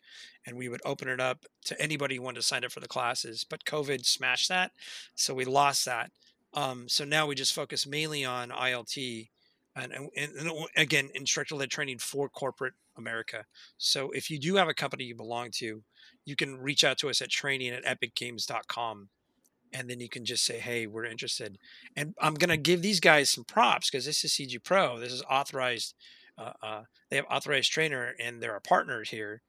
and 0.46 0.56
we 0.56 0.68
would 0.68 0.82
open 0.84 1.08
it 1.08 1.20
up 1.20 1.46
to 1.64 1.80
anybody 1.80 2.16
who 2.16 2.22
wanted 2.22 2.40
to 2.40 2.46
sign 2.46 2.64
up 2.64 2.72
for 2.72 2.80
the 2.80 2.88
classes. 2.88 3.46
But 3.48 3.64
COVID 3.64 4.04
smashed 4.04 4.48
that, 4.50 4.72
so 5.14 5.32
we 5.32 5.44
lost 5.44 5.86
that. 5.86 6.10
Um, 6.54 6.86
so 6.88 7.04
now 7.04 7.26
we 7.26 7.34
just 7.34 7.54
focus 7.54 7.86
mainly 7.86 8.26
on 8.26 8.50
ILT 8.50 9.28
and, 9.74 9.92
and, 9.92 10.08
and 10.16 10.66
again, 10.76 11.10
instructor 11.14 11.54
led 11.54 11.70
training 11.70 11.98
for 11.98 12.28
corporate 12.28 12.74
America. 12.96 13.46
So 13.78 14.10
if 14.10 14.30
you 14.30 14.38
do 14.38 14.56
have 14.56 14.68
a 14.68 14.74
company 14.74 15.04
you 15.04 15.14
belong 15.14 15.50
to, 15.54 15.82
you 16.24 16.36
can 16.36 16.58
reach 16.58 16.84
out 16.84 16.98
to 16.98 17.08
us 17.08 17.22
at 17.22 17.30
training 17.30 17.70
at 17.72 17.84
epicgames.com 17.84 19.08
and 19.72 19.88
then 19.88 20.00
you 20.00 20.08
can 20.08 20.24
just 20.24 20.44
say, 20.44 20.58
"Hey, 20.58 20.86
we're 20.86 21.04
interested." 21.04 21.58
And 21.96 22.14
I'm 22.20 22.34
going 22.34 22.50
to 22.50 22.56
give 22.56 22.82
these 22.82 23.00
guys 23.00 23.30
some 23.30 23.44
props 23.44 23.90
because 23.90 24.04
this 24.04 24.24
is 24.24 24.32
CG 24.32 24.62
Pro. 24.62 24.98
This 24.98 25.12
is 25.12 25.22
authorized. 25.30 25.94
Uh, 26.38 26.52
uh, 26.62 26.82
they 27.10 27.16
have 27.16 27.26
authorized 27.30 27.72
trainer, 27.72 28.14
and 28.18 28.42
they're 28.42 28.56
a 28.56 28.60
partner 28.60 29.04
here, 29.04 29.42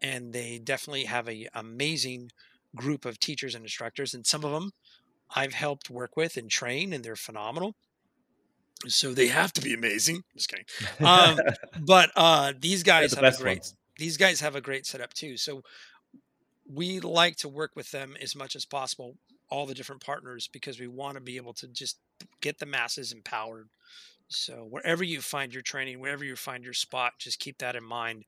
and 0.00 0.32
they 0.32 0.58
definitely 0.58 1.04
have 1.04 1.28
a 1.28 1.48
amazing 1.54 2.30
group 2.76 3.04
of 3.04 3.18
teachers 3.18 3.54
and 3.54 3.64
instructors. 3.64 4.14
And 4.14 4.26
some 4.26 4.44
of 4.44 4.52
them 4.52 4.72
I've 5.34 5.54
helped 5.54 5.90
work 5.90 6.16
with 6.16 6.36
and 6.36 6.50
train, 6.50 6.92
and 6.92 7.04
they're 7.04 7.16
phenomenal. 7.16 7.74
So 8.86 9.12
they 9.12 9.28
have 9.28 9.52
to 9.54 9.60
be 9.60 9.74
amazing. 9.74 10.22
Just 10.36 10.48
kidding. 10.48 10.64
Um, 11.04 11.38
but 11.80 12.10
uh, 12.14 12.52
these 12.58 12.82
guys 12.82 13.10
the 13.10 13.24
have 13.24 13.34
a 13.34 13.42
great. 13.42 13.58
Ones. 13.58 13.76
These 13.98 14.16
guys 14.16 14.40
have 14.40 14.54
a 14.54 14.60
great 14.60 14.86
setup 14.86 15.12
too. 15.12 15.36
So 15.36 15.62
we 16.70 17.00
like 17.00 17.36
to 17.36 17.48
work 17.48 17.72
with 17.74 17.90
them 17.90 18.16
as 18.22 18.36
much 18.36 18.54
as 18.54 18.64
possible 18.64 19.16
all 19.50 19.66
the 19.66 19.74
different 19.74 20.04
partners 20.04 20.48
because 20.52 20.78
we 20.78 20.86
want 20.86 21.14
to 21.14 21.20
be 21.20 21.36
able 21.36 21.52
to 21.54 21.68
just 21.68 21.98
get 22.40 22.58
the 22.58 22.66
masses 22.66 23.12
empowered. 23.12 23.68
So 24.28 24.66
wherever 24.68 25.02
you 25.02 25.20
find 25.20 25.52
your 25.52 25.62
training, 25.62 26.00
wherever 26.00 26.24
you 26.24 26.36
find 26.36 26.62
your 26.62 26.74
spot, 26.74 27.14
just 27.18 27.40
keep 27.40 27.58
that 27.58 27.76
in 27.76 27.84
mind. 27.84 28.24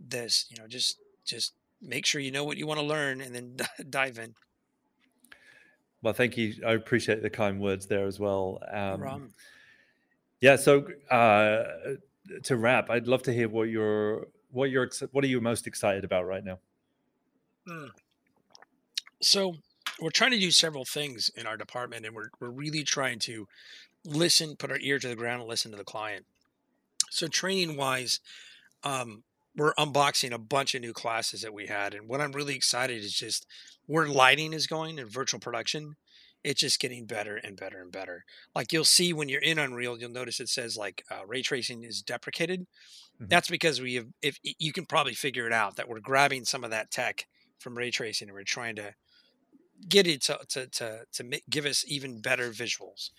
This, 0.00 0.46
you 0.50 0.56
know, 0.58 0.66
just 0.66 0.98
just 1.24 1.54
make 1.82 2.06
sure 2.06 2.20
you 2.20 2.30
know 2.30 2.44
what 2.44 2.56
you 2.56 2.66
want 2.66 2.80
to 2.80 2.86
learn 2.86 3.20
and 3.20 3.34
then 3.34 3.56
dive 3.90 4.18
in. 4.18 4.34
Well, 6.02 6.14
thank 6.14 6.36
you. 6.36 6.54
I 6.66 6.72
appreciate 6.72 7.22
the 7.22 7.30
kind 7.30 7.60
words 7.60 7.86
there 7.86 8.06
as 8.06 8.20
well. 8.20 8.62
Um, 8.70 9.32
yeah. 10.40 10.56
So 10.56 10.86
uh, 11.10 11.64
to 12.44 12.56
wrap, 12.56 12.90
I'd 12.90 13.08
love 13.08 13.22
to 13.24 13.32
hear 13.32 13.48
what 13.48 13.68
you're 13.68 14.28
what 14.50 14.70
you're 14.70 14.90
what 15.12 15.24
are 15.24 15.26
you 15.28 15.40
most 15.40 15.66
excited 15.66 16.04
about 16.04 16.26
right 16.26 16.44
now. 16.44 16.58
Mm. 17.68 17.90
So 19.20 19.56
we're 20.00 20.10
trying 20.10 20.32
to 20.32 20.38
do 20.38 20.50
several 20.50 20.84
things 20.84 21.30
in 21.36 21.46
our 21.46 21.56
department 21.56 22.04
and 22.04 22.14
we're, 22.14 22.30
we're 22.40 22.50
really 22.50 22.84
trying 22.84 23.18
to 23.20 23.46
listen 24.04 24.56
put 24.56 24.70
our 24.70 24.78
ear 24.80 24.98
to 24.98 25.08
the 25.08 25.16
ground 25.16 25.40
and 25.40 25.48
listen 25.48 25.70
to 25.70 25.76
the 25.76 25.84
client. 25.84 26.26
So 27.10 27.28
training 27.28 27.76
wise 27.76 28.20
um, 28.84 29.22
we're 29.56 29.74
unboxing 29.74 30.32
a 30.32 30.38
bunch 30.38 30.74
of 30.74 30.82
new 30.82 30.92
classes 30.92 31.40
that 31.40 31.54
we 31.54 31.66
had 31.66 31.94
and 31.94 32.08
what 32.08 32.20
i'm 32.20 32.32
really 32.32 32.54
excited 32.54 33.02
is 33.02 33.14
just 33.14 33.46
where 33.86 34.06
lighting 34.06 34.52
is 34.52 34.66
going 34.66 34.98
in 34.98 35.08
virtual 35.08 35.40
production 35.40 35.96
it's 36.46 36.60
just 36.60 36.78
getting 36.78 37.06
better 37.06 37.36
and 37.36 37.56
better 37.56 37.80
and 37.82 37.90
better. 37.90 38.24
Like 38.54 38.72
you'll 38.72 38.84
see 38.84 39.12
when 39.12 39.28
you're 39.28 39.40
in 39.40 39.58
unreal 39.58 39.98
you'll 39.98 40.10
notice 40.10 40.38
it 40.38 40.48
says 40.48 40.76
like 40.76 41.02
uh, 41.10 41.26
ray 41.26 41.42
tracing 41.42 41.82
is 41.82 42.02
deprecated. 42.02 42.60
Mm-hmm. 42.60 43.26
that's 43.28 43.48
because 43.48 43.80
we 43.80 43.94
have 43.94 44.06
if 44.22 44.38
you 44.42 44.72
can 44.72 44.84
probably 44.86 45.14
figure 45.14 45.46
it 45.46 45.52
out 45.52 45.76
that 45.76 45.88
we're 45.88 46.00
grabbing 46.00 46.44
some 46.44 46.64
of 46.64 46.70
that 46.70 46.90
tech 46.90 47.26
from 47.58 47.76
ray 47.76 47.90
tracing 47.90 48.28
and 48.28 48.34
we're 48.34 48.44
trying 48.44 48.76
to 48.76 48.94
get 49.88 50.06
it 50.06 50.22
to 50.22 50.38
to 50.48 50.66
to, 50.68 51.00
to 51.12 51.24
make, 51.24 51.44
give 51.50 51.66
us 51.66 51.84
even 51.86 52.20
better 52.20 52.50
visuals. 52.50 53.10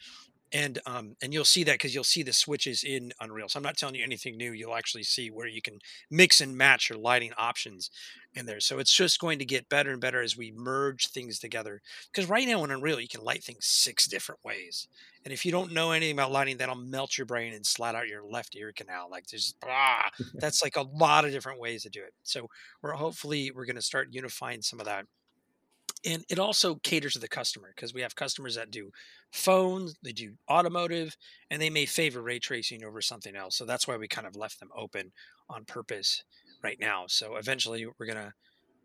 And 0.54 0.80
um 0.86 1.16
and 1.22 1.34
you'll 1.34 1.44
see 1.44 1.64
that 1.66 1.74
because 1.74 1.94
you'll 1.94 2.06
see 2.06 2.24
the 2.24 2.32
switches 2.32 2.84
in 2.84 3.12
unreal. 3.20 3.50
So 3.50 3.58
i'm 3.58 3.64
not 3.64 3.78
telling 3.78 3.96
you 3.96 4.04
anything 4.04 4.38
new. 4.38 4.54
You'll 4.54 4.76
actually 4.76 5.04
see 5.04 5.30
where 5.30 5.48
you 5.48 5.62
can 5.62 5.80
mix 6.10 6.40
and 6.40 6.56
match 6.58 6.90
your 6.90 7.00
lighting 7.00 7.34
options 7.38 7.90
in 8.34 8.46
there. 8.46 8.62
So 8.62 8.80
it's 8.80 8.94
just 8.94 9.20
going 9.20 9.40
to 9.40 9.46
get 9.46 9.68
better 9.68 9.92
and 9.92 10.00
better 10.00 10.22
as 10.22 10.38
we 10.38 10.54
merge 10.56 11.08
things 11.08 11.40
together. 11.40 11.82
Because 12.14 12.30
right 12.30 12.48
now 12.48 12.64
in 12.64 12.72
unreal 12.72 13.02
you 13.02 13.10
can 13.10 13.24
light 13.24 13.44
things 13.44 13.66
six 13.66 14.08
different 14.08 14.40
ways. 14.46 14.88
And 15.26 15.34
if 15.34 15.46
you 15.46 15.52
don't 15.52 15.74
know 15.74 15.92
anything 15.92 16.16
about 16.16 16.32
lighting 16.32 16.56
that'll 16.58 16.76
melt 16.76 17.18
your 17.18 17.26
brain 17.26 17.54
and 17.54 17.66
slat 17.66 17.96
out 17.96 18.08
your 18.08 18.24
left 18.24 18.56
ear 18.56 18.72
canal. 18.74 19.10
Like 19.12 19.28
there's 19.28 19.54
ah, 19.66 20.10
that's 20.36 20.64
like 20.64 20.78
a 20.78 20.84
lot 20.84 21.26
of 21.26 21.32
different 21.32 21.60
ways 21.60 21.84
to 21.84 21.90
do 21.90 22.02
it. 22.02 22.14
So 22.24 22.48
we're 22.82 22.94
hopefully 22.94 23.52
we're 23.54 23.66
going 23.66 23.76
to 23.76 23.82
start 23.82 24.08
unifying 24.12 24.62
some 24.62 24.80
of 24.80 24.86
that 24.86 25.06
and 26.06 26.24
it 26.30 26.40
also 26.40 26.76
caters 26.76 27.14
to 27.14 27.20
the 27.20 27.28
customer 27.28 27.72
because 27.76 27.94
we 27.94 28.02
have 28.02 28.16
customers 28.16 28.56
that 28.56 28.72
do 28.72 28.90
phones 29.32 29.96
they 30.04 30.12
do 30.12 30.34
automotive 30.50 31.16
and 31.50 31.62
they 31.62 31.70
may 31.70 31.86
favor 31.86 32.22
ray 32.22 32.40
tracing 32.40 32.84
over 32.84 33.02
something 33.02 33.36
else 33.36 33.56
so 33.56 33.66
that's 33.66 33.88
why 33.88 33.98
we 33.98 34.08
kind 34.08 34.28
of 34.28 34.36
left 34.36 34.60
them 34.60 34.70
open 34.76 35.12
on 35.50 35.66
purpose 35.66 36.24
right 36.64 36.78
now 36.80 37.06
so 37.08 37.36
eventually 37.36 37.86
we're 38.00 38.06
gonna 38.06 38.34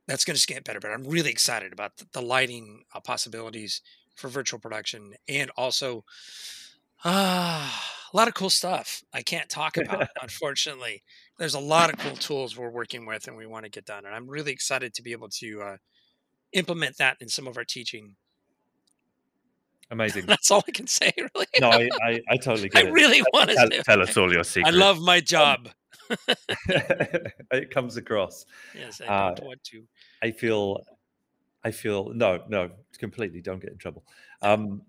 that's 0.07 0.25
gonna 0.25 0.39
get 0.47 0.65
better 0.65 0.81
but 0.81 0.91
i'm 0.91 1.05
really 1.05 1.31
excited 1.31 1.73
about 1.73 1.93
the, 2.13 2.23
lighting 2.23 2.83
uh, 2.95 3.01
possibilities 3.01 3.83
for 4.17 4.29
virtual 4.29 4.61
production 4.61 5.13
and 5.29 5.51
also 5.57 6.05
uh, 7.05 7.69
a 8.13 8.17
lot 8.17 8.29
of 8.29 8.35
cool 8.35 8.51
stuff 8.51 9.03
i 9.13 9.23
can't 9.23 9.49
talk 9.49 9.77
about 9.77 10.09
unfortunately. 10.23 11.03
There's 11.39 11.55
a 11.55 11.61
lot 11.61 11.91
of 11.91 11.99
cool 11.99 12.15
tools 12.15 12.57
we're 12.57 12.71
working 12.71 13.05
with 13.05 13.27
and 13.27 13.37
we 13.37 13.47
want 13.47 13.65
to 13.65 13.71
get 13.71 13.85
done 13.85 14.05
and 14.07 14.15
i'm 14.15 14.29
really 14.29 14.53
excited 14.53 14.95
to 14.95 15.03
be 15.03 15.13
able 15.13 15.29
to 15.31 15.63
uh, 15.63 15.77
implement 16.53 16.99
that 16.99 17.17
in 17.21 17.29
some 17.29 17.47
of 17.47 17.57
our 17.57 17.65
teaching. 17.65 18.17
Amazing. 19.91 20.25
That's 20.27 20.51
all 20.51 20.63
I 20.67 20.71
can 20.73 20.87
say, 20.87 21.13
really. 21.17 21.47
no, 21.61 21.69
I, 21.71 21.89
I, 22.03 22.21
I 22.31 22.37
totally 22.37 22.69
get 22.69 22.85
I 22.85 22.89
it. 22.89 22.93
really 22.93 23.23
want 23.33 23.51
to 23.51 23.57
tell, 23.57 23.83
tell 23.85 24.03
us 24.03 24.17
all 24.17 24.33
your 24.33 24.45
secrets. 24.45 24.75
I 24.75 24.79
love 24.79 25.01
my 25.01 25.21
job. 25.21 25.69
it 26.69 27.71
comes 27.71 27.97
across. 27.97 28.47
Yes, 28.75 29.01
I 29.01 29.07
uh, 29.07 29.35
don't 29.35 29.47
want 29.47 29.65
to. 29.65 29.85
I 30.23 30.31
feel, 30.31 30.83
I 31.65 31.71
feel 31.71 32.13
no, 32.15 32.43
no, 32.49 32.71
completely. 32.99 33.41
Don't 33.41 33.61
get 33.61 33.71
in 33.71 33.79
trouble. 33.79 34.05
Um, 34.41 34.83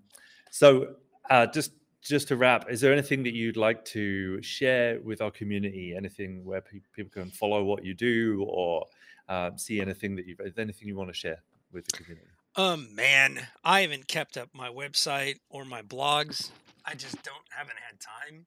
so, 0.50 0.96
uh, 1.30 1.48
just 1.48 1.72
just 2.02 2.28
to 2.30 2.36
wrap, 2.36 2.70
is 2.70 2.82
there 2.82 2.92
anything 2.92 3.24
that 3.24 3.34
you'd 3.34 3.58
like 3.58 3.86
to 3.86 4.42
share 4.42 5.00
with 5.02 5.22
our 5.22 5.32
community? 5.32 5.96
Anything 5.96 6.44
where 6.44 6.62
pe- 6.62 6.82
people 6.94 7.12
can 7.12 7.30
follow 7.32 7.64
what 7.64 7.86
you 7.86 7.94
do, 7.94 8.46
or 8.50 8.86
uh, 9.30 9.52
see 9.56 9.80
anything 9.80 10.16
that 10.16 10.26
you, 10.26 10.36
anything 10.58 10.88
you 10.88 10.96
want 10.96 11.10
to 11.10 11.14
share? 11.14 11.42
With 11.74 11.86
the 11.88 11.98
community? 11.98 12.28
Um, 12.56 12.94
man, 12.94 13.48
I 13.64 13.82
haven't 13.82 14.08
kept 14.08 14.38
up 14.38 14.50
my 14.54 14.70
website 14.70 15.40
or 15.50 15.66
my 15.66 15.82
blogs. 15.82 16.52
I 16.86 16.94
just 16.94 17.24
don't 17.24 17.44
haven't 17.50 17.78
had 17.80 18.00
time. 18.00 18.46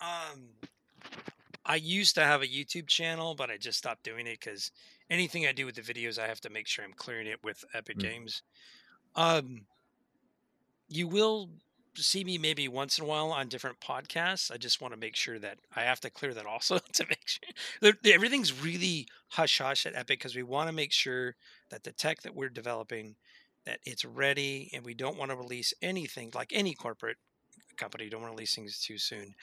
Um, 0.00 0.42
I 1.64 1.76
used 1.76 2.14
to 2.16 2.24
have 2.24 2.42
a 2.42 2.46
YouTube 2.46 2.86
channel, 2.86 3.34
but 3.34 3.50
I 3.50 3.56
just 3.56 3.78
stopped 3.78 4.02
doing 4.02 4.26
it 4.26 4.38
because 4.40 4.70
anything 5.10 5.46
I 5.46 5.52
do 5.52 5.66
with 5.66 5.74
the 5.74 5.82
videos, 5.82 6.18
I 6.18 6.26
have 6.26 6.40
to 6.42 6.50
make 6.50 6.66
sure 6.66 6.84
I'm 6.84 6.92
clearing 6.92 7.26
it 7.26 7.42
with 7.42 7.64
Epic 7.74 7.98
mm. 7.98 8.02
Games. 8.02 8.42
Um, 9.16 9.62
you 10.88 11.08
will 11.08 11.50
see 11.96 12.24
me 12.24 12.38
maybe 12.38 12.68
once 12.68 12.98
in 12.98 13.04
a 13.04 13.06
while 13.06 13.32
on 13.32 13.48
different 13.48 13.80
podcasts. 13.80 14.50
I 14.50 14.56
just 14.56 14.80
want 14.80 14.94
to 14.94 15.00
make 15.00 15.16
sure 15.16 15.38
that 15.38 15.58
I 15.74 15.82
have 15.82 16.00
to 16.00 16.10
clear 16.10 16.32
that 16.34 16.46
also 16.46 16.78
to 16.92 17.06
make 17.08 17.26
sure 17.26 17.92
everything's 18.12 18.62
really 18.62 19.06
hush 19.28 19.58
hush 19.58 19.84
at 19.86 19.94
Epic 19.94 20.18
because 20.18 20.36
we 20.36 20.42
want 20.42 20.68
to 20.68 20.74
make 20.74 20.92
sure 20.92 21.34
that 21.70 21.84
the 21.84 21.92
tech 21.92 22.22
that 22.22 22.34
we're 22.34 22.48
developing 22.48 23.16
that 23.66 23.78
it's 23.84 24.04
ready 24.04 24.70
and 24.72 24.84
we 24.84 24.94
don't 24.94 25.18
want 25.18 25.30
to 25.30 25.36
release 25.36 25.72
anything 25.82 26.30
like 26.34 26.50
any 26.52 26.74
corporate 26.74 27.18
company 27.76 28.08
don't 28.08 28.22
want 28.22 28.32
to 28.32 28.36
release 28.36 28.54
things 28.54 28.78
too 28.80 28.98
soon. 28.98 29.34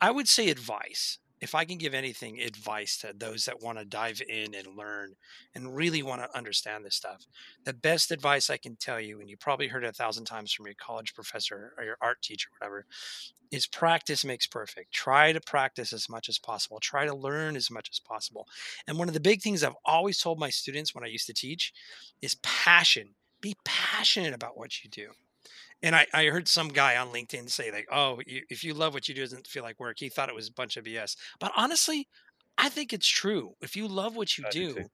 I 0.00 0.10
would 0.10 0.28
say 0.28 0.48
advice 0.48 1.18
if 1.40 1.54
I 1.54 1.64
can 1.64 1.78
give 1.78 1.94
anything 1.94 2.40
advice 2.40 2.98
to 2.98 3.12
those 3.16 3.44
that 3.44 3.62
want 3.62 3.78
to 3.78 3.84
dive 3.84 4.20
in 4.28 4.54
and 4.54 4.76
learn 4.76 5.14
and 5.54 5.76
really 5.76 6.02
want 6.02 6.22
to 6.22 6.36
understand 6.36 6.84
this 6.84 6.96
stuff, 6.96 7.26
the 7.64 7.72
best 7.72 8.10
advice 8.10 8.50
I 8.50 8.56
can 8.56 8.76
tell 8.76 9.00
you, 9.00 9.20
and 9.20 9.30
you 9.30 9.36
probably 9.36 9.68
heard 9.68 9.84
it 9.84 9.90
a 9.90 9.92
thousand 9.92 10.24
times 10.24 10.52
from 10.52 10.66
your 10.66 10.74
college 10.74 11.14
professor 11.14 11.72
or 11.78 11.84
your 11.84 11.96
art 12.00 12.22
teacher, 12.22 12.48
whatever, 12.58 12.86
is 13.50 13.66
practice 13.66 14.24
makes 14.24 14.46
perfect. 14.46 14.92
Try 14.92 15.32
to 15.32 15.40
practice 15.40 15.92
as 15.92 16.08
much 16.08 16.28
as 16.28 16.38
possible. 16.38 16.80
Try 16.80 17.06
to 17.06 17.14
learn 17.14 17.56
as 17.56 17.70
much 17.70 17.88
as 17.90 18.00
possible. 18.00 18.46
And 18.86 18.98
one 18.98 19.08
of 19.08 19.14
the 19.14 19.20
big 19.20 19.40
things 19.40 19.64
I've 19.64 19.72
always 19.84 20.18
told 20.18 20.38
my 20.38 20.50
students 20.50 20.94
when 20.94 21.04
I 21.04 21.08
used 21.08 21.26
to 21.26 21.34
teach 21.34 21.72
is 22.20 22.36
passion. 22.42 23.14
Be 23.40 23.56
passionate 23.64 24.34
about 24.34 24.58
what 24.58 24.82
you 24.82 24.90
do. 24.90 25.10
And 25.82 25.94
I, 25.94 26.06
I 26.12 26.24
heard 26.26 26.48
some 26.48 26.68
guy 26.68 26.96
on 26.96 27.08
LinkedIn 27.08 27.50
say 27.50 27.70
like, 27.70 27.86
"Oh, 27.90 28.20
you, 28.26 28.42
if 28.50 28.64
you 28.64 28.74
love 28.74 28.94
what 28.94 29.08
you 29.08 29.14
do, 29.14 29.22
it 29.22 29.26
doesn't 29.26 29.46
feel 29.46 29.62
like 29.62 29.78
work." 29.78 29.96
He 29.98 30.08
thought 30.08 30.28
it 30.28 30.34
was 30.34 30.48
a 30.48 30.52
bunch 30.52 30.76
of 30.76 30.84
BS. 30.84 31.16
But 31.38 31.52
honestly, 31.56 32.08
I 32.56 32.68
think 32.68 32.92
it's 32.92 33.08
true. 33.08 33.54
If 33.62 33.76
you 33.76 33.86
love 33.86 34.16
what 34.16 34.36
you 34.36 34.44
do, 34.50 34.74
do 34.74 34.84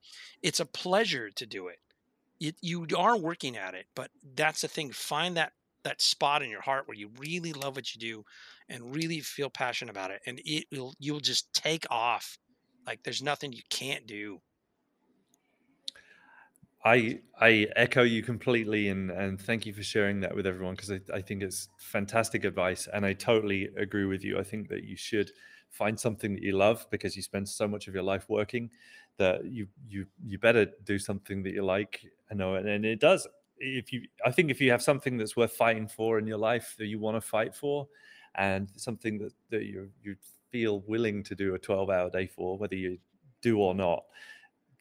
it's 0.42 0.60
a 0.60 0.66
pleasure 0.66 1.30
to 1.30 1.46
do 1.46 1.68
it. 1.68 1.78
it. 2.38 2.56
You 2.60 2.86
are 2.96 3.16
working 3.16 3.56
at 3.56 3.74
it, 3.74 3.86
but 3.94 4.10
that's 4.34 4.60
the 4.60 4.68
thing. 4.68 4.92
Find 4.92 5.36
that 5.38 5.52
that 5.84 6.02
spot 6.02 6.42
in 6.42 6.50
your 6.50 6.62
heart 6.62 6.86
where 6.86 6.96
you 6.96 7.10
really 7.18 7.52
love 7.52 7.76
what 7.76 7.94
you 7.94 8.00
do 8.00 8.24
and 8.68 8.94
really 8.94 9.20
feel 9.20 9.50
passionate 9.50 9.90
about 9.90 10.10
it, 10.10 10.20
and 10.26 10.40
it 10.44 10.66
will 10.70 10.94
you'll 10.98 11.20
just 11.20 11.52
take 11.54 11.86
off. 11.90 12.38
Like 12.86 13.02
there's 13.02 13.22
nothing 13.22 13.52
you 13.52 13.62
can't 13.70 14.06
do. 14.06 14.40
I 16.84 17.20
I 17.40 17.66
echo 17.76 18.02
you 18.02 18.22
completely 18.22 18.88
and 18.88 19.10
and 19.10 19.40
thank 19.40 19.64
you 19.66 19.72
for 19.72 19.82
sharing 19.82 20.20
that 20.20 20.34
with 20.34 20.46
everyone 20.46 20.74
because 20.74 20.90
I, 20.92 21.00
I 21.12 21.22
think 21.22 21.42
it's 21.42 21.68
fantastic 21.78 22.44
advice 22.44 22.88
and 22.92 23.06
I 23.06 23.14
totally 23.14 23.70
agree 23.76 24.04
with 24.04 24.22
you. 24.22 24.38
I 24.38 24.42
think 24.44 24.68
that 24.68 24.84
you 24.84 24.96
should 24.96 25.30
find 25.70 25.98
something 25.98 26.34
that 26.34 26.42
you 26.42 26.52
love 26.52 26.86
because 26.90 27.16
you 27.16 27.22
spend 27.22 27.48
so 27.48 27.66
much 27.66 27.88
of 27.88 27.94
your 27.94 28.02
life 28.02 28.26
working 28.28 28.70
that 29.16 29.44
you 29.46 29.66
you 29.86 30.06
you 30.22 30.38
better 30.38 30.66
do 30.84 30.98
something 30.98 31.42
that 31.44 31.54
you 31.54 31.64
like. 31.64 32.04
I 32.30 32.34
know 32.34 32.56
and, 32.56 32.68
and 32.68 32.84
it 32.84 33.00
does 33.00 33.26
if 33.58 33.92
you, 33.92 34.02
I 34.26 34.32
think 34.32 34.50
if 34.50 34.60
you 34.60 34.70
have 34.72 34.82
something 34.82 35.16
that's 35.16 35.36
worth 35.36 35.52
fighting 35.52 35.86
for 35.88 36.18
in 36.18 36.26
your 36.26 36.38
life 36.38 36.74
that 36.78 36.86
you 36.86 36.98
want 36.98 37.16
to 37.16 37.20
fight 37.20 37.54
for, 37.54 37.88
and 38.34 38.68
something 38.76 39.18
that 39.18 39.32
that 39.50 39.64
you 39.64 39.88
you 40.02 40.16
feel 40.50 40.80
willing 40.80 41.22
to 41.24 41.34
do 41.34 41.54
a 41.54 41.58
12 41.58 41.88
hour 41.88 42.10
day 42.10 42.26
for, 42.26 42.58
whether 42.58 42.74
you 42.74 42.98
do 43.42 43.58
or 43.58 43.74
not, 43.74 44.04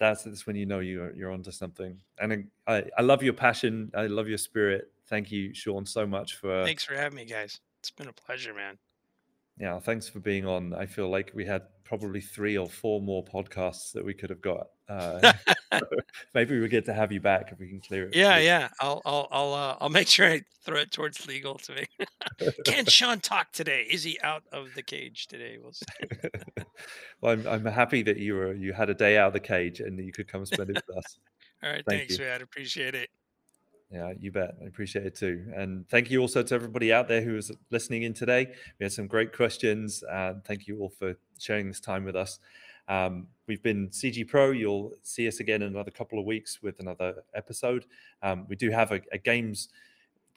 that's, 0.04 0.24
that's 0.24 0.46
when 0.46 0.56
you 0.56 0.66
know 0.66 0.80
you're 0.80 1.16
you're 1.16 1.32
onto 1.32 1.52
something. 1.52 1.98
And 2.20 2.48
I, 2.68 2.84
I 2.98 3.02
love 3.02 3.24
your 3.24 3.34
passion. 3.34 3.92
I 3.96 4.08
love 4.08 4.28
your 4.28 4.38
spirit. 4.38 4.92
Thank 5.08 5.32
you, 5.32 5.54
Sean, 5.54 5.86
so 5.86 6.06
much 6.06 6.36
for. 6.36 6.64
Thanks 6.64 6.84
for 6.84 6.96
having 6.96 7.18
me, 7.18 7.26
guys. 7.26 7.60
It's 7.80 7.92
been 7.92 8.08
a 8.08 8.14
pleasure, 8.14 8.54
man. 8.54 8.78
Yeah, 9.58 9.80
thanks 9.80 10.10
for 10.10 10.20
being 10.20 10.46
on. 10.46 10.74
I 10.74 10.86
feel 10.86 11.10
like 11.10 11.32
we 11.34 11.46
had 11.46 11.64
probably 11.84 12.22
three 12.22 12.58
or 12.58 12.68
four 12.68 13.02
more 13.02 13.24
podcasts 13.24 13.92
that 13.94 14.04
we 14.04 14.14
could 14.14 14.30
have 14.30 14.42
got. 14.42 14.68
Uh, 14.90 15.34
maybe 16.34 16.60
we 16.60 16.68
get 16.68 16.86
to 16.86 16.94
have 16.94 17.12
you 17.12 17.20
back 17.20 17.52
if 17.52 17.60
we 17.60 17.68
can 17.68 17.80
clear 17.80 18.08
it. 18.08 18.16
Yeah, 18.16 18.40
yeah. 18.40 18.70
I'll 18.80 19.02
I'll 19.06 19.28
I'll 19.32 19.54
uh, 19.54 19.78
I'll 19.80 19.90
make 19.90 20.08
sure 20.08 20.28
I 20.28 20.42
throw 20.64 20.78
it 20.78 20.92
towards 20.92 21.28
legal 21.28 21.56
to 21.56 21.76
me. 21.76 21.86
Can 22.66 22.86
Sean 22.86 23.20
talk 23.20 23.52
today? 23.52 23.86
Is 23.90 24.04
he 24.04 24.20
out 24.24 24.44
of 24.52 24.70
the 24.76 24.84
cage 24.84 25.28
today? 25.28 25.58
We'll 25.62 25.74
see. 25.74 26.66
well, 27.22 27.34
I'm 27.34 27.48
I'm 27.48 27.66
happy 27.66 28.02
that 28.04 28.18
you 28.18 28.36
were 28.36 28.54
you 28.54 28.74
had 28.74 28.90
a 28.90 28.96
day 28.96 29.18
out 29.18 29.28
of 29.28 29.34
the 29.34 29.40
cage 29.40 29.80
and 29.80 30.00
you 30.00 30.12
could 30.12 30.28
come 30.28 30.46
spend 30.46 30.70
it 30.70 30.82
with 30.88 30.98
us. 30.98 31.18
All 31.64 31.70
right, 31.70 31.84
Thank 31.88 32.02
thanks, 32.02 32.20
you. 32.20 32.26
man. 32.26 32.42
Appreciate 32.42 32.96
it. 32.96 33.10
Yeah, 33.94 34.14
you 34.20 34.32
bet. 34.32 34.56
I 34.60 34.66
appreciate 34.66 35.06
it 35.06 35.16
too. 35.16 35.46
And 35.56 35.88
thank 35.88 36.10
you 36.10 36.20
also 36.20 36.42
to 36.42 36.56
everybody 36.56 36.92
out 36.92 37.08
there 37.08 37.22
who 37.22 37.34
was 37.34 37.52
listening 37.70 38.02
in 38.02 38.16
today. 38.16 38.48
We 38.80 38.86
had 38.86 38.92
some 38.92 39.06
great 39.06 39.34
questions. 39.34 40.04
And 40.12 40.44
thank 40.44 40.68
you 40.68 40.80
all 40.80 40.90
for 40.90 41.16
sharing 41.38 41.68
this 41.68 41.80
time 41.80 42.04
with 42.04 42.16
us. 42.16 42.40
Um, 42.88 43.28
we've 43.46 43.62
been 43.62 43.90
CG 43.90 44.28
Pro. 44.28 44.50
You'll 44.50 44.94
see 45.04 45.28
us 45.28 45.40
again 45.40 45.62
in 45.62 45.68
another 45.68 45.92
couple 45.92 46.18
of 46.18 46.26
weeks 46.26 46.60
with 46.64 46.80
another 46.80 47.24
episode. 47.36 47.86
Um, 48.24 48.48
we 48.50 48.56
do 48.56 48.72
have 48.72 48.92
a, 48.92 49.00
a 49.12 49.20
games 49.20 49.70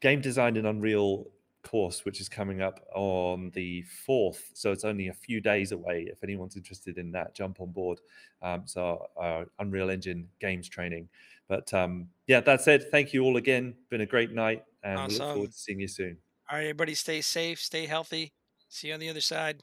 game 0.02 0.20
design 0.20 0.58
in 0.58 0.66
Unreal 0.66 1.26
course, 1.66 2.04
which 2.04 2.20
is 2.20 2.28
coming 2.28 2.62
up 2.62 2.86
on 2.94 3.50
the 3.54 3.84
4th. 4.08 4.50
So 4.52 4.70
it's 4.70 4.84
only 4.84 5.08
a 5.08 5.12
few 5.14 5.40
days 5.40 5.72
away. 5.72 6.08
If 6.10 6.22
anyone's 6.22 6.56
interested 6.56 6.98
in 6.98 7.10
that, 7.12 7.34
jump 7.34 7.60
on 7.60 7.72
board. 7.72 8.00
Um, 8.42 8.62
so, 8.66 9.06
our 9.16 9.46
Unreal 9.58 9.90
Engine 9.90 10.28
games 10.40 10.68
training. 10.68 11.08
But 11.48 11.72
um, 11.72 12.08
yeah, 12.26 12.40
that's 12.40 12.66
it. 12.66 12.90
Thank 12.90 13.12
you 13.12 13.22
all 13.24 13.36
again. 13.36 13.74
Been 13.90 14.00
a 14.00 14.06
great 14.06 14.32
night, 14.32 14.64
and 14.82 14.98
awesome. 14.98 15.12
we 15.12 15.18
look 15.18 15.34
forward 15.34 15.52
to 15.52 15.58
seeing 15.58 15.80
you 15.80 15.88
soon. 15.88 16.16
All 16.50 16.58
right, 16.58 16.64
everybody, 16.64 16.94
stay 16.94 17.20
safe, 17.20 17.58
stay 17.60 17.86
healthy. 17.86 18.32
See 18.68 18.88
you 18.88 18.94
on 18.94 19.00
the 19.00 19.08
other 19.08 19.20
side. 19.20 19.62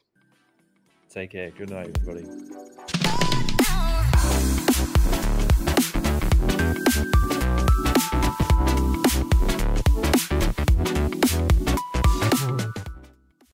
Take 1.10 1.30
care. 1.30 1.50
Good 1.50 1.70
night, 1.70 1.96
everybody. 1.96 2.26